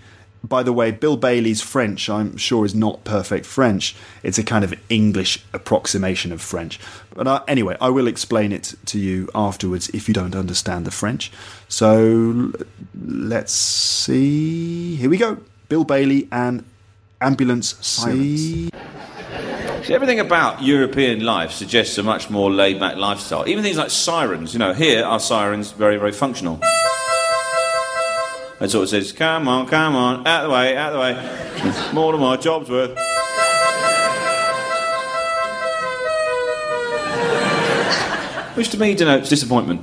by 0.47 0.63
the 0.63 0.73
way, 0.73 0.91
Bill 0.91 1.17
Bailey's 1.17 1.61
French, 1.61 2.09
I'm 2.09 2.37
sure, 2.37 2.65
is 2.65 2.75
not 2.75 3.03
perfect 3.03 3.45
French. 3.45 3.95
It's 4.23 4.37
a 4.37 4.43
kind 4.43 4.63
of 4.63 4.73
English 4.89 5.43
approximation 5.53 6.31
of 6.31 6.41
French. 6.41 6.79
But 7.13 7.27
uh, 7.27 7.43
anyway, 7.47 7.77
I 7.81 7.89
will 7.89 8.07
explain 8.07 8.51
it 8.51 8.75
to 8.85 8.99
you 8.99 9.29
afterwards 9.35 9.89
if 9.89 10.07
you 10.07 10.13
don't 10.13 10.35
understand 10.35 10.85
the 10.85 10.91
French. 10.91 11.31
So 11.67 12.53
let's 12.95 13.51
see. 13.51 14.95
Here 14.95 15.09
we 15.09 15.17
go 15.17 15.39
Bill 15.69 15.83
Bailey 15.83 16.27
and 16.31 16.63
Ambulance 17.19 17.75
Sirens. 17.85 18.41
See, 18.41 18.69
everything 19.89 20.19
about 20.19 20.61
European 20.61 21.23
life 21.23 21.51
suggests 21.51 21.97
a 21.97 22.03
much 22.03 22.29
more 22.29 22.51
laid 22.51 22.79
back 22.79 22.97
lifestyle. 22.97 23.47
Even 23.47 23.63
things 23.63 23.77
like 23.77 23.89
sirens, 23.89 24.53
you 24.53 24.59
know, 24.59 24.73
here 24.73 25.03
are 25.03 25.19
sirens 25.19 25.71
very, 25.71 25.97
very 25.97 26.11
functional. 26.11 26.59
And 28.59 28.71
sort 28.71 28.83
of 28.83 28.89
says, 28.89 29.11
come 29.11 29.47
on, 29.47 29.67
come 29.67 29.95
on, 29.95 30.25
out 30.27 30.45
of 30.45 30.49
the 30.49 30.53
way, 30.53 30.75
out 30.75 30.93
of 30.93 30.95
the 30.95 30.99
way. 30.99 31.91
More 31.93 32.11
than 32.11 32.21
my 32.21 32.37
job's 32.37 32.69
worth. 32.69 32.97
which 38.57 38.69
to 38.69 38.79
me 38.79 38.95
denotes 38.95 39.29
disappointment. 39.29 39.79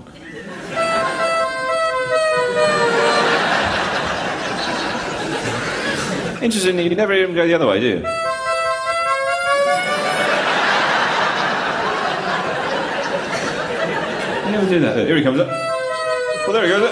Interestingly, 6.43 6.83
you 6.83 6.97
never 6.97 7.13
even 7.15 7.37
go 7.37 7.47
the 7.47 7.55
other 7.55 7.69
way, 7.69 7.79
do 7.79 7.87
you? 7.87 8.24
Never 14.55 14.79
that. 14.81 15.07
Here 15.07 15.17
he 15.17 15.23
comes 15.23 15.41
up. 15.41 15.49
Well, 15.49 16.53
there 16.53 16.65
he 16.65 16.69
goes. 16.71 16.91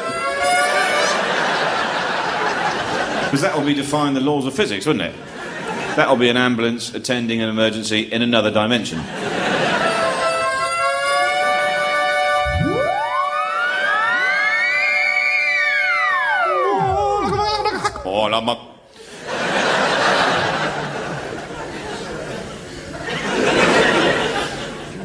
Because 3.24 3.40
that 3.43 3.56
will 3.56 3.64
be 3.64 3.74
defying 3.74 4.14
the 4.14 4.20
laws 4.20 4.47
of 4.47 4.55
physics, 4.55 4.86
wouldn't 4.86 5.05
it? 5.05 5.14
That'll 5.97 6.16
be 6.16 6.28
an 6.28 6.36
ambulance 6.36 6.94
attending 6.94 7.43
an 7.43 7.48
emergency 7.48 8.01
in 8.01 8.22
another 8.22 8.51
dimension. 8.51 8.98
Oh, 18.05 18.28
la 18.30 18.40
ma- 18.40 18.68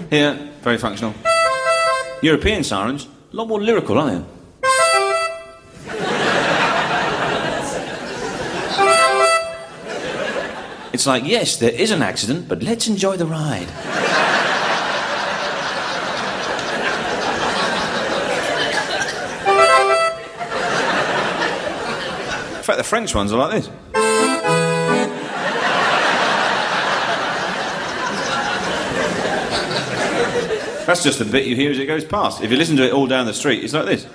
Here, 0.10 0.34
very 0.62 0.78
functional. 0.78 1.14
European 2.22 2.64
sirens, 2.64 3.08
a 3.32 3.36
lot 3.36 3.48
more 3.48 3.62
lyrical, 3.62 3.98
aren't 3.98 4.26
they? 4.26 4.38
It's 10.94 11.06
like, 11.06 11.26
yes, 11.26 11.58
there 11.58 11.72
is 11.72 11.92
an 11.92 12.02
accident, 12.02 12.48
but 12.48 12.64
let's 12.64 12.88
enjoy 12.88 13.18
the 13.18 13.28
ride. 13.28 13.68
In 22.58 22.64
fact, 22.64 22.78
the 22.80 22.84
French 22.84 23.14
ones 23.14 23.32
are 23.32 23.38
like 23.38 23.52
this. 23.52 23.70
That's 30.88 31.04
just 31.04 31.20
the 31.20 31.26
bit 31.26 31.46
you 31.46 31.54
hear 31.54 31.70
as 31.70 31.80
it 31.80 31.86
goes 31.86 32.06
past. 32.06 32.42
If 32.42 32.50
you 32.50 32.56
listen 32.56 32.78
to 32.78 32.86
it 32.86 32.94
all 32.94 33.08
down 33.08 33.26
the 33.26 33.34
street, 33.34 33.62
it's 33.62 33.74
like 33.74 33.88
this. 33.88 34.06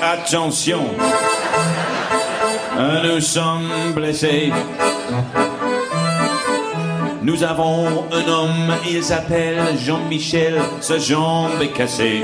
Attention, 0.00 1.35
nous 2.78 3.20
sommes 3.20 3.70
blessés. 3.94 4.52
Nous 7.22 7.42
avons 7.42 8.04
un 8.12 8.28
homme, 8.28 8.74
il 8.88 9.02
s'appelle 9.02 9.76
Jean-Michel, 9.78 10.60
sa 10.80 10.98
jambe 10.98 11.60
est 11.60 11.72
cassée. 11.72 12.22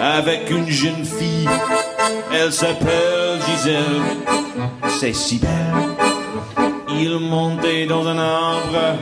Avec 0.00 0.50
une 0.50 0.68
jeune 0.68 1.04
fille, 1.04 1.48
elle 2.32 2.52
s'appelle 2.52 3.40
Gisèle, 3.46 4.02
c'est 5.00 5.14
si 5.14 5.38
belle. 5.38 6.68
Il 6.90 7.18
montait 7.18 7.86
dans 7.86 8.06
un 8.06 8.18
arbre 8.18 8.96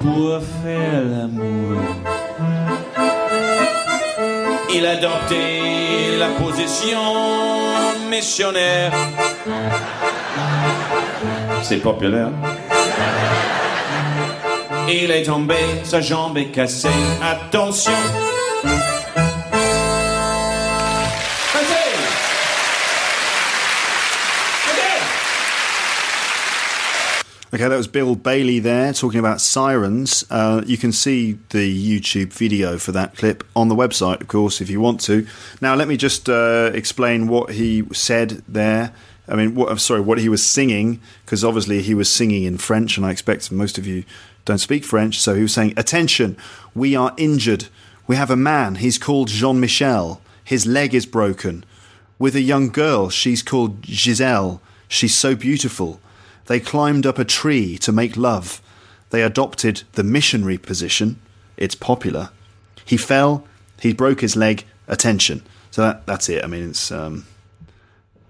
pour 0.00 0.40
faire 0.62 1.02
l'amour. 1.04 1.80
Il 4.74 4.84
adoptait 4.84 5.85
la 6.16 6.28
position 6.28 6.98
missionnaire. 8.10 8.92
C'est 11.62 11.78
populaire. 11.78 12.30
Il 14.88 15.10
est 15.10 15.24
tombé, 15.24 15.56
sa 15.82 16.00
jambe 16.00 16.38
est 16.38 16.46
cassée. 16.46 16.88
Attention. 17.22 17.92
Okay, 27.56 27.68
that 27.68 27.76
was 27.78 27.88
Bill 27.88 28.16
Bailey 28.16 28.58
there 28.58 28.92
talking 28.92 29.18
about 29.18 29.40
sirens. 29.40 30.26
Uh, 30.28 30.62
you 30.66 30.76
can 30.76 30.92
see 30.92 31.38
the 31.48 32.00
YouTube 32.00 32.30
video 32.30 32.76
for 32.76 32.92
that 32.92 33.16
clip 33.16 33.44
on 33.56 33.68
the 33.68 33.74
website, 33.74 34.20
of 34.20 34.28
course, 34.28 34.60
if 34.60 34.68
you 34.68 34.78
want 34.78 35.00
to. 35.04 35.26
Now, 35.62 35.74
let 35.74 35.88
me 35.88 35.96
just 35.96 36.28
uh, 36.28 36.70
explain 36.74 37.28
what 37.28 37.52
he 37.52 37.82
said 37.94 38.42
there. 38.46 38.92
I 39.26 39.36
mean, 39.36 39.54
what, 39.54 39.70
I'm 39.70 39.78
sorry, 39.78 40.02
what 40.02 40.18
he 40.18 40.28
was 40.28 40.44
singing, 40.44 41.00
because 41.24 41.42
obviously 41.42 41.80
he 41.80 41.94
was 41.94 42.10
singing 42.10 42.42
in 42.42 42.58
French, 42.58 42.98
and 42.98 43.06
I 43.06 43.10
expect 43.10 43.50
most 43.50 43.78
of 43.78 43.86
you 43.86 44.04
don't 44.44 44.58
speak 44.58 44.84
French. 44.84 45.18
So 45.18 45.34
he 45.34 45.40
was 45.40 45.54
saying, 45.54 45.72
Attention, 45.78 46.36
we 46.74 46.94
are 46.94 47.14
injured. 47.16 47.68
We 48.06 48.16
have 48.16 48.30
a 48.30 48.36
man, 48.36 48.74
he's 48.74 48.98
called 48.98 49.28
Jean 49.28 49.60
Michel. 49.60 50.20
His 50.44 50.66
leg 50.66 50.94
is 50.94 51.06
broken. 51.06 51.64
With 52.18 52.36
a 52.36 52.42
young 52.42 52.68
girl, 52.68 53.08
she's 53.08 53.42
called 53.42 53.86
Giselle. 53.86 54.60
She's 54.88 55.14
so 55.14 55.34
beautiful. 55.34 56.02
They 56.46 56.60
climbed 56.60 57.06
up 57.06 57.18
a 57.18 57.24
tree 57.24 57.78
to 57.78 57.92
make 57.92 58.16
love. 58.16 58.60
They 59.10 59.22
adopted 59.22 59.82
the 59.92 60.04
missionary 60.04 60.58
position. 60.58 61.20
It's 61.56 61.74
popular. 61.74 62.30
He 62.84 62.96
fell. 62.96 63.46
He 63.80 63.92
broke 63.92 64.20
his 64.20 64.36
leg. 64.36 64.64
Attention. 64.88 65.42
So 65.70 65.82
that, 65.82 66.06
that's 66.06 66.28
it. 66.28 66.44
I 66.44 66.46
mean, 66.46 66.70
it's 66.70 66.92
um, 66.92 67.26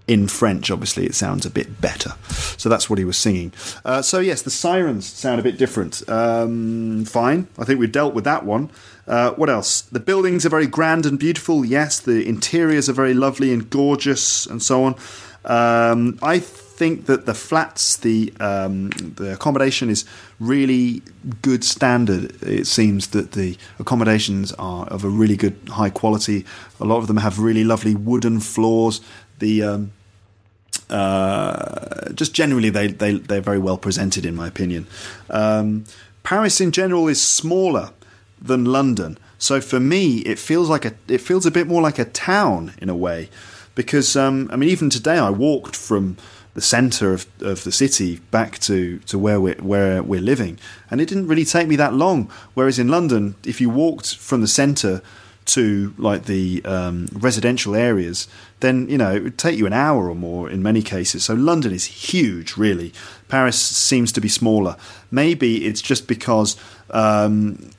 in 0.07 0.27
French. 0.27 0.71
Obviously, 0.71 1.05
it 1.05 1.15
sounds 1.15 1.45
a 1.45 1.49
bit 1.49 1.79
better. 1.79 2.15
So 2.57 2.69
that's 2.69 2.89
what 2.89 2.97
he 2.97 3.05
was 3.05 3.17
singing. 3.17 3.53
Uh, 3.85 4.01
so 4.01 4.19
yes, 4.19 4.41
the 4.41 4.49
sirens 4.49 5.05
sound 5.05 5.39
a 5.39 5.43
bit 5.43 5.57
different. 5.57 6.07
Um, 6.09 7.05
fine. 7.05 7.47
I 7.59 7.65
think 7.65 7.79
we've 7.79 7.91
dealt 7.91 8.13
with 8.13 8.23
that 8.23 8.45
one. 8.45 8.71
Uh, 9.05 9.31
what 9.31 9.49
else? 9.49 9.81
The 9.81 9.99
buildings 9.99 10.45
are 10.45 10.49
very 10.49 10.67
grand 10.67 11.05
and 11.05 11.19
beautiful. 11.19 11.63
Yes, 11.63 11.99
the 11.99 12.27
interiors 12.27 12.89
are 12.89 12.93
very 12.93 13.13
lovely 13.13 13.53
and 13.53 13.69
gorgeous, 13.69 14.45
and 14.45 14.61
so 14.61 14.83
on. 14.83 14.95
Um, 15.45 16.19
I 16.21 16.39
think 16.77 17.07
that 17.07 17.25
the 17.25 17.33
flats, 17.33 17.97
the 17.97 18.31
um, 18.39 18.89
the 19.17 19.33
accommodation 19.33 19.89
is 19.89 20.05
really 20.39 21.01
good 21.41 21.63
standard. 21.63 22.41
It 22.43 22.67
seems 22.67 23.07
that 23.07 23.31
the 23.31 23.57
accommodations 23.79 24.53
are 24.53 24.85
of 24.87 25.03
a 25.03 25.09
really 25.09 25.35
good 25.35 25.57
high 25.69 25.89
quality. 25.89 26.45
A 26.79 26.85
lot 26.85 26.97
of 26.97 27.07
them 27.07 27.17
have 27.17 27.39
really 27.39 27.63
lovely 27.63 27.95
wooden 27.95 28.39
floors. 28.39 29.01
The 29.39 29.63
um, 29.63 29.91
uh, 30.89 32.13
just 32.13 32.33
generally 32.33 32.69
they, 32.69 32.87
they 32.87 33.13
they're 33.19 33.41
very 33.41 33.59
well 33.59 33.77
presented 33.77 34.25
in 34.25 34.35
my 34.35 34.47
opinion. 34.47 34.85
Um, 35.29 35.85
Paris 36.23 36.61
in 36.61 36.71
general 36.71 37.07
is 37.07 37.21
smaller 37.21 37.89
than 38.39 38.65
London, 38.65 39.17
so 39.37 39.61
for 39.61 39.79
me 39.79 40.19
it 40.19 40.39
feels 40.39 40.69
like 40.69 40.85
a 40.85 40.93
it 41.07 41.21
feels 41.21 41.45
a 41.45 41.51
bit 41.51 41.67
more 41.67 41.81
like 41.81 41.99
a 41.99 42.05
town 42.05 42.73
in 42.81 42.89
a 42.89 42.95
way, 42.95 43.29
because 43.75 44.15
um, 44.15 44.47
I 44.51 44.55
mean 44.55 44.69
even 44.69 44.89
today 44.89 45.17
I 45.17 45.31
walked 45.31 45.75
from 45.75 46.17
the 46.57 46.61
centre 46.61 47.13
of, 47.13 47.27
of 47.39 47.63
the 47.63 47.71
city 47.71 48.17
back 48.31 48.57
to, 48.57 48.97
to 48.97 49.19
where 49.19 49.39
we're 49.39 49.61
where 49.61 50.01
we're 50.01 50.19
living, 50.19 50.57
and 50.89 50.99
it 50.99 51.07
didn't 51.07 51.27
really 51.27 51.45
take 51.45 51.67
me 51.67 51.75
that 51.75 51.93
long. 51.93 52.31
Whereas 52.55 52.79
in 52.79 52.87
London, 52.87 53.35
if 53.45 53.61
you 53.61 53.69
walked 53.69 54.15
from 54.15 54.41
the 54.41 54.47
centre 54.47 55.03
to 55.53 55.93
like 55.99 56.25
the 56.25 56.65
um, 56.65 57.09
residential 57.13 57.75
areas, 57.75 58.27
then 58.61 58.89
you 58.89 58.97
know 58.97 59.13
it 59.13 59.21
would 59.21 59.37
take 59.37 59.55
you 59.55 59.67
an 59.67 59.73
hour 59.73 60.09
or 60.09 60.15
more 60.15 60.49
in 60.49 60.63
many 60.63 60.81
cases. 60.81 61.23
So 61.23 61.35
London 61.35 61.71
is 61.71 61.85
huge, 61.85 62.57
really. 62.57 62.91
Paris 63.27 63.61
seems 63.61 64.11
to 64.13 64.19
be 64.19 64.27
smaller. 64.27 64.77
Maybe 65.11 65.63
it's 65.63 65.83
just 65.83 66.07
because 66.07 66.57
um, 66.89 67.69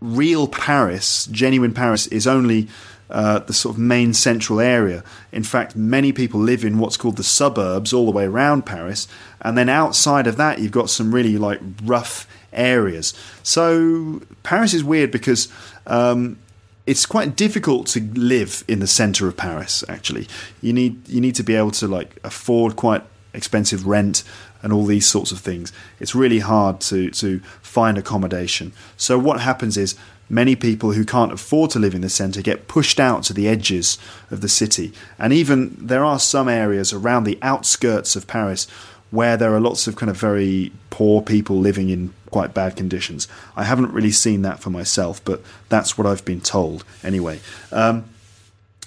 real 0.00 0.46
Paris, 0.46 1.26
genuine 1.26 1.74
Paris, 1.74 2.06
is 2.06 2.28
only 2.28 2.68
uh, 3.10 3.40
the 3.40 3.52
sort 3.52 3.74
of 3.74 3.78
main 3.78 4.14
central 4.14 4.60
area. 4.60 5.02
In 5.32 5.42
fact, 5.42 5.76
many 5.76 6.12
people 6.12 6.40
live 6.40 6.64
in 6.64 6.78
what's 6.78 6.96
called 6.96 7.16
the 7.16 7.24
suburbs 7.24 7.92
all 7.92 8.06
the 8.06 8.12
way 8.12 8.24
around 8.24 8.66
Paris, 8.66 9.08
and 9.40 9.56
then 9.58 9.68
outside 9.68 10.26
of 10.26 10.36
that, 10.36 10.58
you've 10.58 10.72
got 10.72 10.90
some 10.90 11.14
really 11.14 11.36
like 11.38 11.60
rough 11.82 12.26
areas. 12.52 13.14
So 13.42 14.22
Paris 14.42 14.74
is 14.74 14.84
weird 14.84 15.10
because. 15.10 15.48
Um, 15.86 16.38
it's 16.86 17.06
quite 17.06 17.36
difficult 17.36 17.86
to 17.88 18.00
live 18.14 18.64
in 18.66 18.80
the 18.80 18.86
center 18.86 19.28
of 19.28 19.36
Paris. 19.36 19.84
Actually, 19.88 20.26
you 20.60 20.72
need 20.72 21.08
you 21.08 21.20
need 21.20 21.36
to 21.36 21.44
be 21.44 21.54
able 21.54 21.70
to 21.72 21.86
like 21.86 22.18
afford 22.24 22.74
quite 22.74 23.04
expensive 23.32 23.86
rent 23.86 24.24
and 24.62 24.72
all 24.72 24.84
these 24.84 25.06
sorts 25.06 25.32
of 25.32 25.38
things. 25.38 25.72
It's 26.00 26.14
really 26.14 26.40
hard 26.40 26.80
to 26.82 27.10
to 27.10 27.40
find 27.62 27.98
accommodation. 27.98 28.72
So 28.96 29.18
what 29.18 29.40
happens 29.40 29.76
is 29.76 29.94
many 30.30 30.54
people 30.56 30.92
who 30.92 31.04
can't 31.04 31.32
afford 31.32 31.70
to 31.72 31.78
live 31.78 31.94
in 31.94 32.00
the 32.00 32.08
centre 32.08 32.40
get 32.40 32.68
pushed 32.68 33.00
out 33.00 33.24
to 33.24 33.32
the 33.32 33.48
edges 33.48 33.98
of 34.30 34.40
the 34.40 34.48
city. 34.48 34.92
And 35.18 35.32
even 35.32 35.76
there 35.78 36.04
are 36.04 36.20
some 36.20 36.48
areas 36.48 36.92
around 36.92 37.24
the 37.24 37.38
outskirts 37.42 38.16
of 38.16 38.26
Paris 38.26 38.66
where 39.10 39.36
there 39.36 39.52
are 39.52 39.60
lots 39.60 39.88
of 39.88 39.96
kind 39.96 40.08
of 40.08 40.16
very 40.16 40.72
poor 40.88 41.20
people 41.20 41.58
living 41.58 41.88
in 41.88 42.14
quite 42.30 42.54
bad 42.54 42.76
conditions. 42.76 43.26
I 43.56 43.64
haven't 43.64 43.92
really 43.92 44.12
seen 44.12 44.42
that 44.42 44.60
for 44.60 44.70
myself, 44.70 45.22
but 45.24 45.42
that's 45.68 45.98
what 45.98 46.06
I've 46.06 46.24
been 46.24 46.40
told 46.40 46.84
anyway. 47.02 47.40
Um, 47.72 48.04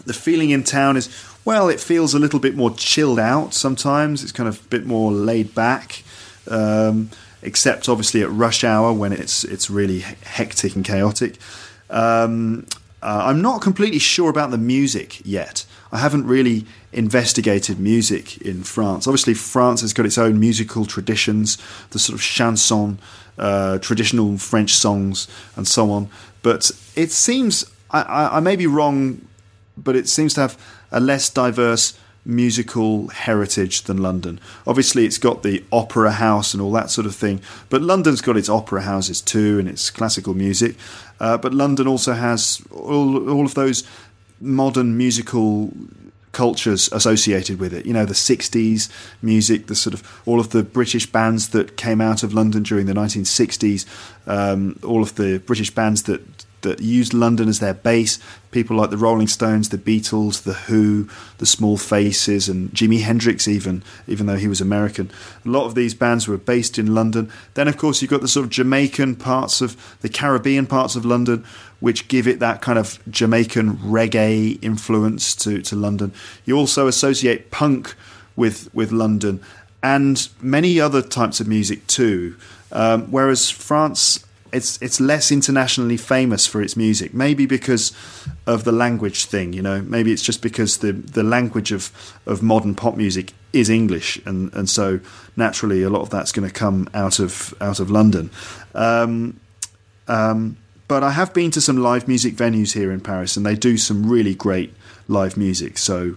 the 0.06 0.14
feeling 0.14 0.50
in 0.50 0.64
town 0.64 0.98
is 0.98 1.10
well, 1.46 1.68
it 1.68 1.82
feels 1.82 2.14
a 2.14 2.20
little 2.20 2.40
bit 2.40 2.56
more 2.56 2.72
chilled 2.74 3.20
out 3.20 3.54
sometimes. 3.54 4.24
It's 4.24 4.32
kind 4.32 4.48
of 4.48 4.66
a 4.66 4.70
bit 4.70 4.86
more 4.86 5.12
laid 5.12 5.54
back. 5.54 6.04
Um, 6.50 7.10
except 7.44 7.90
obviously 7.90 8.22
at 8.22 8.32
rush 8.32 8.64
hour 8.64 8.94
when 8.94 9.14
it's 9.14 9.44
it's 9.44 9.70
really 9.70 10.00
hectic 10.00 10.76
and 10.76 10.86
chaotic. 10.86 11.38
Um, 11.90 12.66
uh, 13.02 13.24
I'm 13.26 13.42
not 13.42 13.62
completely 13.62 14.00
sure 14.00 14.30
about 14.30 14.52
the 14.52 14.58
music 14.58 15.22
yet. 15.26 15.66
I 15.92 15.98
haven't 15.98 16.26
really 16.26 16.66
investigated 16.94 17.80
music 17.80 18.38
in 18.38 18.64
France. 18.64 19.08
Obviously, 19.08 19.34
France 19.34 19.82
has 19.82 19.94
got 19.94 20.06
its 20.06 20.18
own 20.18 20.40
musical 20.40 20.86
traditions, 20.86 21.58
the 21.90 22.00
sort 22.00 22.18
of 22.18 22.24
chanson, 22.24 23.00
uh, 23.38 23.78
traditional 23.80 24.38
French 24.38 24.74
songs, 24.74 25.28
and 25.56 25.68
so 25.68 25.92
on. 25.92 26.10
But 26.42 26.72
it 26.96 27.12
seems 27.12 27.66
I, 27.92 28.02
I, 28.02 28.38
I 28.38 28.40
may 28.40 28.56
be 28.56 28.68
wrong, 28.68 29.28
but 29.78 29.96
it 29.96 30.08
seems 30.08 30.34
to 30.36 30.42
have 30.42 30.58
a 30.92 31.00
less 31.00 31.30
diverse 31.30 31.98
musical 32.26 33.10
heritage 33.10 33.84
than 33.84 33.98
London. 33.98 34.40
Obviously, 34.66 35.06
it's 35.06 35.18
got 35.18 35.44
the 35.44 35.64
opera 35.72 36.14
house 36.14 36.54
and 36.54 36.62
all 36.62 36.72
that 36.72 36.90
sort 36.90 37.06
of 37.06 37.16
thing, 37.16 37.42
but 37.70 37.82
London's 37.82 38.22
got 38.22 38.38
its 38.38 38.50
opera 38.50 38.84
houses 38.84 39.22
too 39.22 39.60
and 39.60 39.68
its 39.68 39.90
classical 39.90 40.34
music. 40.34 40.76
Uh, 41.20 41.38
but 41.38 41.54
London 41.54 41.88
also 41.88 42.14
has 42.14 42.62
all, 42.72 43.30
all 43.30 43.46
of 43.46 43.54
those 43.54 43.84
modern 44.40 44.98
musical 44.98 45.72
cultures 46.34 46.92
associated 46.92 47.60
with 47.60 47.74
it. 47.74 47.86
You 47.86 47.94
know, 47.94 48.06
the 48.06 48.14
60s 48.14 48.90
music, 49.22 49.68
the 49.68 49.76
sort 49.76 49.94
of 49.94 50.22
all 50.26 50.40
of 50.40 50.50
the 50.50 50.64
British 50.64 51.06
bands 51.06 51.50
that 51.50 51.78
came 51.78 52.02
out 52.02 52.24
of 52.24 52.34
London 52.34 52.64
during 52.64 52.88
the 52.88 52.94
1960s, 52.94 53.86
um, 54.28 54.78
all 54.84 55.02
of 55.02 55.16
the 55.16 55.38
British 55.40 55.70
bands 55.70 56.04
that 56.04 56.33
that 56.64 56.82
used 56.82 57.14
London 57.14 57.48
as 57.48 57.60
their 57.60 57.74
base. 57.74 58.20
People 58.52 58.76
like 58.76 58.90
the 58.90 58.98
Rolling 58.98 59.28
Stones, 59.28 59.70
the 59.70 59.78
Beatles, 59.78 60.44
the 60.44 60.54
Who, 60.54 61.08
the 61.38 61.46
Small 61.46 61.78
Faces, 61.78 62.50
and 62.50 62.72
Jimi 62.72 63.02
Hendrix, 63.02 63.48
even 63.48 63.84
even 64.08 64.26
though 64.26 64.36
he 64.36 64.48
was 64.48 64.60
American. 64.60 65.12
A 65.46 65.50
lot 65.50 65.66
of 65.66 65.76
these 65.76 65.94
bands 65.94 66.28
were 66.28 66.38
based 66.38 66.78
in 66.78 66.94
London. 66.94 67.32
Then, 67.54 67.68
of 67.68 67.78
course, 67.78 68.02
you've 68.02 68.12
got 68.12 68.22
the 68.22 68.28
sort 68.28 68.46
of 68.46 68.50
Jamaican 68.52 69.16
parts 69.16 69.62
of 69.62 69.98
the 70.02 70.10
Caribbean 70.10 70.66
parts 70.68 70.96
of 70.96 71.06
London, 71.06 71.46
which 71.80 72.08
give 72.08 72.28
it 72.28 72.40
that 72.40 72.62
kind 72.62 72.80
of 72.80 73.00
Jamaican 73.10 73.78
reggae 73.78 74.64
influence 74.64 75.36
to, 75.36 75.62
to 75.62 75.76
London. 75.76 76.12
You 76.46 76.58
also 76.58 76.88
associate 76.88 77.52
punk 77.52 77.96
with 78.36 78.74
with 78.74 78.92
London 78.92 79.40
and 79.84 80.30
many 80.42 80.80
other 80.80 81.02
types 81.02 81.42
of 81.42 81.48
music 81.48 81.86
too. 81.88 82.36
Um, 82.72 83.12
whereas 83.12 83.50
France 83.50 84.26
it's 84.54 84.82
it's 84.82 85.00
less 85.00 85.32
internationally 85.32 85.98
famous 85.98 86.46
for 86.46 86.62
its 86.62 86.78
music. 86.78 87.14
Maybe 87.14 87.46
because 87.46 87.92
of 88.46 88.64
the 88.64 88.72
language 88.72 89.26
thing, 89.26 89.54
you 89.54 89.62
know. 89.62 89.82
Maybe 89.82 90.12
it's 90.12 90.22
just 90.22 90.42
because 90.42 90.78
the 90.78 90.92
the 90.92 91.24
language 91.24 91.72
of 91.72 91.92
of 92.26 92.42
modern 92.42 92.76
pop 92.76 92.96
music 92.96 93.34
is 93.52 93.70
English, 93.70 94.22
and 94.26 94.54
and 94.54 94.70
so 94.70 95.00
naturally 95.36 95.84
a 95.84 95.90
lot 95.90 96.02
of 96.02 96.10
that's 96.10 96.32
going 96.32 96.48
to 96.48 96.54
come 96.54 96.88
out 96.94 97.20
of 97.20 97.54
out 97.60 97.80
of 97.80 97.90
London. 97.90 98.30
Um, 98.76 99.40
um, 100.08 100.58
but 100.88 101.04
I 101.04 101.12
have 101.12 101.34
been 101.34 101.52
to 101.52 101.62
some 101.62 101.78
live 101.78 102.08
music 102.08 102.36
venues 102.36 102.74
here 102.74 102.92
in 102.92 103.02
Paris, 103.02 103.36
and 103.38 103.46
they 103.46 103.56
do 103.56 103.78
some 103.78 104.10
really 104.10 104.36
great 104.36 104.74
live 105.08 105.38
music. 105.38 105.78
So 105.78 106.16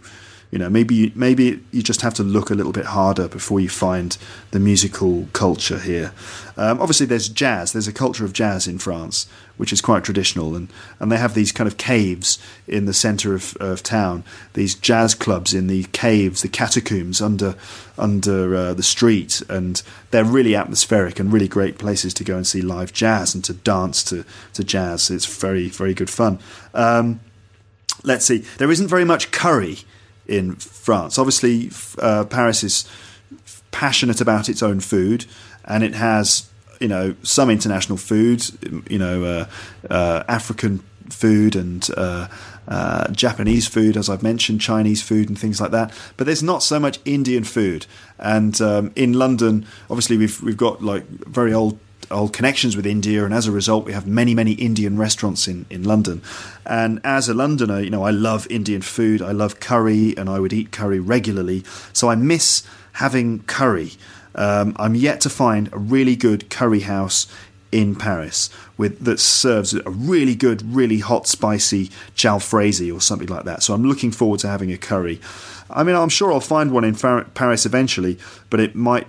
you 0.51 0.59
know 0.59 0.71
maybe 0.71 1.13
maybe 1.15 1.61
you 1.73 1.83
just 1.83 2.03
have 2.03 2.15
to 2.15 2.23
look 2.23 2.51
a 2.51 2.55
little 2.55 2.73
bit 2.73 2.87
harder 2.87 3.29
before 3.29 3.61
you 3.61 3.69
find 3.69 4.17
the 4.51 4.61
musical 4.61 5.29
culture 5.33 5.79
here. 5.79 6.13
Um, 6.57 6.81
obviously 6.81 7.07
there's 7.07 7.29
jazz. 7.29 7.73
There's 7.73 7.89
a 7.89 7.93
culture 7.93 8.25
of 8.25 8.33
jazz 8.33 8.67
in 8.67 8.79
France 8.79 9.27
which 9.57 9.73
is 9.73 9.81
quite 9.81 10.05
traditional 10.05 10.55
and, 10.55 10.69
and 11.01 11.11
they 11.11 11.17
have 11.17 11.33
these 11.33 11.51
kind 11.51 11.67
of 11.67 11.79
caves 11.79 12.39
in 12.69 12.85
the 12.85 12.93
center 12.93 13.35
of, 13.35 13.57
of 13.57 13.83
town 13.83 14.23
these 14.53 14.75
jazz 14.75 15.15
clubs 15.15 15.55
in 15.55 15.67
the 15.67 15.85
caves 15.93 16.43
the 16.43 16.49
catacombs 16.49 17.23
under 17.23 17.55
under 17.97 18.55
uh, 18.55 18.75
the 18.75 18.83
street 18.83 19.43
and 19.49 19.83
they're 20.11 20.25
really 20.25 20.55
atmospheric 20.55 21.19
and 21.19 21.33
really 21.33 21.49
great 21.49 21.79
places 21.79 22.13
to 22.15 22.25
go 22.25 22.37
and 22.37 22.47
see 22.47 22.61
live 22.61 22.93
jazz 22.93 23.35
and 23.35 23.45
to 23.45 23.53
dance 23.53 24.03
to, 24.05 24.25
to 24.53 24.65
jazz. 24.65 25.11
It's 25.11 25.27
very 25.27 25.69
very 25.69 25.95
good 25.95 26.11
fun. 26.11 26.39
Um, 26.75 27.21
let's 28.05 28.25
see. 28.25 28.39
There 28.59 28.71
isn't 28.71 28.89
very 28.89 29.05
much 29.05 29.31
curry 29.31 29.79
in 30.29 30.57
France. 30.57 31.19
Obviously, 31.19 31.71
uh, 31.99 32.25
Paris 32.25 32.65
is 32.65 32.89
passionate 33.71 34.21
about 34.21 34.49
its 34.49 34.63
own 34.63 34.81
food, 34.81 35.27
and 35.65 35.85
it 35.85 35.95
has 35.95 36.49
you 36.81 36.89
know 36.89 37.15
some 37.23 37.51
international 37.51 37.99
food, 37.99 38.45
you 38.91 38.99
know 38.99 39.25
uh, 39.25 39.47
uh, 39.91 40.25
African 40.29 40.83
food 41.11 41.57
and 41.57 41.89
uh, 41.97 42.29
uh, 42.69 43.11
Japanese 43.13 43.69
food, 43.69 43.97
as 43.97 44.09
I've 44.09 44.23
mentioned, 44.23 44.61
Chinese 44.61 45.03
food 45.03 45.29
and 45.29 45.39
things 45.39 45.61
like 45.61 45.71
that. 45.71 45.93
But 46.17 46.27
there's 46.27 46.43
not 46.43 46.63
so 46.63 46.81
much 46.81 46.99
Indian 47.05 47.45
food. 47.45 47.87
And 48.19 48.61
um, 48.61 48.93
in 48.97 49.13
London, 49.13 49.67
obviously, 49.91 50.17
we've 50.17 50.43
we've 50.43 50.57
got 50.57 50.83
like 50.83 51.07
very 51.07 51.53
old 51.53 51.79
old 52.11 52.33
connections 52.33 52.77
with 52.77 52.87
India, 52.87 53.25
and 53.25 53.35
as 53.35 53.47
a 53.47 53.53
result, 53.53 53.85
we 53.85 53.93
have 53.93 54.07
many, 54.07 54.35
many 54.35 54.53
Indian 54.53 54.97
restaurants 54.97 55.49
in, 55.49 55.67
in 55.71 55.83
London. 55.85 56.23
And 56.65 57.01
as 57.05 57.29
a 57.29 57.35
Londoner, 57.35 57.81
you 57.81 57.91
know, 57.91 58.05
I 58.05 58.11
love 58.11 58.47
Indian 58.51 58.83
food. 58.83 59.23
I 59.23 59.33
love 59.33 59.61
curry, 59.61 60.15
and 60.17 60.29
I 60.29 60.39
would 60.39 60.53
eat 60.53 60.73
curry 60.73 61.01
regularly. 61.01 61.65
So 61.93 62.09
I 62.09 62.15
miss 62.15 62.63
having 62.93 63.41
curry. 63.45 63.93
Um, 64.35 64.77
I'm 64.79 64.95
yet 64.95 65.21
to 65.23 65.31
find 65.31 65.73
a 65.73 65.79
really 65.79 66.17
good 66.17 66.51
curry 66.51 66.81
house 66.81 67.27
in 67.73 67.95
Paris 67.95 68.49
with 68.77 69.05
that 69.05 69.19
serves 69.19 69.75
a 69.75 69.91
really 69.91 70.35
good, 70.35 70.63
really 70.63 70.99
hot, 71.01 71.27
spicy 71.27 71.91
jalfrezi 72.15 72.95
or 72.95 73.01
something 73.01 73.29
like 73.29 73.45
that. 73.45 73.63
So 73.63 73.75
I'm 73.75 73.85
looking 73.85 74.13
forward 74.13 74.41
to 74.41 74.49
having 74.49 74.73
a 74.73 74.79
curry. 74.79 75.21
I 75.69 75.83
mean, 75.83 75.97
I'm 75.97 76.09
sure 76.09 76.33
I'll 76.33 76.41
find 76.41 76.71
one 76.71 76.85
in 76.85 76.95
Paris 76.95 77.67
eventually, 77.67 78.19
but 78.51 78.61
it 78.61 78.75
might 78.75 79.07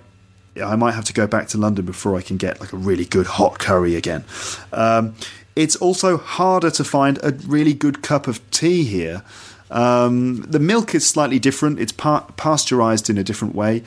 I 0.62 0.76
might 0.76 0.92
have 0.92 1.04
to 1.06 1.12
go 1.12 1.26
back 1.26 1.48
to 1.48 1.58
London 1.58 1.84
before 1.84 2.16
I 2.16 2.22
can 2.22 2.36
get 2.36 2.60
like 2.60 2.72
a 2.72 2.76
really 2.76 3.04
good 3.04 3.26
hot 3.26 3.58
curry 3.58 3.96
again. 3.96 4.24
Um, 4.72 5.14
it's 5.56 5.76
also 5.76 6.16
harder 6.16 6.70
to 6.70 6.84
find 6.84 7.18
a 7.22 7.32
really 7.46 7.74
good 7.74 8.02
cup 8.02 8.28
of 8.28 8.48
tea 8.50 8.84
here. 8.84 9.22
Um, 9.70 10.42
the 10.42 10.60
milk 10.60 10.94
is 10.94 11.06
slightly 11.06 11.38
different. 11.38 11.80
It's 11.80 11.92
pa- 11.92 12.26
pasteurized 12.36 13.10
in 13.10 13.18
a 13.18 13.24
different 13.24 13.54
way. 13.54 13.82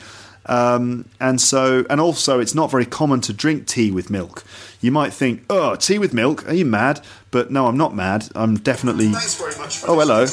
Um, 0.46 1.08
and 1.20 1.40
so, 1.40 1.84
and 1.88 2.00
also, 2.00 2.40
it's 2.40 2.54
not 2.54 2.70
very 2.70 2.84
common 2.84 3.20
to 3.22 3.32
drink 3.32 3.66
tea 3.66 3.90
with 3.90 4.10
milk. 4.10 4.44
You 4.80 4.90
might 4.90 5.12
think, 5.12 5.44
"Oh, 5.48 5.76
tea 5.76 5.98
with 5.98 6.12
milk? 6.12 6.48
Are 6.48 6.54
you 6.54 6.64
mad?" 6.64 7.00
But 7.30 7.50
no, 7.50 7.66
I'm 7.66 7.76
not 7.76 7.94
mad. 7.94 8.28
I'm 8.34 8.56
definitely. 8.56 9.08
Thanks 9.08 9.38
very 9.38 9.56
much 9.56 9.78
for 9.78 9.90
oh, 9.90 10.00
hello. 10.00 10.26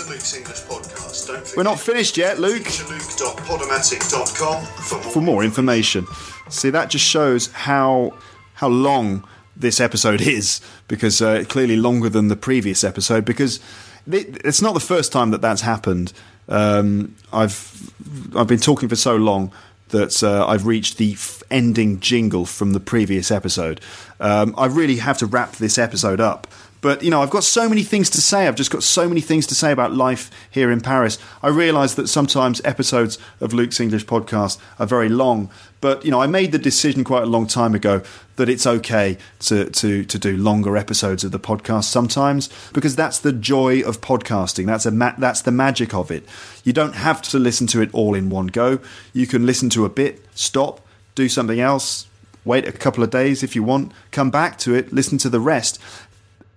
To 1.26 1.32
Luke's 1.34 1.34
English 1.34 1.36
podcast. 1.36 1.36
Don't 1.36 1.40
forget 1.48 1.58
We're 1.58 1.64
not 1.64 1.80
finished 1.80 2.18
yet, 2.18 2.40
Luke. 2.40 2.66
luke.podomatic.com 2.90 4.66
for 4.66 4.96
more, 4.96 5.12
For 5.12 5.22
more 5.22 5.44
information. 5.44 6.06
See, 6.50 6.70
that 6.70 6.90
just 6.90 7.06
shows 7.06 7.48
how 7.52 8.14
how 8.56 8.68
long 8.68 9.24
this 9.56 9.80
episode 9.80 10.22
is, 10.22 10.62
because 10.88 11.22
uh, 11.22 11.44
clearly 11.48 11.76
longer 11.78 12.10
than 12.10 12.28
the 12.28 12.36
previous 12.36 12.84
episode. 12.84 13.26
Because 13.26 13.60
it's 14.08 14.62
not 14.62 14.74
the 14.74 14.80
first 14.80 15.12
time 15.12 15.32
that 15.32 15.41
that's 15.41 15.62
happened. 15.62 16.12
Um, 16.48 17.16
I've 17.32 17.91
I've 18.36 18.48
been 18.48 18.60
talking 18.60 18.90
for 18.90 18.96
so 18.96 19.16
long 19.16 19.52
that 19.90 20.22
uh, 20.24 20.46
I've 20.48 20.66
reached 20.68 20.98
the 20.98 21.14
f- 21.14 21.41
ending 21.50 22.00
jingle 22.00 22.46
from 22.46 22.74
the 22.74 22.80
previous 22.80 23.32
episode. 23.32 23.82
Um, 24.20 24.54
I 24.58 24.66
really 24.68 24.98
have 24.98 25.18
to 25.20 25.26
wrap 25.26 25.54
this 25.58 25.78
episode 25.78 26.20
up. 26.20 26.48
But, 26.81 27.03
you 27.03 27.10
know, 27.10 27.22
I've 27.22 27.30
got 27.30 27.43
so 27.43 27.68
many 27.68 27.84
things 27.84 28.10
to 28.11 28.22
say. 28.22 28.47
I've 28.47 28.56
just 28.56 28.72
got 28.72 28.84
so 28.84 29.10
many 29.10 29.22
things 29.22 29.45
to 29.47 29.56
say 29.56 29.72
about 29.72 29.93
life 29.93 30.31
here 30.49 30.72
in 30.72 30.80
Paris. 30.80 31.18
I 31.43 31.49
realise 31.49 31.93
that 31.95 32.07
sometimes 32.07 32.61
episodes 32.64 33.18
of 33.41 33.53
Luke's 33.53 33.80
English 33.80 34.06
podcast 34.06 34.57
are 34.80 34.85
very 34.85 35.10
long. 35.10 35.49
But, 35.81 36.06
you 36.06 36.11
know, 36.11 36.22
I 36.22 36.27
made 36.27 36.51
the 36.51 36.57
decision 36.57 37.03
quite 37.03 37.23
a 37.23 37.27
long 37.27 37.47
time 37.47 37.76
ago 37.76 38.01
that 38.38 38.49
it's 38.49 38.65
okay 38.65 39.18
to, 39.39 39.69
to, 39.69 40.06
to 40.06 40.19
do 40.19 40.38
longer 40.38 40.77
episodes 40.77 41.23
of 41.26 41.31
the 41.31 41.39
podcast 41.39 41.85
sometimes 41.85 42.49
because 42.72 42.95
that's 42.95 43.19
the 43.19 43.34
joy 43.34 43.81
of 43.81 43.99
podcasting. 43.99 44.65
That's, 44.65 44.85
a 44.85 44.91
ma- 44.91 45.15
that's 45.18 45.41
the 45.41 45.51
magic 45.51 45.93
of 45.93 46.11
it. 46.11 46.26
You 46.64 46.72
don't 46.72 46.95
have 46.95 47.22
to 47.23 47.39
listen 47.39 47.68
to 47.68 47.81
it 47.81 47.93
all 47.93 48.15
in 48.15 48.30
one 48.30 48.47
go. 48.47 48.80
You 49.14 49.27
can 49.27 49.45
listen 49.45 49.69
to 49.72 49.84
a 49.84 49.89
bit, 49.89 50.26
stop, 50.34 50.85
do 51.15 51.27
something 51.27 51.60
else, 51.60 52.07
wait 52.45 52.68
a 52.68 52.72
couple 52.72 53.03
of 53.03 53.10
days 53.10 53.43
if 53.43 53.56
you 53.56 53.64
want, 53.64 53.91
come 54.11 54.31
back 54.31 54.57
to 54.60 54.73
it, 54.73 54.93
listen 54.93 55.18
to 55.19 55.30
the 55.30 55.39
rest 55.39 55.80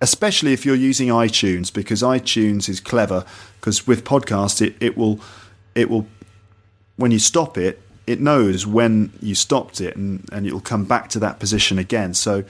especially 0.03 0.53
if 0.53 0.67
you're 0.67 0.75
using 0.75 1.09
iTunes 1.09 1.73
because 1.73 2.03
iTunes 2.03 2.69
is 2.69 2.81
clever 2.81 3.25
because 3.59 3.87
with 3.87 4.05
podcast 4.05 4.61
it, 4.61 4.75
it 4.81 4.99
will 4.99 5.19
it 5.75 5.89
will 5.89 6.07
when 6.97 7.11
you 7.11 7.19
stop 7.19 7.57
it 7.57 7.81
it 8.07 8.21
knows 8.21 8.67
when 8.67 9.13
you 9.21 9.35
stopped 9.35 9.81
it, 9.81 9.97
and 9.97 10.29
and 10.33 10.47
it'll 10.47 10.61
come 10.61 10.85
back 10.85 11.09
to 11.11 11.19
that 11.21 11.39
position 11.39 11.79
again. 11.79 12.15
So, 12.15 12.45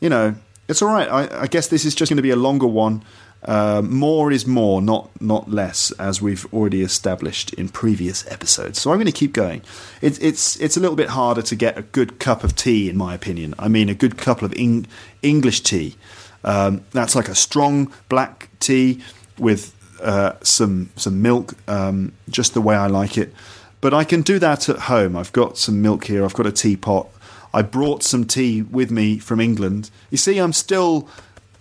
you 0.00 0.08
know, 0.08 0.34
it's 0.68 0.82
all 0.82 0.92
right. 0.92 1.08
I, 1.08 1.42
I 1.42 1.46
guess 1.46 1.68
this 1.68 1.84
is 1.84 1.94
just 1.94 2.10
going 2.10 2.16
to 2.16 2.22
be 2.22 2.30
a 2.30 2.36
longer 2.36 2.66
one. 2.66 3.02
Uh, 3.42 3.80
more 3.82 4.30
is 4.30 4.46
more, 4.46 4.82
not 4.82 5.08
not 5.20 5.50
less, 5.50 5.90
as 5.92 6.20
we've 6.20 6.46
already 6.52 6.82
established 6.82 7.54
in 7.54 7.70
previous 7.70 8.30
episodes. 8.30 8.78
So 8.78 8.90
I'm 8.90 8.98
going 8.98 9.06
to 9.06 9.12
keep 9.12 9.32
going. 9.32 9.62
It's 10.02 10.18
it's 10.18 10.60
it's 10.60 10.76
a 10.76 10.80
little 10.80 10.96
bit 10.96 11.08
harder 11.10 11.42
to 11.42 11.56
get 11.56 11.78
a 11.78 11.82
good 11.82 12.18
cup 12.18 12.44
of 12.44 12.54
tea, 12.54 12.90
in 12.90 12.96
my 12.98 13.14
opinion. 13.14 13.54
I 13.58 13.68
mean, 13.68 13.88
a 13.88 13.94
good 13.94 14.18
cup 14.18 14.42
of 14.42 14.52
Eng- 14.56 14.86
English 15.22 15.62
tea. 15.62 15.96
Um, 16.44 16.84
that's 16.92 17.14
like 17.14 17.28
a 17.28 17.34
strong 17.34 17.92
black 18.08 18.48
tea 18.60 19.02
with 19.38 19.74
uh, 20.02 20.34
some 20.42 20.90
some 20.96 21.20
milk, 21.22 21.54
um, 21.68 22.12
just 22.28 22.54
the 22.54 22.60
way 22.60 22.76
I 22.76 22.86
like 22.86 23.18
it. 23.18 23.34
But 23.80 23.94
I 23.94 24.04
can 24.04 24.22
do 24.22 24.38
that 24.38 24.68
at 24.68 24.80
home. 24.80 25.16
I've 25.16 25.32
got 25.32 25.56
some 25.56 25.80
milk 25.80 26.04
here. 26.04 26.24
I've 26.24 26.34
got 26.34 26.46
a 26.46 26.52
teapot. 26.52 27.08
I 27.52 27.62
brought 27.62 28.02
some 28.02 28.24
tea 28.24 28.62
with 28.62 28.90
me 28.90 29.18
from 29.18 29.40
England. 29.40 29.90
You 30.10 30.18
see, 30.18 30.38
I'm 30.38 30.52
still 30.52 31.08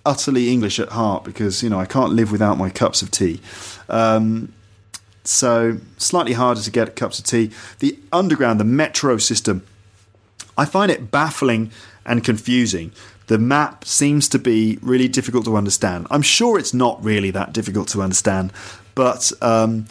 utterly 0.06 0.50
English 0.50 0.80
at 0.80 0.90
heart 0.90 1.24
because 1.24 1.62
you 1.64 1.70
know 1.70 1.80
I 1.80 1.86
can't 1.86 2.14
live 2.14 2.32
without 2.32 2.58
my 2.58 2.70
cups 2.70 3.02
of 3.02 3.12
tea. 3.12 3.42
Um, 3.88 4.54
so 5.24 5.78
slightly 5.98 6.34
harder 6.34 6.62
to 6.62 6.72
get 6.72 6.96
cups 6.96 7.20
of 7.20 7.26
tea. 7.26 7.52
The 7.80 7.98
underground, 8.12 8.60
the 8.60 8.66
metro 8.66 9.18
system, 9.18 9.64
I 10.58 10.66
find 10.66 10.92
it 10.92 11.12
baffling 11.12 11.72
and 12.06 12.24
confusing. 12.24 12.92
The 13.30 13.38
map 13.38 13.86
seems 13.86 14.28
to 14.30 14.40
be 14.40 14.80
really 14.82 15.08
difficult 15.08 15.46
to 15.46 15.56
understand. 15.56 16.08
I'm 16.10 16.24
sure 16.24 16.58
it's 16.58 16.74
not 16.74 17.04
really 17.04 17.30
that 17.30 17.54
difficult 17.54 17.88
to 17.90 18.02
understand, 18.02 18.52
but 18.96 19.32
um, 19.40 19.86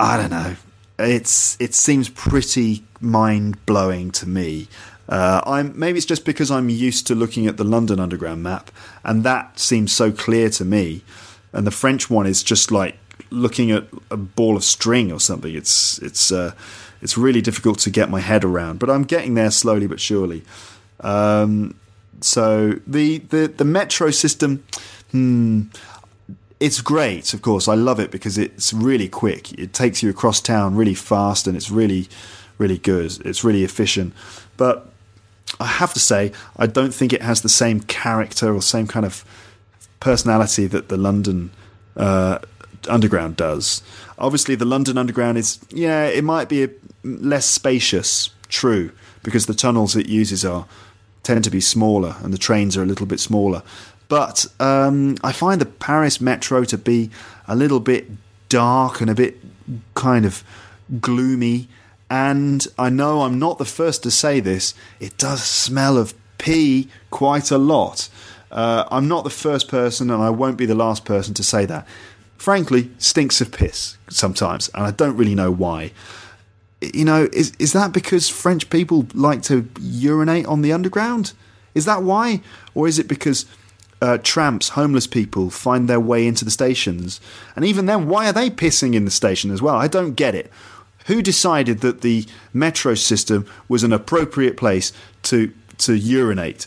I 0.00 0.16
don't 0.16 0.30
know. 0.30 0.56
It's 0.98 1.56
it 1.60 1.72
seems 1.72 2.08
pretty 2.08 2.82
mind 3.00 3.64
blowing 3.64 4.10
to 4.10 4.28
me. 4.28 4.66
Uh, 5.08 5.40
I'm 5.46 5.78
maybe 5.78 5.98
it's 5.98 6.06
just 6.06 6.24
because 6.24 6.50
I'm 6.50 6.68
used 6.68 7.06
to 7.06 7.14
looking 7.14 7.46
at 7.46 7.58
the 7.58 7.64
London 7.64 8.00
Underground 8.00 8.42
map, 8.42 8.72
and 9.04 9.22
that 9.22 9.60
seems 9.60 9.92
so 9.92 10.10
clear 10.10 10.50
to 10.50 10.64
me. 10.64 11.02
And 11.52 11.64
the 11.64 11.70
French 11.70 12.10
one 12.10 12.26
is 12.26 12.42
just 12.42 12.72
like 12.72 12.98
looking 13.30 13.70
at 13.70 13.84
a 14.10 14.16
ball 14.16 14.56
of 14.56 14.64
string 14.64 15.12
or 15.12 15.20
something. 15.20 15.54
It's 15.54 15.98
it's 15.98 16.32
uh, 16.32 16.54
it's 17.00 17.16
really 17.16 17.40
difficult 17.40 17.78
to 17.80 17.90
get 17.90 18.10
my 18.10 18.18
head 18.18 18.42
around, 18.42 18.80
but 18.80 18.90
I'm 18.90 19.04
getting 19.04 19.34
there 19.34 19.52
slowly 19.52 19.86
but 19.86 20.00
surely. 20.00 20.42
Um, 20.98 21.76
so 22.20 22.72
the, 22.86 23.18
the 23.18 23.46
the 23.48 23.64
metro 23.64 24.10
system, 24.10 24.64
hmm, 25.10 25.62
it's 26.60 26.80
great. 26.80 27.34
Of 27.34 27.42
course, 27.42 27.68
I 27.68 27.74
love 27.74 28.00
it 28.00 28.10
because 28.10 28.38
it's 28.38 28.72
really 28.72 29.08
quick. 29.08 29.52
It 29.58 29.72
takes 29.72 30.02
you 30.02 30.10
across 30.10 30.40
town 30.40 30.76
really 30.76 30.94
fast, 30.94 31.46
and 31.46 31.56
it's 31.56 31.70
really 31.70 32.08
really 32.58 32.78
good. 32.78 33.26
It's 33.26 33.44
really 33.44 33.64
efficient, 33.64 34.14
but 34.56 34.90
I 35.60 35.66
have 35.66 35.94
to 35.94 36.00
say, 36.00 36.32
I 36.56 36.66
don't 36.66 36.92
think 36.92 37.12
it 37.12 37.22
has 37.22 37.42
the 37.42 37.48
same 37.48 37.80
character 37.80 38.54
or 38.54 38.60
same 38.60 38.86
kind 38.86 39.06
of 39.06 39.24
personality 40.00 40.66
that 40.66 40.88
the 40.88 40.96
London 40.96 41.50
uh, 41.96 42.38
Underground 42.88 43.36
does. 43.36 43.82
Obviously, 44.18 44.54
the 44.54 44.64
London 44.64 44.98
Underground 44.98 45.38
is, 45.38 45.58
yeah, 45.70 46.04
it 46.06 46.24
might 46.24 46.48
be 46.48 46.68
less 47.04 47.46
spacious, 47.46 48.30
true, 48.48 48.90
because 49.22 49.46
the 49.46 49.54
tunnels 49.54 49.96
it 49.96 50.08
uses 50.08 50.44
are 50.44 50.66
tend 51.26 51.44
to 51.44 51.50
be 51.50 51.60
smaller 51.60 52.16
and 52.22 52.32
the 52.32 52.38
trains 52.38 52.76
are 52.76 52.82
a 52.82 52.86
little 52.86 53.06
bit 53.06 53.20
smaller. 53.20 53.62
But 54.08 54.46
um, 54.60 55.16
I 55.24 55.32
find 55.32 55.60
the 55.60 55.66
Paris 55.66 56.20
Metro 56.20 56.64
to 56.64 56.78
be 56.78 57.10
a 57.48 57.56
little 57.56 57.80
bit 57.80 58.08
dark 58.48 59.00
and 59.00 59.10
a 59.10 59.14
bit 59.14 59.38
kind 59.94 60.24
of 60.24 60.44
gloomy 61.00 61.68
and 62.08 62.66
I 62.78 62.88
know 62.88 63.22
I'm 63.22 63.38
not 63.38 63.58
the 63.58 63.64
first 63.64 64.02
to 64.04 64.10
say 64.10 64.40
this, 64.40 64.74
it 65.00 65.18
does 65.18 65.42
smell 65.42 65.98
of 65.98 66.14
pee 66.38 66.88
quite 67.10 67.50
a 67.50 67.58
lot. 67.58 68.08
Uh, 68.50 68.84
I'm 68.90 69.08
not 69.08 69.24
the 69.24 69.30
first 69.30 69.68
person, 69.68 70.10
and 70.10 70.22
I 70.22 70.30
won't 70.30 70.56
be 70.56 70.66
the 70.66 70.74
last 70.74 71.04
person 71.04 71.34
to 71.34 71.42
say 71.42 71.66
that. 71.66 71.86
Frankly, 72.38 72.90
stinks 72.98 73.40
of 73.40 73.50
piss 73.50 73.96
sometimes, 74.08 74.68
and 74.68 74.84
I 74.84 74.92
don't 74.92 75.16
really 75.16 75.34
know 75.34 75.50
why. 75.50 75.90
You 76.80 77.04
know, 77.04 77.28
is 77.32 77.52
is 77.58 77.72
that 77.72 77.92
because 77.92 78.28
French 78.28 78.68
people 78.68 79.06
like 79.14 79.42
to 79.42 79.68
urinate 79.80 80.46
on 80.46 80.62
the 80.62 80.72
underground? 80.72 81.32
Is 81.74 81.84
that 81.84 82.02
why, 82.02 82.40
or 82.74 82.86
is 82.88 82.98
it 82.98 83.08
because 83.08 83.46
uh, 84.02 84.18
tramps, 84.22 84.70
homeless 84.70 85.06
people, 85.06 85.50
find 85.50 85.88
their 85.88 86.00
way 86.00 86.26
into 86.26 86.44
the 86.44 86.50
stations? 86.50 87.20
And 87.54 87.64
even 87.64 87.86
then, 87.86 88.08
why 88.08 88.28
are 88.28 88.32
they 88.32 88.50
pissing 88.50 88.94
in 88.94 89.04
the 89.04 89.10
station 89.10 89.50
as 89.50 89.62
well? 89.62 89.76
I 89.76 89.88
don't 89.88 90.14
get 90.14 90.34
it. 90.34 90.50
Who 91.06 91.22
decided 91.22 91.80
that 91.80 92.00
the 92.00 92.26
metro 92.52 92.94
system 92.94 93.46
was 93.68 93.82
an 93.82 93.92
appropriate 93.92 94.56
place 94.56 94.92
to 95.24 95.52
to 95.78 95.94
urinate? 95.94 96.66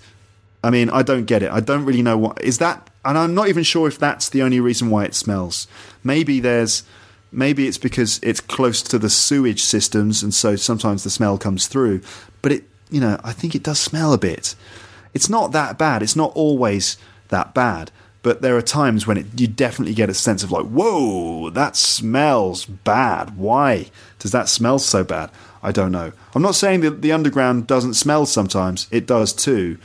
I 0.64 0.70
mean, 0.70 0.90
I 0.90 1.04
don't 1.04 1.26
get 1.26 1.44
it. 1.44 1.52
I 1.52 1.60
don't 1.60 1.86
really 1.86 2.02
know 2.02 2.18
what 2.18 2.42
is 2.44 2.58
that, 2.58 2.90
and 3.06 3.18
I'm 3.18 3.36
not 3.36 3.48
even 3.48 3.64
sure 3.64 3.88
if 3.88 4.00
that's 4.00 4.30
the 4.30 4.42
only 4.42 4.60
reason 4.60 4.90
why 4.90 5.06
it 5.06 5.16
smells. 5.16 5.68
Maybe 6.04 6.40
there's 6.40 6.84
maybe 7.32 7.68
it's 7.68 7.78
because 7.78 8.20
it's 8.24 8.42
close 8.42 8.82
to 8.84 9.00
the 9.00 9.10
sewage 9.10 9.64
systems, 9.64 10.24
and 10.24 10.34
so 10.34 10.56
sometimes 10.56 11.04
the 11.04 11.10
smell 11.10 11.38
comes 11.38 11.68
through. 11.68 12.02
But 12.42 12.52
it, 12.52 12.64
you 12.90 13.00
know, 13.00 13.20
I 13.24 13.34
think 13.34 13.56
it 13.56 13.64
does 13.64 13.80
smell 13.80 14.14
a 14.14 14.18
bit. 14.18 14.56
It's 15.14 15.30
not 15.30 15.52
that 15.52 15.78
bad. 15.78 16.04
It's 16.04 16.16
not 16.16 16.32
always 16.36 16.98
that 17.30 17.54
bad 17.54 17.92
but 18.22 18.42
there 18.42 18.58
are 18.58 18.62
times 18.62 19.08
when 19.08 19.18
it, 19.18 19.26
you 19.40 19.48
definitely 19.48 19.94
get 19.94 20.10
a 20.10 20.14
sense 20.14 20.44
of 20.44 20.52
like, 20.52 20.66
whoa, 20.66 21.50
that 21.52 21.76
smells 21.76 22.66
bad. 22.66 23.38
Why 23.38 23.90
does 24.20 24.32
that 24.32 24.50
smell 24.50 24.80
so 24.80 25.04
bad? 25.04 25.32
I 25.64 25.72
don't 25.72 25.92
know. 25.92 26.12
I'm 26.36 26.42
not 26.42 26.56
saying 26.56 26.82
that 26.82 27.02
the 27.02 27.12
underground 27.12 27.68
doesn't 27.68 27.94
smell 27.94 28.26
sometimes, 28.26 28.88
it 28.92 29.06
does 29.06 29.34
too. 29.34 29.78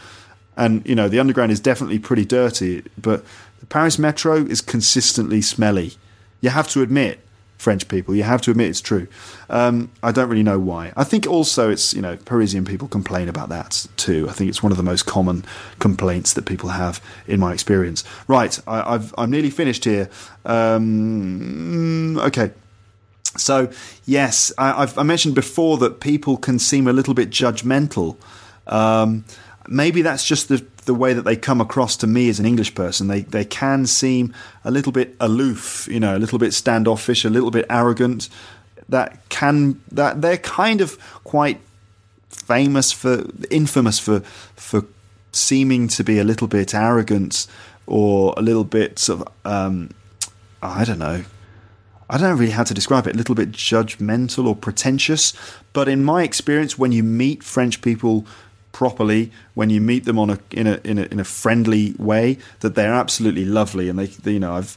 And, 0.56 0.86
you 0.86 0.94
know, 0.94 1.08
the 1.08 1.20
underground 1.20 1.52
is 1.52 1.60
definitely 1.60 1.98
pretty 1.98 2.24
dirty, 2.24 2.84
but 2.96 3.24
the 3.60 3.66
Paris 3.66 3.98
metro 3.98 4.36
is 4.36 4.60
consistently 4.60 5.42
smelly. 5.42 5.94
You 6.40 6.50
have 6.50 6.68
to 6.68 6.82
admit, 6.82 7.20
French 7.58 7.88
people. 7.88 8.14
You 8.14 8.24
have 8.24 8.42
to 8.42 8.50
admit 8.50 8.68
it's 8.68 8.80
true. 8.80 9.06
Um, 9.48 9.90
I 10.02 10.12
don't 10.12 10.28
really 10.28 10.42
know 10.42 10.58
why. 10.58 10.92
I 10.96 11.04
think 11.04 11.26
also 11.26 11.70
it's, 11.70 11.94
you 11.94 12.02
know, 12.02 12.16
Parisian 12.16 12.64
people 12.64 12.88
complain 12.88 13.28
about 13.28 13.48
that 13.48 13.86
too. 13.96 14.28
I 14.28 14.32
think 14.32 14.48
it's 14.50 14.62
one 14.62 14.72
of 14.72 14.76
the 14.76 14.84
most 14.84 15.06
common 15.06 15.44
complaints 15.78 16.34
that 16.34 16.46
people 16.46 16.70
have 16.70 17.02
in 17.26 17.40
my 17.40 17.52
experience. 17.52 18.04
Right, 18.28 18.58
I, 18.66 19.00
am 19.16 19.30
nearly 19.30 19.50
finished 19.50 19.84
here. 19.84 20.10
Um, 20.44 22.18
okay. 22.18 22.52
So, 23.36 23.70
yes, 24.04 24.52
I, 24.58 24.92
I, 24.96 25.02
mentioned 25.02 25.34
before 25.34 25.78
that 25.78 25.98
people 25.98 26.36
can 26.36 26.60
seem 26.60 26.86
a 26.86 26.92
little 26.92 27.14
bit 27.14 27.30
judgmental. 27.30 28.16
Um, 28.66 29.24
maybe 29.68 30.02
that's 30.02 30.26
just 30.26 30.48
the 30.48 30.64
the 30.84 30.94
way 30.94 31.14
that 31.14 31.22
they 31.22 31.36
come 31.36 31.60
across 31.60 31.96
to 31.96 32.06
me 32.06 32.28
as 32.28 32.38
an 32.38 32.46
English 32.46 32.74
person. 32.74 33.08
They 33.08 33.22
they 33.22 33.44
can 33.44 33.86
seem 33.86 34.34
a 34.64 34.70
little 34.70 34.92
bit 34.92 35.16
aloof, 35.20 35.88
you 35.90 36.00
know, 36.00 36.16
a 36.16 36.18
little 36.18 36.38
bit 36.38 36.52
standoffish, 36.52 37.24
a 37.24 37.30
little 37.30 37.50
bit 37.50 37.66
arrogant. 37.70 38.28
That 38.88 39.28
can 39.28 39.80
that 39.92 40.20
they're 40.20 40.38
kind 40.38 40.80
of 40.80 40.98
quite 41.24 41.60
famous 42.28 42.92
for 42.92 43.24
infamous 43.50 43.98
for 43.98 44.20
for 44.56 44.84
seeming 45.32 45.88
to 45.88 46.04
be 46.04 46.18
a 46.18 46.24
little 46.24 46.46
bit 46.46 46.74
arrogant 46.74 47.46
or 47.86 48.34
a 48.36 48.42
little 48.42 48.64
bit 48.64 48.98
sort 48.98 49.22
of 49.22 49.32
um, 49.44 49.90
I 50.62 50.84
don't 50.84 50.98
know. 50.98 51.24
I 52.10 52.18
don't 52.18 52.28
know 52.28 52.34
really 52.34 52.52
how 52.52 52.64
to 52.64 52.74
describe 52.74 53.06
it. 53.06 53.14
A 53.14 53.18
little 53.18 53.34
bit 53.34 53.52
judgmental 53.52 54.46
or 54.46 54.54
pretentious, 54.54 55.32
but 55.72 55.88
in 55.88 56.04
my 56.04 56.22
experience, 56.22 56.78
when 56.78 56.92
you 56.92 57.02
meet 57.02 57.42
French 57.42 57.80
people 57.80 58.26
properly 58.74 59.30
when 59.54 59.70
you 59.70 59.80
meet 59.80 60.04
them 60.04 60.18
on 60.18 60.28
a 60.28 60.38
in 60.50 60.66
a 60.66 60.80
in 60.84 60.98
a, 60.98 61.04
in 61.04 61.18
a 61.18 61.24
friendly 61.24 61.94
way 61.98 62.36
that 62.60 62.74
they're 62.74 62.92
absolutely 62.92 63.46
lovely. 63.46 63.88
And 63.88 63.98
they, 63.98 64.06
they, 64.06 64.32
you 64.32 64.40
know 64.40 64.54
I've 64.54 64.76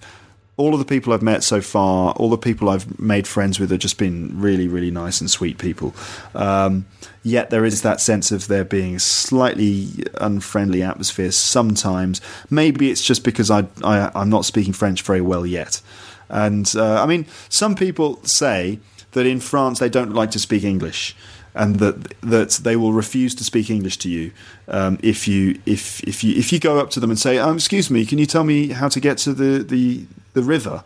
all 0.55 0.73
of 0.73 0.79
the 0.79 0.85
people 0.85 1.13
I've 1.13 1.21
met 1.21 1.43
so 1.43 1.61
far 1.61 2.13
all 2.13 2.29
the 2.29 2.37
people 2.37 2.69
I've 2.69 2.99
made 2.99 3.27
friends 3.27 3.59
with 3.59 3.69
have 3.71 3.79
just 3.79 3.97
been 3.97 4.39
really 4.39 4.67
really 4.69 4.91
nice 4.91 5.19
and 5.19 5.29
sweet 5.29 5.57
people. 5.57 5.93
Um, 6.33 6.85
yet 7.23 7.49
there 7.49 7.65
is 7.65 7.81
that 7.81 7.99
sense 7.99 8.31
of 8.31 8.47
there 8.47 8.63
being 8.63 8.99
slightly 8.99 10.05
unfriendly 10.21 10.81
atmosphere 10.81 11.31
sometimes. 11.31 12.21
Maybe 12.49 12.89
it's 12.89 13.03
just 13.03 13.25
because 13.25 13.51
I, 13.51 13.67
I 13.83 14.11
I'm 14.15 14.29
not 14.29 14.45
speaking 14.45 14.73
French 14.73 15.01
very 15.01 15.21
well 15.21 15.45
yet. 15.45 15.81
And 16.29 16.71
uh, 16.75 17.01
I 17.01 17.07
mean 17.07 17.25
some 17.49 17.75
people 17.75 18.23
say 18.23 18.79
that 19.13 19.25
in 19.25 19.39
France 19.39 19.79
they 19.79 19.89
don't 19.89 20.13
like 20.13 20.29
to 20.31 20.39
speak 20.39 20.63
English 20.63 21.15
and 21.57 21.79
that 21.79 22.19
that 22.21 22.51
they 22.63 22.75
will 22.75 22.93
refuse 22.93 23.33
to 23.35 23.43
speak 23.43 23.69
English 23.69 23.97
to 23.97 24.09
you 24.09 24.31
um, 24.67 24.97
if 25.01 25.27
you 25.27 25.59
if 25.65 26.01
if 26.03 26.23
you 26.23 26.35
if 26.35 26.53
you 26.53 26.59
go 26.59 26.79
up 26.79 26.89
to 26.91 26.99
them 26.99 27.09
and 27.09 27.19
say, 27.19 27.39
oh, 27.39 27.53
"Excuse 27.53 27.89
me, 27.89 28.05
can 28.05 28.17
you 28.17 28.25
tell 28.25 28.43
me 28.43 28.69
how 28.69 28.87
to 28.87 28.99
get 28.99 29.17
to 29.19 29.33
the 29.33 29.63
the, 29.63 30.05
the 30.33 30.43
river?" 30.43 30.83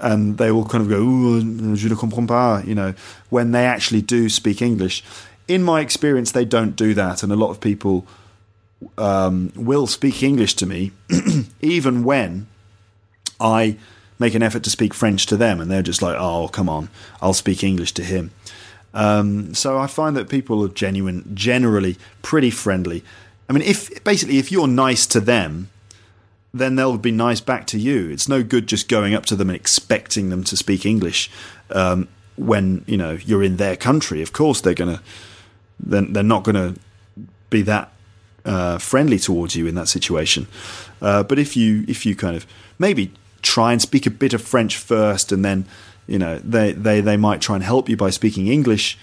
and 0.00 0.36
they 0.36 0.52
will 0.52 0.66
kind 0.66 0.82
of 0.82 0.90
go, 0.90 0.96
Oh 0.98 1.74
"Je 1.74 1.88
ne 1.88 1.94
comprends 1.94 2.28
pas," 2.28 2.64
you 2.66 2.74
know, 2.74 2.94
when 3.30 3.52
they 3.52 3.64
actually 3.64 4.02
do 4.02 4.28
speak 4.28 4.60
English. 4.60 5.02
In 5.48 5.62
my 5.62 5.80
experience, 5.80 6.32
they 6.32 6.44
don't 6.44 6.76
do 6.76 6.92
that, 6.94 7.22
and 7.22 7.32
a 7.32 7.36
lot 7.36 7.50
of 7.50 7.60
people 7.60 8.06
um, 8.98 9.52
will 9.54 9.86
speak 9.86 10.22
English 10.22 10.54
to 10.54 10.66
me, 10.66 10.92
even 11.60 12.04
when 12.04 12.46
I 13.40 13.76
make 14.18 14.34
an 14.34 14.42
effort 14.42 14.62
to 14.64 14.70
speak 14.70 14.92
French 14.94 15.26
to 15.26 15.36
them, 15.36 15.60
and 15.60 15.70
they're 15.70 15.82
just 15.82 16.02
like, 16.02 16.16
"Oh, 16.18 16.48
come 16.48 16.68
on, 16.68 16.88
I'll 17.22 17.34
speak 17.34 17.62
English 17.62 17.92
to 17.92 18.02
him." 18.02 18.30
Um, 18.96 19.52
so 19.52 19.78
I 19.78 19.86
find 19.88 20.16
that 20.16 20.30
people 20.30 20.64
are 20.64 20.68
genuine, 20.68 21.30
generally 21.34 21.98
pretty 22.22 22.50
friendly. 22.50 23.04
I 23.48 23.52
mean, 23.52 23.62
if 23.62 24.02
basically 24.04 24.38
if 24.38 24.50
you're 24.50 24.66
nice 24.66 25.06
to 25.08 25.20
them, 25.20 25.68
then 26.54 26.76
they'll 26.76 26.96
be 26.96 27.12
nice 27.12 27.42
back 27.42 27.66
to 27.68 27.78
you. 27.78 28.08
It's 28.08 28.26
no 28.26 28.42
good 28.42 28.66
just 28.66 28.88
going 28.88 29.14
up 29.14 29.26
to 29.26 29.36
them 29.36 29.50
and 29.50 29.56
expecting 29.56 30.30
them 30.30 30.42
to 30.44 30.56
speak 30.56 30.86
English 30.86 31.30
um, 31.70 32.08
when 32.36 32.84
you 32.86 32.96
know 32.96 33.18
you're 33.22 33.42
in 33.42 33.58
their 33.58 33.76
country. 33.76 34.22
Of 34.22 34.32
course, 34.32 34.62
they're 34.62 34.72
gonna 34.72 35.02
then 35.78 36.14
they're 36.14 36.22
not 36.22 36.42
gonna 36.42 36.74
be 37.50 37.60
that 37.62 37.92
uh, 38.46 38.78
friendly 38.78 39.18
towards 39.18 39.54
you 39.54 39.66
in 39.66 39.74
that 39.74 39.88
situation. 39.88 40.46
Uh, 41.02 41.22
but 41.22 41.38
if 41.38 41.54
you 41.54 41.84
if 41.86 42.06
you 42.06 42.16
kind 42.16 42.34
of 42.34 42.46
maybe 42.78 43.12
try 43.42 43.72
and 43.72 43.82
speak 43.82 44.06
a 44.06 44.10
bit 44.10 44.32
of 44.32 44.40
French 44.40 44.78
first, 44.78 45.32
and 45.32 45.44
then 45.44 45.66
you 46.06 46.18
know 46.18 46.38
they 46.38 46.72
they 46.72 47.00
they 47.00 47.16
might 47.16 47.40
try 47.40 47.56
and 47.56 47.64
help 47.64 47.88
you 47.88 47.96
by 47.96 48.10
speaking 48.10 48.46
English. 48.46 48.98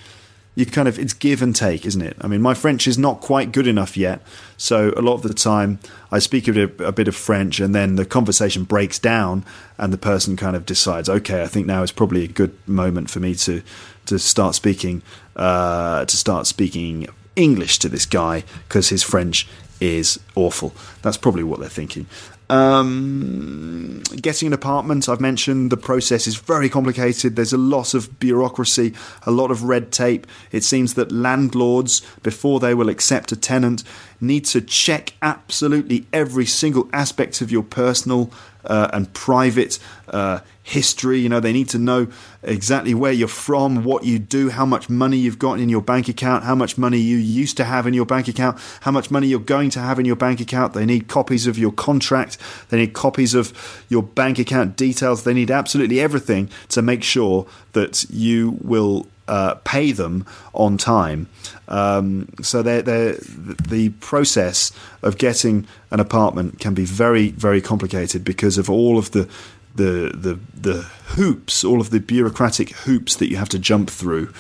You 0.56 0.68
kind 0.68 0.88
of 0.88 1.00
it's 1.00 1.14
give 1.14 1.42
and 1.42 1.56
take, 1.56 1.84
isn't 1.84 2.02
it? 2.02 2.16
I 2.22 2.28
mean, 2.28 2.42
my 2.42 2.54
French 2.54 2.88
is 2.88 2.96
not 2.96 3.22
quite 3.22 3.52
good 3.52 3.66
enough 3.66 3.98
yet, 3.98 4.22
so 4.56 4.94
a 4.96 5.02
lot 5.02 5.16
of 5.16 5.24
the 5.24 5.34
time 5.34 5.80
I 6.12 6.20
speak 6.20 6.48
a 6.48 6.54
bit, 6.54 6.80
a 6.80 6.92
bit 6.92 7.08
of 7.08 7.16
French, 7.16 7.60
and 7.60 7.74
then 7.74 7.96
the 7.96 8.06
conversation 8.06 8.64
breaks 8.64 9.00
down, 9.00 9.46
and 9.80 9.92
the 9.92 9.98
person 9.98 10.38
kind 10.38 10.56
of 10.56 10.66
decides, 10.68 11.10
okay, 11.10 11.42
I 11.42 11.48
think 11.48 11.66
now 11.66 11.82
is 11.82 11.92
probably 11.92 12.24
a 12.24 12.28
good 12.28 12.56
moment 12.68 13.10
for 13.10 13.20
me 13.20 13.34
to 13.36 13.64
to 14.06 14.20
start 14.20 14.54
speaking 14.54 15.02
uh, 15.36 16.06
to 16.06 16.18
start 16.18 16.46
speaking 16.46 17.08
English 17.36 17.80
to 17.80 17.90
this 17.90 18.06
guy 18.06 18.44
because 18.68 18.90
his 18.90 19.04
French 19.04 19.48
is 19.80 20.20
awful. 20.36 20.74
That's 21.04 21.18
probably 21.18 21.44
what 21.44 21.60
they're 21.60 21.70
thinking. 21.70 22.08
Um, 22.50 24.04
getting 24.16 24.48
an 24.48 24.54
apartment, 24.54 25.08
I've 25.08 25.22
mentioned 25.22 25.72
the 25.72 25.78
process 25.78 26.28
is 26.28 26.36
very 26.38 26.70
complicated. 26.70 27.36
There's 27.36 27.54
a 27.54 27.58
lot 27.58 27.94
of 27.94 28.20
bureaucracy, 28.20 28.94
a 29.24 29.32
lot 29.32 29.52
of 29.52 29.64
red 29.64 29.92
tape. 29.92 30.26
It 30.52 30.64
seems 30.64 30.94
that 30.96 31.12
landlords, 31.12 32.02
before 32.22 32.60
they 32.60 32.74
will 32.74 32.90
accept 32.90 33.32
a 33.32 33.36
tenant, 33.36 33.84
need 34.22 34.46
to 34.46 34.62
check 34.62 35.14
absolutely 35.22 36.06
every 36.14 36.46
single 36.46 36.90
aspect 36.94 37.42
of 37.42 37.52
your 37.52 37.64
personal 37.64 38.32
uh, 38.66 38.90
and 38.94 39.12
private 39.14 39.80
uh, 40.10 40.40
history. 40.62 41.20
You 41.20 41.30
know, 41.30 41.40
they 41.40 41.52
need 41.52 41.70
to 41.70 41.78
know 41.80 42.08
exactly 42.42 42.94
where 42.94 43.12
you're 43.12 43.28
from, 43.28 43.84
what 43.84 44.06
you 44.06 44.20
do, 44.20 44.50
how 44.50 44.66
much 44.66 44.90
money 44.90 45.18
you've 45.18 45.40
got 45.40 45.60
in 45.60 45.70
your 45.70 45.82
bank 45.82 46.08
account, 46.08 46.44
how 46.44 46.56
much 46.56 46.78
money 46.78 47.00
you 47.00 47.18
used 47.18 47.58
to 47.58 47.66
have 47.66 47.86
in 47.88 47.94
your 47.94 48.06
bank 48.06 48.28
account, 48.28 48.60
how 48.82 48.92
much 48.92 49.12
money 49.12 49.28
you're 49.28 49.40
going 49.40 49.70
to 49.72 49.80
have 49.80 50.00
in 50.00 50.06
your 50.06 50.16
bank 50.16 50.40
account. 50.40 50.74
They 50.74 50.86
need 50.86 50.93
copies 51.02 51.48
of 51.48 51.58
your 51.58 51.72
contract. 51.72 52.38
They 52.70 52.78
need 52.78 52.94
copies 52.94 53.34
of 53.34 53.86
your 53.90 54.04
bank 54.04 54.40
account 54.40 54.76
details. 54.76 55.24
They 55.24 55.34
need 55.34 55.52
absolutely 55.52 56.00
everything 56.00 56.50
to 56.70 56.82
make 56.82 57.04
sure 57.04 57.46
that 57.74 58.06
you 58.10 58.58
will 58.62 59.08
uh, 59.28 59.56
pay 59.64 59.92
them 59.92 60.26
on 60.54 60.78
time. 60.78 61.30
Um, 61.68 62.30
so 62.42 62.62
they're, 62.62 62.82
they're, 62.82 63.14
the 63.14 63.90
process 64.00 64.72
of 65.02 65.18
getting 65.18 65.66
an 65.92 66.00
apartment 66.00 66.60
can 66.60 66.74
be 66.74 66.86
very, 66.86 67.30
very 67.30 67.62
complicated 67.62 68.24
because 68.24 68.58
of 68.58 68.70
all 68.70 68.98
of 68.98 69.12
the 69.12 69.30
the 69.76 70.12
the 70.14 70.40
the 70.54 70.82
hoops, 71.16 71.64
all 71.64 71.82
of 71.82 71.90
the 71.90 72.00
bureaucratic 72.00 72.70
hoops 72.72 73.16
that 73.16 73.30
you 73.30 73.38
have 73.38 73.50
to 73.50 73.60
jump 73.60 73.90
through. 73.90 74.32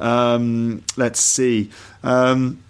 Um, 0.00 0.82
let's 0.96 1.20
see. 1.20 1.70
Um, 2.02 2.62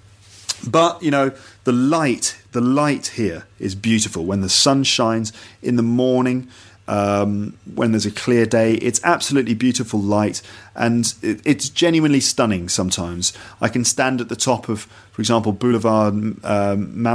but 0.69 1.03
you 1.03 1.11
know 1.11 1.33
the 1.65 1.73
light, 1.73 2.40
the 2.52 2.60
light 2.60 3.09
here 3.09 3.47
is 3.59 3.74
beautiful 3.74 4.24
when 4.24 4.40
the 4.40 4.48
sun 4.48 4.85
shines 4.85 5.32
in 5.62 5.77
the 5.77 5.82
morning. 5.82 6.48
Um, 6.89 7.56
when 7.72 7.93
there's 7.93 8.06
a 8.06 8.10
clear 8.10 8.47
day, 8.47 8.74
it's 8.74 9.01
absolutely 9.05 9.55
beautiful 9.55 10.01
light, 10.01 10.43
and 10.74 11.14
it, 11.22 11.40
it's 11.44 11.68
genuinely 11.68 12.18
stunning. 12.18 12.68
Sometimes 12.68 13.32
I 13.60 13.68
can 13.68 13.85
stand 13.85 14.20
at 14.20 14.28
the 14.28 14.35
top 14.35 14.68
of, 14.68 14.89
for 15.12 15.22
example, 15.22 15.52
Boulevard 15.52 16.14
um, 16.44 17.06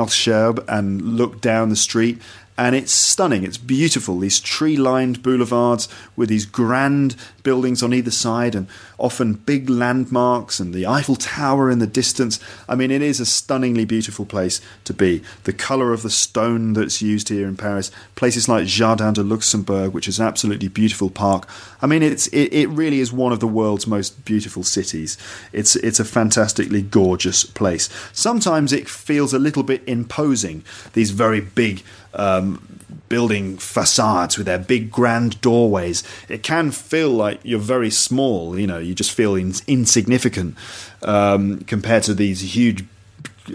and 0.69 1.01
look 1.01 1.41
down 1.41 1.69
the 1.69 1.75
street, 1.75 2.21
and 2.57 2.75
it's 2.75 2.91
stunning. 2.91 3.43
It's 3.43 3.57
beautiful. 3.57 4.19
These 4.19 4.39
tree 4.39 4.77
lined 4.77 5.21
boulevards 5.21 5.89
with 6.15 6.29
these 6.29 6.45
grand 6.45 7.15
buildings 7.43 7.83
on 7.83 7.93
either 7.93 8.11
side 8.11 8.55
and 8.55 8.67
often 8.97 9.33
big 9.33 9.69
landmarks 9.69 10.59
and 10.59 10.73
the 10.73 10.87
Eiffel 10.87 11.17
Tower 11.17 11.69
in 11.69 11.79
the 11.79 11.87
distance. 11.87 12.39
I 12.69 12.75
mean, 12.75 12.91
it 12.91 13.01
is 13.01 13.19
a 13.19 13.25
stunningly 13.25 13.83
beautiful 13.83 14.25
place 14.25 14.61
to 14.85 14.93
be. 14.93 15.21
The 15.43 15.53
colour 15.53 15.91
of 15.91 16.01
the 16.01 16.09
stone 16.09 16.73
that's 16.73 17.01
used 17.01 17.27
here 17.27 17.47
in 17.47 17.57
Paris, 17.57 17.91
places 18.15 18.47
like 18.47 18.65
Jardin 18.65 19.13
de 19.13 19.23
Luxembourg, 19.23 19.93
which 19.93 20.07
is 20.07 20.19
an 20.19 20.25
absolutely 20.25 20.69
beautiful 20.69 21.09
park. 21.09 21.47
I 21.81 21.87
mean, 21.87 22.03
it's 22.03 22.27
it, 22.27 22.53
it 22.53 22.69
really 22.69 22.99
is 22.99 23.11
one 23.11 23.33
of 23.33 23.41
the 23.41 23.47
world's 23.47 23.85
most 23.85 24.23
beautiful 24.23 24.63
cities. 24.63 25.17
It's 25.51 25.75
it's 25.75 25.99
a 25.99 26.05
fantastically 26.05 26.81
gorgeous 26.81 27.43
place. 27.43 27.89
Sometimes 28.13 28.71
it 28.71 28.87
feels 28.87 29.33
a 29.33 29.39
little 29.39 29.63
bit 29.63 29.83
imposing. 29.85 30.63
These 30.93 31.11
very 31.11 31.41
big 31.41 31.83
um, 32.15 32.79
building 33.09 33.57
facades 33.57 34.37
with 34.37 34.45
their 34.45 34.59
big 34.59 34.91
grand 34.91 35.39
doorways, 35.41 36.03
it 36.29 36.43
can 36.43 36.71
feel 36.71 37.09
like 37.09 37.39
you're 37.43 37.59
very 37.59 37.91
small. 37.91 38.57
You 38.57 38.67
know, 38.67 38.79
you 38.79 38.95
just 38.95 39.11
feel 39.11 39.35
in, 39.35 39.53
insignificant 39.67 40.55
um, 41.03 41.59
compared 41.61 42.03
to 42.03 42.13
these 42.13 42.55
huge, 42.55 42.85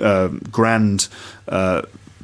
uh, 0.01 0.29
grand 0.51 1.09
uh, 1.49 1.83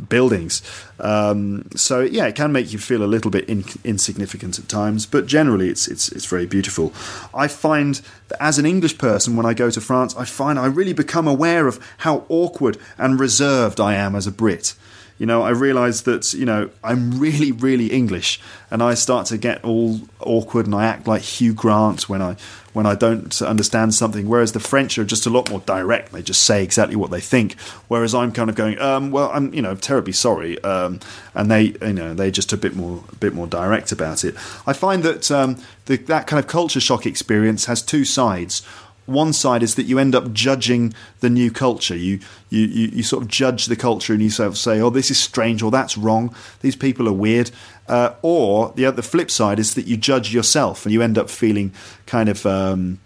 buildings. 0.09 0.63
Um, 1.01 1.69
so 1.75 2.01
yeah, 2.01 2.27
it 2.27 2.37
can 2.37 2.53
make 2.53 2.73
you 2.73 2.79
feel 2.79 3.03
a 3.03 3.07
little 3.07 3.31
bit 3.31 3.49
in, 3.49 3.65
insignificant 3.85 4.59
at 4.59 4.69
times, 4.69 5.07
but 5.07 5.27
generally 5.27 5.69
it's 5.69 5.89
it's 5.89 6.11
it's 6.11 6.27
very 6.27 6.47
beautiful. 6.47 6.93
I 7.35 7.49
find 7.49 8.01
that 8.29 8.43
as 8.43 8.59
an 8.59 8.67
English 8.67 8.99
person, 8.99 9.37
when 9.37 9.47
I 9.47 9.55
go 9.55 9.71
to 9.71 9.81
France, 9.81 10.15
I 10.17 10.25
find 10.25 10.59
I 10.59 10.67
really 10.67 10.93
become 10.93 11.27
aware 11.27 11.67
of 11.67 11.81
how 11.99 12.25
awkward 12.29 12.79
and 12.99 13.19
reserved 13.19 13.81
I 13.81 13.95
am 13.95 14.15
as 14.15 14.27
a 14.27 14.33
Brit 14.33 14.75
you 15.19 15.25
know, 15.25 15.43
I 15.43 15.51
realise 15.51 16.03
that 16.03 16.35
you 16.35 16.45
know 16.45 16.71
I'm 16.85 17.19
really, 17.19 17.53
really 17.53 17.87
English, 17.87 18.41
and 18.71 18.83
I 18.83 18.95
start 18.95 19.27
to 19.27 19.39
get 19.39 19.65
all 19.65 20.01
awkward, 20.21 20.67
and 20.67 20.75
I 20.75 20.85
act 20.85 21.07
like 21.07 21.23
Hugh 21.23 21.55
Grant 21.55 22.09
when 22.09 22.21
I 22.21 22.37
when 22.75 22.85
I 22.85 22.95
don't 22.95 23.41
understand 23.41 23.95
something. 23.95 24.29
Whereas 24.29 24.53
the 24.53 24.61
French 24.61 24.99
are 24.99 25.05
just 25.05 25.25
a 25.25 25.31
lot 25.31 25.49
more 25.49 25.61
direct; 25.61 26.13
they 26.13 26.23
just 26.23 26.43
say 26.43 26.63
exactly 26.63 26.97
what 26.97 27.11
they 27.11 27.21
think. 27.21 27.59
Whereas 27.89 28.15
I'm 28.15 28.31
kind 28.31 28.51
of 28.51 28.57
going, 28.57 28.79
um, 28.79 29.11
well, 29.11 29.31
I'm 29.33 29.55
you 29.55 29.63
know 29.63 29.75
terribly 29.75 30.13
sorry, 30.13 30.63
um, 30.63 31.01
and 31.35 31.51
they 31.51 31.75
you 31.81 31.95
know 31.95 32.13
they're 32.13 32.31
just 32.31 32.53
a 32.53 32.59
bit 32.59 32.77
more 32.77 33.03
a 33.11 33.17
bit 33.17 33.33
more 33.33 33.47
direct 33.47 33.93
about 33.93 34.23
it. 34.23 34.35
I 34.67 34.75
find 34.75 35.03
that 35.03 35.31
um, 35.31 35.57
the, 35.87 35.97
that 35.97 36.27
kind 36.27 36.39
of 36.39 36.47
culture 36.47 36.81
shock 36.81 37.07
experience 37.07 37.65
has 37.65 37.81
two 37.81 38.05
sides 38.05 38.61
one 39.07 39.33
side 39.33 39.63
is 39.63 39.77
that 39.77 39.85
you 39.85 39.99
end 39.99 40.15
up 40.15 40.33
judging 40.33 40.93
the 41.21 41.31
new 41.31 41.51
culture. 41.51 41.97
You, 41.97 42.21
you, 42.51 42.67
you, 42.67 42.89
you, 42.89 43.03
sort 43.03 43.23
of 43.23 43.29
judge 43.29 43.67
the 43.67 43.77
culture 43.77 44.13
and 44.13 44.23
you 44.23 44.31
sort 44.31 44.49
of 44.49 44.59
say, 44.59 44.81
oh, 44.81 44.91
this 44.91 45.11
is 45.11 45.19
strange 45.19 45.63
or 45.63 45.71
that's 45.71 45.97
wrong. 45.97 46.35
These 46.61 46.77
people 46.77 47.09
are 47.09 47.13
weird. 47.13 47.51
Uh, 47.89 48.15
or 48.23 48.73
the 48.75 48.85
other 48.85 49.03
flip 49.03 49.31
side 49.31 49.59
is 49.59 49.75
that 49.75 49.87
you 49.87 49.97
judge 49.97 50.35
yourself 50.35 50.85
and 50.85 50.93
you 50.93 51.03
end 51.03 51.17
up 51.17 51.31
feeling 51.31 51.73
kind 52.07 52.29
of 52.29 52.45
um, 52.45 52.99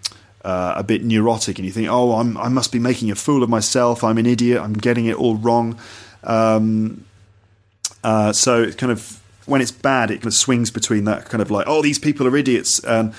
uh, 0.44 0.74
a 0.77 0.82
bit 0.82 1.05
neurotic 1.05 1.59
and 1.59 1.66
you 1.66 1.72
think, 1.72 1.89
oh, 1.89 2.12
I'm, 2.12 2.36
I 2.39 2.48
must 2.48 2.72
be 2.72 2.78
making 2.78 3.10
a 3.10 3.14
fool 3.14 3.43
of 3.43 3.51
myself. 3.51 4.02
I'm 4.02 4.18
an 4.18 4.27
idiot. 4.27 4.60
I'm 4.60 4.72
getting 4.72 5.06
it 5.06 5.16
all 5.16 5.36
wrong. 5.36 5.78
Um, 6.24 7.05
uh, 8.02 8.32
so 8.32 8.62
it 8.62 8.78
kind 8.78 8.90
of 8.90 9.20
when 9.47 9.60
it's 9.60 9.72
bad, 9.72 10.10
it 10.10 10.16
kind 10.16 10.27
of 10.27 10.35
swings 10.35 10.70
between 10.70 11.05
that 11.05 11.28
kind 11.28 11.43
of 11.43 11.51
like, 11.51 11.66
oh, 11.66 11.82
these 11.82 11.98
people 11.98 12.27
are 12.27 12.36
idiots. 12.36 12.82
Um, 12.86 13.12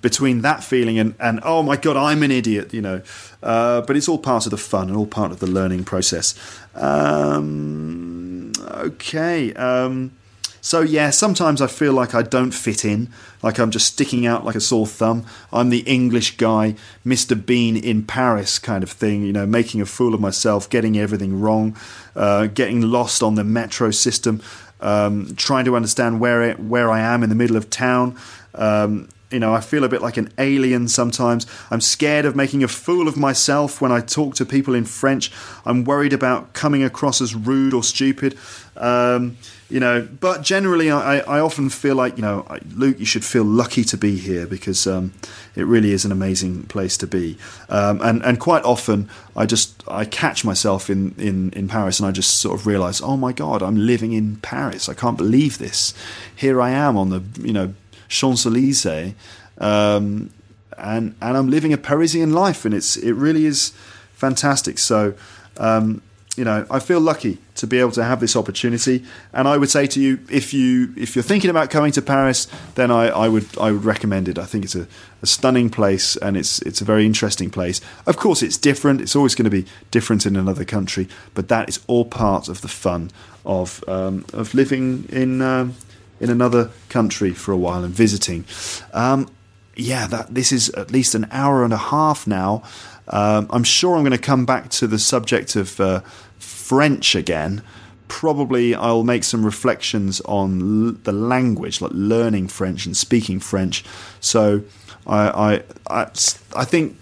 between 0.00 0.42
that 0.42 0.62
feeling 0.62 0.98
and, 0.98 1.14
and 1.18 1.40
oh 1.42 1.62
my 1.62 1.76
god, 1.76 1.96
I'm 1.96 2.22
an 2.22 2.30
idiot, 2.30 2.72
you 2.72 2.80
know. 2.80 3.02
Uh, 3.42 3.80
but 3.82 3.96
it's 3.96 4.08
all 4.08 4.18
part 4.18 4.46
of 4.46 4.50
the 4.50 4.56
fun 4.56 4.88
and 4.88 4.96
all 4.96 5.06
part 5.06 5.32
of 5.32 5.40
the 5.40 5.46
learning 5.46 5.84
process. 5.84 6.34
Um, 6.74 8.52
okay. 8.60 9.52
Um, 9.54 10.12
so 10.60 10.80
yeah, 10.80 11.10
sometimes 11.10 11.62
I 11.62 11.66
feel 11.66 11.92
like 11.92 12.14
I 12.14 12.22
don't 12.22 12.50
fit 12.50 12.84
in, 12.84 13.10
like 13.42 13.58
I'm 13.58 13.70
just 13.70 13.86
sticking 13.86 14.26
out 14.26 14.44
like 14.44 14.54
a 14.54 14.60
sore 14.60 14.86
thumb. 14.86 15.24
I'm 15.52 15.70
the 15.70 15.80
English 15.80 16.36
guy, 16.36 16.74
Mr. 17.06 17.34
Bean 17.34 17.76
in 17.76 18.04
Paris 18.04 18.58
kind 18.58 18.82
of 18.82 18.90
thing, 18.90 19.22
you 19.22 19.32
know, 19.32 19.46
making 19.46 19.80
a 19.80 19.86
fool 19.86 20.14
of 20.14 20.20
myself, 20.20 20.68
getting 20.68 20.98
everything 20.98 21.40
wrong, 21.40 21.76
uh, 22.16 22.46
getting 22.46 22.82
lost 22.82 23.22
on 23.22 23.36
the 23.36 23.44
metro 23.44 23.90
system, 23.90 24.42
um, 24.80 25.34
trying 25.36 25.64
to 25.64 25.76
understand 25.76 26.20
where 26.20 26.42
it, 26.42 26.60
where 26.60 26.90
I 26.90 27.00
am 27.00 27.22
in 27.22 27.28
the 27.28 27.34
middle 27.36 27.56
of 27.56 27.70
town. 27.70 28.18
Um, 28.54 29.08
you 29.30 29.38
know, 29.38 29.52
I 29.52 29.60
feel 29.60 29.84
a 29.84 29.88
bit 29.88 30.00
like 30.00 30.16
an 30.16 30.32
alien 30.38 30.88
sometimes. 30.88 31.46
I'm 31.70 31.80
scared 31.80 32.24
of 32.24 32.34
making 32.34 32.64
a 32.64 32.68
fool 32.68 33.08
of 33.08 33.16
myself 33.16 33.80
when 33.80 33.92
I 33.92 34.00
talk 34.00 34.34
to 34.36 34.46
people 34.46 34.74
in 34.74 34.84
French. 34.84 35.30
I'm 35.66 35.84
worried 35.84 36.12
about 36.12 36.54
coming 36.54 36.82
across 36.82 37.20
as 37.20 37.34
rude 37.34 37.74
or 37.74 37.82
stupid. 37.82 38.38
Um, 38.76 39.36
you 39.68 39.80
know, 39.80 40.08
but 40.20 40.40
generally, 40.40 40.90
I, 40.90 41.18
I 41.18 41.40
often 41.40 41.68
feel 41.68 41.94
like, 41.94 42.16
you 42.16 42.22
know, 42.22 42.46
Luke, 42.74 42.98
you 42.98 43.04
should 43.04 43.24
feel 43.24 43.44
lucky 43.44 43.84
to 43.84 43.98
be 43.98 44.16
here 44.16 44.46
because 44.46 44.86
um, 44.86 45.12
it 45.54 45.64
really 45.64 45.92
is 45.92 46.06
an 46.06 46.12
amazing 46.12 46.62
place 46.64 46.96
to 46.98 47.06
be. 47.06 47.36
Um, 47.68 48.00
and, 48.00 48.24
and 48.24 48.40
quite 48.40 48.64
often, 48.64 49.10
I 49.36 49.44
just 49.44 49.82
I 49.86 50.06
catch 50.06 50.42
myself 50.42 50.88
in, 50.88 51.14
in, 51.18 51.50
in 51.50 51.68
Paris 51.68 52.00
and 52.00 52.08
I 52.08 52.12
just 52.12 52.38
sort 52.38 52.58
of 52.58 52.66
realize, 52.66 53.02
oh 53.02 53.18
my 53.18 53.32
God, 53.32 53.62
I'm 53.62 53.76
living 53.76 54.12
in 54.14 54.36
Paris. 54.36 54.88
I 54.88 54.94
can't 54.94 55.18
believe 55.18 55.58
this. 55.58 55.92
Here 56.34 56.62
I 56.62 56.70
am 56.70 56.96
on 56.96 57.10
the, 57.10 57.22
you 57.42 57.52
know, 57.52 57.74
Champs 58.08 58.46
Elysees, 58.46 59.14
um, 59.58 60.30
and 60.76 61.14
and 61.20 61.36
I'm 61.36 61.50
living 61.50 61.72
a 61.72 61.78
Parisian 61.78 62.32
life, 62.32 62.64
and 62.64 62.74
it's 62.74 62.96
it 62.96 63.12
really 63.12 63.46
is 63.46 63.72
fantastic. 64.14 64.78
So. 64.78 65.14
Um, 65.58 66.02
you 66.38 66.44
know, 66.44 66.64
I 66.70 66.78
feel 66.78 67.00
lucky 67.00 67.38
to 67.56 67.66
be 67.66 67.80
able 67.80 67.90
to 67.90 68.04
have 68.04 68.20
this 68.20 68.36
opportunity. 68.36 69.04
And 69.32 69.48
I 69.48 69.56
would 69.56 69.70
say 69.70 69.88
to 69.88 70.00
you, 70.00 70.20
if 70.30 70.54
you 70.54 70.94
if 70.96 71.16
you're 71.16 71.24
thinking 71.24 71.50
about 71.50 71.68
coming 71.68 71.90
to 71.92 72.00
Paris, 72.00 72.46
then 72.76 72.92
I, 72.92 73.08
I 73.08 73.28
would 73.28 73.46
I 73.58 73.72
would 73.72 73.84
recommend 73.84 74.28
it. 74.28 74.38
I 74.38 74.44
think 74.44 74.64
it's 74.64 74.76
a, 74.76 74.86
a, 75.20 75.26
stunning 75.26 75.68
place 75.68 76.14
and 76.16 76.36
it's 76.36 76.62
it's 76.62 76.80
a 76.80 76.84
very 76.84 77.04
interesting 77.04 77.50
place. 77.50 77.80
Of 78.06 78.18
course, 78.18 78.40
it's 78.40 78.56
different. 78.56 79.00
It's 79.00 79.16
always 79.16 79.34
going 79.34 79.50
to 79.50 79.50
be 79.50 79.66
different 79.90 80.26
in 80.26 80.36
another 80.36 80.64
country, 80.64 81.08
but 81.34 81.48
that 81.48 81.68
is 81.68 81.80
all 81.88 82.04
part 82.04 82.48
of 82.48 82.60
the 82.60 82.68
fun 82.68 83.10
of 83.44 83.82
um, 83.88 84.24
of 84.32 84.54
living 84.54 85.06
in 85.10 85.42
um, 85.42 85.74
in 86.20 86.30
another 86.30 86.70
country 86.88 87.32
for 87.32 87.52
a 87.52 87.56
while 87.56 87.84
and 87.84 87.94
visiting. 87.94 88.44
Um, 88.92 89.28
yeah, 89.76 90.06
that 90.08 90.34
this 90.34 90.50
is 90.52 90.70
at 90.70 90.90
least 90.90 91.14
an 91.14 91.28
hour 91.30 91.64
and 91.64 91.72
a 91.72 91.78
half 91.78 92.26
now. 92.26 92.62
Um, 93.08 93.46
I'm 93.50 93.64
sure 93.64 93.96
I'm 93.96 94.02
going 94.02 94.12
to 94.12 94.18
come 94.18 94.44
back 94.44 94.68
to 94.70 94.86
the 94.86 94.98
subject 94.98 95.56
of 95.56 95.80
uh, 95.80 96.00
French 96.38 97.14
again. 97.14 97.62
Probably 98.08 98.74
I'll 98.74 99.04
make 99.04 99.24
some 99.24 99.44
reflections 99.44 100.20
on 100.22 100.86
l- 100.88 100.96
the 101.04 101.12
language, 101.12 101.80
like 101.80 101.92
learning 101.94 102.48
French 102.48 102.86
and 102.86 102.96
speaking 102.96 103.38
French. 103.38 103.84
So 104.20 104.62
I, 105.06 105.28
I, 105.28 105.62
I, 105.88 106.10
I 106.56 106.64
think 106.64 106.96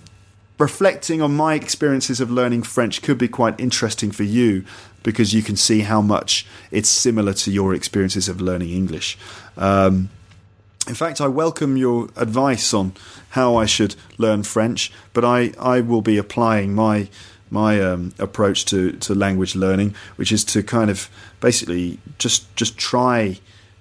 reflecting 0.59 1.23
on 1.23 1.35
my 1.35 1.55
experiences 1.55 2.21
of 2.21 2.31
learning 2.31 2.63
French 2.63 3.03
could 3.03 3.19
be 3.19 3.29
quite 3.29 3.59
interesting 3.59 4.11
for 4.11 4.23
you 4.23 4.65
because 5.07 5.33
you 5.33 5.41
can 5.41 5.55
see 5.55 5.83
how 5.83 6.01
much 6.01 6.45
it's 6.73 6.89
similar 6.89 7.33
to 7.33 7.49
your 7.49 7.73
experiences 7.73 8.29
of 8.29 8.41
learning 8.41 8.71
English. 8.71 9.17
Um, 9.57 10.11
in 10.89 10.97
fact, 10.97 11.21
I 11.21 11.29
welcome 11.29 11.77
your 11.77 12.09
advice 12.17 12.75
on 12.75 12.93
how 13.31 13.55
I 13.55 13.67
should 13.67 13.95
learn 14.19 14.43
French, 14.43 14.91
but 15.13 15.25
I, 15.25 15.53
I 15.61 15.81
will 15.81 16.03
be 16.03 16.19
applying 16.19 16.75
my 16.75 17.09
my 17.49 17.81
um, 17.81 18.13
approach 18.19 18.65
to, 18.65 18.91
to 18.91 19.15
language 19.15 19.55
learning, 19.55 19.95
which 20.17 20.33
is 20.33 20.43
to 20.43 20.65
kind 20.65 20.91
of 20.91 21.09
basically 21.39 22.01
just 22.19 22.55
just 22.57 22.77
try 22.77 23.39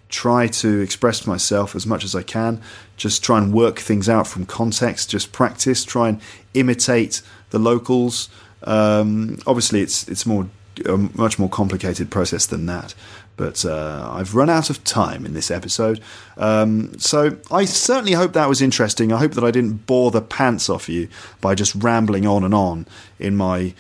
try 0.10 0.46
to 0.46 0.80
express 0.82 1.26
myself 1.26 1.76
as 1.76 1.88
much 1.88 2.04
as 2.04 2.14
I 2.14 2.22
can, 2.22 2.62
just 2.98 3.24
try 3.24 3.40
and 3.40 3.52
work 3.52 3.80
things 3.80 4.08
out 4.08 4.28
from 4.28 4.46
context, 4.46 5.10
just 5.10 5.32
practice, 5.32 5.84
try 5.84 6.10
and 6.10 6.22
imitate 6.54 7.24
the 7.50 7.58
locals. 7.58 8.30
Um, 8.62 9.40
obviously, 9.48 9.82
it's 9.82 10.08
it's 10.08 10.28
more 10.28 10.48
a 10.86 10.98
much 10.98 11.40
more 11.40 11.50
complicated 11.50 12.10
process 12.10 12.46
than 12.46 12.66
that. 12.66 12.94
But 13.38 13.66
uh, 13.66 14.10
I've 14.14 14.34
run 14.34 14.50
out 14.50 14.70
of 14.70 14.84
time 14.84 15.26
in 15.26 15.34
this 15.34 15.52
episode. 15.52 16.02
Um, 16.38 16.98
so 16.98 17.38
I 17.52 17.66
certainly 17.66 18.14
hope 18.14 18.34
that 18.34 18.48
was 18.48 18.62
interesting. 18.62 19.12
I 19.12 19.18
hope 19.18 19.34
that 19.34 19.44
I 19.44 19.52
didn't 19.52 19.86
bore 19.86 20.12
the 20.12 20.22
pants 20.22 20.70
off 20.70 20.88
you 20.88 21.10
by 21.42 21.56
just 21.56 21.76
rambling 21.76 22.26
on 22.26 22.44
and 22.44 22.54
on 22.54 22.88
in 23.20 23.36
my 23.36 23.74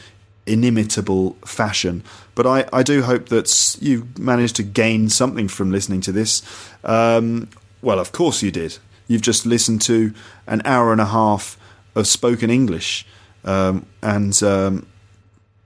inimitable 0.45 1.37
fashion. 1.45 2.03
But 2.35 2.45
I, 2.45 2.65
I 2.73 2.83
do 2.83 3.03
hope 3.03 3.29
that 3.29 3.77
you 3.81 4.07
managed 4.17 4.57
to 4.57 4.63
gain 4.63 5.09
something 5.09 5.47
from 5.47 5.71
listening 5.71 6.01
to 6.01 6.11
this. 6.11 6.41
Um, 6.83 7.49
well, 7.81 7.99
of 7.99 8.11
course 8.11 8.43
you 8.43 8.51
did. 8.51 8.77
You've 9.07 9.21
just 9.21 9.45
listened 9.45 9.81
to 9.83 10.13
an 10.47 10.61
hour 10.65 10.91
and 10.91 10.99
a 10.99 11.05
half 11.05 11.57
of 11.95 12.07
spoken 12.07 12.49
English. 12.49 13.05
Um, 13.45 13.85
and 14.01 14.41
um, 14.43 14.87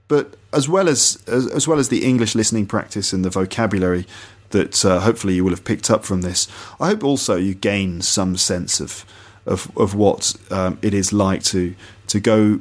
but 0.06 0.36
as 0.52 0.68
well 0.68 0.88
as, 0.88 1.22
as, 1.26 1.46
as 1.48 1.68
well 1.68 1.78
as 1.78 1.88
the 1.88 2.04
English 2.04 2.34
listening 2.34 2.66
practice 2.66 3.12
and 3.12 3.24
the 3.24 3.30
vocabulary 3.30 4.06
that 4.50 4.84
uh, 4.84 5.00
hopefully 5.00 5.34
you 5.34 5.44
will 5.44 5.52
have 5.52 5.64
picked 5.64 5.90
up 5.90 6.04
from 6.04 6.22
this, 6.22 6.48
I 6.80 6.88
hope 6.88 7.04
also 7.04 7.36
you 7.36 7.54
gain 7.54 8.02
some 8.02 8.36
sense 8.36 8.80
of 8.80 9.04
of, 9.46 9.70
of 9.76 9.94
what 9.94 10.36
um, 10.50 10.78
it 10.82 10.92
is 10.92 11.12
like 11.12 11.42
to 11.44 11.74
to 12.08 12.20
go 12.20 12.60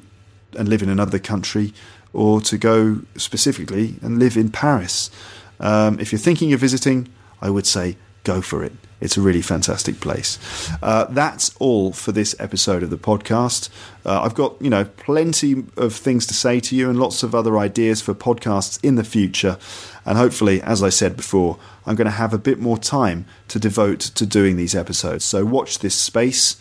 and 0.57 0.67
live 0.67 0.81
in 0.81 0.89
another 0.89 1.19
country, 1.19 1.73
or 2.13 2.41
to 2.41 2.57
go 2.57 3.01
specifically 3.15 3.95
and 4.01 4.17
live 4.17 4.37
in 4.37 4.49
Paris. 4.49 5.11
Um, 5.59 5.99
if 5.99 6.11
you're 6.11 6.19
thinking 6.19 6.53
of 6.53 6.59
visiting, 6.59 7.09
I 7.41 7.49
would 7.49 7.67
say 7.67 7.97
go 8.23 8.41
for 8.41 8.63
it. 8.63 8.73
It's 9.01 9.17
a 9.17 9.21
really 9.21 9.41
fantastic 9.41 10.01
place. 10.01 10.37
Uh, 10.81 11.05
that's 11.05 11.55
all 11.59 11.93
for 11.93 12.11
this 12.11 12.35
episode 12.39 12.83
of 12.83 12.89
the 12.89 12.97
podcast. 12.97 13.69
Uh, 14.05 14.21
I've 14.21 14.35
got 14.35 14.61
you 14.61 14.69
know 14.69 14.85
plenty 14.85 15.63
of 15.77 15.93
things 15.93 16.25
to 16.27 16.33
say 16.33 16.59
to 16.59 16.75
you 16.75 16.89
and 16.89 16.99
lots 16.99 17.23
of 17.23 17.33
other 17.33 17.57
ideas 17.57 18.01
for 18.01 18.13
podcasts 18.13 18.83
in 18.83 18.95
the 18.95 19.03
future. 19.03 19.57
And 20.05 20.17
hopefully, 20.17 20.61
as 20.61 20.83
I 20.83 20.89
said 20.89 21.15
before, 21.15 21.57
I'm 21.85 21.95
going 21.95 22.05
to 22.05 22.11
have 22.11 22.33
a 22.33 22.37
bit 22.37 22.59
more 22.59 22.77
time 22.77 23.25
to 23.49 23.59
devote 23.59 23.99
to 23.99 24.25
doing 24.25 24.57
these 24.57 24.75
episodes. 24.75 25.23
So 25.25 25.45
watch 25.45 25.79
this 25.79 25.95
space. 25.95 26.55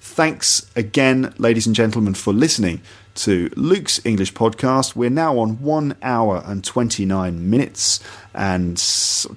Thanks 0.00 0.70
again, 0.74 1.32
ladies 1.38 1.66
and 1.66 1.76
gentlemen, 1.76 2.14
for 2.14 2.32
listening 2.32 2.80
to 3.14 3.50
Luke's 3.56 4.04
English 4.04 4.34
podcast. 4.34 4.96
We're 4.96 5.10
now 5.10 5.38
on 5.38 5.60
one 5.62 5.96
hour 6.02 6.42
and 6.44 6.64
29 6.64 7.50
minutes 7.50 8.00
and 8.34 8.76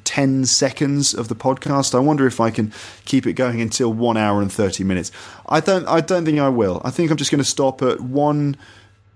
10 0.03 0.45
seconds 0.45 1.13
of 1.13 1.27
the 1.27 1.35
podcast. 1.35 1.93
I 1.95 1.99
wonder 1.99 2.25
if 2.25 2.39
I 2.39 2.49
can 2.49 2.73
keep 3.05 3.27
it 3.27 3.33
going 3.33 3.61
until 3.61 3.91
one 3.93 4.17
hour 4.17 4.41
and 4.41 4.51
30 4.51 4.83
minutes. 4.83 5.11
I 5.47 5.59
don't, 5.59 5.87
I 5.87 6.01
don't 6.01 6.25
think 6.25 6.39
I 6.39 6.49
will. 6.49 6.81
I 6.83 6.91
think 6.91 7.11
I'm 7.11 7.17
just 7.17 7.31
going 7.31 7.43
to 7.43 7.49
stop 7.49 7.81
at 7.81 8.01
one 8.01 8.57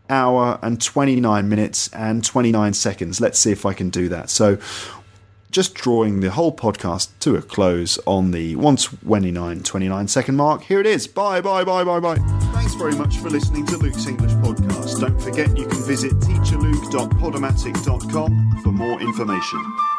hour 0.10 0.60
and 0.62 0.82
29 0.82 1.48
minutes 1.48 1.90
and 1.94 2.24
29 2.24 2.74
seconds. 2.74 3.22
Let's 3.22 3.40
see 3.40 3.52
if 3.52 3.66
I 3.66 3.74
can 3.74 3.90
do 3.90 4.10
that. 4.10 4.30
So, 4.30 4.58
just 5.52 5.74
drawing 5.74 6.22
the 6.22 6.30
whole 6.32 6.56
podcast 6.56 7.10
to 7.22 7.36
a 7.36 7.42
close 7.42 7.98
on 8.06 8.32
the 8.32 8.56
129 8.56 9.64
29 9.64 10.08
second 10.08 10.36
mark. 10.36 10.62
Here 10.64 10.80
it 10.80 10.86
is. 10.86 11.08
Bye, 11.08 11.42
bye, 11.42 11.64
bye, 11.64 11.84
bye, 11.84 12.00
bye. 12.00 12.18
Thanks 12.54 12.76
very 12.76 12.94
much 12.96 13.18
for 13.18 13.30
listening 13.30 13.66
to 13.68 13.78
Luke's 13.78 14.06
English 14.08 14.32
podcast. 14.34 15.00
Don't 15.00 15.20
forget 15.22 15.58
you 15.58 15.66
can 15.66 15.82
visit 15.84 16.12
teacherluke.podomatic.com 16.20 18.60
for 18.64 18.72
more 18.72 19.02
information. 19.02 19.99